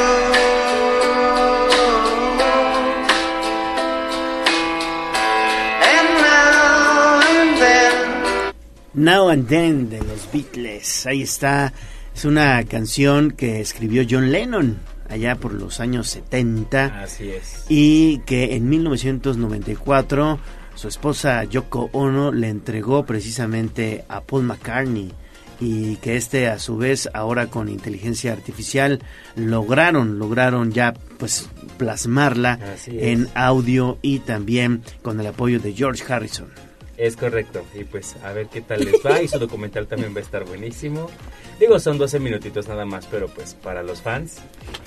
And 5.93 6.09
now 6.23 7.21
and 7.31 7.59
then. 7.61 8.53
Now 8.95 9.29
and 9.29 9.47
Then 9.49 9.91
de 9.91 10.03
los 10.03 10.27
Beatles. 10.33 11.07
Ahí 11.07 11.23
está. 11.23 11.73
Es 12.15 12.25
una 12.25 12.63
canción 12.65 13.31
que 13.33 13.61
escribió 13.61 14.05
John 14.09 14.31
Lennon 14.31 14.79
allá 15.09 15.35
por 15.37 15.53
los 15.53 15.81
años 15.81 16.09
70 16.09 17.03
Así 17.03 17.31
es. 17.31 17.65
y 17.69 18.19
que 18.27 18.55
en 18.55 18.69
1994 18.69 20.39
su 20.75 20.89
esposa 20.89 21.45
Yoko 21.45 21.91
Ono 21.93 22.33
le 22.33 22.49
entregó 22.49 23.05
precisamente 23.05 24.05
a 24.09 24.21
Paul 24.21 24.45
McCartney 24.45 25.13
y 25.61 25.97
que 25.97 26.17
este 26.17 26.49
a 26.49 26.59
su 26.59 26.77
vez 26.77 27.09
ahora 27.15 27.47
con 27.47 27.69
inteligencia 27.69 28.33
artificial 28.33 29.01
lograron 29.37 30.19
lograron 30.19 30.73
ya 30.73 30.95
pues 31.19 31.49
plasmarla 31.77 32.59
en 32.87 33.29
audio 33.35 33.99
y 34.03 34.19
también 34.19 34.83
con 35.03 35.21
el 35.21 35.29
apoyo 35.29 35.61
de 35.61 35.73
George 35.73 36.05
Harrison. 36.13 36.49
Es 36.97 37.17
correcto. 37.17 37.65
Y 37.75 37.85
pues 37.85 38.17
a 38.23 38.33
ver 38.33 38.47
qué 38.47 38.61
tal 38.61 38.85
les 38.85 38.95
va. 39.05 39.21
Y 39.21 39.29
su 39.29 39.39
documental 39.39 39.87
también 39.87 40.15
va 40.15 40.19
a 40.19 40.23
estar 40.23 40.45
buenísimo. 40.45 41.11
Digo, 41.59 41.79
son 41.79 41.99
12 41.99 42.21
minutitos 42.21 42.69
nada 42.69 42.85
más, 42.85 43.07
pero 43.07 43.29
pues 43.29 43.55
para 43.55 43.83
los 43.83 44.01
fans 44.01 44.39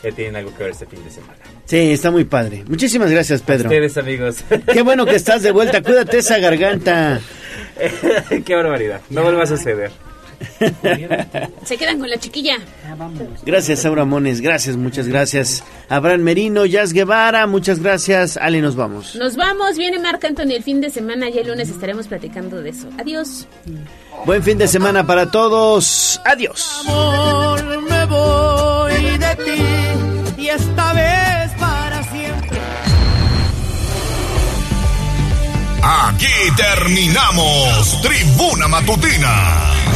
ya 0.03 0.11
tienen 0.11 0.35
algo 0.35 0.55
que 0.55 0.63
ver 0.63 0.71
este 0.71 0.85
fin 0.85 1.03
de 1.03 1.11
semana. 1.11 1.39
Sí, 1.65 1.91
está 1.91 2.11
muy 2.11 2.23
padre. 2.23 2.63
Muchísimas 2.67 3.11
gracias, 3.11 3.41
Pedro. 3.41 3.69
Ustedes, 3.69 3.97
amigos. 3.97 4.37
Qué 4.71 4.81
bueno 4.81 5.05
que 5.05 5.15
estás 5.15 5.43
de 5.43 5.51
vuelta. 5.51 5.81
Cuídate 5.81 6.19
esa 6.19 6.39
garganta. 6.39 7.21
Qué 8.45 8.55
barbaridad. 8.55 9.01
No 9.09 9.23
vuelva 9.23 9.43
a 9.43 9.47
suceder. 9.47 9.91
Se 11.63 11.77
quedan 11.77 11.99
con 11.99 12.09
la 12.09 12.17
chiquilla. 12.17 12.57
Gracias, 13.45 13.85
Aura 13.85 14.05
Mones. 14.05 14.41
Gracias, 14.41 14.75
muchas 14.75 15.07
gracias. 15.07 15.63
Abraham 15.89 16.21
Merino, 16.21 16.65
Jazz 16.65 16.93
Guevara, 16.93 17.47
muchas 17.47 17.79
gracias. 17.79 18.37
Ale, 18.37 18.61
nos 18.61 18.75
vamos. 18.75 19.15
Nos 19.15 19.35
vamos, 19.35 19.77
viene 19.77 19.99
Marc 19.99 20.23
Anthony 20.25 20.53
el 20.55 20.63
fin 20.63 20.81
de 20.81 20.89
semana 20.89 21.29
y 21.29 21.37
el 21.37 21.47
lunes 21.47 21.69
estaremos 21.69 22.07
platicando 22.07 22.61
de 22.61 22.69
eso. 22.69 22.87
Adiós. 22.99 23.47
Buen 24.25 24.43
fin 24.43 24.57
de 24.57 24.67
semana 24.67 25.05
para 25.05 25.31
todos. 25.31 26.19
Adiós. 26.25 26.81
Amor, 26.81 27.81
me 27.81 28.05
voy 28.05 29.17
de 29.17 29.35
ti 29.43 30.41
y 30.41 30.47
esta 30.49 30.93
vez 30.93 31.51
para 31.59 32.03
siempre. 32.11 32.57
Aquí 35.81 36.27
terminamos 36.57 38.01
Tribuna 38.01 38.67
Matutina 38.67 39.86